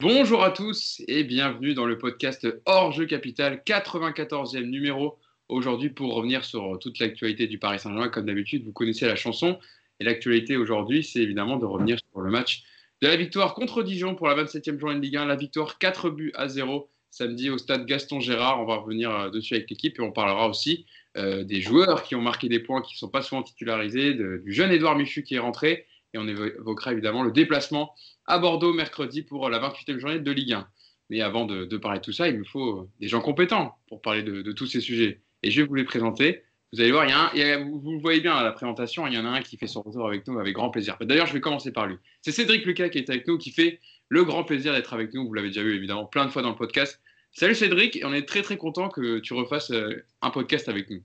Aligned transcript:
Bonjour 0.00 0.44
à 0.44 0.50
tous 0.50 1.00
et 1.08 1.24
bienvenue 1.24 1.72
dans 1.72 1.86
le 1.86 1.96
podcast 1.96 2.46
Hors 2.66 2.92
Jeu 2.92 3.06
Capital, 3.06 3.62
94e 3.66 4.66
numéro 4.66 5.18
aujourd'hui 5.48 5.88
pour 5.88 6.14
revenir 6.14 6.44
sur 6.44 6.78
toute 6.78 6.98
l'actualité 6.98 7.46
du 7.46 7.58
Paris 7.58 7.78
Saint-Germain. 7.78 8.10
Comme 8.10 8.26
d'habitude, 8.26 8.62
vous 8.66 8.72
connaissez 8.72 9.06
la 9.06 9.16
chanson 9.16 9.58
et 9.98 10.04
l'actualité 10.04 10.58
aujourd'hui, 10.58 11.02
c'est 11.02 11.20
évidemment 11.20 11.56
de 11.56 11.64
revenir 11.64 11.98
sur 12.12 12.20
le 12.20 12.30
match 12.30 12.62
de 13.00 13.08
la 13.08 13.16
victoire 13.16 13.54
contre 13.54 13.82
Dijon 13.82 14.14
pour 14.14 14.28
la 14.28 14.34
27e 14.44 14.78
journée 14.78 14.96
de 14.96 15.00
Ligue 15.00 15.16
1, 15.16 15.24
la 15.24 15.34
victoire 15.34 15.78
4 15.78 16.10
buts 16.10 16.32
à 16.34 16.48
0 16.48 16.90
samedi 17.10 17.48
au 17.48 17.56
stade 17.56 17.86
Gaston 17.86 18.20
Gérard. 18.20 18.60
On 18.60 18.66
va 18.66 18.76
revenir 18.76 19.10
euh, 19.10 19.30
dessus 19.30 19.54
avec 19.54 19.70
l'équipe 19.70 19.98
et 19.98 20.02
on 20.02 20.12
parlera 20.12 20.46
aussi 20.46 20.84
euh, 21.16 21.42
des 21.42 21.62
joueurs 21.62 22.02
qui 22.02 22.14
ont 22.14 22.20
marqué 22.20 22.50
des 22.50 22.60
points 22.60 22.82
qui 22.82 22.92
ne 22.96 22.98
sont 22.98 23.08
pas 23.08 23.22
souvent 23.22 23.42
titularisés, 23.42 24.12
du 24.12 24.52
jeune 24.52 24.72
Édouard 24.72 24.98
Michu 24.98 25.22
qui 25.22 25.36
est 25.36 25.38
rentré 25.38 25.86
et 26.16 26.18
on 26.18 26.26
évoquera 26.26 26.92
évidemment 26.92 27.22
le 27.22 27.30
déplacement 27.30 27.94
à 28.26 28.38
Bordeaux 28.38 28.72
mercredi 28.72 29.22
pour 29.22 29.48
la 29.48 29.60
28e 29.60 29.98
journée 29.98 30.18
de 30.18 30.32
Ligue 30.32 30.54
1. 30.54 30.68
Mais 31.10 31.20
avant 31.20 31.44
de, 31.44 31.76
parler 31.76 32.00
de 32.00 32.04
tout 32.04 32.12
ça, 32.12 32.28
il 32.28 32.38
me 32.38 32.44
faut 32.44 32.88
des 32.98 33.06
gens 33.06 33.20
compétents 33.20 33.76
pour 33.88 34.02
parler 34.02 34.22
de, 34.22 34.52
tous 34.52 34.66
ces 34.66 34.80
sujets. 34.80 35.20
Et 35.42 35.50
je 35.50 35.60
vais 35.60 35.68
vous 35.68 35.74
les 35.74 35.84
présenter. 35.84 36.42
Vous 36.72 36.80
allez 36.80 36.90
voir, 36.90 37.04
il 37.04 37.40
y 37.40 37.42
a 37.42 37.58
vous, 37.58 37.92
le 37.92 38.00
voyez 38.00 38.20
bien 38.20 38.34
à 38.34 38.42
la 38.42 38.50
présentation, 38.50 39.06
il 39.06 39.14
y 39.14 39.18
en 39.18 39.24
a 39.24 39.28
un 39.28 39.40
qui 39.40 39.56
fait 39.56 39.68
son 39.68 39.82
retour 39.82 40.06
avec 40.06 40.26
nous 40.26 40.38
avec 40.40 40.54
grand 40.54 40.70
plaisir. 40.70 40.96
D'ailleurs, 41.00 41.26
je 41.26 41.32
vais 41.32 41.40
commencer 41.40 41.70
par 41.70 41.86
lui. 41.86 41.96
C'est 42.22 42.32
Cédric 42.32 42.66
Lucas 42.66 42.88
qui 42.88 42.98
est 42.98 43.08
avec 43.08 43.28
nous, 43.28 43.38
qui 43.38 43.52
fait 43.52 43.78
le 44.08 44.24
grand 44.24 44.42
plaisir 44.42 44.72
d'être 44.72 44.92
avec 44.92 45.14
nous. 45.14 45.26
Vous 45.28 45.34
l'avez 45.34 45.48
déjà 45.48 45.62
vu 45.62 45.76
évidemment 45.76 46.06
plein 46.06 46.24
de 46.24 46.30
fois 46.30 46.42
dans 46.42 46.50
le 46.50 46.56
podcast. 46.56 47.00
Salut 47.30 47.54
Cédric, 47.54 48.00
on 48.02 48.12
est 48.12 48.26
très 48.26 48.42
très 48.42 48.56
content 48.56 48.88
que 48.88 49.18
tu 49.18 49.34
refasses 49.34 49.70
euh, 49.70 50.04
un 50.22 50.30
podcast 50.30 50.68
avec 50.68 50.90
nous. 50.90 51.02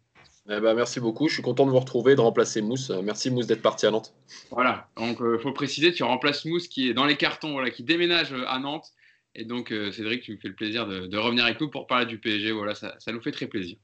Eh 0.50 0.60
ben, 0.60 0.74
merci 0.74 1.00
beaucoup. 1.00 1.28
Je 1.28 1.36
suis 1.36 1.44
content 1.44 1.66
de 1.66 1.72
vous 1.72 1.80
retrouver, 1.80 2.16
de 2.16 2.22
remplacer 2.22 2.62
Mousse. 2.62 2.90
Euh, 2.90 3.02
merci 3.04 3.30
Mousse 3.30 3.48
d'être 3.48 3.62
parti 3.62 3.86
à 3.86 3.92
Nantes. 3.92 4.14
Voilà. 4.50 4.90
Donc, 4.98 5.18
il 5.20 5.26
euh, 5.26 5.40
faut 5.40 5.52
préciser, 5.52 5.94
tu 5.94 6.04
remplaces 6.04 6.46
Mousse 6.46 6.68
qui 6.68 6.90
est 6.90 6.94
dans 6.94 7.06
les 7.06 7.16
cartons, 7.16 7.54
voilà, 7.54 7.70
qui 7.70 7.84
déménage 7.84 8.34
euh, 8.34 8.48
à 8.48 8.60
Nantes. 8.60 8.92
Et 9.34 9.46
donc, 9.46 9.70
Cédric, 9.70 10.24
tu 10.24 10.34
me 10.34 10.38
fais 10.38 10.50
le 10.50 10.56
plaisir 10.56 10.86
de, 10.86 11.18
revenir 11.18 11.46
avec 11.46 11.62
nous 11.62 11.70
pour 11.70 11.88
parler 11.88 12.06
du 12.06 12.20
PSG. 12.20 12.52
Voilà, 12.52 12.76
ça, 12.76 12.96
ça, 13.00 13.14
nous 13.14 13.22
fait 13.22 13.32
très 13.32 13.48
plaisir. 13.48 13.78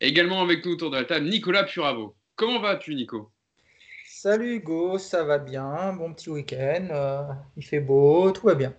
Également 0.00 0.40
avec 0.40 0.64
nous 0.64 0.72
autour 0.72 0.90
de 0.90 0.96
la 0.96 1.04
table, 1.04 1.26
Nicolas 1.26 1.64
Puravo. 1.64 2.16
Comment 2.36 2.58
vas-tu, 2.58 2.94
Nico? 2.94 3.30
Salut 4.06 4.54
Hugo, 4.54 4.96
ça 4.96 5.24
va 5.24 5.36
bien. 5.36 5.92
Bon 5.92 6.14
petit 6.14 6.30
week-end. 6.30 7.36
il 7.58 7.66
fait 7.66 7.80
beau, 7.80 8.30
tout 8.30 8.46
va 8.46 8.54
bien. 8.54 8.72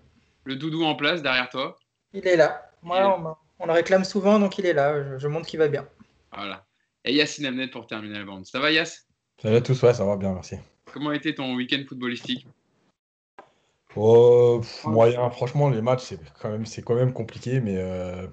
Le 0.45 0.55
doudou 0.55 0.83
en 0.83 0.95
place 0.95 1.21
derrière 1.21 1.49
toi? 1.49 1.77
Il 2.11 2.27
est 2.27 2.37
là. 2.37 2.71
Moi, 2.81 3.37
on, 3.59 3.67
le 3.67 3.71
réclame 3.71 4.03
souvent, 4.03 4.39
donc 4.39 4.57
il 4.57 4.65
est 4.65 4.73
là. 4.73 5.03
Je, 5.03 5.19
je 5.19 5.27
montre 5.27 5.45
qu'il 5.45 5.59
va 5.59 5.67
bien. 5.67 5.87
Voilà 6.35 6.66
et 7.07 7.13
Yacine 7.13 7.45
Amnet 7.45 7.67
pour 7.67 7.87
terminer 7.87 8.19
la 8.19 8.25
bande. 8.25 8.45
Ça 8.45 8.59
va 8.59 8.71
Yass? 8.71 9.07
Salut 9.41 9.55
à 9.55 9.61
tous, 9.61 9.81
ouais, 9.83 9.93
ça 9.93 10.05
va 10.05 10.17
bien, 10.17 10.33
merci. 10.33 10.55
Comment 10.91 11.11
été 11.11 11.35
ton 11.35 11.55
week-end 11.55 11.83
footballistique? 11.87 12.47
Oh, 13.95 14.61
Moyen, 14.85 15.29
franchement, 15.29 15.69
les 15.69 15.81
matchs, 15.81 16.03
c'est 16.03 16.19
quand, 16.39 16.49
même, 16.49 16.65
quand 16.85 16.95
même 16.95 17.13
compliqué, 17.13 17.61
mais 17.61 17.77
euh, 17.77 18.27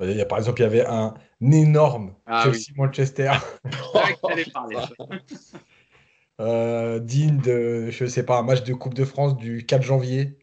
il 0.00 0.12
y 0.12 0.20
a, 0.20 0.26
par 0.26 0.38
exemple, 0.38 0.60
il 0.60 0.64
y 0.64 0.66
avait 0.66 0.86
un 0.86 1.14
énorme 1.40 2.14
ah 2.26 2.44
Chelsea-Manchester. 2.44 3.32
euh, 6.40 6.98
digne 7.00 7.38
de, 7.38 7.90
je 7.90 8.06
sais 8.06 8.24
pas, 8.24 8.38
un 8.38 8.42
match 8.42 8.62
de 8.62 8.74
Coupe 8.74 8.94
de 8.94 9.04
France 9.04 9.36
du 9.36 9.66
4 9.66 9.82
janvier. 9.82 10.38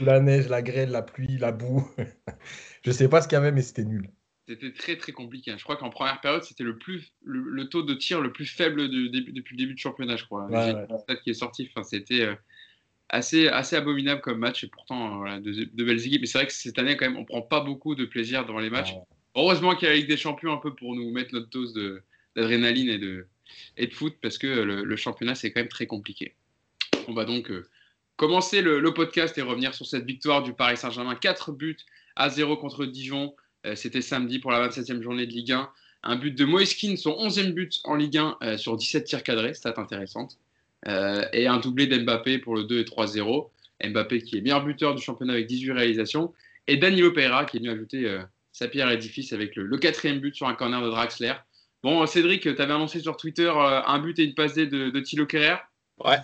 la 0.00 0.20
neige, 0.20 0.48
la 0.48 0.62
grêle, 0.62 0.90
la 0.90 1.02
pluie, 1.02 1.38
la 1.38 1.52
boue. 1.52 1.88
je 2.82 2.90
sais 2.90 3.08
pas 3.08 3.22
ce 3.22 3.28
qu'il 3.28 3.36
y 3.36 3.38
avait, 3.38 3.52
mais 3.52 3.62
c'était 3.62 3.84
nul. 3.84 4.10
C'était 4.50 4.72
très 4.72 4.96
très 4.96 5.12
compliqué. 5.12 5.54
Je 5.56 5.62
crois 5.62 5.76
qu'en 5.76 5.90
première 5.90 6.20
période, 6.20 6.42
c'était 6.42 6.64
le, 6.64 6.76
plus, 6.76 7.12
le, 7.22 7.68
taux 7.68 7.84
de 7.84 7.94
tir 7.94 8.20
le 8.20 8.32
plus 8.32 8.46
faible 8.46 8.88
depuis 8.88 9.32
le 9.32 9.56
début 9.56 9.74
du 9.74 9.80
championnat, 9.80 10.16
je 10.16 10.24
crois. 10.24 10.46
Ouais, 10.46 10.74
qui 11.22 11.30
est 11.30 11.34
sorti. 11.34 11.70
Enfin, 11.70 11.84
c'était 11.84 12.22
euh, 12.22 12.34
assez, 13.10 13.46
assez 13.46 13.76
abominable 13.76 14.20
comme 14.22 14.38
match 14.38 14.64
et 14.64 14.66
pourtant 14.66 15.24
euh, 15.24 15.38
de, 15.38 15.84
belles 15.84 16.04
équipes. 16.04 16.22
Mais 16.22 16.26
c'est 16.26 16.38
vrai 16.38 16.48
que 16.48 16.52
cette 16.52 16.80
année, 16.80 16.96
quand 16.96 17.08
même, 17.08 17.16
on 17.16 17.24
prend 17.24 17.42
pas 17.42 17.60
beaucoup 17.60 17.94
de 17.94 18.04
plaisir 18.04 18.44
devant 18.44 18.58
les 18.58 18.70
matchs. 18.70 18.92
Heureusement 19.36 19.76
qu'il 19.76 19.86
y 19.86 19.88
a 19.88 19.94
la 19.94 19.98
Ligue 19.98 20.08
des 20.08 20.16
Champions 20.16 20.52
un 20.52 20.56
peu 20.56 20.74
pour 20.74 20.96
nous 20.96 21.12
mettre 21.12 21.32
notre 21.32 21.48
dose 21.50 21.72
d'adrénaline 22.34 22.88
et 22.88 22.98
de, 22.98 23.28
et 23.76 23.86
de 23.86 23.94
foot 23.94 24.16
parce 24.20 24.36
que 24.36 24.48
le, 24.48 24.96
championnat, 24.96 25.36
c'est 25.36 25.52
quand 25.52 25.60
même 25.60 25.68
très 25.68 25.86
compliqué. 25.86 26.34
On 27.06 27.12
va 27.12 27.24
donc 27.24 27.52
euh, 27.52 27.68
commencer 28.16 28.62
le, 28.62 28.80
le, 28.80 28.92
podcast 28.92 29.38
et 29.38 29.42
revenir 29.42 29.74
sur 29.74 29.86
cette 29.86 30.06
victoire 30.06 30.42
du 30.42 30.54
Paris 30.54 30.76
Saint-Germain. 30.76 31.14
4 31.14 31.52
buts 31.52 31.76
à 32.16 32.30
0 32.30 32.56
contre 32.56 32.84
Dijon. 32.84 33.32
Euh, 33.66 33.74
c'était 33.74 34.02
samedi 34.02 34.38
pour 34.38 34.50
la 34.50 34.68
27e 34.68 35.02
journée 35.02 35.26
de 35.26 35.32
Ligue 35.32 35.52
1. 35.52 35.70
Un 36.02 36.16
but 36.16 36.36
de 36.36 36.44
Moeskin, 36.44 36.96
son 36.96 37.12
11e 37.12 37.52
but 37.52 37.80
en 37.84 37.94
Ligue 37.94 38.16
1 38.16 38.36
euh, 38.42 38.56
sur 38.56 38.76
17 38.76 39.04
tirs 39.04 39.22
cadrés, 39.22 39.54
stat 39.54 39.74
intéressante. 39.76 40.38
Euh, 40.88 41.24
et 41.32 41.46
un 41.46 41.58
doublé 41.58 41.86
d'Mbappé 41.86 42.38
pour 42.38 42.56
le 42.56 42.64
2 42.64 42.80
et 42.80 42.84
3-0. 42.84 43.50
Mbappé 43.82 44.22
qui 44.22 44.38
est 44.38 44.40
meilleur 44.40 44.64
buteur 44.64 44.94
du 44.94 45.02
championnat 45.02 45.34
avec 45.34 45.46
18 45.46 45.72
réalisations. 45.72 46.32
Et 46.66 46.76
Danilo 46.76 47.12
Pereira 47.12 47.44
qui 47.44 47.56
est 47.56 47.60
venu 47.60 47.70
ajouter 47.70 48.18
sa 48.52 48.68
pierre 48.68 48.88
à 48.88 48.90
l'édifice 48.90 49.32
avec 49.32 49.56
le, 49.56 49.78
quatrième 49.78 50.20
but 50.20 50.34
sur 50.34 50.46
un 50.48 50.54
corner 50.54 50.82
de 50.82 50.88
Draxler. 50.88 51.32
Bon, 51.82 52.04
Cédric, 52.06 52.42
tu 52.42 52.48
avais 52.48 52.74
annoncé 52.74 53.00
sur 53.00 53.16
Twitter 53.16 53.50
un 53.50 53.98
but 53.98 54.18
et 54.18 54.24
une 54.24 54.34
passe 54.34 54.52
D 54.52 54.66
de, 54.66 54.90
de 54.90 55.00
Thilo 55.00 55.24
Kerrer. 55.24 55.56
Ouais. 55.98 56.18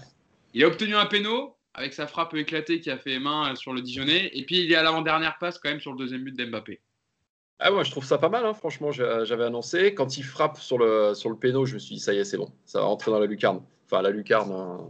Il 0.52 0.62
a 0.64 0.66
obtenu 0.66 0.94
un 0.94 1.06
péno 1.06 1.56
avec 1.72 1.94
sa 1.94 2.06
frappe 2.06 2.34
éclatée 2.34 2.80
qui 2.80 2.90
a 2.90 2.98
fait 2.98 3.18
main 3.18 3.54
sur 3.54 3.72
le 3.72 3.80
Dijonais. 3.80 4.30
Et 4.34 4.44
puis 4.44 4.60
il 4.60 4.72
est 4.72 4.76
à 4.76 4.82
l'avant-dernière 4.82 5.38
passe 5.38 5.58
quand 5.58 5.70
même 5.70 5.80
sur 5.80 5.92
le 5.92 5.98
deuxième 5.98 6.24
but 6.24 6.36
d'Mbappé. 6.36 6.80
Ah 7.58 7.72
ouais, 7.72 7.84
je 7.84 7.90
trouve 7.90 8.04
ça 8.04 8.18
pas 8.18 8.28
mal, 8.28 8.44
hein, 8.44 8.52
franchement, 8.52 8.92
j'avais 8.92 9.44
annoncé. 9.44 9.94
Quand 9.94 10.18
il 10.18 10.24
frappe 10.24 10.58
sur 10.58 10.78
le, 10.78 11.14
sur 11.14 11.30
le 11.30 11.36
péno, 11.36 11.64
je 11.64 11.74
me 11.74 11.78
suis 11.78 11.94
dit, 11.94 12.00
ça 12.00 12.12
y 12.12 12.18
est, 12.18 12.24
c'est 12.24 12.36
bon, 12.36 12.50
ça 12.66 12.80
va 12.80 12.86
rentrer 12.86 13.10
dans 13.10 13.18
la 13.18 13.26
lucarne. 13.26 13.62
Enfin, 13.86 14.02
la 14.02 14.10
lucarne, 14.10 14.52
hein, 14.52 14.80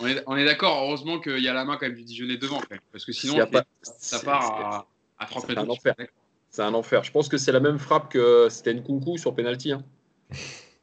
on 0.00 0.06
est, 0.06 0.22
on 0.26 0.36
est 0.36 0.44
d'accord, 0.44 0.84
heureusement 0.84 1.18
qu'il 1.18 1.40
y 1.40 1.48
a 1.48 1.52
la 1.52 1.64
main 1.64 1.76
quand 1.76 1.86
même 1.86 1.96
du 1.96 2.04
Dijonais 2.04 2.36
devant, 2.36 2.60
parce 2.92 3.04
que 3.04 3.12
sinon, 3.12 3.44
ça 3.82 4.20
part 4.20 4.86
à, 5.18 5.26
30 5.26 5.48
mètres. 5.48 5.60
C'est 5.60 5.66
un 5.66 5.70
enfer. 5.70 5.94
C'est 6.50 6.62
un 6.62 6.74
enfer. 6.74 7.02
Je 7.02 7.10
pense 7.10 7.28
que 7.28 7.36
c'est 7.36 7.50
la 7.50 7.60
même 7.60 7.78
frappe 7.78 8.12
que 8.12 8.46
c'était 8.48 8.70
une 8.70 8.84
coucou 8.84 9.18
sur 9.18 9.34
penalty. 9.34 9.72
Hein. 9.72 9.82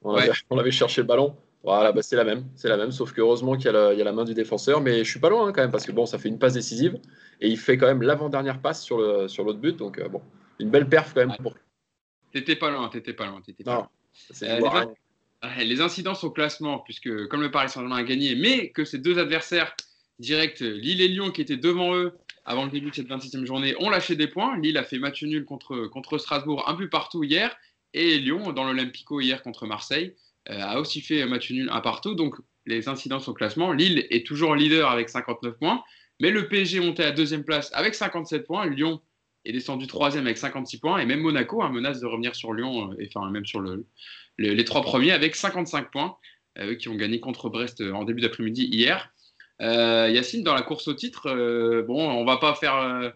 On, 0.04 0.14
avait, 0.58 0.72
cherché 0.72 1.02
le 1.02 1.08
ballon. 1.08 1.36
Voilà, 1.64 1.92
bah, 1.94 2.04
c'est 2.04 2.16
la 2.16 2.26
même, 2.26 2.44
c'est 2.56 2.68
la 2.68 2.78
même, 2.78 2.92
sauf 2.92 3.14
que 3.14 3.22
heureusement 3.22 3.56
qu'il 3.56 3.72
y, 3.72 3.74
y, 3.74 4.02
a 4.02 4.04
la 4.04 4.12
main 4.12 4.26
du 4.26 4.36
défenseur, 4.36 4.82
mais 4.82 5.04
je 5.04 5.10
suis 5.10 5.20
pas 5.20 5.30
loin 5.30 5.52
quand 5.52 5.62
même 5.62 5.72
parce 5.72 5.86
que 5.86 5.92
bon, 5.92 6.06
ça 6.06 6.20
fait 6.20 6.30
une 6.30 6.38
passe 6.38 6.54
décisive 6.54 7.00
et 7.42 7.48
il 7.48 7.58
fait 7.58 7.78
quand 7.78 7.88
même 7.88 8.04
l'avant-dernière 8.04 8.62
passe 8.62 8.84
sur 8.84 9.00
le 9.00 9.28
sur 9.28 9.44
l'autre 9.44 9.58
but, 9.58 9.76
donc 9.76 9.98
euh, 9.98 10.08
bon, 10.08 10.22
une 10.60 10.70
belle 10.70 10.88
perf 10.88 11.14
quand 11.14 11.26
même. 11.26 11.36
Pour... 11.42 11.56
T'étais 12.32 12.56
pas 12.56 12.72
loin, 12.72 12.90
t'étais 12.90 13.14
pas 13.14 13.28
loin. 13.28 13.42
Étais 13.48 13.64
pas 13.64 13.90
loin. 14.30 14.94
Euh, 15.44 15.64
les, 15.64 15.82
incidences 15.82 16.24
au 16.24 16.32
classement, 16.32 16.80
puisque 16.80 17.28
comme 17.28 17.42
le 17.42 17.52
Paris 17.52 17.70
Saint-Germain 17.70 17.98
a 17.98 18.04
gagné, 18.04 18.36
mais 18.36 18.70
que 18.70 18.86
ces 18.86 18.98
deux 18.98 19.20
adversaires 19.20 19.76
directs, 20.20 20.62
Lille 20.62 21.02
et 21.02 21.08
Lyon, 21.08 21.32
qui 21.32 21.42
étaient 21.42 21.58
devant 21.58 21.96
eux 21.96 22.18
avant 22.46 22.66
le 22.66 22.72
début 22.72 22.92
de 22.92 22.96
cette 22.96 23.10
26e 23.10 23.46
journée, 23.46 23.76
ont 23.80 23.90
lâché 23.90 24.16
des 24.16 24.28
points. 24.28 24.58
Lille 24.60 24.78
a 24.78 24.84
fait 24.84 25.00
match 25.00 25.24
nul 25.24 25.46
contre, 25.46 25.88
contre 25.88 26.18
Strasbourg 26.18 26.68
un 26.70 26.76
peu 26.76 26.90
partout 26.90 27.24
hier, 27.24 27.56
et 27.94 28.18
Lyon, 28.18 28.52
dans 28.52 28.66
l'Olympico 28.66 29.20
hier 29.22 29.42
contre 29.42 29.66
Marseille, 29.66 30.16
euh, 30.50 30.60
a 30.62 30.80
aussi 30.80 31.02
fait 31.02 31.26
match 31.26 31.52
nul 31.52 31.70
un 31.72 31.82
partout. 31.82 32.14
Donc 32.14 32.36
les 32.66 32.88
incidences 32.88 33.28
au 33.28 33.34
classement, 33.34 33.72
Lille 33.72 34.06
est 34.10 34.26
toujours 34.26 34.56
leader 34.56 34.90
avec 34.90 35.10
59 35.10 35.58
points, 35.58 35.84
mais 36.20 36.32
le 36.32 36.48
PSG 36.48 36.80
monté 36.80 37.04
à 37.04 37.12
deuxième 37.12 37.44
place 37.44 37.72
avec 37.74 37.96
57 37.96 38.46
points. 38.46 38.66
Lyon 38.68 39.02
est 39.46 39.54
descendu 39.54 39.88
troisième 39.88 40.26
avec 40.26 40.38
56 40.38 40.80
points. 40.80 40.98
Et 41.00 41.06
même 41.06 41.22
Monaco 41.22 41.62
a 41.62 41.70
menace 41.70 42.00
de 42.00 42.08
revenir 42.08 42.36
sur 42.36 42.54
Lyon, 42.54 42.92
euh, 42.92 42.96
et 43.00 43.10
enfin 43.14 43.30
même 43.30 43.46
sur 43.46 43.60
le, 43.60 43.86
les 44.38 44.66
trois 44.66 44.82
premiers 44.82 45.12
avec 45.12 45.36
55 45.36 45.92
points, 45.92 46.18
euh, 46.58 46.76
qui 46.76 46.90
ont 46.90 46.96
gagné 46.96 47.20
contre 47.20 47.50
Brest 47.50 47.82
euh, 47.82 47.94
en 47.94 48.04
début 48.04 48.22
d'après-midi 48.22 48.68
hier. 48.72 49.12
Yacine, 49.60 50.44
dans 50.44 50.54
la 50.54 50.64
course 50.64 50.88
au 50.90 50.94
titre, 50.94 51.32
bon, 51.88 52.10
on 52.10 52.26
va 52.26 52.36
pas 52.36 52.56
faire, 52.56 53.14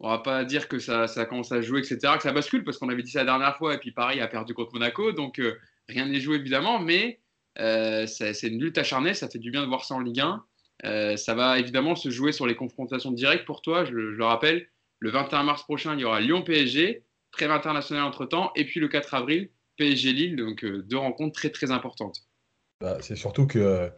on 0.00 0.10
va 0.10 0.18
pas 0.18 0.44
dire 0.44 0.66
que 0.66 0.80
ça, 0.80 1.06
ça, 1.06 1.26
commence 1.26 1.52
à 1.52 1.60
jouer, 1.60 1.78
etc., 1.78 2.14
que 2.16 2.24
ça 2.24 2.32
bascule, 2.32 2.64
parce 2.64 2.76
qu'on 2.78 2.88
avait 2.88 3.04
dit 3.04 3.12
ça 3.12 3.20
la 3.20 3.26
dernière 3.26 3.56
fois, 3.56 3.72
et 3.72 3.78
puis 3.78 3.92
Paris 3.92 4.20
a 4.20 4.26
perdu 4.26 4.52
contre 4.52 4.72
Monaco, 4.72 5.12
donc 5.12 5.40
rien 5.88 6.06
n'est 6.06 6.18
joué 6.18 6.38
évidemment, 6.38 6.80
mais 6.80 7.20
c'est 7.56 8.48
une 8.48 8.60
lutte 8.60 8.78
acharnée, 8.78 9.14
ça 9.14 9.28
fait 9.28 9.38
du 9.38 9.52
bien 9.52 9.62
de 9.62 9.68
voir 9.68 9.84
ça 9.84 9.94
en 9.94 10.00
Ligue 10.00 10.24
1. 10.82 11.16
ça 11.16 11.34
va 11.36 11.60
évidemment 11.60 11.94
se 11.94 12.10
jouer 12.10 12.32
sur 12.32 12.48
les 12.48 12.56
confrontations 12.56 13.12
directes 13.12 13.44
pour 13.44 13.62
toi, 13.62 13.84
je 13.84 13.92
le 13.92 14.24
rappelle. 14.24 14.66
Le 14.98 15.10
21 15.10 15.42
mars 15.42 15.62
prochain, 15.62 15.94
il 15.94 16.00
y 16.00 16.04
aura 16.04 16.20
Lyon-PSG, 16.20 17.04
trêve 17.32 17.50
international 17.50 18.04
entre-temps, 18.04 18.50
et 18.56 18.64
puis 18.64 18.80
le 18.80 18.88
4 18.88 19.14
avril, 19.14 19.50
PSG-Lille, 19.76 20.36
donc 20.36 20.64
euh, 20.64 20.82
deux 20.82 20.96
rencontres 20.96 21.34
très 21.34 21.50
très 21.50 21.70
importantes. 21.70 22.22
Bah, 22.80 22.98
c'est 23.00 23.16
surtout 23.16 23.46
que, 23.46 23.90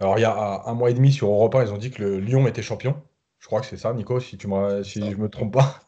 alors 0.00 0.18
il 0.18 0.22
y 0.22 0.24
a 0.24 0.62
un 0.66 0.74
mois 0.74 0.90
et 0.90 0.94
demi 0.94 1.12
sur 1.12 1.28
Europe 1.28 1.54
1, 1.54 1.64
ils 1.64 1.72
ont 1.72 1.78
dit 1.78 1.90
que 1.90 2.02
le 2.02 2.20
Lyon 2.20 2.46
était 2.46 2.62
champion. 2.62 3.02
Je 3.38 3.46
crois 3.46 3.60
que 3.60 3.66
c'est 3.66 3.76
ça, 3.76 3.92
Nico, 3.94 4.20
si, 4.20 4.38
tu 4.38 4.48
me, 4.48 4.82
si 4.82 5.00
je 5.00 5.16
ne 5.16 5.22
me 5.22 5.28
trompe 5.28 5.54
pas. 5.54 5.80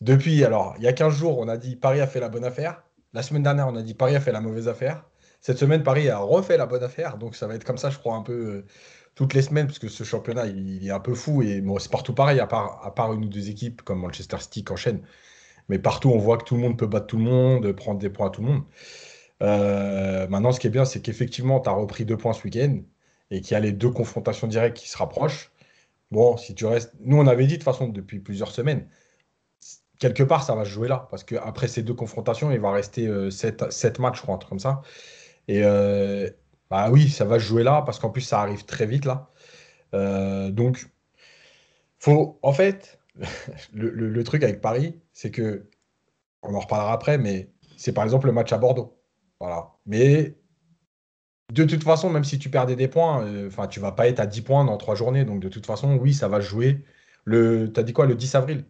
Depuis, 0.00 0.44
alors, 0.44 0.74
il 0.78 0.84
y 0.84 0.88
a 0.88 0.92
15 0.92 1.14
jours, 1.14 1.38
on 1.38 1.48
a 1.48 1.58
dit 1.58 1.76
Paris 1.76 2.00
a 2.00 2.06
fait 2.06 2.20
la 2.20 2.28
bonne 2.28 2.44
affaire. 2.44 2.82
La 3.12 3.22
semaine 3.22 3.42
dernière, 3.42 3.68
on 3.68 3.76
a 3.76 3.82
dit 3.82 3.94
Paris 3.94 4.16
a 4.16 4.20
fait 4.20 4.32
la 4.32 4.40
mauvaise 4.40 4.66
affaire. 4.66 5.04
Cette 5.40 5.58
semaine, 5.58 5.82
Paris 5.82 6.08
a 6.08 6.18
refait 6.18 6.56
la 6.56 6.66
bonne 6.66 6.82
affaire. 6.82 7.18
Donc 7.18 7.34
ça 7.34 7.46
va 7.46 7.54
être 7.54 7.64
comme 7.64 7.78
ça, 7.78 7.90
je 7.90 7.98
crois, 7.98 8.14
un 8.14 8.22
peu 8.22 8.32
euh, 8.32 8.66
toutes 9.20 9.34
les 9.34 9.42
semaines, 9.42 9.66
parce 9.66 9.78
que 9.78 9.88
ce 9.88 10.02
championnat, 10.02 10.46
il, 10.46 10.86
est 10.86 10.90
un 10.90 10.98
peu 10.98 11.14
fou. 11.14 11.42
Et 11.42 11.60
bon, 11.60 11.78
c'est 11.78 11.90
partout 11.90 12.14
pareil, 12.14 12.40
à 12.40 12.46
part, 12.46 13.12
une 13.12 13.26
ou 13.26 13.28
deux 13.28 13.50
équipes 13.50 13.82
comme 13.82 14.00
Manchester 14.00 14.38
City 14.40 14.64
qui 14.64 14.72
enchaînent. 14.72 15.02
Mais 15.68 15.78
partout, 15.78 16.08
on 16.08 16.16
voit 16.16 16.38
que 16.38 16.44
tout 16.44 16.54
le 16.54 16.62
monde 16.62 16.78
peut 16.78 16.86
battre 16.86 17.06
tout 17.06 17.18
le 17.18 17.24
monde, 17.24 17.70
prendre 17.72 17.98
des 17.98 18.08
points 18.08 18.28
à 18.28 18.30
tout 18.30 18.40
le 18.40 18.48
monde. 18.48 18.62
Euh, 19.42 20.26
maintenant, 20.28 20.52
ce 20.52 20.58
qui 20.58 20.68
est 20.68 20.70
bien, 20.70 20.86
c'est 20.86 21.02
qu'effectivement, 21.02 21.60
tu 21.60 21.68
as 21.68 21.72
repris 21.72 22.06
deux 22.06 22.16
points 22.16 22.32
ce 22.32 22.42
week-end 22.44 22.78
et 23.30 23.42
qu'il 23.42 23.52
y 23.52 23.56
a 23.56 23.60
les 23.60 23.72
deux 23.72 23.90
confrontations 23.90 24.46
directes 24.46 24.78
qui 24.78 24.88
se 24.88 24.96
rapprochent. 24.96 25.52
bon, 26.10 26.38
si 26.38 26.54
tu 26.54 26.64
restes. 26.64 26.94
Nous, 27.00 27.18
on 27.18 27.26
avait 27.26 27.44
dit 27.44 27.52
de 27.52 27.56
toute 27.56 27.64
façon 27.64 27.88
depuis 27.88 28.20
plusieurs 28.20 28.52
semaines, 28.52 28.88
quelque 29.98 30.22
part, 30.22 30.44
ça 30.44 30.54
va 30.54 30.64
se 30.64 30.70
jouer 30.70 30.88
là. 30.88 31.08
Parce 31.10 31.24
qu'après 31.24 31.68
ces 31.68 31.82
deux 31.82 31.94
confrontations, 31.94 32.50
il 32.52 32.60
va 32.60 32.72
rester 32.72 33.30
7, 33.30 33.62
euh, 33.62 33.90
matchs, 34.02 34.16
je 34.16 34.22
crois, 34.22 34.34
un 34.34 34.38
truc 34.38 34.48
comme 34.48 34.60
ça. 34.60 34.80
Et 35.46 35.62
euh, 35.62 36.30
bah 36.70 36.90
oui, 36.90 37.08
ça 37.08 37.24
va 37.24 37.38
se 37.38 37.44
jouer 37.44 37.62
là, 37.62 37.82
parce 37.82 37.98
qu'en 37.98 38.10
plus, 38.10 38.20
ça 38.22 38.40
arrive 38.40 38.64
très 38.64 38.86
vite 38.86 39.04
là. 39.04 39.30
Euh, 39.94 40.50
donc, 40.50 40.86
faut. 41.98 42.38
En 42.42 42.52
fait, 42.52 43.00
le, 43.72 44.22
truc 44.22 44.42
avec 44.42 44.60
Paris, 44.60 45.00
c'est 45.12 45.30
que. 45.30 45.68
On 46.42 46.54
en 46.54 46.60
reparlera 46.60 46.94
après, 46.94 47.18
mais 47.18 47.50
c'est 47.76 47.92
par 47.92 48.04
exemple 48.04 48.26
le 48.26 48.32
match 48.32 48.50
à 48.52 48.56
Bordeaux. 48.56 48.98
Voilà. 49.40 49.72
Mais 49.84 50.36
de 51.52 51.64
toute 51.64 51.84
façon, 51.84 52.08
même 52.08 52.24
si 52.24 52.38
tu 52.38 52.48
perdais 52.48 52.76
des 52.76 52.88
points, 52.88 53.46
enfin, 53.46 53.66
tu 53.66 53.78
vas 53.78 53.92
pas 53.92 54.08
être 54.08 54.20
à 54.20 54.26
10 54.26 54.40
points 54.40 54.64
dans 54.64 54.78
trois 54.78 54.94
journées. 54.94 55.26
Donc, 55.26 55.40
de 55.40 55.50
toute 55.50 55.66
façon, 55.66 55.96
oui, 55.96 56.14
ça 56.14 56.28
va 56.28 56.40
jouer 56.40 56.82
le, 57.24 57.72
t'as 57.72 57.82
dit 57.82 57.92
quoi, 57.92 58.06
le 58.06 58.14
10 58.14 58.34
avril? 58.34 58.64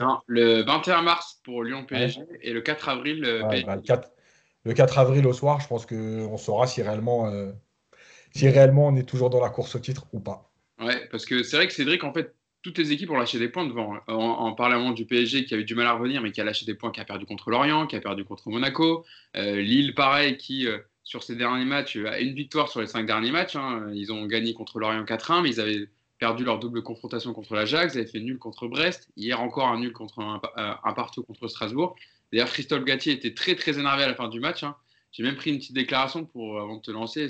Non, 0.00 0.18
le 0.26 0.62
21 0.62 1.02
mars 1.02 1.40
pour 1.44 1.62
Lyon 1.62 1.84
PSG 1.86 2.22
et 2.42 2.52
le 2.52 2.60
4 2.60 2.88
avril 2.88 3.24
euh, 3.24 3.42
bah, 3.42 3.76
le, 3.76 3.82
4, 3.82 4.10
avril 4.96 5.26
au 5.26 5.32
soir, 5.32 5.60
je 5.60 5.68
pense 5.68 5.86
qu'on 5.86 6.36
saura 6.36 6.66
si 6.66 6.82
réellement, 6.82 7.28
euh, 7.28 7.52
si 8.34 8.48
réellement 8.48 8.88
on 8.88 8.96
est 8.96 9.08
toujours 9.08 9.30
dans 9.30 9.40
la 9.40 9.50
course 9.50 9.74
au 9.74 9.78
titre 9.78 10.06
ou 10.12 10.20
pas. 10.20 10.50
Ouais, 10.80 11.06
parce 11.10 11.24
que 11.24 11.42
c'est 11.42 11.56
vrai 11.56 11.66
que 11.66 11.72
Cédric, 11.72 12.02
en 12.04 12.12
fait, 12.12 12.34
toutes 12.62 12.78
les 12.78 12.92
équipes 12.92 13.10
ont 13.10 13.18
lâché 13.18 13.38
des 13.38 13.48
points 13.48 13.66
devant. 13.66 13.96
En, 14.08 14.14
en 14.14 14.52
parlant 14.54 14.92
du 14.92 15.04
PSG 15.04 15.44
qui 15.44 15.54
avait 15.54 15.64
du 15.64 15.74
mal 15.74 15.86
à 15.86 15.92
revenir, 15.92 16.22
mais 16.22 16.32
qui 16.32 16.40
a 16.40 16.44
lâché 16.44 16.64
des 16.64 16.74
points, 16.74 16.90
qui 16.90 17.00
a 17.00 17.04
perdu 17.04 17.26
contre 17.26 17.50
Lorient, 17.50 17.86
qui 17.86 17.96
a 17.96 18.00
perdu 18.00 18.24
contre 18.24 18.48
Monaco. 18.48 19.04
Euh, 19.36 19.60
Lille, 19.60 19.94
pareil, 19.94 20.38
qui, 20.38 20.66
sur 21.02 21.22
ces 21.22 21.36
derniers 21.36 21.66
matchs, 21.66 21.96
a 21.96 22.18
une 22.20 22.34
victoire 22.34 22.68
sur 22.68 22.80
les 22.80 22.86
cinq 22.86 23.06
derniers 23.06 23.30
matchs. 23.30 23.56
Hein. 23.56 23.86
Ils 23.92 24.12
ont 24.12 24.24
gagné 24.26 24.54
contre 24.54 24.78
Lorient 24.78 25.04
4-1, 25.04 25.42
mais 25.42 25.50
ils 25.50 25.60
avaient 25.60 25.88
perdu 26.18 26.44
leur 26.44 26.58
double 26.58 26.82
confrontation 26.82 27.32
contre 27.32 27.54
l'Ajax, 27.54 27.94
ils 27.94 27.98
avaient 27.98 28.06
fait 28.06 28.20
nul 28.20 28.38
contre 28.38 28.68
Brest, 28.68 29.08
hier 29.16 29.40
encore 29.40 29.68
un 29.68 29.78
nul 29.80 29.92
contre 29.92 30.20
un, 30.20 30.40
euh, 30.56 30.92
partout 30.94 31.22
contre 31.22 31.48
Strasbourg. 31.48 31.96
D'ailleurs, 32.34 32.50
Christophe 32.50 32.84
Gatier 32.84 33.12
était 33.12 33.32
très 33.32 33.54
très 33.54 33.78
énervé 33.78 34.02
à 34.02 34.08
la 34.08 34.14
fin 34.16 34.26
du 34.26 34.40
match. 34.40 34.64
Hein. 34.64 34.74
J'ai 35.12 35.22
même 35.22 35.36
pris 35.36 35.50
une 35.50 35.58
petite 35.58 35.72
déclaration 35.72 36.24
pour, 36.24 36.58
avant 36.60 36.78
de 36.78 36.82
te 36.82 36.90
lancer. 36.90 37.28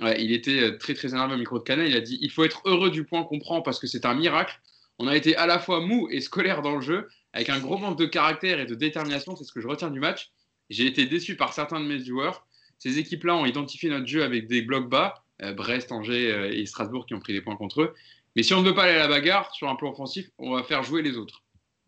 Ouais, 0.00 0.22
il 0.22 0.32
était 0.32 0.62
euh, 0.62 0.78
très 0.78 0.94
très 0.94 1.08
énervé 1.08 1.34
au 1.34 1.36
micro 1.36 1.58
de 1.58 1.64
Canal. 1.64 1.86
Il 1.86 1.94
a 1.94 2.00
dit 2.00 2.18
il 2.22 2.30
faut 2.30 2.42
être 2.44 2.62
heureux 2.64 2.90
du 2.90 3.04
point 3.04 3.24
qu'on 3.24 3.38
prend 3.38 3.60
parce 3.60 3.78
que 3.78 3.86
c'est 3.86 4.06
un 4.06 4.14
miracle. 4.14 4.58
On 4.98 5.08
a 5.08 5.14
été 5.14 5.36
à 5.36 5.44
la 5.44 5.58
fois 5.58 5.80
mou 5.80 6.08
et 6.10 6.22
scolaire 6.22 6.62
dans 6.62 6.76
le 6.76 6.80
jeu, 6.80 7.06
avec 7.34 7.50
un 7.50 7.58
gros 7.58 7.76
manque 7.76 7.98
de 7.98 8.06
caractère 8.06 8.60
et 8.60 8.64
de 8.64 8.74
détermination. 8.74 9.36
C'est 9.36 9.44
ce 9.44 9.52
que 9.52 9.60
je 9.60 9.68
retiens 9.68 9.90
du 9.90 10.00
match. 10.00 10.30
J'ai 10.70 10.86
été 10.86 11.04
déçu 11.04 11.36
par 11.36 11.52
certains 11.52 11.78
de 11.78 11.84
mes 11.84 12.02
joueurs. 12.02 12.46
Ces 12.78 12.98
équipes-là 12.98 13.36
ont 13.36 13.44
identifié 13.44 13.90
notre 13.90 14.06
jeu 14.06 14.22
avec 14.22 14.46
des 14.46 14.62
blocs 14.62 14.88
bas 14.88 15.22
euh, 15.42 15.52
Brest, 15.52 15.92
Angers 15.92 16.32
euh, 16.32 16.50
et 16.50 16.64
Strasbourg 16.64 17.04
qui 17.04 17.12
ont 17.12 17.20
pris 17.20 17.34
des 17.34 17.42
points 17.42 17.56
contre 17.56 17.82
eux. 17.82 17.94
Mais 18.36 18.42
si 18.42 18.54
on 18.54 18.62
ne 18.62 18.68
veut 18.68 18.74
pas 18.74 18.84
aller 18.84 18.94
à 18.94 19.00
la 19.00 19.08
bagarre 19.08 19.54
sur 19.54 19.68
un 19.68 19.74
plan 19.74 19.90
offensif, 19.90 20.30
on 20.38 20.54
va 20.54 20.62
faire 20.62 20.82
jouer 20.82 21.02
les 21.02 21.18
autres. 21.18 21.42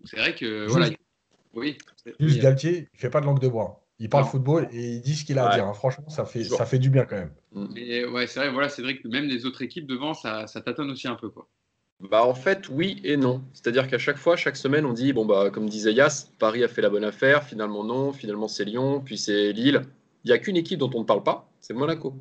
C'est 0.05 0.19
vrai 0.19 0.35
que. 0.35 0.67
Voilà. 0.67 0.91
Oui. 1.53 1.79
Juste 2.19 2.41
Galtier, 2.41 2.89
il 2.93 2.99
fait 2.99 3.11
pas 3.11 3.21
de 3.21 3.27
langue 3.27 3.41
de 3.41 3.49
bois. 3.49 3.85
Il 3.99 4.09
parle 4.09 4.25
football 4.25 4.69
et 4.73 4.95
il 4.95 5.03
dit 5.03 5.15
ce 5.15 5.25
qu'il 5.25 5.39
a 5.39 5.49
à 5.49 5.55
dire. 5.55 5.67
Hein. 5.67 5.75
Franchement, 5.75 6.09
ça 6.09 6.25
fait, 6.25 6.45
ça 6.45 6.65
fait 6.65 6.79
du 6.79 6.89
bien 6.89 7.05
quand 7.05 7.17
même. 7.17 7.33
Et 7.77 8.07
ouais, 8.07 8.27
c'est 8.27 8.41
vrai, 8.41 8.51
voilà, 8.51 8.71
c'est 8.71 8.81
vrai 8.81 8.97
que 8.97 9.07
même 9.09 9.27
les 9.27 9.45
autres 9.45 9.61
équipes 9.61 9.87
devant, 9.87 10.15
ça, 10.15 10.47
ça 10.47 10.63
tâtonne 10.63 10.91
aussi 10.91 11.07
un 11.07 11.17
peu. 11.17 11.29
Quoi. 11.29 11.47
Bah 12.01 12.25
en 12.25 12.33
fait, 12.33 12.69
oui 12.71 13.01
et 13.05 13.19
non. 13.19 13.43
C'est-à-dire 13.53 13.87
qu'à 13.89 13.99
chaque 13.99 14.17
fois, 14.17 14.37
chaque 14.37 14.57
semaine, 14.57 14.87
on 14.87 14.95
dit, 14.95 15.13
bon, 15.13 15.27
bah, 15.27 15.51
comme 15.51 15.69
disait 15.69 15.93
Yass, 15.93 16.33
Paris 16.39 16.65
a 16.65 16.69
fait 16.69 16.81
la 16.81 16.89
bonne 16.89 17.05
affaire, 17.05 17.45
finalement 17.45 17.85
non, 17.85 18.13
finalement 18.13 18.49
c'est 18.49 18.65
Lyon, 18.65 19.03
puis 19.05 19.19
c'est 19.19 19.53
Lille. 19.53 19.83
Il 20.25 20.29
n'y 20.29 20.33
a 20.33 20.39
qu'une 20.39 20.57
équipe 20.57 20.79
dont 20.79 20.91
on 20.95 21.01
ne 21.01 21.05
parle 21.05 21.23
pas, 21.23 21.51
c'est 21.61 21.75
Monaco. 21.75 22.15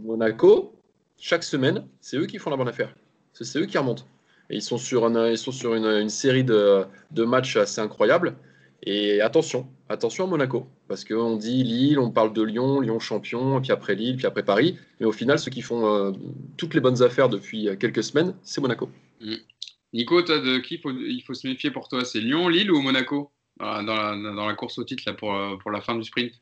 Monaco, 0.00 0.74
chaque 1.18 1.42
semaine, 1.42 1.86
c'est 2.00 2.18
eux 2.18 2.26
qui 2.26 2.38
font 2.38 2.50
la 2.50 2.56
bonne 2.56 2.68
affaire. 2.68 2.94
C'est 3.32 3.58
eux 3.58 3.66
qui 3.66 3.78
remontent. 3.78 4.04
Et 4.50 4.56
ils 4.56 4.62
sont 4.62 4.78
sur, 4.78 5.10
ils 5.28 5.38
sont 5.38 5.52
sur 5.52 5.74
une, 5.74 6.08
série 6.08 6.44
de, 6.44 6.86
matchs 7.16 7.56
assez 7.56 7.80
incroyables. 7.80 8.36
Et 8.86 9.20
attention, 9.22 9.66
attention 9.88 10.24
à 10.24 10.26
Monaco. 10.26 10.66
Parce 10.88 11.04
qu'on 11.04 11.36
dit 11.36 11.64
Lille, 11.64 11.98
on 11.98 12.10
parle 12.10 12.32
de 12.32 12.42
Lyon, 12.42 12.80
Lyon 12.80 13.00
champion, 13.00 13.60
puis 13.60 13.72
après 13.72 13.94
Lille, 13.94 14.16
puis 14.16 14.26
après 14.26 14.42
Paris. 14.42 14.78
Mais 15.00 15.06
au 15.06 15.12
final, 15.12 15.38
ceux 15.38 15.50
qui 15.50 15.62
font 15.62 15.86
euh, 15.86 16.12
toutes 16.56 16.74
les 16.74 16.80
bonnes 16.80 17.02
affaires 17.02 17.28
depuis 17.28 17.68
quelques 17.80 18.02
semaines, 18.02 18.34
c'est 18.42 18.60
Monaco. 18.60 18.90
Mm. 19.20 19.34
Nico, 19.94 20.22
toi, 20.22 20.38
de 20.38 20.58
qui 20.58 20.80
il 20.84 21.22
faut 21.26 21.34
se 21.34 21.46
méfier 21.46 21.70
pour 21.70 21.88
toi? 21.88 22.04
C'est 22.04 22.20
Lyon, 22.20 22.48
Lille 22.48 22.70
ou 22.70 22.80
Monaco? 22.80 23.30
Dans 23.58 23.82
la, 23.82 24.54
course 24.54 24.78
au 24.78 24.84
titre 24.84 25.04
là, 25.06 25.14
pour, 25.14 25.32
pour 25.62 25.70
la 25.70 25.80
fin 25.80 25.94
du 25.94 26.02
sprint 26.02 26.32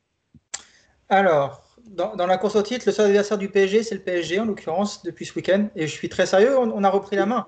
Alors, 1.10 1.72
dans, 1.86 2.26
la 2.26 2.38
course 2.38 2.56
au 2.56 2.62
titre, 2.62 2.84
le 2.86 2.92
seul 2.92 3.06
adversaire 3.06 3.38
du 3.38 3.48
PSG, 3.48 3.82
c'est 3.82 3.94
le 3.96 4.02
PSG, 4.02 4.40
en 4.40 4.44
l'occurrence, 4.44 5.02
depuis 5.02 5.26
ce 5.26 5.34
week-end. 5.34 5.68
Et 5.76 5.86
je 5.86 5.92
suis 5.92 6.08
très 6.08 6.26
sérieux, 6.26 6.56
on, 6.58 6.84
a 6.84 6.90
repris 6.90 7.16
la 7.16 7.26
main. 7.26 7.46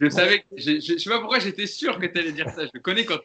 Je 0.00 0.08
savais, 0.08 0.44
je 0.56 0.72
ne 0.94 0.98
sais 0.98 1.10
pas 1.10 1.18
pourquoi 1.18 1.38
j'étais 1.38 1.66
sûr 1.66 1.98
que 1.98 2.06
tu 2.06 2.18
allais 2.18 2.32
dire 2.32 2.48
ça. 2.48 2.62
Je 2.72 2.80
connais 2.80 3.04
quand 3.04 3.18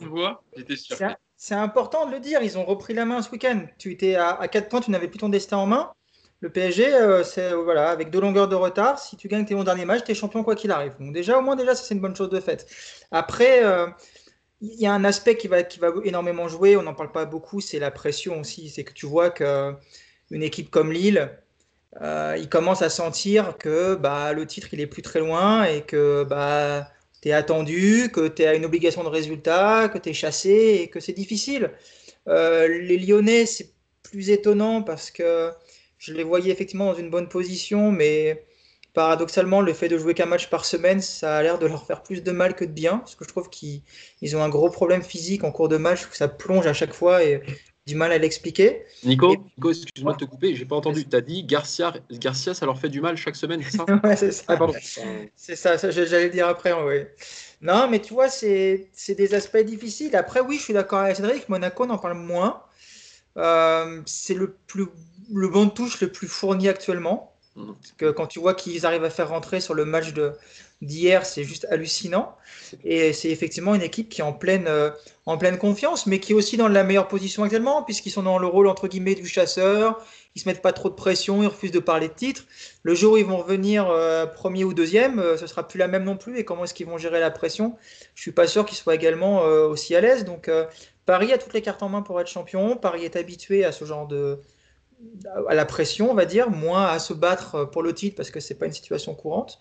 tu 0.00 0.06
vois, 0.06 0.42
j'étais 0.56 0.76
sûr. 0.76 0.96
C'est 1.36 1.54
important 1.54 2.06
de 2.06 2.12
le 2.12 2.20
dire, 2.20 2.40
ils 2.42 2.56
ont 2.56 2.64
repris 2.64 2.94
la 2.94 3.04
main 3.04 3.20
ce 3.22 3.30
week-end. 3.30 3.66
Tu 3.78 3.92
étais 3.92 4.14
à, 4.14 4.30
à 4.30 4.48
4 4.48 4.68
points, 4.68 4.80
tu 4.80 4.90
n'avais 4.90 5.08
plus 5.08 5.18
ton 5.18 5.28
destin 5.28 5.56
en 5.56 5.66
main. 5.66 5.92
Le 6.40 6.50
PSG, 6.50 6.94
euh, 6.94 7.24
c'est 7.24 7.52
voilà, 7.52 7.90
avec 7.90 8.10
deux 8.10 8.20
longueurs 8.20 8.46
de 8.46 8.54
retard, 8.54 9.00
si 9.00 9.16
tu 9.16 9.26
gagnes 9.26 9.44
tes 9.44 9.56
11 9.56 9.64
derniers 9.64 9.84
matchs, 9.84 10.04
tu 10.04 10.12
es 10.12 10.14
champion 10.14 10.44
quoi 10.44 10.54
qu'il 10.54 10.70
arrive. 10.70 10.94
Donc 11.00 11.12
déjà, 11.12 11.36
au 11.36 11.42
moins 11.42 11.56
déjà, 11.56 11.74
ça 11.74 11.82
c'est 11.82 11.94
une 11.94 12.00
bonne 12.00 12.14
chose 12.14 12.30
de 12.30 12.38
fait. 12.38 12.66
Après, 13.10 13.64
euh, 13.64 13.88
il 14.60 14.80
y 14.80 14.86
a 14.86 14.92
un 14.92 15.04
aspect 15.04 15.36
qui 15.36 15.48
va, 15.48 15.64
qui 15.64 15.80
va 15.80 15.90
énormément 16.04 16.46
jouer, 16.46 16.76
on 16.76 16.82
n'en 16.82 16.94
parle 16.94 17.10
pas 17.10 17.24
beaucoup, 17.24 17.60
c'est 17.60 17.80
la 17.80 17.90
pression 17.90 18.40
aussi. 18.40 18.68
C'est 18.70 18.84
que 18.84 18.92
tu 18.92 19.06
vois 19.06 19.30
qu'une 19.30 19.76
équipe 20.30 20.70
comme 20.70 20.92
Lille, 20.92 21.30
euh, 22.00 22.36
il 22.38 22.48
commence 22.48 22.82
à 22.82 22.90
sentir 22.90 23.56
que 23.58 23.94
bah, 23.96 24.32
le 24.32 24.46
titre 24.46 24.68
il 24.72 24.80
est 24.80 24.86
plus 24.86 25.02
très 25.02 25.18
loin 25.20 25.64
et 25.64 25.82
que 25.82 26.24
bah, 26.24 26.88
tu 27.22 27.28
es 27.28 27.32
attendu, 27.32 28.10
que 28.12 28.28
tu 28.28 28.44
as 28.44 28.54
une 28.54 28.64
obligation 28.64 29.02
de 29.02 29.08
résultat, 29.08 29.88
que 29.88 29.98
tu 29.98 30.10
es 30.10 30.12
chassé 30.14 30.80
et 30.82 30.88
que 30.88 31.00
c'est 31.00 31.12
difficile. 31.12 31.72
Euh, 32.28 32.68
les 32.68 32.98
Lyonnais, 32.98 33.46
c'est 33.46 33.72
plus 34.02 34.30
étonnant 34.30 34.82
parce 34.82 35.10
que 35.10 35.50
je 35.98 36.12
les 36.14 36.24
voyais 36.24 36.52
effectivement 36.52 36.86
dans 36.86 36.98
une 36.98 37.10
bonne 37.10 37.28
position, 37.28 37.90
mais 37.90 38.44
paradoxalement, 38.94 39.60
le 39.60 39.72
fait 39.72 39.88
de 39.88 39.98
jouer 39.98 40.14
qu'un 40.14 40.26
match 40.26 40.48
par 40.48 40.64
semaine, 40.64 41.00
ça 41.00 41.36
a 41.36 41.42
l'air 41.42 41.58
de 41.58 41.66
leur 41.66 41.86
faire 41.86 42.02
plus 42.02 42.22
de 42.22 42.32
mal 42.32 42.54
que 42.54 42.64
de 42.64 42.70
bien, 42.70 42.98
parce 42.98 43.14
que 43.16 43.24
je 43.24 43.28
trouve 43.28 43.50
qu'ils 43.50 43.82
ont 44.36 44.42
un 44.42 44.48
gros 44.48 44.70
problème 44.70 45.02
physique 45.02 45.44
en 45.44 45.52
cours 45.52 45.68
de 45.68 45.76
match, 45.76 46.06
ça 46.12 46.28
plonge 46.28 46.66
à 46.66 46.72
chaque 46.72 46.92
fois 46.92 47.24
et 47.24 47.42
du 47.88 47.96
mal 47.96 48.12
à 48.12 48.18
l'expliquer. 48.18 48.84
Nico, 49.02 49.34
excuse-moi 49.68 50.12
de 50.12 50.18
te 50.18 50.24
couper, 50.26 50.54
j'ai 50.54 50.66
pas 50.66 50.76
entendu. 50.76 51.06
Tu 51.06 51.16
as 51.16 51.20
dit 51.20 51.42
Garcia, 51.42 51.94
Garcia, 52.10 52.54
ça 52.54 52.66
leur 52.66 52.78
fait 52.78 52.90
du 52.90 53.00
mal 53.00 53.16
chaque 53.16 53.34
semaine, 53.34 53.62
c'est 53.62 53.78
ça 53.78 53.86
Ouais, 54.04 54.14
c'est 54.14 54.30
ça. 54.30 54.44
Ah, 54.48 54.58
c'est 55.34 55.56
ça, 55.56 55.78
ça 55.78 55.90
j'allais 55.90 56.24
le 56.24 56.30
dire 56.30 56.46
après, 56.46 56.72
oui. 56.72 57.04
Non, 57.62 57.88
mais 57.90 58.00
tu 58.00 58.12
vois, 58.12 58.28
c'est 58.28 58.90
des 59.08 59.34
aspects 59.34 59.58
difficiles. 59.58 60.14
Après, 60.14 60.40
oui, 60.40 60.58
je 60.58 60.62
suis 60.62 60.74
d'accord 60.74 61.00
avec 61.00 61.16
Cédric, 61.16 61.48
Monaco 61.48 61.84
en 61.88 61.98
parle 61.98 62.14
moins. 62.14 62.62
Euh, 63.36 64.02
c'est 64.06 64.34
le, 64.34 64.54
plus, 64.66 64.86
le 65.32 65.48
bon 65.48 65.66
de 65.66 65.70
touche 65.70 66.00
le 66.00 66.12
plus 66.12 66.28
fourni 66.28 66.68
actuellement. 66.68 67.34
Parce 67.56 67.92
que 67.96 68.10
quand 68.12 68.28
tu 68.28 68.38
vois 68.38 68.54
qu'ils 68.54 68.86
arrivent 68.86 69.04
à 69.04 69.10
faire 69.10 69.30
rentrer 69.30 69.60
sur 69.60 69.74
le 69.74 69.84
match 69.84 70.12
d'hier, 70.80 71.26
c'est 71.26 71.44
juste 71.44 71.66
hallucinant. 71.70 72.36
Et 72.84 73.12
c'est 73.12 73.30
effectivement 73.30 73.74
une 73.74 73.82
équipe 73.82 74.08
qui 74.08 74.20
est 74.20 74.24
en 74.24 74.32
pleine, 74.32 74.66
euh, 74.68 74.90
en 75.26 75.36
pleine 75.36 75.58
confiance, 75.58 76.06
mais 76.06 76.20
qui 76.20 76.32
est 76.32 76.34
aussi 76.34 76.56
dans 76.56 76.68
la 76.68 76.84
meilleure 76.84 77.08
position 77.08 77.42
actuellement, 77.42 77.82
puisqu'ils 77.82 78.10
sont 78.10 78.22
dans 78.22 78.38
le 78.38 78.46
rôle 78.46 78.68
entre 78.68 78.88
guillemets 78.88 79.14
du 79.14 79.26
chasseur. 79.26 80.04
Ils 80.34 80.40
se 80.40 80.48
mettent 80.48 80.62
pas 80.62 80.72
trop 80.72 80.88
de 80.88 80.94
pression, 80.94 81.42
ils 81.42 81.48
refusent 81.48 81.72
de 81.72 81.80
parler 81.80 82.08
de 82.08 82.12
titre. 82.12 82.44
Le 82.82 82.94
jour 82.94 83.14
où 83.14 83.16
ils 83.16 83.24
vont 83.24 83.38
revenir 83.38 83.88
euh, 83.90 84.26
premier 84.26 84.64
ou 84.64 84.72
deuxième, 84.72 85.18
euh, 85.18 85.36
ce 85.36 85.46
sera 85.46 85.66
plus 85.66 85.78
la 85.78 85.88
même 85.88 86.04
non 86.04 86.16
plus. 86.16 86.38
Et 86.38 86.44
comment 86.44 86.64
est-ce 86.64 86.74
qu'ils 86.74 86.86
vont 86.86 86.98
gérer 86.98 87.20
la 87.20 87.30
pression? 87.30 87.76
Je 88.14 88.22
suis 88.22 88.32
pas 88.32 88.46
sûr 88.46 88.64
qu'ils 88.64 88.78
soient 88.78 88.94
également 88.94 89.42
aussi 89.42 89.96
à 89.96 90.00
l'aise. 90.00 90.24
Donc 90.24 90.50
Paris 91.06 91.32
a 91.32 91.38
toutes 91.38 91.54
les 91.54 91.62
cartes 91.62 91.82
en 91.82 91.88
main 91.88 92.02
pour 92.02 92.20
être 92.20 92.28
champion. 92.28 92.76
Paris 92.76 93.04
est 93.04 93.16
habitué 93.16 93.64
à 93.64 93.72
ce 93.72 93.84
genre 93.84 94.06
de, 94.06 94.40
à 95.48 95.54
la 95.54 95.64
pression, 95.64 96.10
on 96.10 96.14
va 96.14 96.24
dire, 96.24 96.50
moins 96.50 96.86
à 96.86 96.98
se 96.98 97.12
battre 97.12 97.64
pour 97.64 97.82
le 97.82 97.94
titre 97.94 98.16
parce 98.16 98.30
que 98.30 98.40
c'est 98.40 98.54
pas 98.54 98.66
une 98.66 98.72
situation 98.72 99.14
courante. 99.14 99.60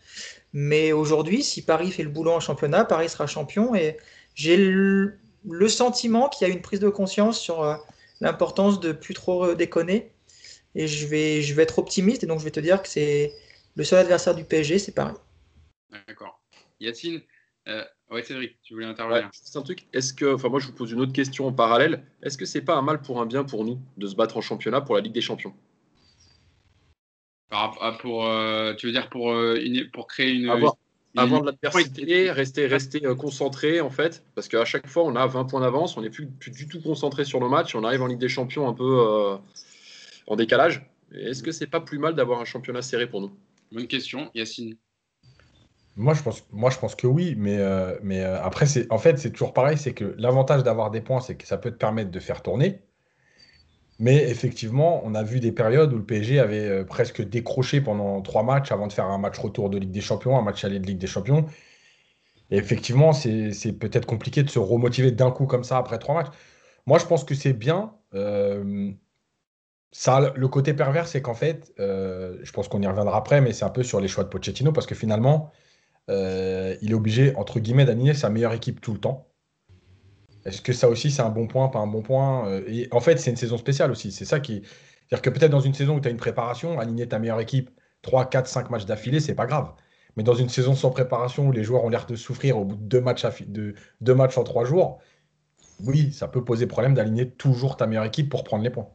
Mais 0.54 0.92
aujourd'hui, 0.92 1.44
si 1.44 1.64
Paris 1.64 1.92
fait 1.92 2.04
le 2.04 2.10
boulot 2.10 2.32
en 2.32 2.40
championnat, 2.40 2.86
Paris 2.86 3.10
sera 3.10 3.28
champion 3.28 3.76
et 3.76 3.98
j'ai 4.36 4.58
le, 4.58 5.20
sentiment 5.68 6.30
qu'il 6.30 6.48
y 6.48 6.52
a 6.52 6.54
une 6.54 6.62
prise 6.62 6.80
de 6.80 6.90
conscience 6.90 7.40
sur 7.40 7.64
euh, 7.64 7.76
l'importance 8.22 8.80
de 8.80 8.92
plus 8.92 9.14
trop 9.14 9.54
déconner. 9.54 10.12
Et 10.76 10.88
je 10.88 11.08
vais, 11.08 11.42
je 11.42 11.54
vais 11.54 11.64
être 11.64 11.80
optimiste 11.80 12.24
et 12.24 12.28
donc 12.28 12.40
je 12.40 12.44
vais 12.44 12.52
te 12.52 12.60
dire 12.60 12.82
que 12.82 12.88
c'est 12.88 13.34
le 13.76 13.84
seul 13.84 14.00
adversaire 14.00 14.36
du 14.36 14.44
PSG, 14.44 14.80
c'est 14.80 14.92
Paris. 14.92 15.16
D'accord. 16.08 16.42
Yacine, 16.80 17.22
euh, 17.68 17.84
oui, 18.10 18.24
Cédric, 18.24 18.58
tu 18.64 18.74
voulais 18.74 18.86
intervenir. 18.86 19.30
c'est 19.34 19.58
un 19.58 19.62
truc. 19.62 19.86
Est-ce 19.92 20.14
que, 20.14 20.36
enfin, 20.36 20.48
moi, 20.50 20.60
je 20.60 20.68
vous 20.68 20.74
pose 20.74 20.92
une 20.92 21.02
autre 21.02 21.12
question 21.12 21.48
en 21.48 21.52
parallèle. 21.52 22.04
Est-ce 22.24 22.38
que 22.38 22.46
c'est 22.46 22.62
pas 22.62 22.76
un 22.76 22.82
mal 22.82 23.02
pour 23.02 23.20
un 23.22 23.26
bien 23.26 23.44
pour 23.44 23.66
nous 23.66 23.80
de 23.98 24.08
se 24.08 24.16
battre 24.16 24.38
en 24.38 24.42
championnat 24.42 24.82
pour 24.82 24.96
la 24.96 25.02
Ligue 25.02 25.14
des 25.14 25.22
Champions? 25.22 25.54
Pour, 28.00 28.26
euh, 28.28 28.74
tu 28.76 28.88
veux 28.88 28.92
dire 28.92 29.10
pour, 29.10 29.32
euh, 29.32 29.58
pour 29.94 30.08
créer 30.08 30.32
une. 30.32 30.50
Avoir, 30.50 31.42
de 31.42 31.48
l'adversité, 31.48 32.30
rester, 32.30 32.68
rester 32.68 33.04
euh, 33.04 33.16
concentré 33.16 33.82
en 33.82 33.90
fait, 33.90 34.24
parce 34.36 34.48
qu'à 34.48 34.66
chaque 34.66 34.86
fois 34.86 35.04
on 35.04 35.16
a 35.16 35.26
20 35.26 35.46
points 35.46 35.62
d'avance, 35.62 35.98
on 35.98 36.02
n'est 36.02 36.12
plus, 36.12 36.28
plus, 36.28 36.52
du 36.52 36.68
tout 36.68 36.80
concentré 36.80 37.26
sur 37.26 37.40
nos 37.40 37.50
matchs, 37.50 37.74
on 37.74 37.84
arrive 37.84 38.04
en 38.04 38.08
Ligue 38.08 38.20
des 38.20 38.30
Champions 38.30 38.68
un 38.70 38.74
peu 38.74 39.40
en 40.28 40.36
décalage. 40.36 40.88
Est-ce 41.12 41.42
que 41.42 41.52
c'est 41.52 41.66
pas 41.66 41.80
plus 41.80 41.98
mal 41.98 42.14
d'avoir 42.14 42.40
un 42.40 42.46
championnat 42.46 42.84
serré 42.84 43.08
pour 43.08 43.22
nous? 43.22 43.32
Bonne 43.72 43.88
question, 43.88 44.30
Yacine. 44.36 44.78
Moi, 45.98 46.14
je 46.14 46.22
pense, 46.22 46.46
moi, 46.52 46.70
je 46.70 46.78
pense 46.78 46.94
que 46.94 47.08
oui, 47.08 47.34
mais, 47.38 47.58
euh, 47.58 47.98
mais 48.04 48.22
euh, 48.24 48.40
après, 48.44 48.68
c'est, 48.68 48.92
en 48.92 49.00
fait, 49.00 49.18
c'est 49.18 49.32
toujours 49.32 49.52
pareil, 49.52 49.80
c'est 49.80 49.94
que 49.94 50.16
l'avantage 50.20 50.62
d'avoir 50.64 50.92
des 50.92 51.02
points, 51.02 51.22
c'est 51.22 51.36
que 51.36 51.48
ça 51.48 51.58
peut 51.58 51.72
te 51.72 51.78
permettre 51.78 52.12
de 52.12 52.20
faire 52.20 52.44
tourner. 52.44 52.84
Mais 54.00 54.30
effectivement, 54.30 55.02
on 55.06 55.16
a 55.16 55.24
vu 55.24 55.40
des 55.40 55.52
périodes 55.52 55.92
où 55.92 55.98
le 55.98 56.06
PSG 56.06 56.40
avait 56.40 56.70
euh, 56.70 56.84
presque 56.86 57.28
décroché 57.28 57.82
pendant 57.82 58.22
trois 58.22 58.44
matchs 58.44 58.72
avant 58.72 58.86
de 58.86 58.94
faire 58.94 59.08
un 59.08 59.18
match 59.18 59.40
retour 59.40 59.72
de 59.72 59.80
Ligue 59.80 59.92
des 59.92 60.02
Champions, 60.02 60.38
un 60.38 60.44
match 60.44 60.64
aller 60.64 60.80
de 60.80 60.86
Ligue 60.86 61.00
des 61.00 61.08
Champions. 61.08 61.48
Et 62.52 62.58
effectivement, 62.58 63.12
c'est, 63.12 63.52
peut-être 63.80 64.06
compliqué 64.06 64.44
de 64.44 64.50
se 64.50 64.60
remotiver 64.60 65.12
d'un 65.12 65.32
coup 65.32 65.48
comme 65.48 65.64
ça 65.64 65.78
après 65.78 65.98
trois 65.98 66.16
matchs. 66.16 66.32
Moi, 66.86 67.00
je 67.00 67.06
pense 67.06 67.24
que 67.24 67.36
c'est 67.36 67.54
bien. 67.54 67.94
ça, 69.92 70.34
le 70.36 70.48
côté 70.48 70.74
pervers, 70.74 71.08
c'est 71.08 71.22
qu'en 71.22 71.34
fait, 71.34 71.74
je 71.78 72.52
pense 72.52 72.68
qu'on 72.68 72.82
y 72.82 72.88
reviendra 72.88 73.18
après, 73.18 73.42
mais 73.42 73.52
c'est 73.54 73.66
un 73.66 73.70
peu 73.70 73.84
sur 73.84 74.00
les 74.00 74.08
choix 74.08 74.24
de 74.24 74.30
Pochettino, 74.30 74.72
parce 74.72 74.88
que 74.88 74.96
finalement, 74.96 75.52
euh, 76.10 76.76
il 76.82 76.92
est 76.92 76.94
obligé, 76.94 77.36
entre 77.36 77.60
guillemets, 77.60 77.86
d'aligner 77.86 78.14
sa 78.14 78.30
meilleure 78.30 78.54
équipe 78.54 78.82
tout 78.82 78.94
le 78.94 79.00
temps. 79.00 79.28
Est-ce 80.46 80.62
que 80.62 80.74
ça 80.74 80.88
aussi, 80.90 81.12
c'est 81.12 81.22
un 81.22 81.30
bon 81.30 81.48
point, 81.48 81.68
pas 81.70 81.80
un 81.80 81.88
bon 81.88 82.02
point 82.02 82.48
euh, 82.50 82.86
en 82.92 83.02
fait, 83.02 83.20
c'est 83.20 83.30
une 83.32 83.38
saison 83.38 83.58
spéciale 83.58 83.92
aussi. 83.92 84.12
C'est 84.12 84.26
ça 84.26 84.40
qui. 84.40 84.64
C'est-à-dire 85.10 85.22
que 85.22 85.30
peut-être 85.30 85.52
dans 85.52 85.60
une 85.60 85.74
saison 85.74 85.96
où 85.98 86.00
tu 86.00 86.08
as 86.08 86.12
une 86.12 86.18
préparation, 86.18 86.80
aligner 86.80 87.08
ta 87.08 87.20
meilleure 87.20 87.40
équipe 87.40 87.70
3, 88.02 88.30
4, 88.30 88.48
5 88.48 88.70
matchs 88.70 88.86
d'affilée, 88.86 89.20
c'est 89.20 89.36
pas 89.36 89.46
grave. 89.46 89.74
Mais 90.16 90.24
dans 90.24 90.34
une 90.34 90.50
saison 90.50 90.76
sans 90.76 90.90
préparation 90.90 91.48
où 91.48 91.52
les 91.52 91.64
joueurs 91.64 91.84
ont 91.86 91.90
l'air 91.90 92.06
de 92.06 92.16
souffrir 92.16 92.58
au 92.58 92.66
bout 92.66 92.76
de 92.76 92.84
deux 92.84 93.02
matchs, 93.02 93.26
de, 93.44 93.76
deux 94.02 94.16
matchs 94.16 94.38
en 94.38 94.44
trois 94.44 94.66
jours, 94.66 95.00
oui, 95.86 96.12
ça 96.12 96.28
peut 96.28 96.44
poser 96.44 96.68
problème 96.68 96.94
d'aligner 96.94 97.30
toujours 97.30 97.78
ta 97.78 97.88
meilleure 97.88 98.06
équipe 98.06 98.30
pour 98.30 98.44
prendre 98.44 98.64
les 98.64 98.70
points. 98.72 98.90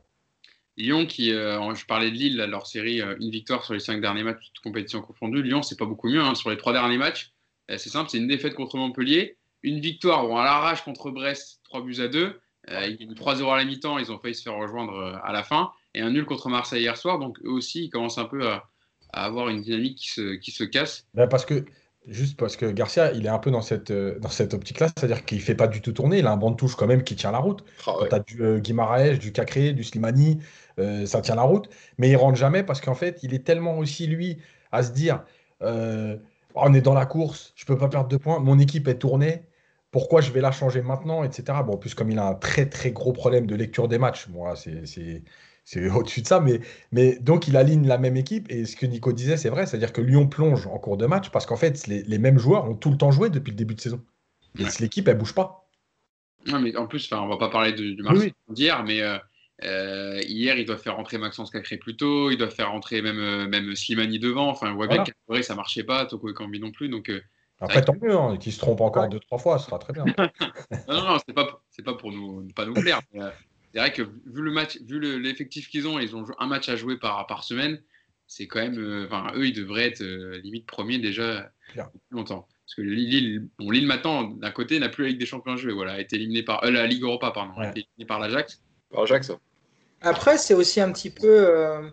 Lyon, 0.77 1.07
qui, 1.07 1.33
euh, 1.33 1.75
je 1.75 1.85
parlais 1.85 2.11
de 2.11 2.17
Lille, 2.17 2.37
leur 2.37 2.67
série, 2.67 3.03
euh, 3.03 3.15
une 3.21 3.31
victoire 3.31 3.65
sur 3.65 3.75
les 3.75 3.81
cinq 3.81 4.01
derniers 4.01 4.23
matchs, 4.23 4.39
toutes 4.47 4.65
compétitions 4.65 5.03
confondues. 5.03 5.43
Lyon, 5.43 5.63
c'est 5.63 5.79
pas 5.79 5.85
beaucoup 5.85 6.09
mieux. 6.09 6.23
Hein. 6.23 6.35
Sur 6.35 6.51
les 6.51 6.57
trois 6.57 6.73
derniers 6.73 6.97
matchs, 6.97 7.33
euh, 7.71 7.77
c'est 7.79 7.91
simple, 7.91 8.11
c'est 8.11 8.19
une 8.19 8.27
défaite 8.27 8.55
contre 8.55 8.77
Montpellier, 8.77 9.37
une 9.63 9.81
victoire 9.81 10.25
à 10.37 10.45
l'arrache 10.45 10.83
contre 10.83 11.11
Brest, 11.11 11.61
3 11.65 11.83
buts 11.83 12.01
à 12.01 12.09
2. 12.09 12.41
il 12.69 12.73
y 12.73 12.77
a 12.77 12.89
eu 12.89 13.15
3-0 13.15 13.53
à 13.53 13.57
la 13.57 13.65
mi-temps, 13.65 13.99
ils 13.99 14.11
ont 14.11 14.19
failli 14.19 14.35
se 14.35 14.43
faire 14.43 14.57
rejoindre 14.57 15.21
à 15.23 15.33
la 15.33 15.43
fin. 15.43 15.71
Et 15.95 16.01
un 16.01 16.11
nul 16.11 16.25
contre 16.25 16.49
Marseille 16.49 16.83
hier 16.83 16.97
soir. 16.97 17.19
Donc 17.19 17.39
eux 17.45 17.51
aussi, 17.51 17.85
ils 17.85 17.91
commencent 17.91 18.19
un 18.19 18.25
peu 18.25 18.49
à, 18.49 18.69
avoir 19.13 19.51
une 19.51 19.61
dynamique 19.61 19.99
qui 19.99 20.09
se, 20.09 20.35
qui 20.37 20.53
se 20.53 20.65
casse. 20.65 21.07
Ben 21.13 21.29
parce 21.29 21.45
que 21.45 21.67
Juste 22.09 22.37
parce 22.37 22.57
que 22.57 22.67
Garcia, 22.67 23.13
il 23.13 23.27
est 23.27 23.29
un 23.29 23.39
peu 23.39 23.53
dans 23.53 23.63
cette, 23.63 23.93
euh, 23.93 24.19
dans 24.19 24.29
cette 24.29 24.55
optique-là, 24.55 24.89
c'est-à-dire 24.97 25.25
qu'il 25.25 25.39
ne 25.39 25.43
fait 25.43 25.55
pas 25.55 25.69
du 25.69 25.81
tout 25.81 25.93
tourner, 25.93 26.19
il 26.19 26.27
a 26.27 26.33
un 26.33 26.37
banc 26.37 26.51
de 26.51 26.57
touche 26.57 26.75
quand 26.75 26.89
même 26.89 27.05
qui 27.05 27.15
tient 27.15 27.31
la 27.31 27.39
route. 27.39 27.65
Ah 27.87 27.95
tu 28.09 28.15
as 28.15 28.19
du 28.19 28.43
euh, 28.43 28.59
Guimaraes, 28.59 29.19
du 29.19 29.31
Cacré, 29.31 29.73
du 29.73 29.85
Slimani, 29.85 30.41
euh, 30.81 31.07
ça 31.07 31.21
tient 31.21 31.37
la 31.37 31.43
route, 31.43 31.69
mais 31.99 32.11
il 32.11 32.17
rentre 32.17 32.37
jamais 32.37 32.65
parce 32.65 32.81
qu'en 32.81 32.95
fait, 32.95 33.21
il 33.23 33.35
est 33.35 33.45
tellement 33.45 33.79
aussi, 33.79 34.09
lui, 34.09 34.39
à 34.73 34.83
se 34.83 34.93
dire 34.93 35.23
on 36.55 36.75
est 36.75 36.81
dans 36.81 36.93
la 36.93 37.07
course, 37.07 37.53
je 37.55 37.63
ne 37.63 37.67
peux 37.69 37.79
pas 37.79 37.89
perdre 37.89 38.09
de 38.09 38.17
points, 38.17 38.41
mon 38.41 38.59
équipe 38.59 38.89
est 38.89 38.99
tournée, 38.99 39.45
pourquoi 39.93 40.21
je 40.21 40.33
vais 40.33 40.41
la 40.41 40.51
changer 40.51 40.83
maintenant, 40.83 41.23
etc. 41.23 41.61
Bon, 41.65 41.75
en 41.75 41.77
plus, 41.77 41.95
comme 41.95 42.11
il 42.11 42.19
a 42.19 42.27
un 42.27 42.35
très 42.35 42.67
très 42.67 42.91
gros 42.91 43.13
problème 43.13 43.47
de 43.47 43.55
lecture 43.55 43.87
des 43.87 43.99
matchs, 43.99 44.27
moi, 44.29 44.57
c'est 44.57 45.23
c'est 45.65 45.89
au-dessus 45.91 46.23
de 46.23 46.27
ça, 46.27 46.41
mais, 46.41 46.61
mais 46.91 47.19
donc 47.19 47.49
il 47.49 47.57
aligne 47.57 47.87
la 47.87 47.99
même 47.99 48.17
équipe. 48.17 48.51
Et 48.51 48.65
ce 48.65 48.77
que 48.77 48.87
Nico 48.87 49.13
disait, 49.13 49.37
c'est 49.37 49.51
vrai, 49.51 49.67
c'est-à-dire 49.67 49.93
que 49.93 50.01
Lyon 50.01 50.27
plonge 50.27 50.67
en 50.67 50.79
cours 50.79 50.97
de 50.97 51.07
match 51.07 51.31
parce 51.31 51.47
qu'en 51.47 51.57
fait, 51.57 51.87
les, 51.87 52.19
mêmes 52.19 52.39
joueurs 52.39 52.69
ont 52.69 52.75
tout 52.75 52.91
le 52.91 52.97
temps 52.97 53.11
joué 53.11 53.31
depuis 53.31 53.51
le 53.51 53.57
début 53.57 53.75
de 53.75 53.81
saison. 53.81 54.03
Et 54.59 54.65
l'équipe, 54.81 55.09
elle 55.09 55.19
bouge 55.19 55.35
pas. 55.35 55.69
Non, 56.47 56.61
mais 56.61 56.77
en 56.77 56.87
plus, 56.87 57.11
on 57.13 57.29
va 57.29 57.37
pas 57.37 57.49
parler 57.49 57.73
du, 57.73 57.97
match 58.03 58.33
d'hier, 58.49 58.83
mais 58.85 59.01
euh, 59.01 59.17
euh, 59.65 60.21
hier, 60.27 60.57
il 60.59 60.67
doit 60.67 60.77
faire 60.77 60.97
rentrer 60.97 61.17
Maxence 61.17 61.51
Cacré 61.51 61.77
plus 61.77 61.97
tôt, 61.97 62.31
il 62.31 62.37
doit 62.37 62.51
faire 62.51 62.71
rentrer 62.73 63.01
même, 63.01 63.21
euh, 63.21 63.47
même 63.47 63.75
Slimani 63.77 64.19
devant. 64.19 64.49
Enfin, 64.49 64.73
on 64.73 64.75
voit 64.75 64.89
bien 64.89 65.05
qu'à 65.05 65.43
ça 65.43 65.55
marchait 65.55 65.85
pas, 65.85 66.05
Toko 66.05 66.29
et 66.29 66.35
Cambi 66.35 66.59
non 66.59 66.73
plus. 66.73 66.89
Donc, 66.89 67.11
Après, 67.61 67.83
tant 67.83 67.95
mieux, 68.03 68.15
hein, 68.15 68.37
qu'il 68.37 68.53
se 68.53 68.59
trompe 68.59 68.81
encore 68.81 69.09
deux, 69.09 69.21
trois 69.21 69.39
fois, 69.39 69.59
ce 69.59 69.67
sera 69.67 69.79
très 69.79 69.93
bien. 69.93 70.05
non, 70.05 70.15
non, 70.89 71.05
non, 71.05 71.17
c'est 71.25 71.33
pas, 71.33 71.63
pas 71.85 71.95
pour 71.95 72.11
nous, 72.11 72.49
pas 72.55 72.67
nous 72.67 72.75
plaire. 72.75 73.01
C'est 73.73 73.79
vrai 73.79 73.93
que 73.93 74.03
vu 74.03 74.43
le 74.43 74.51
match, 74.51 74.79
vu 74.83 75.01
l'effectif 75.21 75.69
qu'ils 75.69 75.89
ont, 75.89 75.99
ils 75.99 76.15
ont 76.15 76.27
un 76.39 76.47
match 76.47 76.69
à 76.69 76.77
jouer 76.77 76.99
par, 76.99 77.27
par 77.27 77.43
semaine. 77.45 77.81
C'est 78.27 78.47
quand 78.47 78.61
même, 78.61 78.79
euh, 78.79 79.07
enfin, 79.07 79.33
eux, 79.35 79.47
ils 79.47 79.55
devraient 79.55 79.87
être 79.87 80.03
euh, 80.03 80.41
limite 80.43 80.67
premiers 80.67 80.99
déjà 80.99 81.51
depuis 81.75 82.01
longtemps. 82.11 82.49
Parce 82.65 82.75
que 82.77 82.83
Lille, 82.83 83.49
bon, 83.59 83.71
Lille 83.71 83.87
maintenant, 83.87 84.25
d'un 84.25 84.51
côté, 84.51 84.79
n'a 84.79 84.89
plus 84.89 85.05
la 85.05 85.11
Ligue 85.11 85.21
des 85.21 85.27
Champions 85.27 85.53
à 85.53 85.57
jouer. 85.57 85.73
Voilà, 85.73 85.95
a 85.95 86.01
été 86.01 86.17
éliminé 86.17 86.43
par 86.43 86.65
euh, 86.65 86.71
la 86.71 86.87
Ligue 86.87 87.03
Europa, 87.03 87.31
pardon, 87.31 87.53
a 87.59 87.71
été 87.71 87.81
éliminé 87.81 88.07
par 88.07 88.19
l'Ajax. 88.21 88.63
Par 88.91 89.03
l'Ajax. 89.03 89.33
Après, 90.01 90.39
c'est 90.39 90.55
aussi 90.55 90.81
un 90.81 90.93
petit 90.93 91.11
peu 91.11 91.91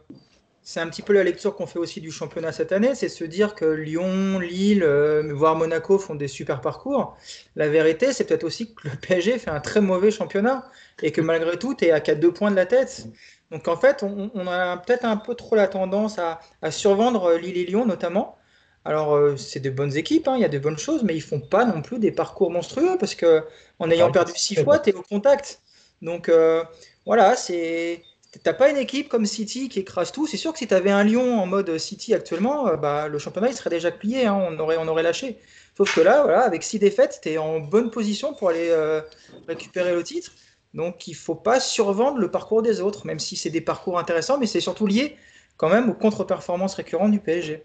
c'est 0.69 0.81
un 0.81 0.87
petit 0.87 1.01
peu 1.01 1.13
la 1.13 1.23
lecture 1.23 1.55
qu'on 1.55 1.65
fait 1.65 1.79
aussi 1.79 1.99
du 1.99 2.11
championnat 2.11 2.51
cette 2.51 2.71
année, 2.71 2.93
c'est 2.93 3.09
se 3.09 3.23
dire 3.23 3.55
que 3.55 3.65
Lyon, 3.65 4.37
Lille, 4.37 4.83
euh, 4.83 5.33
voire 5.33 5.55
Monaco 5.55 5.97
font 5.97 6.13
des 6.13 6.27
super 6.27 6.61
parcours. 6.61 7.17
La 7.55 7.67
vérité, 7.69 8.13
c'est 8.13 8.23
peut-être 8.23 8.43
aussi 8.43 8.75
que 8.75 8.87
le 8.87 8.95
PSG 9.01 9.39
fait 9.39 9.49
un 9.49 9.61
très 9.61 9.81
mauvais 9.81 10.11
championnat 10.11 10.69
et 11.01 11.11
que 11.11 11.21
malgré 11.21 11.57
tout, 11.57 11.73
tu 11.73 11.85
es 11.85 11.91
à 11.91 11.99
4 11.99 12.19
2 12.19 12.31
points 12.31 12.51
de 12.51 12.55
la 12.55 12.67
tête. 12.67 13.07
Donc 13.49 13.67
en 13.67 13.77
fait, 13.77 14.03
on, 14.03 14.47
a 14.47 14.77
peut-être 14.77 15.05
un 15.05 15.17
peu 15.17 15.33
trop 15.33 15.55
la 15.55 15.67
tendance 15.67 16.19
à, 16.19 16.39
survendre 16.69 17.33
Lille 17.33 17.57
et 17.57 17.65
Lyon 17.65 17.87
notamment. 17.87 18.37
Alors 18.85 19.15
euh, 19.15 19.37
c'est 19.37 19.61
de 19.61 19.71
bonnes 19.71 19.97
équipes, 19.97 20.27
hein, 20.27 20.35
il 20.35 20.41
y 20.41 20.45
a 20.45 20.49
de 20.49 20.59
bonnes 20.59 20.77
choses, 20.77 21.01
mais 21.01 21.15
ils 21.15 21.23
font 21.23 21.39
pas 21.39 21.65
non 21.65 21.81
plus 21.81 21.97
des 21.97 22.11
parcours 22.11 22.51
monstrueux 22.51 22.95
parce 22.99 23.15
que 23.15 23.43
en 23.79 23.89
ayant 23.89 24.11
perdu 24.11 24.33
6 24.35 24.63
fois, 24.63 24.77
tu 24.77 24.91
es 24.91 24.93
au 24.93 25.01
contact. 25.01 25.61
Donc 26.03 26.29
euh, 26.29 26.63
voilà, 27.07 27.35
c'est 27.35 28.03
T'as 28.43 28.53
pas 28.53 28.69
une 28.69 28.77
équipe 28.77 29.09
comme 29.09 29.25
City 29.25 29.69
qui 29.69 29.79
écrase 29.79 30.11
tout. 30.11 30.27
C'est 30.27 30.37
sûr 30.37 30.53
que 30.53 30.59
si 30.59 30.67
tu 30.67 30.73
avais 30.73 30.91
un 30.91 31.03
Lyon 31.03 31.39
en 31.39 31.47
mode 31.47 31.79
City 31.79 32.13
actuellement, 32.13 32.67
euh, 32.67 32.75
bah, 32.75 33.07
le 33.07 33.17
championnat 33.17 33.49
il 33.49 33.55
serait 33.55 33.71
déjà 33.71 33.89
plié. 33.89 34.27
Hein. 34.27 34.35
on, 34.35 34.59
aurait, 34.59 34.77
on 34.77 34.87
aurait 34.87 35.01
lâché. 35.01 35.39
Sauf 35.75 35.95
que 35.95 36.01
là, 36.01 36.21
voilà, 36.23 36.41
avec 36.41 36.61
six 36.61 36.77
défaites, 36.77 37.21
tu 37.23 37.29
es 37.29 37.37
en 37.39 37.59
bonne 37.59 37.89
position 37.89 38.35
pour 38.35 38.49
aller 38.49 38.69
euh, 38.69 39.01
récupérer 39.47 39.95
le 39.95 40.03
titre. 40.03 40.31
Donc 40.75 41.07
il 41.07 41.15
faut 41.15 41.35
pas 41.35 41.59
survendre 41.59 42.19
le 42.19 42.29
parcours 42.29 42.61
des 42.61 42.81
autres, 42.81 43.07
même 43.07 43.17
si 43.17 43.35
c'est 43.35 43.49
des 43.49 43.61
parcours 43.61 43.97
intéressants, 43.97 44.37
mais 44.37 44.45
c'est 44.45 44.61
surtout 44.61 44.85
lié 44.85 45.17
quand 45.57 45.69
même 45.69 45.89
aux 45.89 45.95
contre-performances 45.95 46.75
récurrentes 46.75 47.11
du 47.11 47.19
PSG. 47.19 47.63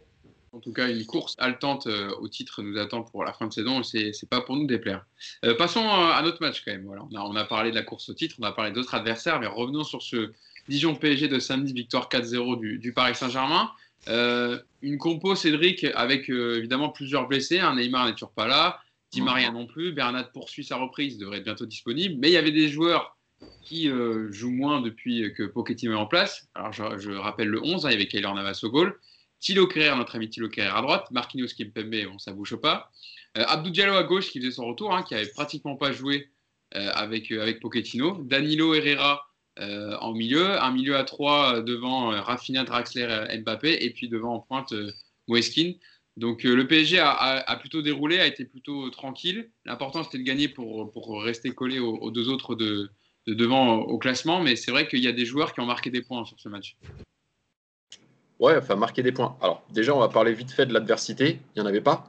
En 0.52 0.60
tout 0.60 0.72
cas, 0.72 0.88
une 0.88 1.04
course 1.04 1.34
haletante 1.38 1.88
euh, 1.88 2.10
au 2.20 2.28
titre 2.28 2.62
nous 2.62 2.78
attend 2.78 3.02
pour 3.02 3.24
la 3.24 3.32
fin 3.32 3.48
de 3.48 3.52
saison 3.52 3.82
c'est 3.82 4.12
pas 4.30 4.40
pour 4.40 4.56
nous 4.56 4.66
déplaire. 4.66 5.04
passons 5.58 5.86
à 5.86 6.22
notre 6.22 6.40
match 6.40 6.62
quand 6.64 6.72
même. 6.72 6.86
Voilà. 6.86 7.02
On 7.12 7.36
a 7.36 7.44
parlé 7.44 7.70
de 7.70 7.74
la 7.74 7.82
course 7.82 8.08
au 8.08 8.14
titre, 8.14 8.36
on 8.38 8.44
a 8.44 8.52
parlé 8.52 8.70
d'autres 8.70 8.94
adversaires, 8.94 9.40
mais 9.40 9.48
revenons 9.48 9.84
sur 9.84 10.00
ce, 10.00 10.32
Dijon 10.68 10.94
PSG 10.94 11.28
de 11.28 11.38
samedi, 11.38 11.72
victoire 11.72 12.08
4-0 12.08 12.78
du, 12.78 12.92
Paris 12.92 13.14
Saint-Germain. 13.14 13.70
Euh, 14.08 14.58
une 14.82 14.98
compo, 14.98 15.34
Cédric, 15.34 15.84
avec 15.94 16.30
euh, 16.30 16.58
évidemment 16.58 16.88
plusieurs 16.88 17.28
blessés. 17.28 17.58
Un 17.58 17.76
Neymar 17.76 18.06
n'est 18.06 18.12
toujours 18.12 18.32
pas 18.32 18.46
là. 18.46 18.80
Di 19.12 19.22
Maria 19.22 19.50
non 19.50 19.66
plus. 19.66 19.92
Bernat 19.92 20.24
poursuit 20.24 20.64
sa 20.64 20.76
reprise, 20.76 21.18
devrait 21.18 21.38
être 21.38 21.44
bientôt 21.44 21.66
disponible. 21.66 22.16
Mais 22.18 22.30
il 22.30 22.32
y 22.32 22.36
avait 22.36 22.52
des 22.52 22.68
joueurs 22.68 23.16
qui 23.62 23.88
euh, 23.88 24.32
jouent 24.32 24.50
moins 24.50 24.80
depuis 24.80 25.32
que 25.34 25.42
Pochettino 25.42 25.92
est 25.92 25.96
en 25.96 26.06
place. 26.06 26.48
Alors 26.54 26.72
je, 26.72 27.10
rappelle 27.12 27.48
le 27.48 27.62
11, 27.62 27.84
hein, 27.84 27.90
il 27.90 27.92
y 27.92 27.96
avait 27.96 28.08
Kaylor 28.08 28.34
Navas 28.34 28.60
au 28.62 28.70
goal. 28.70 28.98
Thilo 29.40 29.66
Kerrer, 29.66 29.96
notre 29.96 30.16
ami 30.16 30.30
Thilo 30.30 30.48
Kerrer 30.48 30.72
à 30.74 30.80
droite. 30.80 31.10
Marquinhos 31.10 31.48
Kimpembe, 31.56 32.04
bon, 32.06 32.18
ça 32.18 32.32
bouge 32.32 32.56
pas. 32.56 32.90
Abdou 33.34 33.70
Diallo 33.70 33.94
à 33.94 34.04
gauche 34.04 34.30
qui 34.30 34.38
faisait 34.38 34.52
son 34.52 34.66
retour, 34.66 34.94
hein, 34.94 35.02
qui 35.02 35.14
avait 35.14 35.26
pratiquement 35.26 35.76
pas 35.76 35.92
joué 35.92 36.30
avec, 36.70 37.30
avec 37.32 37.60
Pochettino. 37.60 38.22
Danilo 38.22 38.74
Herrera 38.74 39.28
euh, 39.60 39.96
en 40.00 40.12
milieu, 40.12 40.60
un 40.60 40.72
milieu 40.72 40.96
à 40.96 41.04
3 41.04 41.58
euh, 41.58 41.62
devant 41.62 42.12
euh, 42.12 42.20
Rafinha, 42.20 42.64
Draxler, 42.64 43.38
Mbappé, 43.40 43.84
et 43.84 43.90
puis 43.90 44.08
devant 44.08 44.34
en 44.34 44.40
pointe 44.40 44.74
Moeskin. 45.28 45.74
Donc 46.16 46.44
le 46.44 46.64
PSG 46.66 47.00
a, 47.00 47.56
plutôt 47.58 47.82
déroulé, 47.82 48.20
a 48.20 48.26
été 48.26 48.44
plutôt 48.44 48.88
tranquille. 48.90 49.50
L'important 49.64 50.04
c'était 50.04 50.18
de 50.18 50.22
gagner 50.22 50.46
pour, 50.48 50.92
pour 50.92 51.20
rester 51.20 51.50
collé 51.50 51.80
aux, 51.80 52.10
deux 52.12 52.28
autres 52.28 52.54
de, 52.54 52.88
devant 53.26 53.78
au 53.78 53.98
classement, 53.98 54.40
mais 54.40 54.54
c'est 54.54 54.70
vrai 54.70 54.86
qu'il 54.86 55.00
y 55.00 55.08
a 55.08 55.12
des 55.12 55.24
joueurs 55.24 55.52
qui 55.52 55.58
ont 55.58 55.66
marqué 55.66 55.90
des 55.90 56.02
points 56.02 56.24
sur 56.24 56.38
ce 56.38 56.48
match. 56.48 56.76
Ouais, 58.38 58.56
enfin 58.56 58.76
marquer 58.76 59.02
des 59.02 59.10
points. 59.10 59.36
Alors 59.40 59.64
déjà 59.72 59.92
on 59.92 59.98
va 59.98 60.08
parler 60.08 60.34
vite 60.34 60.52
fait 60.52 60.66
de 60.66 60.72
l'adversité, 60.72 61.40
il 61.56 61.60
n'y 61.60 61.66
en 61.66 61.68
avait 61.68 61.80
pas. 61.80 62.08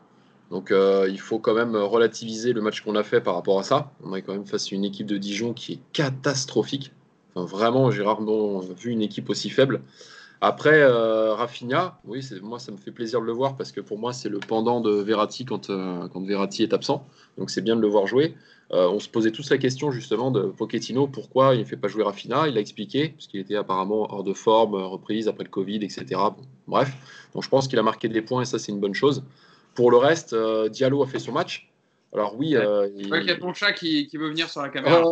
Donc 0.52 0.72
il 0.72 1.20
faut 1.20 1.40
quand 1.40 1.56
même 1.56 1.76
relativiser 1.76 2.54
le 2.54 2.62
match 2.62 2.82
qu'on 2.82 2.96
a 2.96 3.04
fait 3.04 3.22
par 3.22 3.34
rapport 3.34 3.60
à 3.60 3.64
ça. 3.64 3.92
On 4.04 4.14
est 4.14 4.22
quand 4.22 4.34
même 4.34 4.46
face 4.46 4.72
à 4.72 4.76
une 4.76 4.86
équipe 4.86 5.08
de 5.08 5.18
Dijon 5.18 5.54
qui 5.54 5.74
est 5.74 5.80
catastrophique 5.94 6.92
vraiment, 7.36 7.92
j'ai 7.92 8.04
rarement 8.04 8.60
vu 8.60 8.92
une 8.92 9.02
équipe 9.02 9.30
aussi 9.30 9.50
faible. 9.50 9.82
Après, 10.42 10.82
euh, 10.82 11.34
Rafinha, 11.34 12.00
oui, 12.06 12.22
moi, 12.42 12.60
ça 12.60 12.72
me 12.72 12.78
fait 12.78 12.92
plaisir 12.92 13.22
de 13.22 13.26
le 13.26 13.32
voir 13.32 13.56
parce 13.56 13.72
que 13.72 13.82
pour 13.82 13.98
moi, 13.98 14.14
c'est 14.14 14.30
le 14.30 14.40
pendant 14.40 14.82
de 14.82 14.92
Verratti 14.92 15.46
quand, 15.46 15.70
euh, 15.70 16.08
quand 16.10 16.26
Verratti 16.26 16.64
est 16.64 16.74
absent. 16.74 17.08
Donc, 17.38 17.50
c'est 17.50 17.62
bien 17.62 17.76
de 17.76 17.82
le 17.82 17.88
voir 17.88 18.06
jouer. 18.06 18.36
Euh, 18.74 18.90
on 18.90 19.00
se 19.00 19.08
posait 19.08 19.32
tous 19.32 19.50
la 19.50 19.58
question 19.58 19.92
justement 19.92 20.32
de 20.32 20.42
Pochettino, 20.42 21.08
pourquoi 21.08 21.56
il 21.56 21.62
ne 21.62 21.66
fait 21.66 21.78
pas 21.78 21.88
jouer 21.88 22.04
Rafinha 22.04 22.48
Il 22.48 22.58
a 22.58 22.60
expliqué, 22.60 23.10
parce 23.10 23.28
qu'il 23.28 23.40
était 23.40 23.56
apparemment 23.56 24.12
hors 24.12 24.24
de 24.24 24.34
forme, 24.34 24.76
reprise 24.76 25.28
après 25.28 25.44
le 25.44 25.50
Covid, 25.50 25.78
etc. 25.78 26.06
bref, 26.68 26.92
donc 27.34 27.44
je 27.44 27.50
pense 27.50 27.68
qu'il 27.68 27.78
a 27.78 27.84
marqué 27.84 28.08
des 28.08 28.24
points 28.24 28.42
et 28.42 28.46
ça, 28.46 28.58
c'est 28.58 28.72
une 28.72 28.80
bonne 28.80 28.96
chose. 28.96 29.24
Pour 29.76 29.92
le 29.92 29.98
reste, 29.98 30.36
Diallo 30.72 31.04
a 31.04 31.08
fait 31.08 31.20
son 31.20 31.32
match. 31.32 31.72
Alors 32.16 32.34
oui, 32.38 32.56
euh, 32.56 32.88
il... 32.96 33.10
y 33.10 33.32
a 33.32 33.36
ton 33.36 33.54
chat 33.54 33.74
qui, 33.74 34.08
veut 34.14 34.30
venir 34.30 34.50
sur 34.50 34.62
la 34.62 34.70
caméra. 34.70 35.04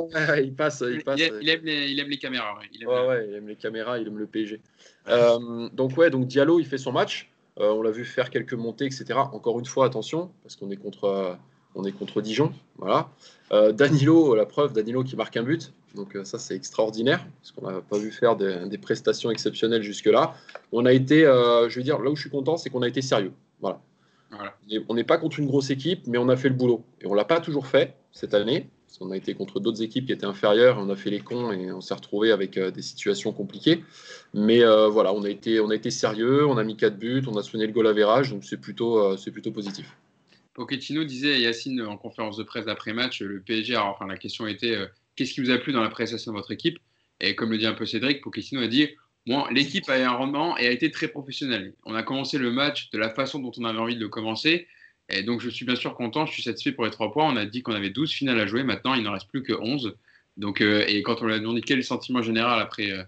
il 0.42 0.54
passe, 0.54 0.82
il, 0.88 1.04
passe. 1.04 1.20
Il, 1.20 1.50
aime 1.50 1.66
les, 1.66 1.90
il, 1.90 2.00
aime 2.00 2.08
les, 2.08 2.18
caméras. 2.18 2.58
Il 2.72 2.84
aime, 2.84 2.90
ouais, 2.90 3.28
il 3.28 3.36
aime 3.36 3.48
les 3.50 3.58
caméras, 3.58 4.00
il 4.00 4.08
aime 4.08 4.18
le 4.18 4.26
PSG. 4.26 4.62
Euh, 5.10 5.68
donc 5.74 5.98
ouais, 5.98 6.10
donc 6.10 6.28
Diallo, 6.28 6.62
il 6.62 6.66
fait 6.66 6.78
son 6.78 6.94
match. 6.94 7.30
on 7.58 7.82
l'a 7.82 7.92
vu 7.92 8.06
faire 8.06 8.30
quelques 8.30 8.54
montées, 8.54 8.86
etc. 8.86 9.20
Encore 9.34 9.60
une 9.60 9.66
fois, 9.66 9.86
attention, 9.86 10.32
parce 10.44 10.56
qu'on 10.56 10.72
est 10.72 10.78
contre, 10.78 11.38
on 11.76 11.84
est 11.84 11.92
contre 11.92 12.22
Dijon. 12.22 12.54
Voilà. 12.78 13.10
Danilo, 13.74 14.34
la 14.34 14.46
preuve, 14.46 14.72
Danilo 14.72 15.04
qui 15.04 15.18
marque 15.18 15.36
un 15.36 15.44
but. 15.44 15.74
Donc 15.96 16.18
ça, 16.24 16.40
c'est 16.40 16.56
extraordinaire, 16.56 17.28
parce 17.42 17.52
qu'on 17.52 17.70
n'a 17.70 17.82
pas 17.82 17.98
vu 17.98 18.12
faire 18.12 18.38
des, 18.38 18.78
prestations 18.78 19.30
exceptionnelles 19.30 19.84
jusque-là. 19.84 20.36
On 20.72 20.86
a 20.86 20.94
été, 20.94 21.24
je 21.24 21.76
veux 21.76 21.84
dire, 21.84 22.00
là 22.00 22.10
où 22.10 22.16
je 22.16 22.22
suis 22.22 22.30
content, 22.30 22.56
c'est 22.56 22.70
qu'on 22.70 22.82
a 22.82 22.88
été 22.88 23.02
sérieux. 23.02 23.34
Voilà. 23.60 23.82
On 24.90 24.94
n'est 24.94 25.04
pas 25.04 25.18
contre 25.18 25.40
une 25.40 25.48
grosse 25.48 25.70
équipe, 25.70 26.08
mais 26.08 26.18
on 26.18 26.30
a 26.30 26.36
fait 26.36 26.50
le 26.50 26.56
boulot. 26.56 26.84
Et 27.02 27.08
on 27.08 27.14
l'a 27.14 27.26
pas 27.26 27.40
toujours 27.40 27.68
fait 27.68 27.96
cette 28.12 28.34
année. 28.34 28.70
Parce 28.94 29.00
qu'on 29.00 29.12
a 29.12 29.18
été 29.18 29.34
contre 29.34 29.60
d'autres 29.60 29.82
équipes 29.82 30.06
qui 30.06 30.12
étaient 30.12 30.28
inférieures, 30.28 30.78
on 30.78 30.88
a 30.90 30.96
fait 30.96 31.10
les 31.10 31.20
cons 31.20 31.52
et 31.52 31.72
on 31.72 31.82
s'est 31.82 31.96
retrouvé 31.96 32.32
avec 32.32 32.58
euh, 32.58 32.70
des 32.70 32.84
situations 32.84 33.32
compliquées. 33.32 33.84
Mais 34.36 34.64
euh, 34.64 34.88
voilà, 34.88 35.14
on 35.14 35.24
a, 35.24 35.30
été, 35.32 35.60
on 35.60 35.72
a 35.72 35.76
été 35.76 35.90
sérieux, 35.90 36.46
on 36.46 36.58
a 36.58 36.64
mis 36.64 36.78
4 36.78 37.00
buts, 37.00 37.24
on 37.28 37.36
a 37.36 37.42
soigné 37.42 37.66
le 37.66 37.74
goal 37.74 37.88
à 37.88 37.94
verrage, 37.94 38.30
donc 38.30 38.44
c'est 38.44 38.62
plutôt, 38.62 39.00
euh, 39.00 39.18
c'est 39.18 39.32
plutôt 39.32 39.52
positif. 39.52 39.98
Pochettino 40.54 41.04
disait 41.06 41.34
à 41.34 41.38
Yacine 41.40 41.82
en 41.82 41.98
conférence 41.98 42.38
de 42.38 42.44
presse 42.44 42.66
d'après-match, 42.66 43.24
le 43.24 43.40
PSG, 43.40 43.76
enfin 43.78 44.06
la 44.06 44.18
question 44.18 44.46
était 44.46 44.78
qu'est-ce 45.16 45.34
qui 45.34 45.42
vous 45.42 45.50
a 45.50 45.58
plu 45.58 45.74
dans 45.74 45.82
la 45.82 45.90
prestation 45.90 46.32
de 46.32 46.38
votre 46.38 46.52
équipe? 46.52 46.78
Et 47.20 47.34
comme 47.34 47.50
le 47.50 47.58
dit 47.58 47.66
un 47.66 47.74
peu 47.74 47.88
Cédric, 47.88 48.22
Pochettino 48.22 48.62
a 48.62 48.68
dit 48.68 48.90
L'équipe 49.26 49.88
a 49.90 50.00
eu 50.00 50.04
un 50.04 50.12
rendement 50.12 50.58
et 50.58 50.68
a 50.68 50.72
été 50.72 50.92
très 50.92 51.08
professionnelle. 51.08 51.74
On 51.86 51.96
a 51.96 52.04
commencé 52.04 52.38
le 52.38 52.52
match 52.52 52.90
de 52.92 52.98
la 52.98 53.10
façon 53.10 53.40
dont 53.40 53.52
on 53.58 53.64
avait 53.64 53.80
envie 53.80 53.96
de 53.96 54.02
le 54.02 54.10
commencer. 54.10 54.68
Et 55.10 55.24
donc, 55.24 55.42
je 55.42 55.50
suis 55.50 55.66
bien 55.66 55.76
sûr 55.76 55.96
content, 55.96 56.26
je 56.26 56.34
suis 56.34 56.44
satisfait 56.44 56.72
pour 56.72 56.86
les 56.86 56.92
trois 56.92 57.12
points. 57.12 57.32
On 57.32 57.38
a 57.38 57.46
dit 57.46 57.62
qu'on 57.62 57.74
avait 57.74 57.90
12 57.90 58.12
finales 58.12 58.40
à 58.40 58.48
jouer. 58.48 58.64
Maintenant, 58.64 58.94
il 58.96 59.04
n'en 59.04 59.14
reste 59.14 59.30
plus 59.30 59.44
que 59.44 59.54
11. 59.54 59.96
Donc, 60.38 60.62
euh, 60.62 60.84
et 60.88 61.02
quand 61.04 61.22
on 61.22 61.28
lui 61.28 61.34
a 61.34 61.40
demandé 61.40 61.62
quel 61.62 61.76
est 61.76 61.78
le 61.78 61.84
sentiment 61.84 62.22
général 62.22 62.60
après 62.62 62.92
euh, 62.92 63.04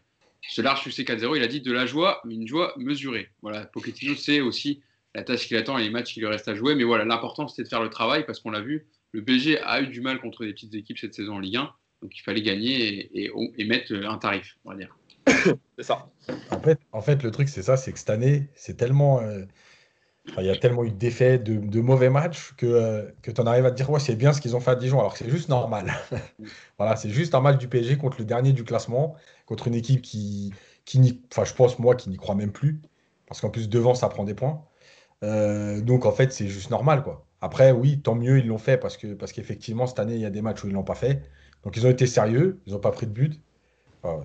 ce 0.48 0.62
large 0.62 0.84
succès 0.84 1.04
4-0, 1.04 1.36
il 1.36 1.44
a 1.44 1.48
dit 1.48 1.62
de 1.62 1.72
la 1.72 1.86
joie, 1.86 2.22
mais 2.26 2.36
une 2.36 2.48
joie 2.48 2.74
mesurée. 2.78 3.30
Voilà, 3.42 3.66
Pochettino 3.66 4.16
sait 4.16 4.42
aussi 4.42 4.82
la 5.16 5.24
tâche 5.24 5.48
qu'il 5.48 5.58
attend 5.58 5.78
et 5.78 5.84
les 5.84 5.90
matchs 5.90 6.14
qu'il 6.14 6.22
lui 6.22 6.30
reste 6.30 6.48
à 6.48 6.56
jouer. 6.56 6.76
Mais 6.76 6.84
voilà, 6.84 7.04
l'important, 7.04 7.48
c'était 7.48 7.64
de 7.64 7.70
faire 7.70 7.84
le 7.84 7.90
travail 7.90 8.26
parce 8.26 8.40
qu'on 8.40 8.52
l'a 8.52 8.62
vu, 8.62 8.86
le 9.12 9.24
PSG 9.24 9.60
a 9.62 9.82
eu 9.82 9.88
du 9.88 10.02
mal 10.02 10.20
contre 10.20 10.46
des 10.46 10.54
petites 10.54 10.76
équipes 10.76 11.00
cette 11.00 11.14
saison 11.14 11.36
en 11.36 11.40
Ligue 11.40 11.58
1. 11.58 11.72
Donc, 12.02 12.16
il 12.16 12.22
fallait 12.22 12.42
gagner 12.42 13.10
et, 13.14 13.32
et 13.58 13.66
mettre 13.66 13.94
un 13.94 14.18
tarif, 14.18 14.58
on 14.66 14.72
va 14.72 14.78
dire 14.78 14.96
c'est 15.78 15.84
ça. 15.84 16.08
En 16.92 17.02
fait, 17.02 17.24
le 17.24 17.32
truc, 17.32 17.50
c'est 17.50 17.64
ça, 17.64 17.78
c'est 17.78 17.92
que 17.92 18.00
cette 18.00 18.10
année, 18.10 18.50
c'est 18.56 18.78
tellement. 18.78 19.22
Euh, 19.22 19.46
il 20.38 20.46
y 20.46 20.50
a 20.50 20.56
tellement 20.56 20.84
eu 20.84 20.90
de 20.90 20.96
défaites, 20.96 21.44
de, 21.44 21.82
mauvais 21.82 22.10
matchs, 22.10 22.54
que, 22.58 22.66
euh, 22.66 23.12
tu 23.22 23.40
en 23.40 23.46
arrives 23.46 23.66
à 23.66 23.72
te 23.72 23.76
dire, 23.76 23.90
ouais, 23.90 24.00
c'est 24.00 24.16
bien 24.16 24.34
ce 24.34 24.42
qu'ils 24.42 24.56
ont 24.56 24.60
fait 24.60 24.72
à 24.72 24.76
Dijon, 24.76 25.00
alors 25.00 25.14
que 25.14 25.20
c'est 25.20 25.30
juste 25.30 25.50
normal. 25.50 25.94
voilà, 26.80 26.96
c'est 26.96 27.10
juste 27.10 27.36
un 27.36 27.42
match 27.42 27.58
du 27.58 27.68
PSG 27.68 27.98
contre 27.98 28.18
le 28.20 28.26
dernier 28.26 28.52
du 28.52 28.64
classement, 28.64 29.16
contre 29.46 29.68
une 29.68 29.76
équipe 29.76 30.02
qui, 30.02 30.52
qui 30.84 31.22
enfin, 31.32 31.46
je 31.46 31.54
pense, 31.54 31.78
moi, 31.80 31.96
qui 31.96 32.10
n'y 32.10 32.18
croit 32.18 32.36
même 32.36 32.52
plus, 32.52 32.82
parce 33.28 33.40
qu'en 33.42 33.50
plus, 33.50 33.70
devant, 33.70 33.94
ça 33.94 34.10
prend 34.10 34.24
des 34.24 34.34
points. 34.34 34.66
Euh, 35.24 35.82
donc, 35.82 36.06
en 36.06 36.12
fait, 36.12 36.34
c'est 36.34 36.48
juste 36.48 36.72
normal, 36.72 37.04
quoi. 37.04 37.26
Après, 37.42 37.72
oui, 37.72 38.02
tant 38.02 38.16
mieux, 38.16 38.40
ils 38.40 38.48
l'ont 38.48 38.58
fait, 38.58 38.78
parce 38.78 38.98
que 38.98 39.14
parce 39.14 39.32
qu'effectivement, 39.32 39.86
cette 39.88 40.00
année, 40.00 40.16
il 40.16 40.22
y 40.22 40.26
a 40.26 40.32
des 40.32 40.42
matchs 40.42 40.64
où 40.64 40.68
ils 40.68 40.74
l'ont 40.74 40.84
pas 40.84 40.96
fait. 40.96 41.22
Donc, 41.64 41.78
ils 41.78 41.86
ont 41.86 41.90
été 41.90 42.08
sérieux, 42.08 42.62
ils 42.66 42.74
n'ont 42.74 42.80
pas 42.80 42.92
pris 42.92 43.06
de 43.08 43.12
but. 43.12 43.40
Enfin, 44.04 44.24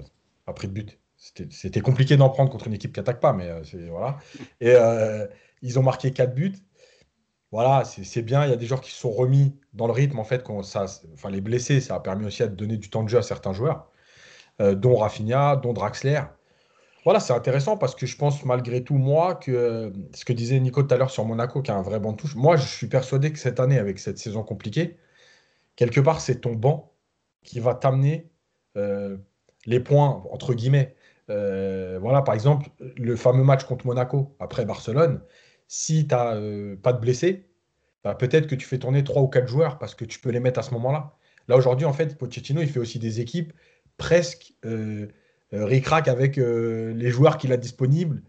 pas 0.50 0.54
pris 0.54 0.68
de 0.68 0.72
but. 0.72 0.98
C'était 1.16 1.80
compliqué 1.80 2.16
d'en 2.16 2.30
prendre 2.30 2.50
contre 2.50 2.66
une 2.66 2.72
équipe 2.72 2.92
qui 2.92 3.00
n'attaque 3.00 3.20
pas, 3.20 3.32
mais 3.32 3.48
euh, 3.48 3.62
voilà. 3.90 4.18
Et 4.60 4.72
euh, 4.74 5.26
ils 5.62 5.78
ont 5.78 5.82
marqué 5.82 6.12
4 6.12 6.34
buts. 6.34 6.54
Voilà, 7.52 7.84
c'est 7.84 8.22
bien. 8.22 8.44
Il 8.44 8.50
y 8.50 8.52
a 8.52 8.56
des 8.56 8.66
joueurs 8.66 8.80
qui 8.80 8.90
se 8.90 8.98
sont 8.98 9.10
remis 9.10 9.54
dans 9.74 9.86
le 9.86 9.92
rythme. 9.92 10.18
En 10.18 10.24
fait, 10.24 10.42
quand 10.42 10.62
ça, 10.62 10.86
enfin, 11.12 11.30
les 11.30 11.40
blessés, 11.40 11.80
ça 11.80 11.96
a 11.96 12.00
permis 12.00 12.26
aussi 12.26 12.42
de 12.42 12.48
donner 12.48 12.78
du 12.78 12.90
temps 12.90 13.02
de 13.02 13.08
jeu 13.08 13.18
à 13.18 13.22
certains 13.22 13.52
joueurs, 13.52 13.90
euh, 14.60 14.74
dont 14.74 14.96
Rafinha, 14.96 15.56
dont 15.56 15.72
Draxler. 15.72 16.22
Voilà, 17.04 17.20
c'est 17.20 17.32
intéressant 17.32 17.76
parce 17.76 17.94
que 17.94 18.06
je 18.06 18.16
pense 18.16 18.44
malgré 18.44 18.82
tout, 18.82 18.96
moi, 18.96 19.34
que 19.34 19.92
ce 20.14 20.24
que 20.24 20.32
disait 20.32 20.58
Nico 20.60 20.82
tout 20.82 20.94
à 20.94 20.98
l'heure 20.98 21.10
sur 21.10 21.24
Monaco, 21.24 21.62
qui 21.62 21.70
a 21.70 21.76
un 21.76 21.82
vrai 21.82 22.00
banc 22.00 22.12
de 22.12 22.16
touche, 22.16 22.34
moi, 22.34 22.56
je 22.56 22.66
suis 22.66 22.86
persuadé 22.88 23.32
que 23.32 23.38
cette 23.38 23.60
année, 23.60 23.78
avec 23.78 23.98
cette 23.98 24.18
saison 24.18 24.42
compliquée, 24.42 24.98
quelque 25.76 26.00
part, 26.00 26.20
c'est 26.20 26.40
ton 26.40 26.54
banc 26.54 26.92
qui 27.42 27.60
va 27.60 27.74
t'amener 27.74 28.30
les 29.70 29.80
points, 29.80 30.22
entre 30.30 30.52
guillemets. 30.52 30.94
Euh, 31.30 31.98
voilà, 32.00 32.22
par 32.22 32.34
exemple, 32.34 32.68
le 32.96 33.16
fameux 33.16 33.44
match 33.44 33.64
contre 33.64 33.86
Monaco 33.86 34.34
après 34.40 34.64
Barcelone, 34.64 35.22
si 35.68 36.06
tu 36.06 36.14
n'as 36.14 36.34
euh, 36.34 36.76
pas 36.76 36.92
de 36.92 36.98
blessés, 36.98 37.46
bah, 38.02 38.14
peut-être 38.14 38.48
que 38.48 38.56
tu 38.56 38.66
fais 38.66 38.78
tourner 38.78 39.04
trois 39.04 39.22
ou 39.22 39.28
quatre 39.28 39.46
joueurs 39.46 39.78
parce 39.78 39.94
que 39.94 40.04
tu 40.04 40.18
peux 40.18 40.30
les 40.30 40.40
mettre 40.40 40.58
à 40.58 40.62
ce 40.62 40.72
moment-là. 40.74 41.14
Là, 41.46 41.56
aujourd'hui, 41.56 41.86
en 41.86 41.92
fait, 41.92 42.18
Pochettino, 42.18 42.60
il 42.60 42.68
fait 42.68 42.80
aussi 42.80 42.98
des 42.98 43.20
équipes 43.20 43.52
presque 43.96 44.54
euh, 44.64 45.06
euh 45.52 45.64
ric-rac 45.64 46.08
avec 46.08 46.36
les 46.36 47.10
joueurs 47.10 47.38
qu'il 47.38 47.52
a 47.52 47.56
disponibles. 47.56 48.22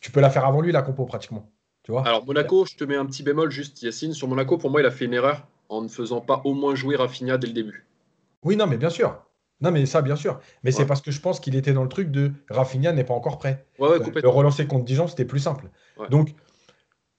tu 0.00 0.10
peux 0.10 0.20
la 0.20 0.30
faire 0.30 0.46
avant 0.46 0.60
lui, 0.60 0.72
la 0.72 0.82
compo, 0.82 1.04
pratiquement. 1.04 1.50
Tu 1.84 1.92
vois? 1.92 2.06
Alors, 2.06 2.24
Monaco, 2.26 2.66
je 2.66 2.76
te 2.76 2.84
mets 2.84 2.96
un 2.96 3.06
petit 3.06 3.22
bémol 3.22 3.50
juste, 3.50 3.82
Yacine. 3.82 4.14
Sur 4.14 4.28
Monaco, 4.28 4.58
pour 4.58 4.70
moi, 4.70 4.80
il 4.80 4.86
a 4.86 4.90
fait 4.90 5.04
une 5.04 5.14
erreur 5.14 5.46
en 5.68 5.82
ne 5.82 5.88
faisant 5.88 6.20
pas 6.20 6.40
au 6.44 6.54
moins 6.54 6.74
jouer 6.74 6.96
Rafinha 6.96 7.38
dès 7.38 7.46
le 7.46 7.52
début. 7.52 7.86
Oui, 8.42 8.56
non, 8.56 8.66
mais 8.66 8.76
bien 8.76 8.90
sûr. 8.90 9.22
Non, 9.60 9.70
mais 9.70 9.84
ça, 9.86 10.02
bien 10.02 10.16
sûr. 10.16 10.40
Mais 10.64 10.72
c'est 10.72 10.86
parce 10.86 11.02
que 11.02 11.10
je 11.10 11.20
pense 11.20 11.38
qu'il 11.40 11.54
était 11.54 11.72
dans 11.72 11.82
le 11.82 11.88
truc 11.88 12.10
de 12.10 12.32
Rafinha 12.48 12.92
n'est 12.92 13.04
pas 13.04 13.14
encore 13.14 13.38
prêt. 13.38 13.66
Ouais, 13.78 13.98
le 14.22 14.28
relancer 14.28 14.66
contre 14.66 14.84
Dijon, 14.84 15.06
c'était 15.06 15.24
plus 15.24 15.40
simple. 15.40 15.70
Donc, 16.10 16.34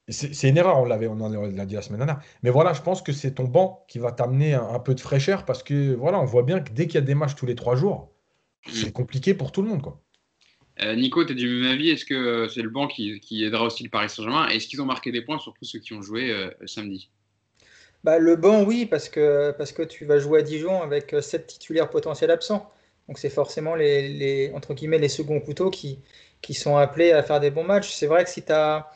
c'est 0.09 0.49
une 0.49 0.57
erreur, 0.57 0.79
on 0.79 0.85
l'avait, 0.85 1.07
on 1.07 1.29
l'a 1.29 1.65
dit 1.65 1.75
la 1.75 1.81
semaine 1.81 1.99
dernière. 1.99 2.19
Mais 2.43 2.49
voilà, 2.49 2.73
je 2.73 2.81
pense 2.81 3.01
que 3.01 3.11
c'est 3.11 3.35
ton 3.35 3.45
banc 3.45 3.85
qui 3.87 3.99
va 3.99 4.11
t'amener 4.11 4.53
un, 4.53 4.79
peu 4.79 4.95
de 4.95 4.99
fraîcheur 4.99 5.45
parce 5.45 5.63
que 5.63 5.93
voilà, 5.93 6.19
on 6.19 6.25
voit 6.25 6.43
bien 6.43 6.59
que 6.59 6.71
dès 6.71 6.87
qu'il 6.87 6.95
y 6.95 6.97
a 6.97 7.01
des 7.01 7.15
matchs 7.15 7.35
tous 7.35 7.45
les 7.45 7.55
trois 7.55 7.75
jours, 7.75 8.11
mm. 8.67 8.71
c'est 8.71 8.91
compliqué 8.91 9.33
pour 9.33 9.51
tout 9.51 9.61
le 9.61 9.69
monde. 9.69 9.81
Quoi. 9.81 10.01
Euh, 10.81 10.95
Nico, 10.95 11.23
tu 11.23 11.33
es 11.33 11.35
du 11.35 11.61
même 11.61 11.71
avis? 11.71 11.89
Est-ce 11.89 12.05
que 12.05 12.13
euh, 12.13 12.47
c'est 12.47 12.61
le 12.61 12.69
banc 12.69 12.87
qui, 12.87 13.43
aidera 13.43 13.65
aussi 13.65 13.83
le 13.83 13.89
Paris 13.89 14.09
Saint-Germain? 14.09 14.47
Est-ce 14.47 14.67
qu'ils 14.67 14.81
ont 14.81 14.85
marqué 14.85 15.11
des 15.11 15.21
points, 15.21 15.39
surtout 15.39 15.63
ceux 15.63 15.79
qui 15.79 15.93
ont 15.93 16.01
joué 16.01 16.31
euh, 16.31 16.49
samedi? 16.65 17.09
Bah, 18.03 18.17
le 18.17 18.35
banc, 18.35 18.63
oui, 18.63 18.85
parce 18.85 19.09
que, 19.09 19.51
parce 19.51 19.71
que 19.71 19.83
tu 19.83 20.05
vas 20.05 20.17
jouer 20.19 20.39
à 20.39 20.41
Dijon 20.43 20.81
avec 20.81 21.13
euh, 21.13 21.21
sept 21.21 21.47
titulaires 21.47 21.89
potentiels 21.89 22.31
absents. 22.31 22.71
Donc 23.07 23.19
c'est 23.19 23.29
forcément 23.29 23.75
les, 23.75 24.07
les, 24.09 24.51
entre 24.55 24.73
guillemets, 24.73 24.97
les 24.97 25.09
seconds 25.09 25.39
couteaux 25.39 25.69
qui, 25.69 25.99
qui 26.41 26.53
sont 26.53 26.77
appelés 26.77 27.11
à 27.11 27.23
faire 27.23 27.39
des 27.39 27.51
bons 27.51 27.63
matchs. 27.63 27.93
C'est 27.93 28.07
vrai 28.07 28.23
que 28.23 28.29
si 28.29 28.43
tu 28.43 28.51
as... 28.51 28.89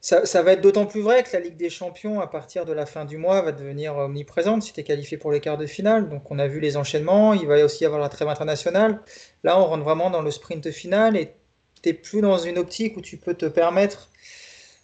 Ça, 0.00 0.24
ça, 0.26 0.42
va 0.42 0.52
être 0.52 0.60
d'autant 0.60 0.86
plus 0.86 1.00
vrai 1.00 1.24
que 1.24 1.30
la 1.32 1.40
Ligue 1.40 1.56
des 1.56 1.70
Champions, 1.70 2.20
à 2.20 2.28
partir 2.28 2.64
de 2.64 2.72
la 2.72 2.86
fin 2.86 3.04
du 3.04 3.16
mois, 3.16 3.42
va 3.42 3.50
devenir 3.50 3.96
omniprésente 3.96 4.62
si 4.62 4.72
tu 4.72 4.80
es 4.80 4.84
qualifié 4.84 5.18
pour 5.18 5.32
les 5.32 5.40
quarts 5.40 5.58
de 5.58 5.66
finale. 5.66 6.08
Donc 6.08 6.30
on 6.30 6.38
a 6.38 6.46
vu 6.46 6.60
les 6.60 6.76
enchaînements, 6.76 7.34
il 7.34 7.46
va 7.48 7.64
aussi 7.64 7.82
y 7.82 7.86
avoir 7.86 8.00
la 8.00 8.08
trêve 8.08 8.28
internationale. 8.28 9.00
Là, 9.42 9.60
on 9.60 9.66
rentre 9.66 9.82
vraiment 9.84 10.08
dans 10.10 10.22
le 10.22 10.30
sprint 10.30 10.70
final 10.70 11.16
et 11.16 11.34
tu 11.82 11.88
n'es 11.88 11.94
plus 11.94 12.20
dans 12.20 12.38
une 12.38 12.58
optique 12.58 12.96
où 12.96 13.00
tu 13.00 13.16
peux 13.16 13.34
te 13.34 13.46
permettre 13.46 14.08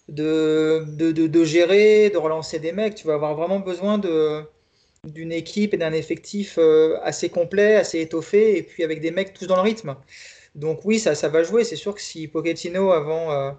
de, 0.08 0.84
de, 0.86 1.12
de, 1.12 1.44
gérer, 1.44 2.10
de 2.10 2.18
relancer 2.18 2.58
des 2.58 2.72
mecs. 2.72 2.94
Tu 2.94 3.06
vas 3.06 3.14
avoir 3.14 3.34
vraiment 3.34 3.60
besoin 3.60 3.98
d'une 5.04 5.32
équipe 5.32 5.74
et 5.74 5.76
d'un 5.76 5.92
effectif 5.92 6.58
euh, 6.58 6.98
assez 7.02 7.28
complet, 7.28 7.76
assez 7.76 8.00
étoffé, 8.00 8.58
et 8.58 8.62
puis 8.62 8.84
avec 8.84 9.00
des 9.00 9.10
mecs 9.10 9.32
tous 9.32 9.46
dans 9.46 9.56
le 9.56 9.62
rythme. 9.62 9.96
Donc 10.54 10.80
oui, 10.84 10.98
ça, 10.98 11.14
ça 11.14 11.28
va 11.28 11.42
jouer. 11.42 11.64
C'est 11.64 11.76
sûr 11.76 11.94
que 11.94 12.00
si 12.00 12.28
Pochettino, 12.28 12.92
avant, 12.92 13.32
euh, 13.32 13.50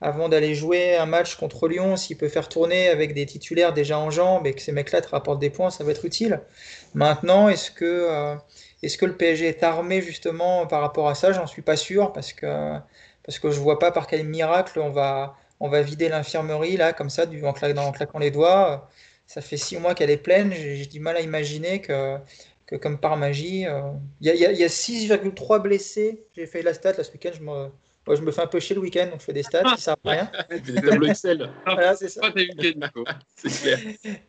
avant 0.00 0.28
d'aller 0.28 0.54
jouer 0.54 0.96
un 0.96 1.06
match 1.06 1.36
contre 1.36 1.68
Lyon, 1.68 1.96
s'il 1.96 2.16
peut 2.16 2.28
faire 2.28 2.48
tourner 2.48 2.88
avec 2.88 3.14
des 3.14 3.26
titulaires 3.26 3.72
déjà 3.72 3.98
en 3.98 4.10
jambes 4.10 4.46
et 4.46 4.52
que 4.52 4.60
ces 4.60 4.72
mecs-là 4.72 5.00
te 5.00 5.08
rapportent 5.08 5.40
des 5.40 5.50
points, 5.50 5.70
ça 5.70 5.84
va 5.84 5.90
être 5.92 6.04
utile. 6.04 6.40
Maintenant, 6.94 7.48
est-ce 7.48 7.70
que, 7.70 7.84
euh, 7.84 8.36
est-ce 8.82 8.98
que 8.98 9.06
le 9.06 9.16
PSG 9.16 9.46
est 9.46 9.62
armé 9.62 10.02
justement 10.02 10.66
par 10.66 10.82
rapport 10.82 11.08
à 11.08 11.14
ça? 11.14 11.32
J'en 11.32 11.46
suis 11.46 11.62
pas 11.62 11.76
sûr 11.76 12.12
parce 12.12 12.32
que, 12.32 12.78
parce 13.24 13.38
que 13.38 13.50
je 13.50 13.58
vois 13.58 13.78
pas 13.78 13.90
par 13.90 14.06
quel 14.06 14.24
miracle 14.26 14.78
on 14.80 14.90
va 14.90 15.34
on 15.60 15.68
va 15.68 15.82
vider 15.82 16.08
l'infirmerie 16.08 16.76
là, 16.76 16.92
comme 16.92 17.10
ça, 17.10 17.26
du, 17.26 17.44
en, 17.44 17.52
claquant, 17.52 18.18
les 18.18 18.30
doigts. 18.30 18.88
Ça 19.26 19.40
fait 19.40 19.56
six 19.56 19.78
mois 19.78 19.94
qu'elle 19.94 20.10
est 20.10 20.16
pleine. 20.16 20.52
J'ai 20.52 20.86
du 20.86 21.00
mal 21.00 21.16
à 21.16 21.20
imaginer 21.20 21.80
que, 21.80 22.16
que 22.66 22.76
comme 22.76 22.98
par 22.98 23.16
magie, 23.16 23.66
euh, 23.66 23.80
il 24.20 24.34
y 24.34 24.44
a, 24.44 24.48
a 24.48 24.68
6,3 24.68 25.60
blessés. 25.60 26.24
J'ai 26.36 26.46
fait 26.46 26.62
la 26.62 26.74
stat 26.74 26.92
là, 26.92 27.02
ce 27.02 27.10
week-end. 27.10 27.30
Je 27.34 27.42
me, 27.42 27.68
je 28.14 28.22
me 28.22 28.30
fais 28.30 28.42
un 28.42 28.46
peu 28.46 28.60
chier 28.60 28.76
le 28.76 28.82
week-end, 28.82 29.08
donc 29.10 29.20
je 29.20 29.24
fais 29.24 29.32
des 29.32 29.42
stats, 29.42 29.64
ça 29.64 29.76
sert 29.76 29.96
à 30.04 30.10
rien. 30.10 30.30
des 30.64 30.74
tableaux 30.74 31.08
Excel. 31.08 31.50
voilà, 31.64 31.96
c'est 31.96 32.08
ça. 32.08 32.20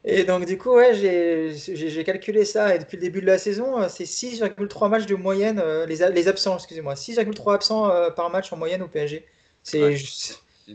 Et 0.03 0.23
donc, 0.23 0.45
du 0.45 0.57
coup, 0.57 0.71
ouais, 0.71 0.95
j'ai 0.95 2.03
calculé 2.03 2.45
ça. 2.45 2.73
Et 2.73 2.79
depuis 2.79 2.95
le 2.95 3.01
début 3.01 3.21
de 3.21 3.27
la 3.27 3.37
saison, 3.37 3.79
euh, 3.79 3.87
c'est 3.89 4.05
6,3 4.05 4.89
matchs 4.89 5.05
de 5.05 5.15
moyenne, 5.15 5.59
euh, 5.59 5.85
les, 5.85 6.09
les 6.09 6.27
absents, 6.27 6.55
excusez-moi. 6.55 6.95
6,3 6.95 7.53
absents 7.53 7.91
par 8.15 8.29
match 8.29 8.51
en 8.53 8.57
moyenne 8.57 8.81
au 8.81 8.87
PSG. 8.87 9.25
C'est 9.61 9.97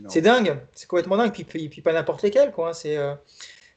c'est 0.07 0.21
dingue, 0.21 0.59
c'est 0.73 0.87
complètement 0.87 1.17
dingue. 1.17 1.31
Puis, 1.31 1.69
puis, 1.69 1.81
pas 1.81 1.93
n'importe 1.93 2.23
lesquels, 2.23 2.51
quoi. 2.51 2.73
C'est 2.73 2.97
euh, 2.97 3.15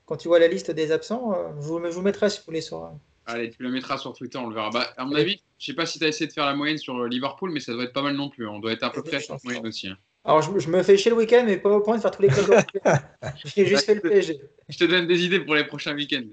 quand 0.05 0.17
tu 0.17 0.29
vois 0.29 0.39
la 0.39 0.49
liste 0.49 0.71
des 0.71 0.93
absents, 0.93 1.33
euh, 1.33 1.49
je, 1.61 1.67
vous, 1.67 1.85
je, 1.85 1.91
vous, 1.91 2.03
mettrai 2.03 2.31
si 2.31 2.39
vous 2.39 2.45
voulez 2.47 2.61
sur. 2.61 2.91
Allez, 3.27 3.51
tu 3.51 3.63
la 3.63 3.71
mettras 3.71 3.99
sur 3.99 4.13
Twitter, 4.13 4.39
on 4.39 4.49
le 4.49 4.55
verra. 4.55 4.71
Bah, 4.71 4.87
à 4.97 5.05
mon 5.05 5.15
avis, 5.15 5.43
je 5.59 5.67
sais 5.67 5.75
pas 5.75 5.85
si 5.85 5.99
tu 5.99 6.05
as 6.05 6.09
essayé 6.09 6.29
de 6.29 6.33
faire 6.33 6.47
la 6.47 6.55
moyenne 6.55 6.79
sur 6.79 6.97
euh, 6.97 7.09
Liverpool, 7.09 7.51
mais 7.51 7.61
ça 7.61 7.73
doit 7.73 7.85
être 7.85 7.93
pas 7.93 8.03
mal 8.03 8.15
non 8.15 8.29
plus. 8.29 8.47
On 8.47 8.61
doit 8.61 8.73
être 8.73 8.85
à 8.85 8.91
peu 8.91 9.03
près 9.03 9.21
sur 9.21 9.35
la 9.35 9.41
moyenne 9.45 9.67
aussi. 9.67 9.89
Hein. 9.89 9.99
Alors, 10.25 10.43
je, 10.43 10.69
me 10.69 10.83
fais 10.83 10.97
chier 10.97 11.11
le 11.11 11.17
week-end, 11.17 11.45
mais 11.47 11.57
pas 11.57 11.71
au 11.71 11.81
point 11.81 11.97
de 11.97 12.03
faire 12.03 12.11
tous 12.11 12.23
les 12.23 12.29
clubs. 12.29 12.61
J'ai 13.45 13.67
juste 13.67 13.85
fait 13.85 13.95
le 13.95 14.01
PSG. 14.01 14.41
Je 14.69 14.79
te 14.79 14.85
donne 14.85 15.07
des 15.07 15.25
idées 15.25 15.41
pour 15.41 15.55
les 15.55 15.65
prochains 15.65 15.95
week-ends. 15.95 16.27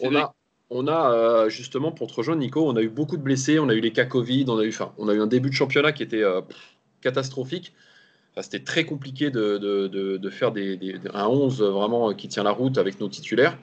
On 0.00 0.14
a, 0.14 0.34
on 0.68 0.86
a 0.86 1.48
justement, 1.48 1.90
pour 1.90 2.08
te 2.08 2.14
rejoindre, 2.14 2.40
Nico, 2.40 2.68
on 2.68 2.76
a 2.76 2.82
eu 2.82 2.90
beaucoup 2.90 3.16
de 3.16 3.22
blessés, 3.22 3.58
on 3.58 3.70
a 3.70 3.74
eu 3.74 3.80
les 3.80 3.92
cas 3.92 4.04
Covid, 4.04 4.44
on 4.48 4.58
a 4.58 4.64
eu, 4.64 4.68
enfin, 4.68 4.92
on 4.98 5.08
a 5.08 5.14
eu 5.14 5.20
un 5.20 5.26
début 5.26 5.48
de 5.48 5.54
championnat 5.54 5.92
qui 5.92 6.02
était 6.02 6.22
catastrophique. 7.00 7.72
C'était 8.42 8.64
très 8.64 8.84
compliqué 8.84 9.30
de, 9.30 10.30
faire 10.30 10.52
un 11.14 11.26
11 11.26 11.62
vraiment 11.62 12.12
qui 12.12 12.28
tient 12.28 12.42
la 12.42 12.50
route 12.50 12.78
avec 12.78 13.00
nos 13.00 13.08
titulaires. 13.08 13.56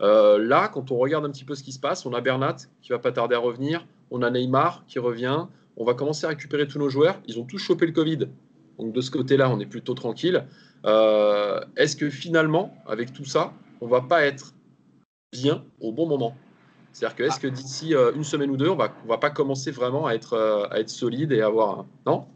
Euh, 0.00 0.38
là, 0.38 0.68
quand 0.68 0.90
on 0.92 0.96
regarde 0.96 1.24
un 1.24 1.30
petit 1.30 1.44
peu 1.44 1.54
ce 1.54 1.62
qui 1.62 1.72
se 1.72 1.80
passe, 1.80 2.06
on 2.06 2.14
a 2.14 2.20
Bernat 2.20 2.56
qui 2.80 2.90
va 2.90 2.98
pas 2.98 3.12
tarder 3.12 3.34
à 3.34 3.38
revenir, 3.38 3.86
on 4.10 4.22
a 4.22 4.30
Neymar 4.30 4.84
qui 4.86 4.98
revient, 4.98 5.46
on 5.76 5.84
va 5.84 5.94
commencer 5.94 6.26
à 6.26 6.30
récupérer 6.30 6.66
tous 6.66 6.78
nos 6.78 6.88
joueurs. 6.88 7.20
Ils 7.26 7.38
ont 7.38 7.44
tous 7.44 7.58
chopé 7.58 7.86
le 7.86 7.92
Covid. 7.92 8.28
Donc 8.78 8.92
de 8.92 9.00
ce 9.00 9.10
côté-là, 9.10 9.50
on 9.50 9.60
est 9.60 9.66
plutôt 9.66 9.94
tranquille. 9.94 10.44
Euh, 10.86 11.60
est-ce 11.76 11.96
que 11.96 12.08
finalement, 12.08 12.74
avec 12.86 13.12
tout 13.12 13.26
ça, 13.26 13.52
on 13.80 13.88
va 13.88 14.00
pas 14.00 14.24
être 14.24 14.54
bien 15.32 15.64
au 15.80 15.92
bon 15.92 16.06
moment? 16.06 16.34
C'est-à-dire 16.92 17.16
que 17.16 17.22
est-ce 17.24 17.38
que 17.38 17.46
d'ici 17.46 17.94
euh, 17.94 18.12
une 18.14 18.24
semaine 18.24 18.50
ou 18.50 18.56
deux, 18.56 18.68
on 18.68 18.76
va, 18.76 18.92
va 19.06 19.18
pas 19.18 19.30
commencer 19.30 19.70
vraiment 19.70 20.06
à 20.06 20.14
être, 20.14 20.72
solide 20.86 21.32
et 21.32 21.42
avoir. 21.42 21.84
Non? 22.06 22.26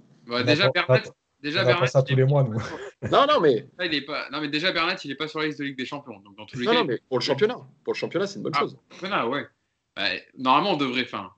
Déjà, 0.44 0.68
Bernat, 0.68 1.02
Déjà, 1.44 1.62
Bernat. 1.62 1.86
ça 1.88 2.02
tous 2.02 2.16
les 2.16 2.24
mois, 2.24 2.42
nous. 2.42 2.54
non, 3.10 3.26
non, 3.28 3.38
mais. 3.38 3.66
il 3.84 3.94
est 3.94 4.00
pas... 4.00 4.30
Non, 4.30 4.40
mais 4.40 4.48
déjà, 4.48 4.72
Bernat, 4.72 4.96
il 5.04 5.08
n'est 5.08 5.14
pas 5.14 5.28
sur 5.28 5.40
la 5.40 5.46
liste 5.46 5.58
de 5.58 5.64
Ligue 5.64 5.76
des 5.76 5.84
Champions. 5.84 6.18
Donc, 6.20 6.38
dans 6.38 6.46
tous 6.46 6.58
les 6.58 6.64
non, 6.64 6.72
non, 6.72 6.84
mais 6.86 6.98
pour 7.06 7.18
le 7.18 7.22
championnat. 7.22 7.58
Pour 7.84 7.92
le 7.92 7.98
championnat, 7.98 8.26
c'est 8.26 8.36
une 8.36 8.44
bonne 8.44 8.54
ah, 8.56 8.60
chose. 8.60 8.78
Championnat, 8.92 9.28
ouais. 9.28 9.46
Bah, 9.94 10.08
normalement, 10.38 10.72
on 10.72 10.76
devrait. 10.78 11.02
Enfin, 11.04 11.30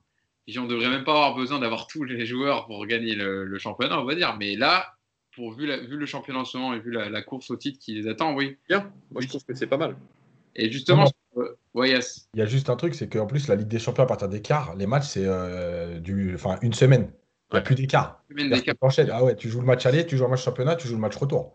on 0.57 0.63
devrait 0.63 0.87
même 0.87 1.03
pas 1.03 1.11
avoir 1.11 1.35
besoin 1.35 1.59
d'avoir 1.59 1.87
tous 1.87 2.05
les 2.05 2.25
joueurs 2.25 2.67
pour 2.67 2.85
gagner 2.85 3.15
le, 3.15 3.57
championnat, 3.57 3.99
on 3.99 4.05
va 4.05 4.15
dire. 4.15 4.37
Mais 4.39 4.55
là, 4.55 4.95
pour, 5.35 5.51
vu, 5.51 5.65
vu 5.65 5.97
le 5.97 6.05
championnat 6.05 6.39
en 6.39 6.45
ce 6.45 6.57
moment 6.57 6.73
et 6.73 6.79
vu 6.79 6.89
la, 6.89 7.21
course 7.21 7.51
au 7.51 7.57
titre 7.57 7.77
qui 7.77 7.93
les 7.93 8.07
attend, 8.07 8.33
oui. 8.33 8.55
Bien. 8.69 8.89
Moi, 9.11 9.21
je 9.21 9.27
trouve 9.27 9.43
que 9.43 9.55
c'est 9.55 9.67
pas 9.67 9.75
mal. 9.75 9.97
Et 10.55 10.71
justement, 10.71 11.11
ouais, 11.73 11.89
yes. 11.89 12.29
il 12.33 12.39
y 12.39 12.43
a 12.43 12.45
juste 12.45 12.69
un 12.69 12.77
truc, 12.77 12.95
c'est 12.95 13.09
qu'en 13.09 13.27
plus, 13.27 13.49
la 13.49 13.55
Ligue 13.55 13.67
des 13.67 13.77
Champions, 13.77 14.03
à 14.03 14.07
partir 14.07 14.29
des 14.29 14.41
quarts, 14.41 14.73
les 14.77 14.87
matchs, 14.87 15.07
c'est 15.07 15.25
euh, 15.25 15.99
du... 15.99 16.33
enfin, 16.33 16.57
une 16.61 16.73
semaine. 16.73 17.11
Il 17.51 17.55
n'y 17.55 17.59
a 17.59 17.61
plus 17.61 17.75
d'écart. 17.75 18.23
Ah 19.11 19.23
ouais, 19.23 19.35
tu 19.35 19.49
joues 19.49 19.61
le 19.61 19.65
match 19.65 19.85
aller, 19.85 20.05
tu 20.05 20.17
joues 20.17 20.25
le 20.25 20.29
match 20.29 20.43
championnat, 20.43 20.75
tu 20.75 20.87
joues 20.87 20.95
le 20.95 21.01
match 21.01 21.15
retour. 21.15 21.53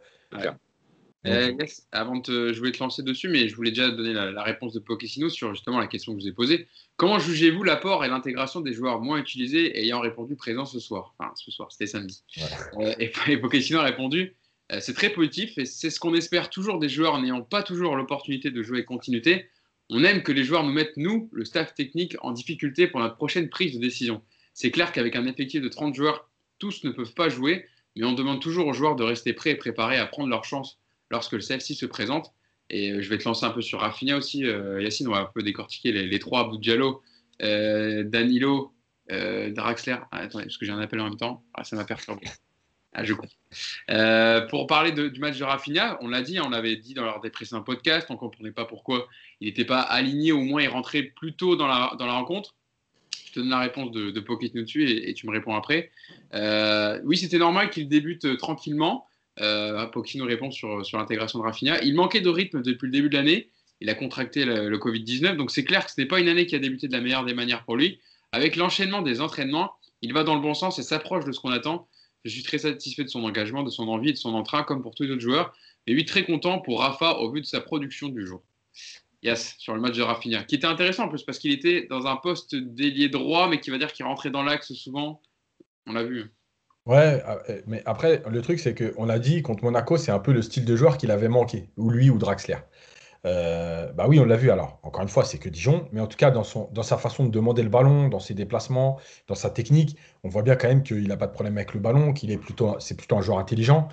Euh, 1.24 1.52
avant 1.92 2.16
de 2.16 2.52
je 2.52 2.58
voulais 2.58 2.72
te 2.72 2.82
lancer 2.82 3.02
dessus, 3.02 3.28
mais 3.28 3.46
je 3.46 3.54
voulais 3.54 3.70
déjà 3.70 3.90
donner 3.90 4.12
la, 4.12 4.42
réponse 4.42 4.72
de 4.72 4.80
Pochettino 4.80 5.28
sur 5.28 5.54
justement 5.54 5.78
la 5.78 5.86
question 5.86 6.12
que 6.14 6.18
je 6.18 6.24
vous 6.24 6.28
ai 6.30 6.34
posée. 6.34 6.66
Comment 6.96 7.20
jugez-vous 7.20 7.62
l'apport 7.62 8.04
et 8.04 8.08
l'intégration 8.08 8.60
des 8.60 8.72
joueurs 8.72 9.00
moins 9.00 9.18
utilisés 9.18 9.78
ayant 9.78 10.00
répondu 10.00 10.34
présent 10.34 10.64
ce 10.64 10.80
soir? 10.80 11.14
Enfin, 11.18 11.30
ce 11.36 11.50
soir, 11.52 11.70
c'était 11.70 11.86
samedi. 11.86 12.24
Euh, 12.78 12.92
et, 12.98 13.12
et, 13.28 13.36
Pochettino 13.36 13.78
a 13.78 13.84
répondu 13.84 14.34
euh, 14.72 14.78
c'est 14.80 14.94
très 14.94 15.10
positif 15.10 15.58
et 15.58 15.66
c'est 15.66 15.90
ce 15.90 16.00
qu'on 16.00 16.14
espère 16.14 16.48
toujours 16.48 16.78
des 16.78 16.88
joueurs 16.88 17.20
n'ayant 17.20 17.42
pas 17.42 17.62
toujours 17.62 17.96
l'opportunité 17.96 18.50
de 18.50 18.62
jouer 18.62 18.84
continuité. 18.84 19.46
On 19.90 20.04
aime 20.04 20.22
que 20.22 20.32
les 20.32 20.44
joueurs 20.44 20.64
nous 20.64 20.72
mettent, 20.72 20.96
nous, 20.96 21.28
le 21.32 21.44
staff 21.44 21.74
technique, 21.74 22.16
en 22.22 22.32
difficulté 22.32 22.86
pour 22.86 23.00
notre 23.00 23.16
prochaine 23.16 23.48
prise 23.50 23.74
de 23.74 23.80
décision. 23.80 24.22
C'est 24.54 24.70
clair 24.70 24.92
qu'avec 24.92 25.16
un 25.16 25.26
effectif 25.26 25.62
de 25.62 25.68
30 25.68 25.94
joueurs, 25.94 26.28
tous 26.58 26.84
ne 26.84 26.90
peuvent 26.90 27.14
pas 27.14 27.28
jouer, 27.28 27.66
mais 27.96 28.04
on 28.04 28.12
demande 28.12 28.40
toujours 28.40 28.66
aux 28.66 28.72
joueurs 28.72 28.96
de 28.96 29.02
rester 29.02 29.32
prêts 29.32 29.50
et 29.50 29.56
préparés 29.56 29.98
à 29.98 30.06
prendre 30.06 30.28
leur 30.28 30.44
chance 30.44 30.78
lorsque 31.10 31.42
celle-ci 31.42 31.74
se 31.74 31.86
présente. 31.86 32.32
Et 32.70 32.90
euh, 32.90 33.02
je 33.02 33.08
vais 33.08 33.18
te 33.18 33.24
lancer 33.24 33.44
un 33.44 33.50
peu 33.50 33.62
sur 33.62 33.80
Rafinha 33.80 34.16
aussi, 34.16 34.46
euh, 34.46 34.82
Yacine, 34.82 35.08
on 35.08 35.12
va 35.12 35.20
un 35.20 35.30
peu 35.32 35.42
décortiquer 35.42 35.92
les, 35.92 36.18
trois, 36.18 36.40
Abou 36.40 36.58
Diallo, 36.58 37.02
euh, 37.42 38.04
Danilo, 38.04 38.72
Draxler. 39.08 39.96
Ah, 40.10 40.18
attendez, 40.18 40.44
parce 40.44 40.56
que 40.56 40.64
j'ai 40.64 40.72
un 40.72 40.80
appel 40.80 41.00
en 41.00 41.04
même 41.04 41.18
temps. 41.18 41.44
Ah, 41.52 41.64
ça 41.64 41.76
m'a 41.76 41.84
perturbé. 41.84 42.22
Ah, 42.94 43.04
je 43.04 43.14
pour 44.50 44.66
parler 44.66 44.92
du 44.92 45.18
match 45.18 45.38
de 45.38 45.44
Rafinha, 45.44 45.96
on 46.02 46.08
l'a 46.08 46.20
dit, 46.20 46.38
on 46.40 46.50
l'avait 46.50 46.76
dit 46.76 46.92
dans 46.92 47.04
lors 47.04 47.20
des 47.20 47.30
précédents 47.30 47.62
podcasts, 47.62 48.10
on 48.10 48.14
ne 48.14 48.18
comprenait 48.18 48.52
pas 48.52 48.66
pourquoi 48.66 49.08
il 49.40 49.48
n'était 49.48 49.64
pas 49.64 49.80
aligné, 49.80 50.30
au 50.30 50.42
moins 50.42 50.60
il 50.60 50.68
rentrait 50.68 51.02
plus 51.02 51.34
tôt 51.34 51.56
dans 51.56 51.66
la 51.66 52.12
rencontre 52.12 52.54
je 53.32 53.40
te 53.40 53.40
donne 53.40 53.50
la 53.50 53.60
réponse 53.60 53.90
de, 53.92 54.10
de 54.10 54.20
Pocket 54.20 54.52
dessus 54.52 54.88
et, 54.90 55.14
tu 55.14 55.26
me 55.26 55.32
réponds 55.32 55.54
après. 55.54 55.90
Euh, 56.34 57.00
oui, 57.04 57.16
c'était 57.16 57.38
normal 57.38 57.70
qu'il 57.70 57.88
débute 57.88 58.26
euh, 58.26 58.36
tranquillement. 58.36 59.06
Euh, 59.40 59.86
nous 60.16 60.24
répond 60.26 60.50
sur, 60.50 60.84
sur 60.84 60.98
l'intégration 60.98 61.38
de 61.38 61.44
Rafinha. 61.44 61.82
Il 61.82 61.94
manquait 61.94 62.20
de 62.20 62.28
rythme 62.28 62.62
depuis 62.62 62.86
le 62.86 62.92
début 62.92 63.08
de 63.08 63.14
l'année. 63.14 63.48
Il 63.80 63.88
a 63.88 63.94
contracté 63.94 64.44
le, 64.44 64.76
Covid-19, 64.76 65.36
donc 65.36 65.50
c'est 65.50 65.64
clair 65.64 65.84
que 65.84 65.90
ce 65.90 66.00
n'est 66.00 66.06
pas 66.06 66.20
une 66.20 66.28
année 66.28 66.46
qui 66.46 66.54
a 66.54 66.58
débuté 66.58 66.88
de 66.88 66.92
la 66.92 67.00
meilleure 67.00 67.24
des 67.24 67.34
manières 67.34 67.64
pour 67.64 67.76
lui. 67.76 67.98
Avec 68.32 68.56
l'enchaînement 68.56 69.00
des 69.00 69.20
entraînements, 69.20 69.72
il 70.02 70.12
va 70.12 70.24
dans 70.24 70.34
le 70.34 70.40
bon 70.40 70.54
sens 70.54 70.78
et 70.78 70.82
s'approche 70.82 71.24
de 71.24 71.32
ce 71.32 71.40
qu'on 71.40 71.50
attend. 71.50 71.88
Je 72.24 72.30
suis 72.30 72.42
très 72.42 72.58
satisfait 72.58 73.02
de 73.02 73.08
son 73.08 73.24
engagement, 73.24 73.62
de 73.62 73.70
son 73.70 73.88
envie 73.88 74.10
et 74.10 74.12
de 74.12 74.18
son 74.18 74.34
entrain, 74.34 74.62
comme 74.62 74.82
pour 74.82 74.94
tous 74.94 75.04
les 75.04 75.10
autres 75.10 75.22
joueurs. 75.22 75.54
Mais 75.86 75.94
oui, 75.94 76.04
très 76.04 76.24
content 76.24 76.60
pour 76.60 76.80
Rafa 76.80 77.18
au 77.18 77.32
vu 77.32 77.40
de 77.40 77.46
sa 77.46 77.60
production 77.60 78.08
du 78.08 78.26
jour. 78.26 78.42
Yes, 79.22 79.54
sur 79.58 79.74
le 79.74 79.80
match 79.80 79.96
de 79.96 80.02
Rafinha, 80.02 80.42
qui 80.42 80.56
était 80.56 80.66
intéressant 80.66 81.04
en 81.04 81.08
plus 81.08 81.22
parce 81.22 81.38
qu'il 81.38 81.52
était 81.52 81.86
dans 81.88 82.06
un 82.06 82.16
poste 82.16 82.56
d'ailier 82.56 83.08
droit, 83.08 83.48
mais 83.48 83.60
qui 83.60 83.70
va 83.70 83.78
dire 83.78 83.92
qu'il 83.92 84.04
rentrait 84.04 84.30
dans 84.30 84.42
l'axe 84.42 84.72
souvent. 84.72 85.20
On 85.86 85.92
l'a 85.92 86.02
vu. 86.02 86.32
Ouais, 86.86 87.22
ah, 87.24 87.38
eh, 87.48 87.62
mais 87.66 87.82
après, 87.86 88.22
le 88.28 88.42
truc, 88.42 88.58
c'est 88.58 88.74
qu'on 88.74 89.08
a 89.08 89.20
dit 89.20 89.42
contre 89.42 89.62
Monaco, 89.62 89.96
c'est 89.96 90.10
un 90.10 90.18
peu 90.18 90.32
le 90.32 90.42
style 90.42 90.64
de 90.64 90.74
joueur 90.74 90.98
qu'il 90.98 91.12
avait 91.12 91.28
manqué, 91.28 91.68
ou 91.76 91.90
lui 91.90 92.10
ou 92.10 92.18
Draxler. 92.18 92.56
Euh, 93.24 93.92
bah 93.92 94.06
oui, 94.08 94.18
on 94.18 94.24
l'a 94.24 94.36
vu 94.36 94.50
alors. 94.50 94.80
Encore 94.82 95.02
une 95.02 95.08
fois, 95.08 95.24
c'est 95.24 95.38
que 95.38 95.48
Dijon, 95.48 95.88
mais 95.92 96.00
en 96.00 96.08
tout 96.08 96.16
cas, 96.16 96.32
dans, 96.32 96.42
son, 96.42 96.68
dans 96.72 96.82
sa 96.82 96.98
façon 96.98 97.24
de 97.24 97.30
demander 97.30 97.62
le 97.62 97.68
ballon, 97.68 98.08
dans 98.08 98.18
ses 98.18 98.34
déplacements, 98.34 98.98
dans 99.28 99.36
sa 99.36 99.50
technique, 99.50 99.96
on 100.24 100.28
voit 100.28 100.42
bien 100.42 100.56
quand 100.56 100.66
même 100.66 100.82
qu'il 100.82 101.06
n'a 101.06 101.16
pas 101.16 101.28
de 101.28 101.32
problème 101.32 101.56
avec 101.56 101.74
le 101.74 101.80
ballon, 101.80 102.12
qu'il 102.12 102.32
est 102.32 102.38
plutôt, 102.38 102.76
c'est 102.80 102.96
plutôt 102.96 103.16
un 103.16 103.22
joueur 103.22 103.38
intelligent. 103.38 103.88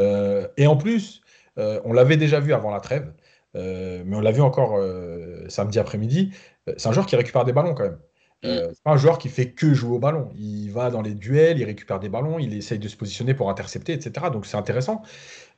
Euh, 0.00 0.48
et 0.56 0.66
en 0.66 0.76
plus, 0.76 1.22
euh, 1.58 1.80
on 1.84 1.92
l'avait 1.92 2.16
déjà 2.16 2.40
vu 2.40 2.52
avant 2.52 2.70
la 2.70 2.80
trêve. 2.80 3.12
Euh, 3.56 4.02
mais 4.06 4.16
on 4.16 4.20
l'a 4.20 4.32
vu 4.32 4.42
encore 4.42 4.76
euh, 4.76 5.48
samedi 5.48 5.78
après-midi. 5.78 6.32
Euh, 6.68 6.74
c'est 6.76 6.88
un 6.88 6.92
joueur 6.92 7.06
qui 7.06 7.16
récupère 7.16 7.44
des 7.44 7.52
ballons 7.52 7.74
quand 7.74 7.84
même. 7.84 7.98
Mm. 8.44 8.72
c'est 8.74 8.82
pas 8.82 8.90
un 8.90 8.96
joueur 8.96 9.18
qui 9.18 9.28
fait 9.28 9.52
que 9.52 9.72
jouer 9.74 9.96
au 9.96 9.98
ballon. 9.98 10.30
Il 10.36 10.70
va 10.70 10.90
dans 10.90 11.02
les 11.02 11.14
duels, 11.14 11.58
il 11.58 11.64
récupère 11.64 12.00
des 12.00 12.08
ballons, 12.08 12.38
il 12.38 12.54
essaye 12.54 12.78
de 12.78 12.88
se 12.88 12.96
positionner 12.96 13.34
pour 13.34 13.50
intercepter, 13.50 13.92
etc. 13.92 14.26
Donc 14.32 14.46
c'est 14.46 14.56
intéressant. 14.56 15.02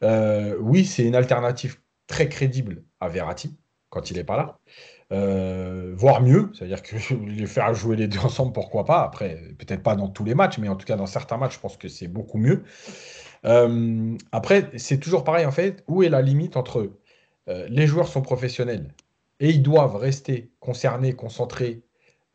oui, 0.02 0.84
c'est 0.84 1.04
une 1.04 1.14
alternative 1.14 1.76
très 2.06 2.28
crédible 2.28 2.82
à 3.00 3.08
Verratti 3.08 3.56
quand 3.88 4.10
il 4.10 4.16
n'est 4.16 4.24
pas 4.24 4.36
là. 4.36 4.58
voire 5.96 6.20
mieux, 6.20 6.50
c'est-à-dire 6.52 6.82
que 6.82 6.96
les 7.26 7.46
faire 7.46 7.72
jouer 7.74 7.96
les 7.96 8.08
deux 8.08 8.18
ensemble, 8.18 8.52
pourquoi 8.52 8.84
pas. 8.84 9.02
Après, 9.02 9.40
peut-être 9.58 9.82
pas 9.82 9.96
dans 9.96 10.08
tous 10.08 10.24
les 10.24 10.34
matchs, 10.34 10.58
mais 10.58 10.68
en 10.68 10.76
tout 10.76 10.86
cas 10.86 10.96
dans 10.96 11.06
certains 11.06 11.38
matchs, 11.38 11.54
je 11.54 11.60
pense 11.60 11.78
que 11.78 11.88
c'est 11.88 12.08
beaucoup 12.08 12.38
mieux. 12.38 12.64
après, 14.32 14.70
c'est 14.76 14.98
toujours 14.98 15.24
pareil 15.24 15.46
en 15.46 15.52
fait. 15.52 15.84
Où 15.88 16.02
est 16.02 16.10
la 16.10 16.20
limite 16.20 16.58
entre 16.58 16.90
euh, 17.48 17.66
les 17.68 17.86
joueurs 17.86 18.08
sont 18.08 18.22
professionnels 18.22 18.94
et 19.40 19.50
ils 19.50 19.62
doivent 19.62 19.96
rester 19.96 20.50
concernés, 20.60 21.14
concentrés 21.14 21.82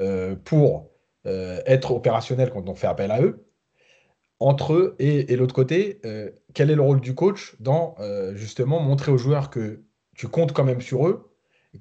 euh, 0.01 0.35
pour 0.35 0.89
euh, 1.25 1.61
être 1.65 1.91
opérationnels 1.91 2.51
quand 2.51 2.67
on 2.69 2.75
fait 2.75 2.87
appel 2.87 3.11
à 3.11 3.21
eux. 3.21 3.45
Entre 4.39 4.73
eux 4.73 4.95
et, 4.99 5.35
l'autre 5.35 5.53
côté, 5.53 5.99
quel 6.53 6.71
est 6.71 6.75
le 6.75 6.81
rôle 6.81 7.01
du 7.01 7.13
coach 7.13 7.57
dans 7.59 7.97
justement 8.35 8.79
montrer 8.79 9.11
aux 9.11 9.17
joueurs 9.17 9.49
que 9.49 9.81
tu 10.15 10.29
comptes 10.29 10.53
quand 10.53 10.63
même 10.63 10.79
sur 10.79 11.05
eux, 11.09 11.35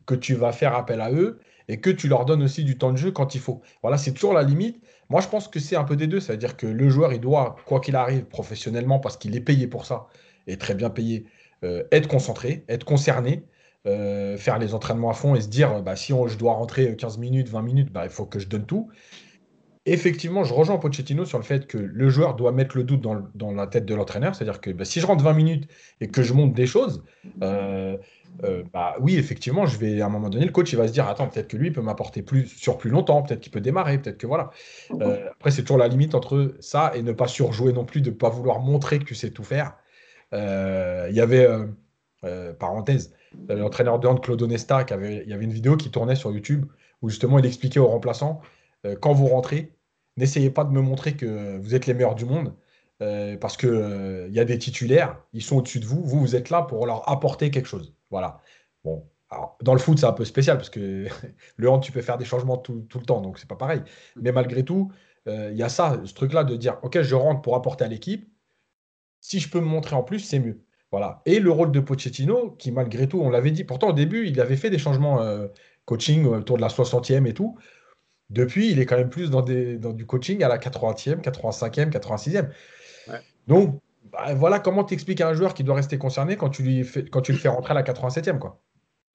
que 0.07 0.17
tu 0.17 0.35
vas 0.35 0.51
faire 0.51 0.75
appel 0.75 1.01
à 1.01 1.13
eux 1.13 1.39
et 1.69 1.81
que 1.81 1.91
tu 1.91 2.09
leur 2.09 2.25
donnes 2.25 2.43
aussi 2.43 2.65
du 2.65 2.77
temps 2.77 2.93
de 2.93 2.97
jeu 2.97 3.13
quand 3.13 3.35
il 3.35 3.41
faut. 3.41 3.61
Voilà, 3.83 3.99
c'est 3.99 4.13
toujours 4.13 4.33
la 4.33 4.43
limite. 4.43 4.83
Moi, 5.09 5.21
je 5.21 5.29
pense 5.29 5.49
que 5.49 5.61
c'est 5.61 5.77
un 5.77 5.85
peu 5.85 5.97
des 5.97 6.07
deux. 6.07 6.21
Ça 6.21 6.33
veut 6.33 6.39
dire 6.39 6.57
que 6.57 6.67
le 6.67 6.89
joueur, 6.89 7.13
il 7.13 7.21
doit, 7.21 7.57
quoi 7.67 7.81
qu'il 7.81 7.95
arrive, 7.95 8.25
professionnellement, 8.25 8.99
parce 8.99 9.17
qu'il 9.17 9.37
est 9.37 9.41
payé 9.41 9.67
pour 9.67 9.87
ça, 9.87 10.09
et 10.47 10.57
très 10.57 10.75
bien 10.75 10.91
payé, 10.91 11.27
être 11.63 12.09
concentré, 12.09 12.65
être 12.69 12.85
concerné, 12.85 13.45
euh, 13.87 14.37
faire 14.37 14.59
les 14.59 14.75
entraînements 14.75 15.09
à 15.09 15.15
fond 15.15 15.37
et 15.37 15.41
se 15.41 15.49
dire 15.49 15.83
bah, 15.83 15.95
si 15.95 16.13
je 16.27 16.37
dois 16.37 16.53
rentrer 16.55 16.97
15 16.97 17.17
minutes, 17.19 17.49
20 17.49 17.63
minutes, 17.63 17.93
bah, 17.93 18.03
il 18.05 18.11
faut 18.11 18.27
que 18.27 18.39
je 18.39 18.49
donne 18.49 18.67
tout. 18.67 18.89
Effectivement, 19.87 20.45
je 20.45 20.53
rejoins 20.53 20.77
Pochettino 20.77 21.25
sur 21.25 21.39
le 21.39 21.45
fait 21.45 21.67
que 21.67 21.79
le 21.79 22.11
joueur 22.11 22.35
doit 22.35 22.53
mettre 22.53 22.77
le 22.77 22.83
doute 22.83 23.01
dans, 23.01 23.53
la 23.53 23.67
tête 23.69 23.87
de 23.87 23.95
l'entraîneur. 23.95 24.35
C'est-à-dire 24.35 24.61
que 24.61 24.71
bah, 24.71 24.85
si 24.85 25.01
je 25.01 25.07
rentre 25.07 25.25
20 25.25 25.33
minutes 25.33 25.69
et 26.01 26.09
que 26.09 26.23
je 26.23 26.35
monte 26.35 26.53
des 26.53 26.67
choses, 26.67 27.03
euh, 27.43 27.97
oui, 29.01 29.17
effectivement, 29.17 29.65
je 29.65 29.79
vais 29.79 30.03
à 30.03 30.07
un 30.07 30.11
moment 30.11 30.29
donné, 30.29 30.45
le 30.45 30.53
coach 30.53 30.71
il 30.73 30.77
va 30.77 30.89
se 30.89 30.93
dire 30.93 31.09
attends, 31.09 31.29
peut-être 31.29 31.49
que 31.49 31.57
lui 31.57 31.71
peut 31.71 31.81
m'apporter 31.81 32.21
plus 32.21 32.47
sur 32.47 32.77
plus 32.77 32.91
longtemps, 32.91 33.23
peut-être 33.23 33.41
qu'il 33.41 33.53
peut 33.53 33.63
démarrer, 33.63 33.99
peut-être 33.99 34.19
que 34.19 34.27
voilà. 34.27 34.51
après, 35.31 35.53
c'est 35.53 35.63
toujours 35.63 35.79
la 35.79 35.89
limite 35.89 36.15
entre 36.15 36.57
ça 36.61 36.93
et 36.95 37.03
ne 37.03 37.13
pas 37.13 37.29
surjouer 37.29 37.73
non 37.73 37.85
plus, 37.85 38.03
de 38.03 38.11
ne 38.11 38.15
pas 38.15 38.29
vouloir 38.29 38.59
montrer 38.59 38.99
que 38.99 39.05
tu 39.05 39.15
sais 39.15 39.31
tout 39.31 39.45
faire. 39.45 39.77
Euh, 40.35 41.07
il 41.11 41.17
y 41.17 41.21
avait, 41.21 41.47
euh, 41.47 41.67
euh, 42.25 42.53
parenthèse, 42.53 43.15
l'entraîneur 43.49 43.99
de 43.99 44.07
hand, 44.09 44.21
Claude 44.21 44.43
Onesta, 44.43 44.85
qui 44.85 44.93
avait, 44.93 45.25
y 45.27 45.33
avait 45.33 45.45
une 45.45 45.53
vidéo 45.53 45.77
qui 45.77 45.91
tournait 45.91 46.17
sur 46.17 46.33
YouTube 46.33 46.67
où 47.03 47.09
justement 47.11 47.39
il 47.39 47.47
expliquait 47.47 47.81
aux 47.81 47.87
remplaçants 47.87 48.41
quand 49.01 49.13
vous 49.13 49.27
rentrez, 49.27 49.73
n'essayez 50.17 50.51
pas 50.51 50.65
de 50.65 50.71
me 50.71 50.81
montrer 50.81 51.15
que 51.17 51.59
vous 51.59 51.75
êtes 51.75 51.87
les 51.87 51.95
meilleurs 51.95 52.15
du 52.15 52.25
monde. 52.25 52.55
parce 53.41 53.57
qu'il 53.57 54.27
il 54.29 54.35
y 54.35 54.41
a 54.41 54.45
des 54.45 54.59
titulaires, 54.59 55.21
ils 55.33 55.43
sont 55.43 55.57
au-dessus 55.57 55.81
de 55.81 55.87
vous, 55.87 56.03
vous, 56.05 56.21
vous 56.21 56.37
êtes 56.37 56.51
là 56.51 56.63
pour 56.63 56.87
leur 56.87 57.09
apporter 57.09 57.51
quelque 57.51 57.67
chose. 57.67 57.95
Voilà. 58.11 58.41
Bon, 58.85 59.05
dans 59.63 59.75
le 59.75 59.81
foot, 59.81 59.99
c'est 59.99 60.07
un 60.07 60.13
peu 60.13 60.25
spécial 60.25 60.57
parce 60.57 60.71
que 60.71 61.07
le 61.57 61.71
hand, 61.71 61.83
tu 61.83 61.93
peux 61.93 62.03
faire 62.03 62.19
des 62.19 62.25
changements 62.25 62.57
tout, 62.57 62.87
tout 62.89 62.99
le 62.99 63.05
temps, 63.07 63.21
donc 63.21 63.39
c'est 63.39 63.49
pas 63.49 63.57
pareil. 63.57 63.83
Mais 64.17 64.33
malgré 64.33 64.65
tout, 64.65 64.93
il 65.27 65.57
y 65.57 65.63
a 65.63 65.69
ça, 65.69 66.01
ce 66.05 66.15
truc-là 66.15 66.45
de 66.45 66.57
dire, 66.57 66.79
OK, 66.83 67.01
je 67.03 67.15
rentre 67.15 67.43
pour 67.43 67.55
apporter 67.57 67.85
à 67.85 67.89
l'équipe, 67.89 68.29
si 69.21 69.41
je 69.41 69.51
peux 69.51 69.61
me 69.61 69.67
montrer 69.67 69.97
en 69.97 70.03
plus, 70.03 70.21
c'est 70.21 70.39
mieux. 70.39 70.61
Voilà. 70.91 71.23
Et 71.27 71.39
le 71.39 71.51
rôle 71.51 71.71
de 71.71 71.81
Pochettino, 71.81 72.53
qui 72.53 72.73
malgré 72.73 73.09
tout, 73.09 73.21
on 73.21 73.31
l'avait 73.31 73.51
dit, 73.51 73.65
pourtant 73.65 73.91
au 73.91 73.93
début, 73.93 74.27
il 74.27 74.41
avait 74.41 74.57
fait 74.57 74.71
des 74.71 74.79
changements 74.79 75.21
euh, 75.21 75.49
coaching 75.85 76.25
autour 76.27 76.57
de 76.57 76.63
la 76.63 76.69
60e 76.69 77.27
et 77.27 77.35
tout. 77.35 77.59
Depuis, 78.31 78.71
il 78.71 78.79
est 78.79 78.87
quand 78.87 78.97
même 78.97 79.11
plus 79.11 79.31
dans, 79.31 79.43
des, 79.43 79.79
dans 79.79 79.93
du 79.93 80.07
coaching 80.07 80.43
à 80.43 80.49
la 80.49 80.59
80e, 80.59 81.23
85e, 81.23 81.91
86e. 81.91 82.49
Donc, 83.47 83.81
bah, 84.13 84.35
voilà 84.35 84.59
comment 84.59 84.85
tu 84.85 84.95
expliques 84.95 85.21
à 85.21 85.29
un 85.29 85.35
joueur 85.35 85.55
qui 85.55 85.65
doit 85.65 85.77
rester 85.77 85.97
concerné 85.99 86.37
quand 86.37 86.51
tu, 86.51 86.63
lui 86.63 86.85
fais, 86.85 87.05
quand 87.05 87.23
tu 87.23 87.33
le 87.33 87.39
fais 87.39 87.49
rentrer 87.49 87.71
à 87.73 87.75
la 87.75 87.83
87e. 87.83 88.39
Quoi. 88.39 88.61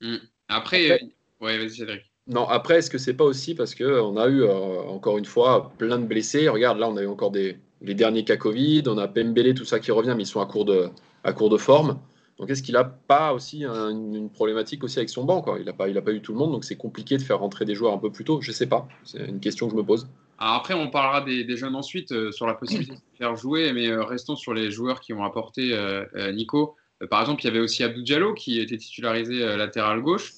Hmm. 0.01 0.17
Après, 0.47 0.91
euh, 0.91 0.97
ouais, 1.41 1.57
vas-y 1.57 1.71
Cédric. 1.71 2.01
Non, 2.25 2.47
après, 2.47 2.77
est-ce 2.77 2.89
que 2.89 2.97
c'est 2.97 3.13
pas 3.13 3.25
aussi 3.25 3.53
parce 3.53 3.75
qu'on 3.75 4.17
a 4.17 4.27
eu, 4.29 4.47
encore 4.47 5.17
une 5.17 5.25
fois, 5.25 5.73
plein 5.77 5.99
de 5.99 6.05
blessés? 6.05 6.47
Regarde, 6.47 6.79
là, 6.79 6.87
on 6.87 6.95
a 6.95 7.01
eu 7.01 7.07
encore 7.07 7.31
des, 7.31 7.57
les 7.83 7.93
derniers 7.93 8.23
cas 8.23 8.37
Covid, 8.37 8.83
on 8.87 8.97
a 8.97 9.07
Pembele, 9.07 9.53
tout 9.53 9.65
ça 9.65 9.79
qui 9.79 9.91
revient, 9.91 10.13
mais 10.15 10.23
ils 10.23 10.27
sont 10.27 10.41
à 10.41 10.45
court 10.45 10.65
de, 10.65 10.89
à 11.23 11.33
court 11.33 11.49
de 11.49 11.57
forme. 11.57 11.99
Donc 12.39 12.49
est-ce 12.49 12.63
qu'il 12.63 12.73
n'a 12.73 12.83
pas 12.83 13.33
aussi 13.33 13.63
une 13.63 14.29
problématique 14.29 14.83
aussi 14.83 14.97
avec 14.97 15.09
son 15.09 15.23
banc 15.23 15.41
quoi? 15.41 15.59
Il 15.59 15.65
n'a 15.65 15.73
pas, 15.73 15.87
il 15.87 15.97
a 15.97 16.01
pas 16.01 16.11
eu 16.11 16.21
tout 16.21 16.33
le 16.33 16.39
monde, 16.39 16.51
donc 16.51 16.63
c'est 16.63 16.75
compliqué 16.75 17.17
de 17.17 17.21
faire 17.21 17.39
rentrer 17.39 17.65
des 17.65 17.75
joueurs 17.75 17.93
un 17.93 17.99
peu 17.99 18.11
plus 18.11 18.23
tôt. 18.23 18.41
Je 18.41 18.49
ne 18.49 18.53
sais 18.53 18.65
pas, 18.65 18.87
c'est 19.03 19.23
une 19.25 19.39
question 19.39 19.67
que 19.67 19.73
je 19.73 19.77
me 19.77 19.83
pose. 19.83 20.07
après, 20.39 20.73
on 20.73 20.89
parlera 20.89 21.21
des, 21.21 21.57
jeunes 21.57 21.75
ensuite 21.75 22.11
euh, 22.11 22.31
sur 22.31 22.47
la 22.47 22.55
possibilité 22.55 22.95
de 22.95 23.17
faire 23.17 23.35
jouer, 23.35 23.71
mais 23.73 23.87
euh, 23.87 24.03
restons 24.03 24.35
sur 24.35 24.53
les 24.53 24.71
joueurs 24.71 24.99
qui 24.99 25.13
ont 25.13 25.23
apporté 25.23 25.73
euh, 25.73 26.31
Nico. 26.31 26.75
par 27.09 27.21
exemple, 27.21 27.41
il 27.43 27.45
y 27.45 27.49
avait 27.49 27.59
aussi 27.59 27.83
Abdou 27.83 28.01
Diallo 28.01 28.33
qui 28.33 28.59
était 28.59 28.77
titularisé 28.77 29.39
latéral 29.55 30.01
gauche, 30.01 30.33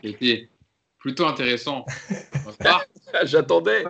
qui 0.00 0.08
était 0.08 0.48
plutôt 0.98 1.26
intéressant. 1.26 1.84
J'attendais. 3.24 3.84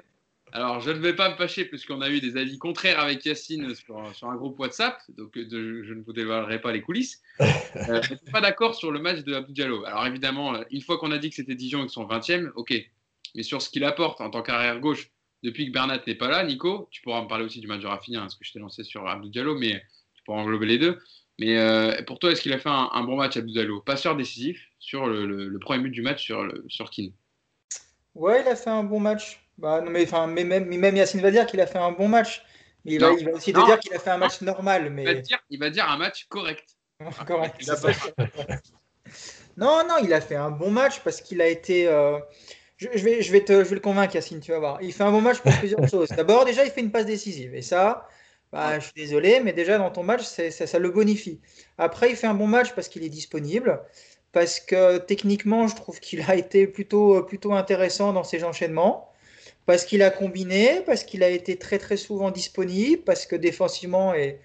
Alors, 0.54 0.80
je 0.80 0.90
ne 0.90 0.98
vais 0.98 1.14
pas 1.14 1.30
me 1.30 1.34
fâcher 1.36 1.64
puisqu'on 1.64 2.02
a 2.02 2.10
eu 2.10 2.20
des 2.20 2.36
avis 2.36 2.58
contraires 2.58 3.00
avec 3.00 3.24
Yacine 3.24 3.74
sur, 3.74 3.96
un 3.98 4.36
groupe 4.36 4.58
WhatsApp, 4.58 5.00
donc 5.16 5.30
je 5.34 5.94
ne 5.94 6.02
vous 6.02 6.12
dévoilerai 6.12 6.60
pas 6.60 6.72
les 6.72 6.82
coulisses. 6.82 7.22
Euh, 7.88 8.02
je 8.02 8.08
suis 8.08 8.30
pas 8.30 8.42
d'accord 8.42 8.74
sur 8.74 8.92
le 8.92 8.98
match 8.98 9.20
de 9.24 9.32
Abdou 9.32 9.52
Diallo. 9.54 9.86
Alors, 9.86 10.06
évidemment, 10.06 10.62
une 10.70 10.82
fois 10.82 10.98
qu'on 10.98 11.10
a 11.10 11.16
dit 11.16 11.30
que 11.30 11.36
c'était 11.36 11.54
Dijon 11.54 11.84
et 11.84 11.86
que 11.86 11.92
son 11.92 12.06
20e, 12.06 12.50
ok. 12.54 12.74
Mais 13.34 13.42
sur 13.42 13.62
ce 13.62 13.70
qu'il 13.70 13.82
apporte 13.84 14.20
en 14.20 14.28
tant 14.28 14.42
qu'arrière 14.42 14.78
gauche, 14.78 15.10
depuis 15.42 15.66
que 15.66 15.72
Bernat 15.72 16.02
n'est 16.06 16.14
pas 16.14 16.28
là, 16.28 16.44
Nico, 16.44 16.86
tu 16.90 17.00
pourras 17.00 17.22
me 17.22 17.28
parler 17.28 17.46
aussi 17.46 17.60
du 17.60 17.66
match 17.66 17.80
de 17.80 17.86
Rafinha, 17.86 18.18
hein, 18.18 18.22
parce 18.24 18.34
que 18.34 18.44
je 18.44 18.52
t'ai 18.52 18.58
lancé 18.58 18.84
sur 18.84 19.08
Abdou 19.08 19.30
Diallo, 19.30 19.58
mais 19.58 19.82
tu 20.14 20.22
pourras 20.24 20.40
englober 20.40 20.66
les 20.66 20.76
deux. 20.76 20.98
Mais 21.38 21.58
euh, 21.58 22.02
pour 22.02 22.18
toi, 22.18 22.30
est-ce 22.30 22.42
qu'il 22.42 22.52
a 22.52 22.58
fait 22.58 22.68
un, 22.68 23.02
bon 23.04 23.16
match, 23.16 23.38
Abdou 23.38 23.52
Diallo? 23.52 23.80
Passeur 23.80 24.16
décisif 24.16 24.68
sur 24.78 25.06
le, 25.06 25.58
premier 25.58 25.84
but 25.84 25.90
du 25.90 26.02
match 26.02 26.22
sur, 26.22 26.44
le, 26.44 26.64
sur 26.68 26.90
Kin. 26.90 27.08
Ouais, 28.14 28.42
il 28.42 28.48
a 28.48 28.54
fait 28.54 28.70
un 28.70 28.84
bon 28.84 29.00
match. 29.00 29.41
Bah, 29.62 29.80
non, 29.80 29.92
mais, 29.92 30.02
enfin, 30.02 30.26
mais 30.26 30.42
même, 30.42 30.64
même 30.64 30.96
Yacine 30.96 31.20
va 31.20 31.30
dire 31.30 31.46
qu'il 31.46 31.60
a 31.60 31.68
fait 31.68 31.78
un 31.78 31.92
bon 31.92 32.08
match. 32.08 32.44
il, 32.84 32.98
va, 32.98 33.12
il 33.12 33.24
va, 33.24 33.30
aussi 33.30 33.52
te 33.52 33.64
dire 33.64 33.78
qu'il 33.78 33.94
a 33.94 34.00
fait 34.00 34.10
un 34.10 34.18
match 34.18 34.40
normal. 34.40 34.90
Mais... 34.90 35.04
Il, 35.04 35.06
va 35.06 35.14
dire, 35.14 35.38
il 35.50 35.58
va 35.60 35.70
dire 35.70 35.88
un 35.88 35.96
match 35.96 36.26
correct. 36.28 36.64
correct. 37.26 37.62
non, 39.56 39.86
non, 39.88 39.98
il 40.02 40.12
a 40.12 40.20
fait 40.20 40.34
un 40.34 40.50
bon 40.50 40.72
match 40.72 40.98
parce 41.04 41.20
qu'il 41.20 41.40
a 41.40 41.46
été. 41.46 41.86
Euh, 41.86 42.18
je, 42.76 42.88
vais, 42.88 43.22
je, 43.22 43.30
vais 43.30 43.44
te, 43.44 43.52
je 43.52 43.68
vais 43.68 43.76
le 43.76 43.80
convaincre, 43.80 44.16
Yacine, 44.16 44.40
tu 44.40 44.50
vas 44.50 44.58
voir. 44.58 44.82
Il 44.82 44.92
fait 44.92 45.04
un 45.04 45.12
bon 45.12 45.20
match 45.20 45.38
pour 45.38 45.52
plusieurs 45.52 45.88
choses. 45.88 46.08
D'abord, 46.08 46.44
déjà, 46.44 46.64
il 46.64 46.72
fait 46.72 46.80
une 46.80 46.90
passe 46.90 47.06
décisive. 47.06 47.54
Et 47.54 47.62
ça, 47.62 48.08
bah, 48.50 48.80
je 48.80 48.86
suis 48.86 48.94
désolé, 48.96 49.38
mais 49.38 49.52
déjà, 49.52 49.78
dans 49.78 49.92
ton 49.92 50.02
match, 50.02 50.22
ça, 50.22 50.50
ça 50.50 50.78
le 50.80 50.90
bonifie. 50.90 51.40
Après, 51.78 52.10
il 52.10 52.16
fait 52.16 52.26
un 52.26 52.34
bon 52.34 52.48
match 52.48 52.72
parce 52.74 52.88
qu'il 52.88 53.04
est 53.04 53.08
disponible 53.08 53.80
parce 54.32 54.58
que 54.58 54.98
techniquement, 54.98 55.68
je 55.68 55.76
trouve 55.76 56.00
qu'il 56.00 56.20
a 56.28 56.34
été 56.34 56.66
plutôt, 56.66 57.22
plutôt 57.22 57.52
intéressant 57.52 58.12
dans 58.12 58.24
ses 58.24 58.42
enchaînements 58.42 59.11
parce 59.66 59.84
qu'il 59.84 60.02
a 60.02 60.10
combiné, 60.10 60.82
parce 60.86 61.04
qu'il 61.04 61.22
a 61.22 61.28
été 61.28 61.56
très 61.56 61.78
très 61.78 61.96
souvent 61.96 62.30
disponible, 62.30 63.02
parce 63.02 63.26
que 63.26 63.36
défensivement, 63.36 64.14
et, 64.14 64.38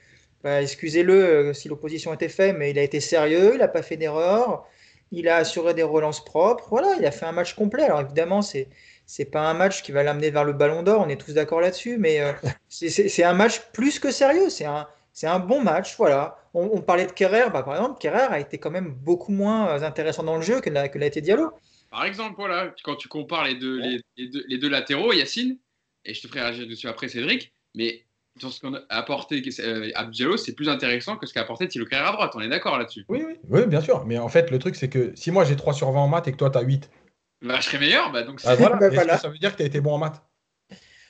bah, 0.44 0.62
excusez-le 0.62 1.14
euh, 1.14 1.54
si 1.54 1.68
l'opposition 1.68 2.14
était 2.14 2.30
faite, 2.30 2.56
mais 2.58 2.72
il 2.72 2.80
a 2.80 2.84
été 2.84 3.00
sérieux, 3.00 3.52
il 3.54 3.60
n'a 3.60 3.68
pas 3.68 3.82
fait 3.82 3.98
d'erreur, 3.98 4.68
il 5.12 5.28
a 5.30 5.38
assuré 5.38 5.74
des 5.74 5.84
relances 5.84 6.24
propres, 6.24 6.68
voilà, 6.70 6.96
il 7.00 7.06
a 7.06 7.12
fait 7.12 7.26
un 7.26 7.32
match 7.32 7.54
complet. 7.56 7.84
Alors 7.84 8.02
évidemment, 8.02 8.42
c'est 8.42 8.68
c'est 9.06 9.26
pas 9.26 9.42
un 9.42 9.54
match 9.54 9.84
qui 9.84 9.94
va 9.94 10.04
l'amener 10.04 10.32
vers 10.32 10.44
le 10.44 10.54
Ballon 10.54 10.84
d'Or, 10.84 11.04
on 11.06 11.10
est 11.10 11.16
tous 11.16 11.34
d'accord 11.34 11.62
là-dessus, 11.62 11.98
mais 11.98 12.20
euh, 12.20 12.34
c'est 12.70 13.24
un 13.24 13.34
match 13.34 13.62
plus 13.74 14.00
que 14.00 14.12
sérieux, 14.12 14.50
c'est 14.50 14.66
un, 14.66 14.88
un 15.24 15.40
bon 15.40 15.62
match, 15.62 15.96
voilà. 15.98 16.40
On, 16.54 16.82
parlait 16.82 17.06
de 17.06 17.12
Kerrer, 17.12 17.50
bah, 17.52 17.64
par 17.64 17.76
exemple, 17.76 18.00
Kerrer 18.00 18.28
a 18.32 18.40
été 18.40 18.58
quand 18.58 18.72
même 18.72 18.90
beaucoup 18.90 19.32
moins 19.32 19.82
intéressant 19.84 20.24
dans 20.24 20.38
le 20.38 20.42
jeu 20.42 20.60
que 20.60 20.70
l'a 20.70 20.86
été 21.06 21.22
Diallo. 21.22 21.52
Par 21.89 22.06
exemple, 22.06 22.36
voilà, 22.38 22.73
quand 22.84 22.95
tu 22.95 23.08
compares 23.08 23.45
les 23.45 23.56
deux, 23.56 23.82
les, 24.17 24.58
deux, 24.58 24.69
latéraux, 24.69 25.13
Yacine, 25.13 25.58
et 26.06 26.13
je 26.13 26.21
te 26.21 26.28
ferai 26.28 26.41
réagir 26.41 26.67
dessus 26.67 26.88
après 26.88 27.08
Cédric, 27.08 27.54
mais 27.76 28.06
sur 28.39 28.52
ce 28.52 28.60
qu'on 28.60 28.76
a 28.76 28.82
apporté 28.89 29.41
euh, 29.60 29.89
Abdiallo, 29.95 30.38
c'est 30.38 30.54
plus 30.54 30.69
intéressant 30.69 31.17
que 31.17 31.26
ce 31.26 31.34
qu'a 31.34 31.41
apporté 31.41 31.67
Thilo 31.67 31.86
Carrère 31.86 32.10
à 32.10 32.12
droite. 32.13 32.32
On 32.36 32.41
est 32.41 32.50
d'accord 32.50 32.78
là-dessus 32.78 33.06
oui, 33.10 33.23
oui, 33.26 33.34
oui, 33.50 33.65
bien 33.65 33.82
sûr. 33.82 34.06
Mais 34.06 34.19
en 34.19 34.30
fait, 34.30 34.52
le 34.52 34.60
truc, 34.60 34.76
c'est 34.76 34.89
que 34.89 35.12
si 35.15 35.32
moi 35.32 35.43
j'ai 35.43 35.56
3 35.56 35.73
sur 35.73 35.91
20 35.91 36.00
en 36.00 36.08
maths 36.08 36.28
et 36.28 36.32
que 36.32 36.38
toi 36.38 36.50
tu 36.50 36.58
as 36.58 36.62
8, 36.62 36.89
bah, 37.41 37.56
je 37.60 37.65
serais 37.65 37.80
meilleur. 37.80 38.12
Bah, 38.12 38.23
donc 38.23 38.41
ah, 38.45 38.56
voilà. 38.56 39.17
ça 39.17 39.30
veut 39.30 39.38
dire 39.38 39.52
que 39.52 39.58
tu 39.58 39.63
as 39.63 39.67
été 39.67 39.82
bon 39.82 39.93
en 39.93 39.97
maths? 39.97 40.21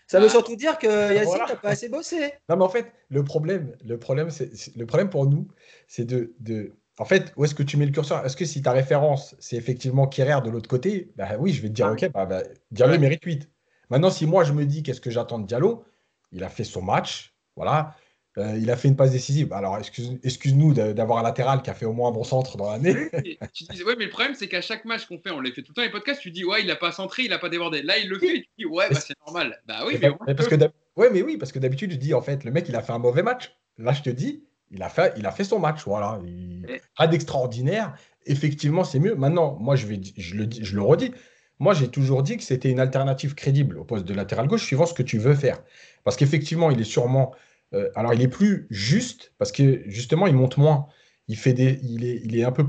Ça 0.07 0.19
veut 0.19 0.27
ah. 0.27 0.29
surtout 0.29 0.55
dire 0.55 0.77
que 0.77 1.13
Yacine 1.13 1.39
n'a 1.47 1.55
pas 1.55 1.69
assez 1.69 1.89
bossé. 1.89 2.31
Non, 2.49 2.55
mais 2.57 2.63
en 2.63 2.69
fait, 2.69 2.93
le 3.09 3.23
problème, 3.23 3.75
le 3.83 3.99
problème, 3.99 4.29
c'est, 4.29 4.75
le 4.75 4.85
problème 4.85 5.09
pour 5.09 5.25
nous, 5.25 5.49
c'est 5.87 6.05
de, 6.05 6.33
de, 6.39 6.71
en 6.99 7.05
fait, 7.05 7.33
où 7.35 7.45
est-ce 7.45 7.55
que 7.55 7.63
tu 7.63 7.77
mets 7.77 7.85
le 7.85 7.91
curseur? 7.91 8.25
Est-ce 8.25 8.35
que 8.35 8.45
si 8.45 8.61
ta 8.61 8.71
référence, 8.71 9.35
c'est 9.39 9.55
effectivement 9.55 10.07
Kerrer 10.07 10.41
de 10.43 10.49
l'autre 10.49 10.69
côté, 10.69 11.11
bah 11.15 11.29
oui, 11.39 11.53
je 11.53 11.61
vais 11.61 11.69
te 11.69 11.73
dire, 11.73 11.87
ok, 11.87 12.11
bah, 12.11 12.25
bah, 12.25 12.43
Diallo 12.71 12.97
mérite 12.99 13.23
8. 13.23 13.49
Maintenant, 13.89 14.09
si 14.09 14.25
moi 14.25 14.43
je 14.43 14.53
me 14.53 14.65
dis 14.65 14.83
qu'est-ce 14.83 15.01
que 15.01 15.11
j'attends 15.11 15.39
de 15.39 15.45
Diallo, 15.45 15.85
il 16.31 16.43
a 16.43 16.49
fait 16.49 16.63
son 16.63 16.81
match, 16.81 17.35
voilà. 17.55 17.95
Euh, 18.37 18.55
il 18.55 18.69
a 18.69 18.77
fait 18.77 18.87
une 18.87 18.95
passe 18.95 19.11
décisive. 19.11 19.51
Alors, 19.51 19.79
excuse-nous 19.79 20.73
d'avoir 20.73 21.17
un 21.19 21.23
latéral 21.23 21.63
qui 21.63 21.71
a 21.71 21.73
fait 21.73 21.85
au 21.85 21.93
moins 21.93 22.09
un 22.09 22.11
bon 22.11 22.23
centre 22.23 22.55
dans 22.55 22.71
l'année. 22.71 23.09
tu 23.53 23.63
dis, 23.63 23.83
ouais, 23.83 23.95
mais 23.97 24.05
le 24.05 24.11
problème, 24.11 24.35
c'est 24.35 24.47
qu'à 24.47 24.61
chaque 24.61 24.85
match 24.85 25.07
qu'on 25.07 25.17
fait, 25.17 25.31
on 25.31 25.39
les 25.39 25.51
fait 25.51 25.63
tout 25.63 25.71
le 25.71 25.75
temps 25.75 25.81
les 25.81 25.89
podcasts, 25.89 26.21
tu 26.21 26.29
dis, 26.29 26.45
ouais, 26.45 26.61
il 26.61 26.67
n'a 26.67 26.75
pas 26.75 26.91
centré, 26.91 27.23
il 27.23 27.29
n'a 27.29 27.39
pas 27.39 27.49
débordé. 27.49 27.81
Là, 27.81 27.97
il 27.97 28.09
le 28.09 28.19
fait, 28.19 28.37
et 28.37 28.41
tu 28.41 28.49
dis, 28.59 28.65
ouais, 28.65 28.89
bah, 28.91 28.99
c'est 28.99 29.15
normal. 29.25 29.59
Bah 29.65 29.83
oui, 29.87 29.97
mais, 29.99 30.35
parce 30.35 30.47
que 30.47 30.55
ouais, 30.95 31.09
mais 31.11 31.23
oui, 31.23 31.37
parce 31.37 31.51
que 31.51 31.57
d'habitude, 31.57 31.91
je 31.91 31.97
dis, 31.97 32.13
en 32.13 32.21
fait, 32.21 32.43
le 32.43 32.51
mec, 32.51 32.69
il 32.69 32.75
a 32.75 32.83
fait 32.83 32.93
un 32.93 32.99
mauvais 32.99 33.23
match. 33.23 33.55
Là, 33.79 33.91
je 33.93 34.03
te 34.03 34.09
dis, 34.11 34.43
il 34.71 34.83
a 34.83 34.89
fait, 34.89 35.13
il 35.17 35.25
a 35.25 35.31
fait 35.31 35.43
son 35.43 35.59
match. 35.59 35.83
Voilà. 35.85 36.19
Il... 36.25 36.65
Pas 36.97 37.07
d'extraordinaire. 37.07 37.95
Effectivement, 38.25 38.83
c'est 38.83 38.99
mieux. 38.99 39.15
Maintenant, 39.15 39.57
moi, 39.59 39.75
je, 39.75 39.87
vais, 39.87 39.99
je, 40.17 40.35
le, 40.35 40.47
je 40.49 40.75
le 40.75 40.81
redis. 40.81 41.13
Moi, 41.59 41.73
j'ai 41.73 41.87
toujours 41.87 42.23
dit 42.23 42.37
que 42.37 42.43
c'était 42.43 42.69
une 42.69 42.79
alternative 42.79 43.33
crédible 43.33 43.77
au 43.77 43.83
poste 43.83 44.05
de 44.05 44.13
latéral 44.13 44.47
gauche, 44.47 44.63
suivant 44.63 44.85
ce 44.85 44.93
que 44.93 45.03
tu 45.03 45.17
veux 45.17 45.33
faire. 45.33 45.63
Parce 46.03 46.15
qu'effectivement, 46.15 46.69
il 46.69 46.79
est 46.79 46.85
sûrement. 46.85 47.33
Euh, 47.73 47.89
alors, 47.95 48.13
il 48.13 48.21
est 48.21 48.27
plus 48.27 48.67
juste, 48.69 49.33
parce 49.37 49.51
que 49.51 49.81
justement, 49.87 50.27
il 50.27 50.33
monte 50.33 50.57
moins. 50.57 50.87
Il, 51.27 51.37
fait 51.37 51.53
des, 51.53 51.79
il, 51.83 52.05
est, 52.05 52.21
il 52.23 52.37
est 52.37 52.43
un 52.43 52.51
peu 52.51 52.65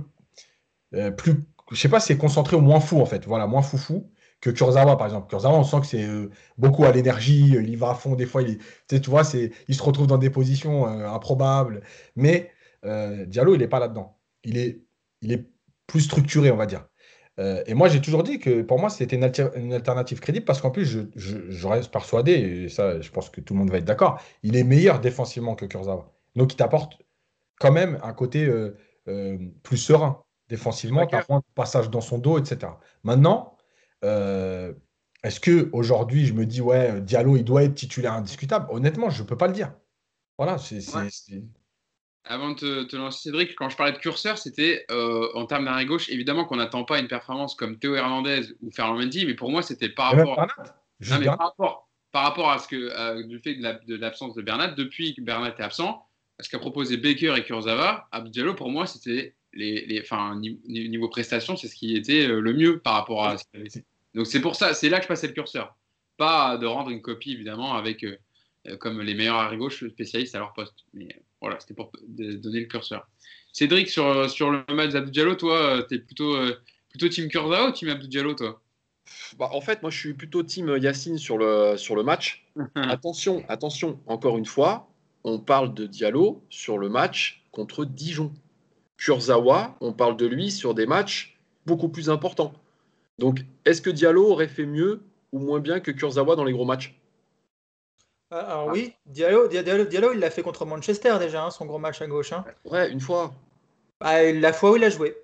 euh, 0.94 1.11
plus. 1.11 1.34
Je 1.70 1.76
sais 1.76 1.88
pas, 1.88 2.00
c'est 2.00 2.16
concentré 2.16 2.56
au 2.56 2.61
moins 2.61 2.80
fou, 2.80 3.00
en 3.00 3.06
fait. 3.06 3.26
Voilà, 3.26 3.46
moins 3.46 3.62
foufou 3.62 4.11
que 4.40 4.51
Kurzawa, 4.51 4.96
par 4.96 5.07
exemple. 5.07 5.29
Kurzawa, 5.29 5.59
on 5.59 5.64
sent 5.64 5.81
que 5.81 5.87
c'est 5.87 6.05
euh, 6.05 6.31
beaucoup 6.57 6.85
à 6.85 6.92
l'énergie, 6.92 7.48
il 7.48 7.70
y 7.70 7.77
va 7.77 7.90
à 7.90 7.94
fond, 7.94 8.14
des 8.14 8.27
fois, 8.27 8.42
il, 8.42 8.59
tu 8.88 9.11
vois, 9.11 9.22
il 9.35 9.74
se 9.74 9.83
retrouve 9.83 10.07
dans 10.07 10.18
des 10.18 10.31
positions 10.31 10.87
euh, 10.87 11.09
improbables. 11.09 11.83
Mais 12.16 12.53
euh, 12.85 13.27
Diallo, 13.27 13.55
il 13.55 13.59
n'est 13.59 13.68
pas 13.68 13.81
là-dedans. 13.81 14.18
Il 14.44 14.59
est, 14.59 14.83
il 15.22 15.33
est 15.33 15.48
plus 15.87 16.03
structuré, 16.03 16.51
on 16.51 16.57
va 16.57 16.66
dire. 16.66 16.87
et 17.38 17.74
moi, 17.74 17.88
j'ai 17.88 18.01
toujours 18.01 18.22
dit 18.24 18.38
que 18.38 18.62
pour 18.62 18.79
moi, 18.79 18.90
c'était 18.90 19.16
une, 19.16 19.72
alternative 19.72 20.20
crédible 20.20 20.44
parce 20.44 20.61
qu'en 20.61 20.70
plus, 20.70 20.87
je, 20.87 21.01
je, 21.16 21.66
reste 21.66 21.90
persuadé, 21.92 22.33
et 22.33 22.68
ça, 22.68 23.01
je 23.01 23.11
pense 23.11 23.31
que 23.31 23.40
tout 23.40 23.55
le 23.55 23.61
monde 23.61 23.70
va 23.70 23.79
être 23.79 23.85
d'accord, 23.85 24.20
il 24.42 24.57
est 24.57 24.64
meilleur 24.64 25.01
défensivement 25.01 25.55
que 25.55 25.64
Kurzawa. 25.66 26.12
Donc, 26.37 26.53
il 26.53 26.57
t'apporte 26.57 26.98
quand 27.61 27.72
même 27.72 27.98
un 28.03 28.12
côté 28.12 28.51
plus 29.62 29.77
serein 29.79 30.22
défensivement, 30.48 31.05
de 31.05 31.55
passage 31.55 31.90
dans 31.90 32.01
son 32.01 32.18
dos, 32.18 32.38
etc. 32.38 32.72
Maintenant, 33.05 33.57
euh, 33.57 33.57
est-ce 34.02 35.40
que 35.40 35.68
aujourd'hui 35.72 36.26
je 36.26 36.32
me 36.32 36.46
dis 36.46 36.61
ouais 36.61 37.00
Diallo 37.00 37.37
il 37.37 37.44
doit 37.44 37.64
être 37.64 37.74
titulaire 37.74 38.12
indiscutable? 38.12 38.66
Honnêtement, 38.70 39.11
je 39.11 39.22
peux 39.22 39.37
pas 39.37 39.46
le 39.46 39.52
dire. 39.52 39.72
Voilà, 40.38 40.58
c'est. 40.58 40.80
Avant 42.30 42.50
de 42.50 42.84
te, 42.84 42.94
lancer 42.94 43.22
Cédric, 43.22 43.54
quand 43.56 43.70
je 43.70 43.76
parlais 43.76 43.92
de 43.92 43.98
curseur, 43.98 44.37
c'était 44.37 44.84
euh, 44.90 45.28
en 45.34 45.46
termes 45.46 45.64
d'arrêt 45.64 45.87
gauche. 45.87 46.11
Évidemment 46.11 46.44
qu'on 46.44 46.56
n'attend 46.56 46.84
pas 46.84 46.98
une 46.98 47.08
performance 47.08 47.54
comme 47.54 47.78
Théo 47.78 47.94
Hernandez 47.94 48.42
ou 48.61 48.70
Ferland 48.70 48.98
Mendy, 48.98 49.24
mais 49.24 49.34
pour 49.34 49.50
moi 49.50 49.62
c'était 49.62 49.88
par 49.88 50.12
rapport. 50.12 50.37
par 52.12 52.22
rapport, 52.22 52.50
à 52.50 52.58
ce 52.58 52.68
que 52.68 53.22
du 53.22 53.38
fait 53.40 53.54
de 53.54 53.96
l'absence 53.96 54.34
de, 54.34 54.42
Bernat, 54.42 54.72
depuis 54.72 55.14
que 55.14 55.22
Bernat 55.22 55.56
est 55.56 55.62
absent, 55.62 56.06
ce 56.38 56.50
qu'a 56.50 56.58
proposé 56.58 56.98
Baker 56.98 57.34
et 57.37 57.44
Kurzawa, 57.44 58.08
Diallo 58.26 58.54
pour 58.54 58.70
moi 58.70 58.87
c'était 58.87 59.34
les, 59.58 59.86
les 59.86 60.00
enfin, 60.00 60.40
niveau 60.40 61.08
prestation, 61.08 61.56
c'est 61.56 61.68
ce 61.68 61.74
qui 61.74 61.96
était 61.96 62.26
euh, 62.26 62.40
le 62.40 62.52
mieux 62.54 62.78
par 62.78 62.94
rapport 62.94 63.26
à. 63.26 63.36
Donc 64.14 64.26
c'est 64.26 64.40
pour 64.40 64.56
ça, 64.56 64.72
c'est 64.72 64.88
là 64.88 64.98
que 64.98 65.04
je 65.04 65.08
passais 65.08 65.26
le 65.26 65.32
curseur. 65.32 65.76
Pas 66.16 66.56
de 66.56 66.66
rendre 66.66 66.90
une 66.90 67.02
copie 67.02 67.32
évidemment 67.32 67.74
avec 67.74 68.04
euh, 68.04 68.16
euh, 68.68 68.76
comme 68.76 69.02
les 69.02 69.14
meilleurs 69.14 69.36
arrière 69.36 69.58
gauche 69.58 69.86
spécialistes 69.88 70.34
à 70.34 70.38
leur 70.38 70.52
poste. 70.52 70.84
Mais 70.94 71.08
voilà, 71.40 71.58
c'était 71.60 71.74
pour 71.74 71.92
donner 72.06 72.60
le 72.60 72.66
curseur. 72.66 73.08
Cédric, 73.52 73.88
sur, 73.88 74.30
sur 74.30 74.50
le 74.50 74.64
match 74.72 74.92
d'Abdou 74.92 75.10
Diallo, 75.10 75.34
toi, 75.34 75.84
tu 75.88 75.96
es 75.96 75.98
plutôt, 75.98 76.36
plutôt 76.90 77.08
team 77.08 77.28
Kurzawa 77.28 77.68
ou 77.68 77.72
team 77.72 77.88
Abdou 77.88 78.06
Diallo, 78.06 78.34
toi? 78.34 78.60
Bah, 79.38 79.48
en 79.52 79.60
fait, 79.60 79.82
moi, 79.82 79.90
je 79.90 79.98
suis 79.98 80.14
plutôt 80.14 80.42
team 80.42 80.76
Yacine 80.76 81.18
sur 81.18 81.38
le, 81.38 81.76
sur 81.76 81.96
le 81.96 82.02
match. 82.02 82.46
attention, 82.74 83.44
attention, 83.48 83.98
encore 84.06 84.36
une 84.36 84.46
fois, 84.46 84.88
on 85.24 85.38
parle 85.38 85.74
de 85.74 85.86
Diallo 85.86 86.42
sur 86.50 86.78
le 86.78 86.88
match 86.88 87.42
contre 87.52 87.84
Dijon. 87.84 88.32
Kurzawa, 88.98 89.76
on 89.80 89.92
parle 89.92 90.16
de 90.16 90.26
lui 90.26 90.50
sur 90.50 90.74
des 90.74 90.87
matchs 90.87 91.38
beaucoup 91.66 91.88
plus 91.88 92.11
importants. 92.11 92.52
Donc, 93.18 93.40
est-ce 93.64 93.80
que 93.80 93.90
Diallo 93.90 94.30
aurait 94.30 94.48
fait 94.48 94.66
mieux 94.66 95.02
ou 95.32 95.38
moins 95.38 95.61
bien 95.61 95.80
que 95.80 95.90
Kurzawa 95.90 96.37
dans 96.37 96.44
les 96.44 96.52
gros 96.52 96.64
matchs? 96.64 96.98
Ah, 98.30 98.40
alors 98.40 98.68
oui, 98.68 98.92
Diallo, 99.06 99.48
Diallo, 99.48 100.12
il 100.12 100.20
l'a 100.20 100.30
fait 100.30 100.42
contre 100.42 100.66
Manchester 100.66 101.16
déjà, 101.18 101.44
hein, 101.44 101.50
son 101.50 101.64
gros 101.64 101.78
match 101.78 102.02
à 102.02 102.06
gauche. 102.06 102.32
Hein. 102.32 102.44
Ouais, 102.64 102.90
une 102.90 103.00
fois. 103.00 103.32
Bah, 104.00 104.30
la 104.32 104.52
fois 104.52 104.72
où 104.72 104.76
il 104.76 104.84
a 104.84 104.90
joué. 104.90 105.16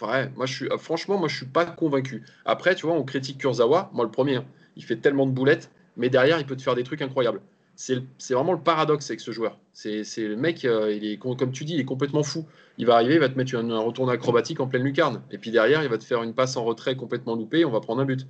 Ouais, 0.00 0.28
moi 0.34 0.46
je 0.46 0.54
suis, 0.54 0.66
euh, 0.66 0.76
franchement, 0.76 1.16
moi 1.16 1.28
je 1.28 1.36
suis 1.36 1.46
pas 1.46 1.64
convaincu. 1.64 2.24
Après, 2.44 2.74
tu 2.74 2.86
vois, 2.86 2.96
on 2.96 3.04
critique 3.04 3.38
Kurzawa, 3.38 3.90
moi 3.92 4.04
le 4.04 4.10
premier. 4.10 4.36
Hein. 4.36 4.44
Il 4.76 4.84
fait 4.84 4.96
tellement 4.96 5.26
de 5.26 5.30
boulettes, 5.30 5.70
mais 5.96 6.10
derrière, 6.10 6.40
il 6.40 6.46
peut 6.46 6.56
te 6.56 6.62
faire 6.62 6.74
des 6.74 6.82
trucs 6.82 7.02
incroyables. 7.02 7.40
C'est 7.76 8.04
vraiment 8.30 8.52
le 8.52 8.60
paradoxe 8.60 9.10
avec 9.10 9.20
ce 9.20 9.32
joueur. 9.32 9.58
C'est 9.72 10.04
le 10.18 10.36
mec, 10.36 10.64
euh, 10.64 10.88
est, 10.88 11.18
comme 11.18 11.50
tu 11.50 11.64
dis, 11.64 11.74
il 11.74 11.80
est 11.80 11.84
complètement 11.84 12.22
fou. 12.22 12.46
Il 12.78 12.86
va 12.86 12.94
arriver, 12.94 13.14
il 13.14 13.20
va 13.20 13.28
te 13.28 13.36
mettre 13.36 13.56
un, 13.56 13.78
retour 13.78 14.10
acrobatique 14.10 14.60
en 14.60 14.66
pleine 14.66 14.82
lucarne. 14.82 15.22
Et 15.30 15.38
puis 15.38 15.50
derrière, 15.50 15.82
il 15.82 15.88
va 15.88 15.98
te 15.98 16.04
faire 16.04 16.22
une 16.22 16.34
passe 16.34 16.56
en 16.56 16.64
retrait 16.64 16.96
complètement 16.96 17.34
loupée 17.34 17.64
on 17.64 17.70
va 17.70 17.80
prendre 17.80 18.02
un 18.02 18.04
but. 18.04 18.26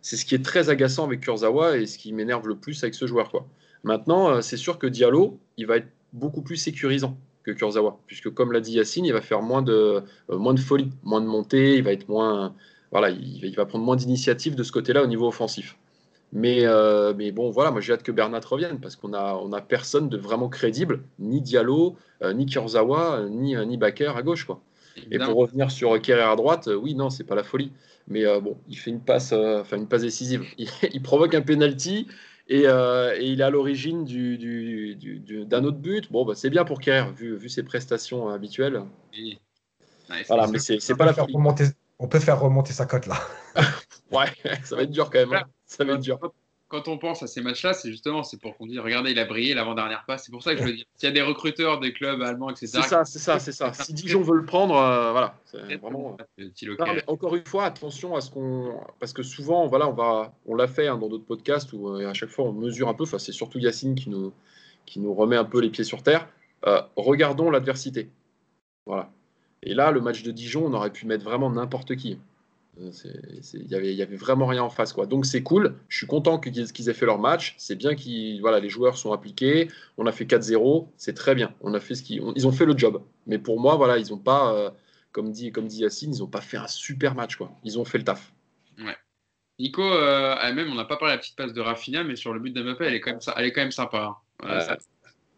C'est 0.00 0.16
ce 0.16 0.24
qui 0.24 0.34
est 0.34 0.44
très 0.44 0.68
agaçant 0.68 1.04
avec 1.04 1.20
Kurzawa 1.20 1.76
et 1.76 1.86
ce 1.86 1.98
qui 1.98 2.12
m'énerve 2.12 2.48
le 2.48 2.56
plus 2.56 2.82
avec 2.82 2.94
ce 2.94 3.06
joueur. 3.06 3.30
Maintenant, 3.84 4.30
euh, 4.30 4.40
c'est 4.40 4.56
sûr 4.56 4.78
que 4.78 4.86
Diallo, 4.86 5.38
il 5.56 5.66
va 5.66 5.76
être 5.76 5.88
beaucoup 6.12 6.42
plus 6.42 6.56
sécurisant 6.56 7.16
que 7.44 7.50
Kurzawa, 7.50 7.98
puisque 8.06 8.30
comme 8.30 8.52
l'a 8.52 8.60
dit 8.60 8.72
Yacine, 8.72 9.04
il 9.04 9.12
va 9.12 9.20
faire 9.20 9.42
moins 9.42 9.62
de, 9.62 10.02
euh, 10.30 10.38
moins 10.38 10.54
de 10.54 10.60
folie, 10.60 10.90
moins 11.02 11.20
de 11.20 11.26
montée, 11.26 11.76
il 11.76 11.82
va 11.82 11.92
être 11.92 12.08
moins, 12.08 12.54
voilà, 12.90 13.10
il, 13.10 13.54
va 13.56 13.66
prendre 13.66 13.84
moins 13.84 13.96
d'initiative 13.96 14.54
de 14.54 14.62
ce 14.62 14.72
côté-là 14.72 15.02
au 15.02 15.06
niveau 15.06 15.26
offensif. 15.26 15.76
Mais, 16.32 16.64
euh, 16.64 17.12
mais 17.16 17.30
bon, 17.30 17.50
voilà, 17.50 17.70
moi 17.70 17.80
j'ai 17.80 17.92
hâte 17.92 18.02
que 18.02 18.12
Bernat 18.12 18.40
revienne 18.40 18.80
parce 18.80 18.96
qu'on 18.96 19.12
a, 19.12 19.34
on 19.34 19.52
a 19.52 19.60
personne 19.60 20.08
de 20.08 20.16
vraiment 20.16 20.48
crédible, 20.48 21.02
ni 21.18 21.40
Diallo, 21.40 21.96
ni 22.34 22.46
Kurzawa, 22.46 23.26
ni, 23.28 23.54
ni 23.66 23.76
Baker 23.76 24.12
à 24.16 24.22
gauche. 24.22 24.44
Quoi. 24.44 24.62
Et 25.10 25.18
pour 25.18 25.36
revenir 25.36 25.70
sur 25.70 26.00
Kerrer 26.00 26.22
à 26.22 26.36
droite, 26.36 26.70
oui, 26.74 26.94
non, 26.94 27.10
c'est 27.10 27.24
pas 27.24 27.34
la 27.34 27.42
folie. 27.42 27.72
Mais 28.08 28.24
bon, 28.40 28.56
il 28.68 28.78
fait 28.78 28.90
une 28.90 29.00
passe, 29.00 29.32
enfin 29.32 29.76
une 29.76 29.88
passe 29.88 30.02
décisive. 30.02 30.44
Il, 30.58 30.68
il 30.92 31.02
provoque 31.02 31.34
un 31.34 31.42
penalty 31.42 32.06
euh, 32.50 33.14
et, 33.16 33.26
il 33.26 33.40
est 33.40 33.44
à 33.44 33.50
l'origine 33.50 34.04
du, 34.04 34.96
d'un 35.46 35.64
autre 35.64 35.78
but. 35.78 36.10
Bon, 36.10 36.24
bah, 36.24 36.34
c'est 36.36 36.50
bien 36.50 36.64
pour 36.64 36.80
Kerr, 36.80 37.12
vu, 37.12 37.36
vu 37.36 37.48
ses 37.48 37.62
prestations 37.62 38.28
habituelles. 38.28 38.82
voilà, 40.28 40.46
mais 40.48 40.58
c'est, 40.58 40.78
pas 40.96 41.06
la 41.06 41.12
remonter, 41.12 41.64
On 41.98 42.08
peut 42.08 42.20
faire 42.20 42.40
remonter 42.40 42.72
sa 42.72 42.86
cote 42.86 43.06
là. 43.06 43.16
ouais, 44.10 44.26
ça 44.64 44.76
va 44.76 44.82
être 44.82 44.90
dur 44.90 45.10
quand 45.10 45.20
même. 45.20 45.32
Hein. 45.32 45.44
Ça 45.72 45.84
va 45.84 45.94
être 45.94 46.00
dur 46.00 46.18
quand 46.72 46.88
on 46.88 46.96
pense 46.96 47.22
à 47.22 47.26
ces 47.26 47.42
matchs-là, 47.42 47.74
c'est 47.74 47.90
justement 47.90 48.22
c'est 48.22 48.40
pour 48.40 48.56
qu'on 48.56 48.66
dise 48.66 48.78
regardez, 48.78 49.10
il 49.10 49.18
a 49.18 49.26
brillé 49.26 49.52
l'avant-dernière 49.52 50.04
passe. 50.06 50.24
C'est 50.24 50.32
pour 50.32 50.42
ça 50.42 50.54
que 50.54 50.60
je 50.62 50.64
veux 50.64 50.72
dire 50.72 50.86
s'il 50.96 51.06
y 51.06 51.12
a 51.12 51.14
des 51.14 51.20
recruteurs 51.20 51.78
des 51.80 51.92
clubs 51.92 52.22
allemands, 52.22 52.48
etc. 52.48 52.66
C'est 52.66 52.82
ça, 52.88 53.04
c'est 53.04 53.18
ça, 53.18 53.38
c'est 53.38 53.52
ça. 53.52 53.72
Si 53.74 53.92
Dijon 53.92 54.22
veut 54.22 54.38
le 54.38 54.46
prendre, 54.46 54.76
euh, 54.76 55.12
voilà. 55.12 55.34
Vraiment... 55.52 56.16
encore 57.08 57.36
une 57.36 57.44
fois, 57.44 57.66
attention 57.66 58.16
à 58.16 58.22
ce 58.22 58.30
qu'on. 58.30 58.80
Parce 59.00 59.12
que 59.12 59.22
souvent, 59.22 59.66
voilà, 59.66 59.86
on, 59.86 59.92
va... 59.92 60.32
on 60.46 60.54
l'a 60.54 60.66
fait 60.66 60.88
hein, 60.88 60.96
dans 60.96 61.10
d'autres 61.10 61.26
podcasts 61.26 61.74
où 61.74 61.90
euh, 61.90 62.08
à 62.08 62.14
chaque 62.14 62.30
fois 62.30 62.46
on 62.46 62.52
mesure 62.52 62.88
un 62.88 62.94
peu. 62.94 63.02
Enfin, 63.02 63.18
c'est 63.18 63.32
surtout 63.32 63.58
Yacine 63.58 63.94
qui 63.94 64.08
nous... 64.08 64.32
qui 64.86 64.98
nous 64.98 65.12
remet 65.12 65.36
un 65.36 65.44
peu 65.44 65.60
les 65.60 65.68
pieds 65.68 65.84
sur 65.84 66.02
terre. 66.02 66.26
Euh, 66.66 66.80
regardons 66.96 67.50
l'adversité. 67.50 68.08
Voilà. 68.86 69.10
Et 69.62 69.74
là, 69.74 69.90
le 69.90 70.00
match 70.00 70.22
de 70.22 70.30
Dijon, 70.30 70.64
on 70.64 70.72
aurait 70.72 70.90
pu 70.90 71.04
mettre 71.04 71.24
vraiment 71.24 71.50
n'importe 71.50 71.96
qui. 71.96 72.18
Il 72.78 73.66
n'y 73.66 73.74
avait, 73.74 73.94
y 73.94 74.02
avait 74.02 74.16
vraiment 74.16 74.46
rien 74.46 74.62
en 74.62 74.70
face. 74.70 74.92
Quoi. 74.92 75.06
Donc 75.06 75.26
c'est 75.26 75.42
cool. 75.42 75.76
Je 75.88 75.98
suis 75.98 76.06
content 76.06 76.38
qu'ils 76.38 76.88
aient 76.88 76.94
fait 76.94 77.06
leur 77.06 77.18
match. 77.18 77.54
C'est 77.58 77.76
bien 77.76 77.94
que 77.94 78.40
voilà, 78.40 78.60
les 78.60 78.70
joueurs 78.70 78.96
sont 78.96 79.12
appliqués. 79.12 79.68
On 79.98 80.06
a 80.06 80.12
fait 80.12 80.24
4-0. 80.24 80.88
C'est 80.96 81.14
très 81.14 81.34
bien. 81.34 81.54
On 81.60 81.74
a 81.74 81.80
fait 81.80 81.94
ce 81.94 82.02
qu'ils, 82.02 82.22
ils 82.34 82.46
ont 82.46 82.52
fait 82.52 82.64
le 82.64 82.76
job. 82.76 83.02
Mais 83.26 83.38
pour 83.38 83.60
moi, 83.60 83.76
voilà, 83.76 83.98
ils 83.98 84.08
n'ont 84.10 84.18
pas, 84.18 84.54
euh, 84.54 84.70
comme, 85.12 85.32
dit, 85.32 85.52
comme 85.52 85.66
dit 85.66 85.80
Yacine, 85.80 86.14
ils 86.14 86.20
n'ont 86.20 86.28
pas 86.28 86.40
fait 86.40 86.56
un 86.56 86.66
super 86.66 87.14
match. 87.14 87.36
Quoi. 87.36 87.52
Ils 87.62 87.78
ont 87.78 87.84
fait 87.84 87.98
le 87.98 88.04
taf. 88.04 88.32
Ouais. 88.78 88.96
Nico, 89.58 89.82
euh, 89.82 90.54
même, 90.54 90.70
on 90.72 90.74
n'a 90.74 90.86
pas 90.86 90.96
parlé 90.96 91.12
de 91.12 91.16
la 91.16 91.20
petite 91.20 91.36
passe 91.36 91.52
de 91.52 91.60
Rafinha, 91.60 92.04
mais 92.04 92.16
sur 92.16 92.32
le 92.32 92.40
but 92.40 92.52
d'Mbappé, 92.52 92.86
elle, 92.86 92.94
est 92.94 93.00
quand 93.00 93.10
même, 93.10 93.20
elle 93.36 93.44
est 93.44 93.52
quand 93.52 93.60
même 93.60 93.70
sympa. 93.70 94.16
Hein. 94.42 94.60
ça, 94.60 94.78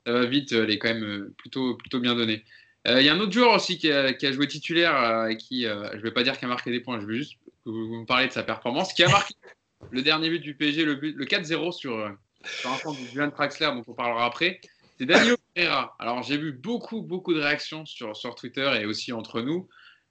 ça, 0.07 0.13
va 0.13 0.25
vite. 0.25 0.53
Elle 0.53 0.71
est 0.71 0.79
quand 0.79 0.89
même 0.89 1.05
euh, 1.05 1.35
plutôt, 1.37 1.75
plutôt 1.75 1.99
bien 1.99 2.15
donnée. 2.15 2.45
Euh, 2.87 3.01
il 3.01 3.07
y 3.07 3.09
a 3.09 3.15
un 3.15 3.21
autre 3.21 3.33
joueur 3.33 3.55
aussi 3.55 3.79
qui 3.79 3.91
a, 3.91 4.33
joué 4.33 4.47
titulaire 4.47 4.95
euh, 4.97 5.29
et 5.29 5.37
qui, 5.37 5.67
euh, 5.67 5.89
je 5.93 5.97
ne 5.99 6.03
vais 6.03 6.11
pas 6.11 6.23
dire 6.23 6.37
qu'il 6.37 6.45
a 6.45 6.49
marqué 6.49 6.71
des 6.71 6.81
points, 6.81 7.01
je 7.01 7.07
veux 7.07 7.15
juste 7.15 7.35
que 7.65 7.71
vous 7.71 8.01
me 8.01 8.05
parlez 8.05 8.27
de 8.27 8.33
sa 8.33 8.43
performance, 8.43 8.93
qui 8.93 9.03
a 9.05 9.09
marqué 9.09 9.35
le 9.91 10.03
dernier 10.03 10.29
but 10.29 10.41
du 10.41 10.55
PSG, 10.55 10.85
le, 10.85 10.95
le 10.95 11.25
4-0 11.25 11.73
sur, 11.73 12.15
sur 12.45 12.71
un 12.71 12.79
compte 12.79 13.01
de 13.01 13.07
Julian 13.07 13.31
Traxler, 13.31 13.71
dont 13.75 13.85
on 13.87 13.95
parlera 13.95 14.27
après. 14.27 14.61
C'est 14.99 15.07
Daniel 15.07 15.37
Pereira. 15.55 15.97
Alors 15.99 16.23
j'ai 16.23 16.37
vu 16.37 16.53
beaucoup, 16.53 17.01
beaucoup 17.01 17.33
de 17.33 17.41
réactions 17.41 17.87
sur, 17.87 18.15
sur 18.15 18.35
Twitter 18.35 18.71
et 18.81 18.85
aussi 18.85 19.13
entre 19.13 19.41
nous 19.41 19.69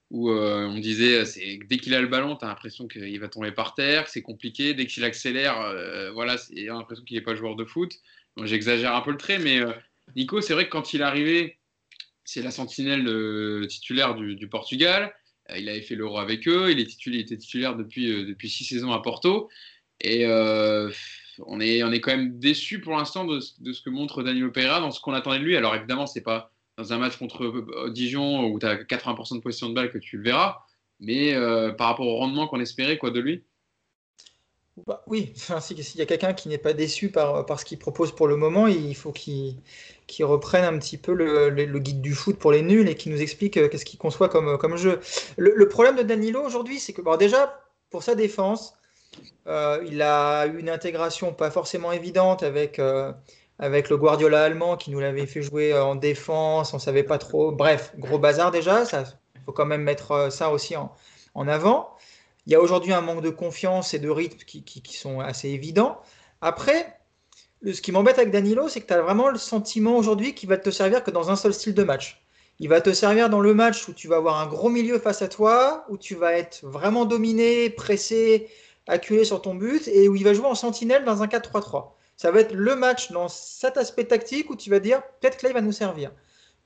où 0.10 0.30
on 0.30 0.78
disait 0.78 1.26
c'est 1.26 1.58
dès 1.68 1.78
qu'il 1.78 1.96
a 1.96 2.02
le 2.02 2.08
ballon, 2.08 2.36
tu 2.36 2.46
as 2.46 2.48
l'impression 2.48 2.88
qu'il 2.88 3.20
va 3.20 3.30
tomber 3.30 3.52
par 3.52 3.74
terre, 3.74 4.08
c'est 4.08 4.22
compliqué. 4.22 4.76
Dès 4.76 4.86
qu'il 4.86 5.04
accélère, 5.06 5.56
voilà, 6.14 6.38
c'est 6.38 6.54
l'impression 6.54 7.04
qu'il 7.04 7.18
n'est 7.18 7.24
pas 7.24 7.34
joueur 7.34 7.56
de 7.56 7.66
foot. 7.66 7.94
J'exagère 8.44 8.94
un 8.94 9.02
peu 9.02 9.10
le 9.10 9.18
trait, 9.18 9.40
mais 9.40 9.62
Nico, 10.16 10.40
c'est 10.40 10.54
vrai 10.54 10.66
que 10.66 10.70
quand 10.70 10.94
il 10.94 11.02
est 11.02 11.04
arrivé, 11.04 11.58
c'est 12.26 12.42
la 12.42 12.52
sentinelle 12.52 13.08
euh, 13.08 13.66
titulaire 13.68 14.16
du, 14.16 14.48
Portugal. 14.48 15.14
Euh, 15.50 15.58
il 15.58 15.70
avait 15.70 15.82
fait 15.82 15.96
l'Euro 15.96 16.20
avec 16.20 16.48
eux. 16.48 16.72
Il, 16.72 16.80
est 16.80 16.84
était 16.84 17.38
titulaire 17.38 17.76
depuis, 17.76 18.12
euh, 18.12 18.26
depuis 18.26 18.50
six 18.50 18.64
saisons 18.64 18.92
à 18.92 19.02
Porto. 19.02 19.50
Et 20.02 20.26
on, 20.28 21.60
est, 21.60 22.02
quand 22.02 22.12
même 22.12 22.38
déçu 22.40 22.82
pour 22.82 22.98
l'instant 22.98 23.26
de, 23.26 23.40
ce 23.40 23.82
que 23.82 23.90
montre 23.90 24.22
Daniel 24.22 24.52
Pereira 24.52 24.82
dans 24.82 24.92
ce 24.92 25.00
qu'on 25.00 25.14
attendait 25.14 25.40
de 25.40 25.44
lui. 25.44 25.56
Alors 25.56 25.76
évidemment, 25.76 26.08
c'est 26.08 26.22
pas 26.22 26.52
dans 26.78 26.92
un 26.92 26.98
match 26.98 27.18
contre 27.18 27.90
Dijon 27.90 28.48
où 28.48 28.60
tu 28.60 28.66
as 28.66 28.76
80% 28.76 29.36
de 29.36 29.42
position 29.42 29.70
de 29.70 29.74
balle 29.74 29.92
que 29.92 29.98
tu 29.98 30.18
le 30.18 30.24
verras. 30.24 30.58
Mais 31.00 31.34
par 31.78 31.88
rapport 31.88 32.08
au 32.08 32.18
rendement 32.18 32.48
qu'on 32.48 32.60
espérait 32.60 32.98
quoi, 32.98 33.12
de 33.12 33.22
lui, 33.22 33.44
bah, 34.88 35.04
oui, 35.08 35.32
s'il 35.36 35.98
y 35.98 36.02
a 36.02 36.06
quelqu'un 36.06 36.34
qui 36.34 36.50
n'est 36.50 36.58
pas 36.58 36.74
déçu 36.74 37.10
par 37.10 37.60
ce 37.60 37.64
qu'il 37.64 37.80
propose 37.80 38.14
pour 38.14 38.28
le 38.28 38.36
moment, 38.36 38.68
il 38.68 38.96
faut 38.96 39.14
qu'il 39.14 39.56
reprenne 40.22 40.64
un 40.64 40.78
petit 40.78 40.98
peu 40.98 41.14
le, 41.14 41.80
guide 41.80 42.02
du 42.02 42.14
foot 42.14 42.38
pour 42.38 42.52
les 42.52 42.62
nuls 42.62 42.88
et 42.88 42.96
qu'il 42.96 43.12
nous 43.12 43.22
explique 43.22 43.58
euh, 43.58 43.68
qu'est-ce 43.68 43.86
qu'il 43.86 44.00
conçoit 44.00 44.30
comme, 44.30 44.58
comme 44.58 44.78
jeu. 44.78 45.00
Le, 45.38 45.68
problème 45.68 45.96
de 45.96 46.04
Danilo 46.04 46.42
aujourd'hui, 46.42 46.80
c'est 46.80 46.94
que 46.94 47.02
bon, 47.02 47.16
déjà, 47.18 47.60
pour 47.90 48.04
sa 48.04 48.16
défense, 48.16 48.76
euh, 49.48 49.84
il 49.88 50.02
a 50.02 50.46
eu 50.48 50.60
une 50.60 50.70
intégration 50.70 51.34
pas 51.34 51.52
forcément 51.52 51.92
évidente 51.92 52.44
avec, 52.44 52.80
euh, 52.80 53.12
avec 53.60 53.90
le 53.90 53.98
Guardiola 53.98 54.44
allemand 54.44 54.78
qui 54.78 54.92
nous 54.92 55.00
l'avait 55.00 55.26
fait 55.26 55.42
jouer 55.42 55.78
en 55.78 55.96
défense, 55.96 56.74
on 56.74 56.80
savait 56.80 57.04
pas 57.04 57.18
trop. 57.18 57.52
Bref, 57.52 57.94
gros 57.98 58.20
bazar 58.20 58.52
déjà, 58.52 58.84
il 58.84 59.42
faut 59.46 59.52
quand 59.52 59.66
même 59.66 59.84
mettre 59.84 60.30
ça 60.32 60.52
aussi 60.52 60.76
en, 60.76 60.92
en 61.36 61.48
avant. 61.48 61.96
Il 62.46 62.52
y 62.52 62.56
a 62.56 62.62
aujourd'hui 62.62 62.94
un 62.94 63.02
manque 63.02 63.22
de 63.22 63.30
confiance 63.30 63.94
et 63.94 64.00
de 64.00 64.10
rythme 64.10 64.40
qui, 64.40 64.84
sont 64.98 65.20
assez 65.20 65.50
évidents. 65.50 66.02
Après, 66.42 67.00
ce 67.72 67.82
qui 67.82 67.92
m'embête 67.92 68.18
avec 68.18 68.32
Danilo, 68.32 68.68
c'est 68.68 68.82
que 68.82 68.88
tu 68.88 68.94
as 68.94 69.02
vraiment 69.02 69.30
le 69.30 69.38
sentiment 69.38 69.96
aujourd'hui 69.96 70.34
qu'il 70.34 70.50
va 70.50 70.58
te 70.58 70.70
servir 70.70 71.04
que 71.04 71.12
dans 71.12 71.30
un 71.32 71.36
seul 71.36 71.54
style 71.54 71.74
de 71.74 71.84
match. 71.84 72.22
Il 72.60 72.70
va 72.70 72.82
te 72.82 72.92
servir 72.94 73.30
dans 73.30 73.40
le 73.40 73.54
match 73.54 73.88
où 73.88 73.94
tu 73.94 74.08
vas 74.08 74.18
avoir 74.18 74.40
un 74.40 74.48
gros 74.48 74.70
milieu 74.70 75.00
face 75.00 75.22
à 75.22 75.28
toi, 75.28 75.86
où 75.90 75.98
tu 75.98 76.16
vas 76.16 76.34
être 76.34 76.60
vraiment 76.64 77.06
dominé, 77.06 77.70
pressé, 77.70 78.50
acculé 78.88 79.24
sur 79.24 79.42
ton 79.42 79.56
but, 79.56 79.88
et 79.88 80.10
où 80.10 80.16
il 80.16 80.24
va 80.24 80.34
jouer 80.34 80.46
en 80.46 80.56
sentinelle 80.56 81.06
dans 81.06 81.24
un 81.24 81.28
4-3-3. 81.28 81.92
Ça 82.18 82.32
va 82.32 82.42
être 82.42 82.54
le 82.54 82.76
match 82.76 83.12
dans 83.12 83.28
cet 83.28 83.78
aspect 83.78 84.06
tactique 84.06 84.50
où 84.50 84.56
tu 84.56 84.70
vas 84.70 84.80
dire 84.80 85.02
peut-être 85.20 85.38
que 85.38 85.44
là 85.44 85.50
il 85.50 85.54
va 85.54 85.62
nous 85.62 85.72
servir. 85.72 86.12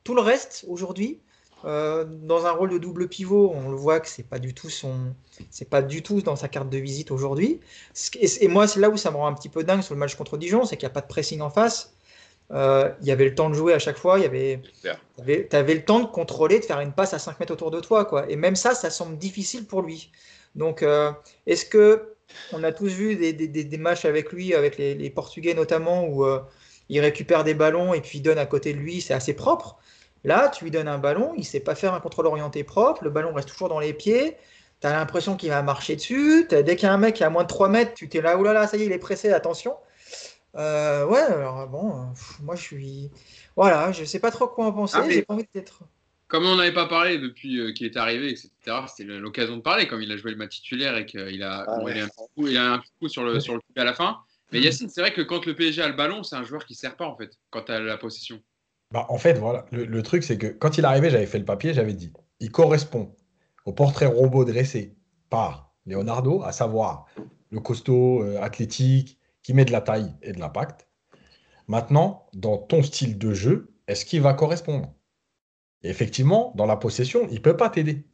Tout 0.04 0.14
le 0.14 0.22
reste 0.22 0.66
aujourd'hui, 0.68 1.22
euh, 1.66 2.06
dans 2.06 2.46
un 2.46 2.52
rôle 2.52 2.70
de 2.70 2.78
double 2.78 3.08
pivot, 3.08 3.52
on 3.54 3.70
le 3.70 3.76
voit 3.76 4.00
que 4.00 4.08
c'est 4.08 4.28
pas 4.28 4.40
du 4.40 4.54
tout 4.54 4.70
son, 4.70 5.16
c'est 5.50 5.70
pas 5.70 5.82
du 5.82 6.04
tout 6.04 6.22
dans 6.22 6.36
sa 6.36 6.48
carte 6.48 6.70
de 6.70 6.78
visite 6.78 7.12
aujourd'hui. 7.12 7.60
Et, 8.20 8.48
moi, 8.48 8.68
c'est 8.68 8.80
là 8.80 8.90
où 8.90 8.98
ça 8.98 9.12
me 9.12 9.18
rend 9.18 9.28
un 9.28 9.34
petit 9.34 9.50
peu 9.50 9.64
dingue 9.64 9.82
sur 9.82 9.96
le 9.96 10.00
match 10.00 10.16
contre 10.16 10.38
Dijon, 10.38 10.66
c'est 10.66 10.78
qu'il 10.78 10.86
n'y 10.88 10.92
a 10.92 10.94
pas 10.94 11.02
de 11.02 11.08
pressing 11.08 11.42
en 11.42 11.50
face. 11.50 11.94
Euh, 12.52 12.92
il 13.02 13.08
y 13.08 13.12
avait 13.12 13.26
le 13.26 13.36
temps 13.36 13.50
de 13.50 13.56
jouer 13.56 13.74
à 13.74 13.80
chaque 13.80 13.98
fois. 13.98 14.20
Il 14.20 14.24
y 14.24 14.26
avait, 14.26 14.62
tu 14.78 15.56
avais, 15.56 15.74
le 15.74 15.84
temps 15.84 16.00
de 16.00 16.06
contrôler, 16.06 16.60
de 16.60 16.66
faire 16.66 16.80
une 16.80 16.94
passe 16.94 17.14
à 17.14 17.20
5 17.20 17.40
mètres 17.40 17.54
autour 17.54 17.72
de 17.72 17.80
toi, 17.80 18.06
quoi. 18.06 18.30
Et 18.30 18.36
même 18.36 18.56
ça, 18.56 18.74
ça 18.74 18.90
semble 18.90 19.18
difficile 19.18 19.66
pour 19.66 19.82
lui. 19.82 20.12
Donc, 20.56 20.84
euh, 20.84 21.12
est-ce 21.48 21.66
que 21.66 22.14
on 22.52 22.64
a 22.64 22.72
tous 22.72 22.90
vu 22.90 23.16
des, 23.16 23.34
des, 23.34 23.48
des, 23.48 23.78
matchs 23.78 24.06
avec 24.06 24.32
lui, 24.32 24.54
avec 24.54 24.78
les, 24.78 24.96
les 24.96 25.10
Portugais 25.10 25.54
notamment, 25.54 26.08
où 26.08 26.26
il 26.90 27.00
récupère 27.00 27.44
des 27.44 27.54
ballons 27.54 27.94
et 27.94 28.02
puis 28.02 28.20
il 28.20 28.22
donne 28.22 28.38
à 28.38 28.46
côté 28.46 28.74
de 28.74 28.80
lui, 28.80 29.02
c'est 29.02 29.14
assez 29.14 29.34
propre. 29.34 29.78
Là, 30.24 30.50
tu 30.50 30.64
lui 30.64 30.72
donnes 30.72 30.88
un 30.88 30.98
ballon, 30.98 31.34
il 31.36 31.42
ne 31.42 31.46
sait 31.46 31.60
pas 31.60 31.76
faire 31.76 31.94
un 31.94 32.00
contrôle 32.00 32.28
orienté 32.28 32.64
propre, 32.64 33.04
le 33.04 33.10
ballon 33.10 33.34
reste 33.34 33.50
toujours 33.50 33.70
dans 33.70 33.80
les 33.80 33.94
pieds, 33.94 34.38
tu 34.82 34.88
as 34.88 34.94
l'impression 34.94 35.36
qu'il 35.36 35.50
va 35.50 35.62
marcher 35.62 35.96
dessus, 35.96 36.48
dès 36.50 36.76
qu'il 36.76 36.88
y 36.88 36.90
a 36.90 36.94
un 36.94 36.98
mec 36.98 37.16
qui 37.16 37.24
est 37.24 37.26
à 37.26 37.30
moins 37.30 37.44
de 37.44 37.48
3 37.48 37.70
mètres, 37.70 37.94
tu 37.94 38.10
t'es 38.10 38.22
là, 38.22 38.38
oulala, 38.38 38.68
ça 38.68 38.78
y 38.78 38.84
est, 38.84 38.86
il 38.86 38.92
est 38.92 39.00
pressé, 39.00 39.32
attention. 39.32 39.76
Euh, 40.56 41.06
ouais, 41.06 41.22
alors 41.22 41.68
bon, 41.68 42.08
moi 42.42 42.56
je 42.56 42.62
suis. 42.62 43.12
Voilà, 43.56 43.92
je 43.92 44.02
ne 44.02 44.06
sais 44.06 44.20
pas 44.20 44.32
trop 44.32 44.48
quoi 44.48 44.66
en 44.66 44.72
penser, 44.72 44.98
ah, 45.00 45.10
j'ai 45.10 45.22
pas 45.22 45.34
envie 45.34 45.46
d'être. 45.54 45.82
Comme 46.28 46.46
on 46.46 46.56
n'avait 46.56 46.74
pas 46.74 46.88
parlé 46.88 47.20
depuis 47.20 47.60
euh, 47.60 47.72
qu'il 47.72 47.86
est 47.86 47.96
arrivé, 47.96 48.30
etc., 48.30 48.50
c'était 48.88 49.06
l'occasion 49.06 49.58
de 49.58 49.62
parler, 49.62 49.88
comme 49.88 50.02
il 50.02 50.12
a 50.12 50.18
joué 50.18 50.32
le 50.32 50.38
match 50.38 50.58
titulaire 50.58 50.98
et 50.98 51.06
qu'il 51.06 51.44
a, 51.44 51.66
ah, 51.68 51.80
il 51.88 52.00
a, 52.00 52.06
un 52.06 52.08
coup, 52.08 52.48
il 52.48 52.58
a 52.58 52.74
un 52.74 52.82
coup 53.00 53.08
sur 53.08 53.24
le, 53.24 53.40
sur 53.40 53.54
le 53.54 53.62
à 53.76 53.84
la 53.84 53.94
fin. 53.94 54.18
Mais 54.52 54.60
Yacine, 54.62 54.90
c'est 54.90 55.02
vrai 55.02 55.14
que 55.14 55.22
quand 55.22 55.46
le 55.46 55.56
PSG 55.56 55.82
a 55.82 55.88
le 55.88 55.94
ballon, 55.94 56.24
c'est 56.24 56.36
un 56.36 56.44
joueur 56.44 56.66
qui 56.66 56.74
ne 56.74 56.78
sert 56.78 56.96
pas 56.96 57.06
en 57.06 57.16
fait, 57.16 57.38
quand 57.50 57.64
tu 57.64 57.72
as 57.72 57.80
la 57.80 57.98
possession. 57.98 58.42
Bah, 58.92 59.06
en 59.10 59.18
fait, 59.18 59.34
voilà, 59.34 59.66
le, 59.72 60.02
truc, 60.02 60.24
c'est 60.24 60.38
que 60.38 60.48
quand 60.48 60.78
il 60.78 60.86
arrivait, 60.86 61.10
j'avais 61.10 61.26
fait 61.26 61.40
le 61.40 61.46
papier, 61.46 61.74
j'avais 61.74 61.94
dit, 61.94 62.14
il 62.40 62.52
correspond 62.52 63.14
au 63.66 63.74
portrait 63.74 64.06
robot 64.06 64.46
dressé 64.46 64.96
par 65.30 65.74
Leonardo, 65.86 66.42
à 66.44 66.54
savoir 66.54 67.06
le 67.50 67.60
costaud, 67.60 68.24
euh, 68.24 68.42
athlétique, 68.42 69.20
qui 69.44 69.54
met 69.54 69.66
de 69.66 69.72
la 69.72 69.82
taille 69.82 70.14
et 70.22 70.32
de 70.32 70.40
l'impact. 70.40 70.88
Maintenant, 71.68 72.28
dans 72.34 72.58
ton 72.58 72.82
style 72.82 73.18
de 73.18 73.34
jeu, 73.34 73.74
est-ce 73.88 74.06
qu'il 74.06 74.22
va 74.22 74.34
correspondre? 74.34 74.94
Effectivement, 75.84 76.54
dans 76.56 76.66
la 76.66 76.78
possession, 76.78 77.28
il 77.30 77.36
ne 77.36 77.40
peut 77.40 77.58
pas 77.58 77.70
t'aider. 77.70 78.06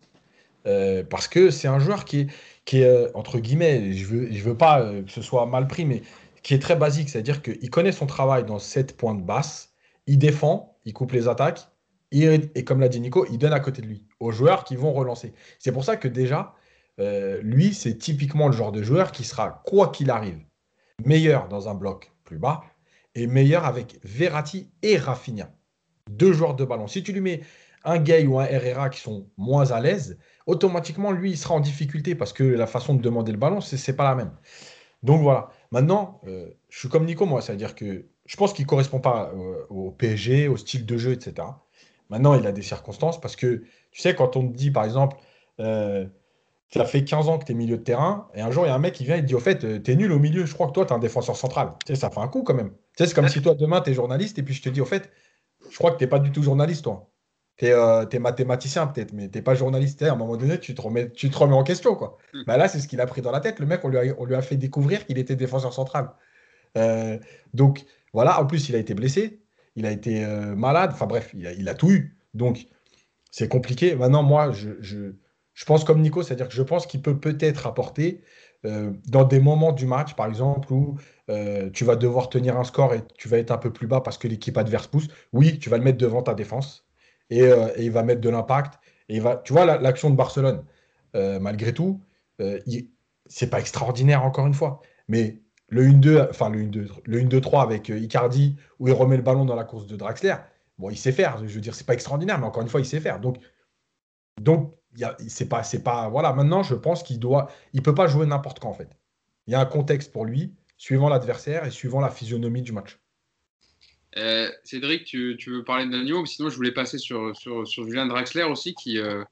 Euh, 0.66 1.04
parce 1.04 1.28
que 1.28 1.52
c'est 1.52 1.68
un 1.68 1.80
joueur 1.80 2.06
qui 2.06 2.28
est, 2.72 2.84
euh, 2.84 3.12
entre 3.14 3.40
guillemets, 3.40 3.94
je 3.94 4.04
ne 4.14 4.20
veux, 4.20 4.32
je 4.32 4.44
veux 4.44 4.58
pas 4.58 4.92
que 5.04 5.12
ce 5.12 5.22
soit 5.22 5.46
mal 5.46 5.68
pris, 5.68 5.86
mais 5.86 6.02
qui 6.42 6.54
est 6.56 6.60
très 6.60 6.76
basique. 6.76 7.10
C'est-à-dire 7.10 7.42
qu'il 7.44 7.70
connaît 7.70 7.92
son 7.92 8.08
travail 8.08 8.44
dans 8.44 8.60
cette 8.60 8.98
pointe 8.98 9.24
basse, 9.24 9.73
il 10.08 10.18
défend, 10.18 10.78
il 10.86 10.94
coupe 10.94 11.12
les 11.12 11.28
attaques, 11.28 11.68
et 12.12 12.64
comme 12.64 12.80
l'a 12.80 12.90
dit 12.90 13.00
Nico, 13.00 13.26
il 13.32 13.38
donne 13.38 13.54
à 13.54 13.60
côté 13.60 13.82
de 13.82 13.88
lui 13.88 14.06
aux 14.20 14.32
joueurs 14.32 14.64
qui 14.64 14.76
vont 14.76 14.94
relancer. 14.94 15.34
C'est 15.58 15.72
pour 15.72 15.84
ça 15.84 15.98
que 15.98 16.08
déjà, 16.08 16.54
lui, 17.00 17.74
c'est 17.74 17.98
typiquement 17.98 18.48
le 18.48 18.54
genre 18.54 18.72
de 18.72 18.84
joueur 18.84 19.12
qui 19.12 19.24
sera, 19.24 19.64
quoi 19.66 19.90
qu'il 19.90 20.12
arrive, 20.12 20.40
meilleur 21.06 21.48
dans 21.48 21.70
un 21.70 21.74
bloc 21.74 22.12
plus 22.24 22.38
bas 22.38 22.64
et 23.16 23.28
meilleur 23.28 23.66
avec 23.66 24.00
Verratti 24.04 24.72
et 24.82 24.98
Rafinha. 24.98 25.52
Deux 26.10 26.34
joueurs 26.34 26.56
de 26.56 26.66
ballon. 26.66 26.88
Si 26.88 27.04
tu 27.04 27.14
lui 27.14 27.22
mets 27.22 27.42
un 27.84 27.98
Gay 27.98 28.26
ou 28.26 28.40
un 28.40 28.46
Herrera 28.46 28.90
qui 28.90 29.00
sont 29.00 29.30
moins 29.38 29.72
à 29.72 29.80
l'aise, 29.80 30.18
automatiquement, 30.46 31.12
lui, 31.12 31.32
il 31.32 31.38
sera 31.38 31.56
en 31.56 31.60
difficulté 31.60 32.16
parce 32.16 32.34
que 32.34 32.44
la 32.44 32.68
façon 32.68 32.94
de 32.94 33.02
demander 33.02 33.32
le 33.32 33.38
ballon, 33.38 33.62
ce 33.62 33.76
n'est 33.76 33.96
pas 33.96 34.04
la 34.04 34.16
même. 34.16 34.32
Donc 35.02 35.22
voilà. 35.22 35.50
Maintenant, 35.72 36.22
euh, 36.28 36.50
je 36.70 36.80
suis 36.80 36.90
comme 36.90 37.06
Nico, 37.06 37.26
moi, 37.26 37.42
c'est-à-dire 37.42 37.76
que 37.76 38.06
je 38.34 38.38
pense 38.38 38.52
qu'il 38.52 38.66
ne 38.66 38.68
correspond 38.68 39.00
pas 39.00 39.32
euh, 39.36 39.64
au 39.70 39.92
PSG, 39.92 40.48
au 40.48 40.58
style 40.58 40.88
de 40.88 40.98
jeu, 40.98 41.12
etc. 41.12 41.48
Maintenant, 42.10 42.34
il 42.34 42.48
a 42.48 42.52
des 42.52 42.64
circonstances 42.64 43.22
parce 43.22 43.36
que, 43.36 43.64
tu 43.92 44.02
sais, 44.02 44.16
quand 44.16 44.36
on 44.36 44.48
te 44.48 44.58
dit, 44.58 44.72
par 44.72 44.86
exemple, 44.86 45.18
euh, 45.60 46.08
as 46.76 46.86
fait 46.86 47.04
15 47.04 47.30
ans 47.30 47.38
que 47.38 47.46
tu 47.46 47.52
es 47.52 47.56
milieu 47.56 47.78
de 47.78 47.84
terrain, 47.84 48.28
et 48.34 48.42
un 48.42 48.50
jour, 48.50 48.66
il 48.66 48.70
y 48.70 48.72
a 48.72 48.76
un 48.76 48.80
mec 48.80 48.96
qui 48.96 49.04
vient 49.04 49.18
et 49.18 49.22
te 49.22 49.28
dit, 49.28 49.36
au 49.36 49.40
fait, 49.40 49.84
tu 49.84 49.92
es 49.92 49.96
nul 49.96 50.12
au 50.12 50.18
milieu, 50.18 50.48
je 50.48 50.54
crois 50.56 50.66
que 50.66 50.72
toi, 50.72 50.84
tu 50.84 50.94
es 50.94 50.96
un 50.96 51.00
défenseur 51.00 51.38
central. 51.38 51.74
Tu 51.86 51.94
sais, 51.94 52.00
ça 52.00 52.10
fait 52.10 52.22
un 52.22 52.28
coup 52.28 52.42
quand 52.42 52.56
même. 52.56 52.72
Tu 52.72 53.04
sais, 53.04 53.06
c'est 53.06 53.14
comme 53.14 53.28
si 53.28 53.40
toi, 53.40 53.54
demain, 53.54 53.82
tu 53.82 53.92
es 53.92 53.94
journaliste, 53.94 54.40
et 54.40 54.44
puis 54.44 54.56
je 54.56 54.64
te 54.64 54.70
dis, 54.70 54.82
au 54.82 54.86
fait, 54.86 55.12
je 55.70 55.78
crois 55.78 55.92
que 55.92 56.00
tu 56.00 56.04
n'es 56.04 56.10
pas 56.10 56.18
du 56.18 56.32
tout 56.32 56.42
journaliste, 56.42 56.86
toi. 56.86 57.12
Tu 57.58 57.68
es, 57.68 57.72
euh, 57.72 58.08
mathématicien 58.20 58.88
peut-être, 58.88 59.14
mais 59.14 59.30
tu 59.30 59.38
n'es 59.38 59.44
pas 59.44 59.54
journaliste. 59.54 60.02
À 60.02 60.12
un 60.12 60.16
moment 60.16 60.38
donné, 60.38 60.60
tu 60.60 60.74
te 60.74 60.82
remets, 60.82 61.12
tu 61.12 61.30
te 61.30 61.38
remets 61.38 61.54
en 61.54 61.64
question. 61.64 61.94
Quoi. 61.94 62.18
Hmm. 62.34 62.42
Bah 62.48 62.58
là, 62.58 62.68
c'est 62.68 62.80
ce 62.80 62.88
qu'il 62.88 63.00
a 63.00 63.06
pris 63.06 63.22
dans 63.22 63.32
la 63.32 63.42
tête. 63.42 63.60
Le 63.60 63.68
mec, 63.68 63.82
on 63.84 63.90
lui 63.90 64.00
a, 64.00 64.16
on 64.18 64.26
lui 64.26 64.34
a 64.34 64.42
fait 64.42 64.58
découvrir 64.58 65.06
qu'il 65.06 65.20
était 65.20 65.36
défenseur 65.36 65.72
central. 65.72 66.10
Euh, 66.76 67.20
donc 67.54 67.86
voilà, 68.14 68.42
en 68.42 68.46
plus, 68.46 68.70
il 68.70 68.76
a 68.76 68.80
été 68.80 68.94
blessé, 68.94 69.42
il 69.76 69.86
a 69.86 69.92
été 69.92 70.24
euh, 70.24 70.56
malade, 70.56 70.92
enfin 70.94 71.08
bref, 71.08 71.32
il 71.34 71.48
a, 71.48 71.54
il 71.54 71.74
tout 71.78 71.92
eu. 71.92 72.18
Donc 72.34 72.68
c'est 73.32 73.48
compliqué. 73.48 73.96
Maintenant, 73.96 74.24
moi, 74.24 74.52
je, 74.52 75.14
pense 75.66 75.84
comme 75.84 76.02
Nico, 76.02 76.24
c'est-à-dire 76.24 76.48
que 76.48 76.54
je 76.54 76.64
pense 76.64 76.88
qu'il 76.88 77.02
peut 77.02 77.20
peut-être 77.20 77.68
apporter 77.68 78.22
dans 79.08 79.26
des 79.26 79.40
moments 79.42 79.74
du 79.74 79.86
match, 79.86 80.16
par 80.16 80.28
exemple, 80.28 80.72
où 80.72 80.98
euh, 81.30 81.70
tu 81.72 81.86
vas 81.86 81.96
devoir 81.96 82.30
tenir 82.30 82.58
un 82.58 82.64
score 82.64 82.94
et 82.94 83.02
tu 83.18 83.30
vas 83.30 83.38
être 83.38 83.52
un 83.52 83.58
peu 83.58 83.72
plus 83.72 83.88
bas 83.88 84.02
parce 84.02 84.18
que 84.18 84.28
l'équipe 84.28 84.58
adverse 84.58 84.88
pousse, 84.88 85.08
oui, 85.32 85.60
tu 85.60 85.70
vas 85.70 85.78
le 85.78 85.84
mettre 85.84 85.98
devant 85.98 86.22
ta 86.22 86.34
défense 86.34 86.86
et, 87.30 87.44
euh, 87.44 87.70
il 87.78 87.92
va 87.92 88.04
mettre 88.04 88.22
de 88.22 88.30
l'impact. 88.30 88.80
Et 89.10 89.16
il 89.18 89.22
va, 89.22 89.38
tu 89.38 89.54
vois, 89.54 89.66
l'action 89.66 90.10
de 90.10 90.16
Barcelone, 90.16 90.66
euh, 91.16 91.40
malgré 91.40 91.74
tout, 91.74 92.02
c'est 93.28 93.50
pas 93.50 93.60
extraordinaire 93.60 94.24
encore 94.26 94.48
une 94.48 94.54
fois, 94.54 94.82
mais 95.08 95.40
le 95.74 95.84
1-2, 95.84 96.30
enfin 96.30 96.50
le 96.50 96.60
1-2, 96.60 96.90
le 97.06 97.20
1-2-3 97.20 97.64
avec 97.64 97.90
Icardi 97.90 98.56
où 98.80 98.88
il 98.88 98.94
remet 98.94 99.18
le 99.18 99.24
ballon 99.24 99.46
dans 99.46 99.56
la 99.56 99.64
course 99.64 99.88
de 99.88 99.96
Draxler, 99.96 100.36
bon, 100.78 100.90
il 100.90 100.98
sait 100.98 101.12
faire. 101.12 101.38
Je 101.46 101.54
veux 101.54 101.62
dire, 101.62 101.76
c'est 101.76 101.86
pas 101.86 101.94
extraordinaire, 101.94 102.40
mais 102.40 102.46
encore 102.46 102.62
une 102.62 102.70
fois, 102.70 102.80
il 102.80 102.86
sait 102.86 103.00
faire. 103.00 103.20
Donc, 103.20 103.38
donc, 104.42 104.76
c'est 105.28 105.50
pas, 105.50 105.64
c'est 105.64 105.84
pas, 105.84 106.10
voilà. 106.10 106.34
Maintenant, 106.34 106.64
je 106.64 106.76
pense 106.76 107.04
qu'il 107.04 107.20
doit, 107.20 107.50
il 107.74 107.82
peut 107.82 107.96
pas 107.96 108.08
jouer 108.08 108.26
n'importe 108.26 108.60
quand 108.60 108.70
en 108.70 108.74
fait. 108.74 108.90
Il 109.48 109.54
y 109.54 109.56
a 109.56 109.60
un 109.60 109.66
contexte 109.66 110.12
pour 110.12 110.26
lui 110.26 110.54
suivant 110.78 111.10
l'adversaire 111.10 111.66
et 111.66 111.72
suivant 111.72 112.00
la 112.00 112.10
physionomie 112.10 112.62
du 112.62 112.72
match. 112.72 113.00
Euh, 114.18 114.50
Cédric, 114.64 115.06
tu, 115.06 115.38
veux 115.48 115.64
parler 115.64 115.86
de 115.86 115.92
Daniel 115.92 116.28
Sinon, 116.28 116.50
je 116.50 116.56
voulais 116.56 116.72
passer 116.72 116.98
sur, 116.98 117.36
sur, 117.36 117.66
Julien 117.66 118.06
Draxler 118.06 118.44
aussi, 118.44 118.76
qui, 118.76 119.00
euh, 119.00 119.24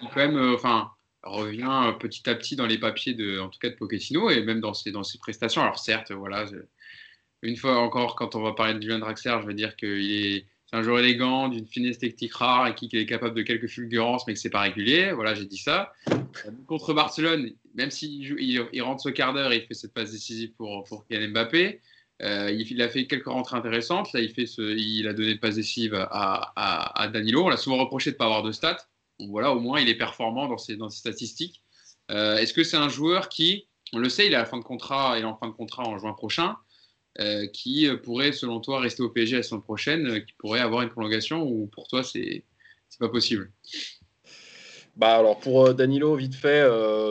quand 0.00 0.16
même 0.16 0.36
euh, 0.36 0.54
enfin, 0.54 0.90
revient 1.22 1.94
petit 2.00 2.28
à 2.28 2.34
petit 2.34 2.56
dans 2.56 2.66
les 2.66 2.78
papiers, 2.78 3.14
de, 3.14 3.38
en 3.38 3.48
tout 3.48 3.58
cas 3.58 3.70
de 3.70 3.74
Pochettino, 3.74 4.30
et 4.30 4.42
même 4.42 4.60
dans 4.60 4.74
ses, 4.74 4.90
dans 4.90 5.04
ses 5.04 5.18
prestations. 5.18 5.62
Alors 5.62 5.78
certes, 5.78 6.12
voilà, 6.12 6.46
une 7.42 7.56
fois 7.56 7.78
encore, 7.78 8.16
quand 8.16 8.34
on 8.34 8.42
va 8.42 8.52
parler 8.52 8.74
de 8.74 8.80
Julien 8.80 8.98
Draxler, 8.98 9.38
je 9.42 9.46
vais 9.46 9.54
dire 9.54 9.76
qu'il 9.76 10.12
est, 10.12 10.46
un 10.74 10.82
joueur 10.82 11.00
élégant, 11.00 11.48
d'une 11.48 11.66
finesse 11.66 11.98
technique 11.98 12.32
rare, 12.34 12.66
et 12.66 12.74
qui, 12.74 12.88
est 12.92 13.06
capable 13.06 13.34
de 13.34 13.42
quelques 13.42 13.68
fulgurances, 13.68 14.26
mais 14.26 14.32
que 14.32 14.40
c'est 14.40 14.50
pas 14.50 14.62
régulier. 14.62 15.12
Voilà, 15.12 15.34
j'ai 15.34 15.44
dit 15.44 15.58
ça. 15.58 15.92
Contre 16.66 16.94
Barcelone, 16.94 17.50
même 17.74 17.90
s'il 17.90 18.40
il, 18.40 18.82
rentre 18.82 19.02
ce 19.02 19.10
quart 19.10 19.34
d'heure 19.34 19.52
il 19.52 19.62
fait 19.66 19.74
cette 19.74 19.92
passe 19.92 20.12
décisive 20.12 20.52
pour, 20.52 20.84
pour 20.84 21.06
Kylian 21.06 21.28
Mbappé, 21.28 21.80
euh, 22.22 22.50
il, 22.50 22.80
a 22.80 22.88
fait 22.88 23.06
quelques 23.06 23.26
rentrées 23.26 23.56
intéressantes. 23.56 24.12
Là, 24.12 24.20
il, 24.20 24.30
fait 24.30 24.44
il 24.44 25.06
a 25.08 25.12
donné 25.12 25.32
une 25.32 25.40
passe 25.40 25.56
décisive 25.56 25.94
à, 25.94 26.52
à, 26.56 27.08
Danilo. 27.08 27.44
On 27.44 27.48
l'a 27.48 27.56
souvent 27.56 27.78
reproché 27.78 28.10
de 28.10 28.14
ne 28.14 28.18
pas 28.18 28.24
avoir 28.26 28.42
de 28.42 28.52
stats. 28.52 28.78
Voilà, 29.20 29.52
au 29.52 29.60
moins, 29.60 29.80
il 29.80 29.88
est 29.88 29.94
performant 29.94 30.48
dans 30.48 30.58
ses, 30.58 30.76
statistiques. 30.90 31.62
Euh, 32.10 32.36
est-ce 32.36 32.52
que 32.52 32.64
c'est 32.64 32.76
un 32.76 32.88
joueur 32.88 33.28
qui, 33.28 33.68
on 33.92 33.98
le 33.98 34.08
sait, 34.08 34.26
il 34.26 34.32
est 34.32 34.36
à 34.36 34.40
la 34.40 34.46
fin 34.46 34.58
de 34.58 34.64
contrat, 34.64 35.14
il 35.16 35.22
est 35.22 35.24
en 35.24 35.36
fin 35.36 35.48
de 35.48 35.52
contrat 35.52 35.84
en 35.84 35.98
juin 35.98 36.12
prochain. 36.12 36.56
Euh, 37.20 37.46
qui 37.46 37.86
euh, 37.86 37.98
pourrait, 37.98 38.32
selon 38.32 38.60
toi, 38.60 38.80
rester 38.80 39.02
au 39.02 39.10
PSG 39.10 39.36
la 39.36 39.42
semaine 39.42 39.62
prochaine, 39.62 40.24
qui 40.24 40.32
pourrait 40.38 40.60
avoir 40.60 40.80
une 40.80 40.88
prolongation 40.88 41.42
ou 41.42 41.66
pour 41.66 41.86
toi, 41.86 42.02
c'est 42.02 42.44
pas 42.98 43.10
possible? 43.10 43.52
Bah 44.96 45.16
alors 45.16 45.38
pour 45.38 45.74
Danilo, 45.74 46.14
vite 46.16 46.34
fait, 46.34 46.62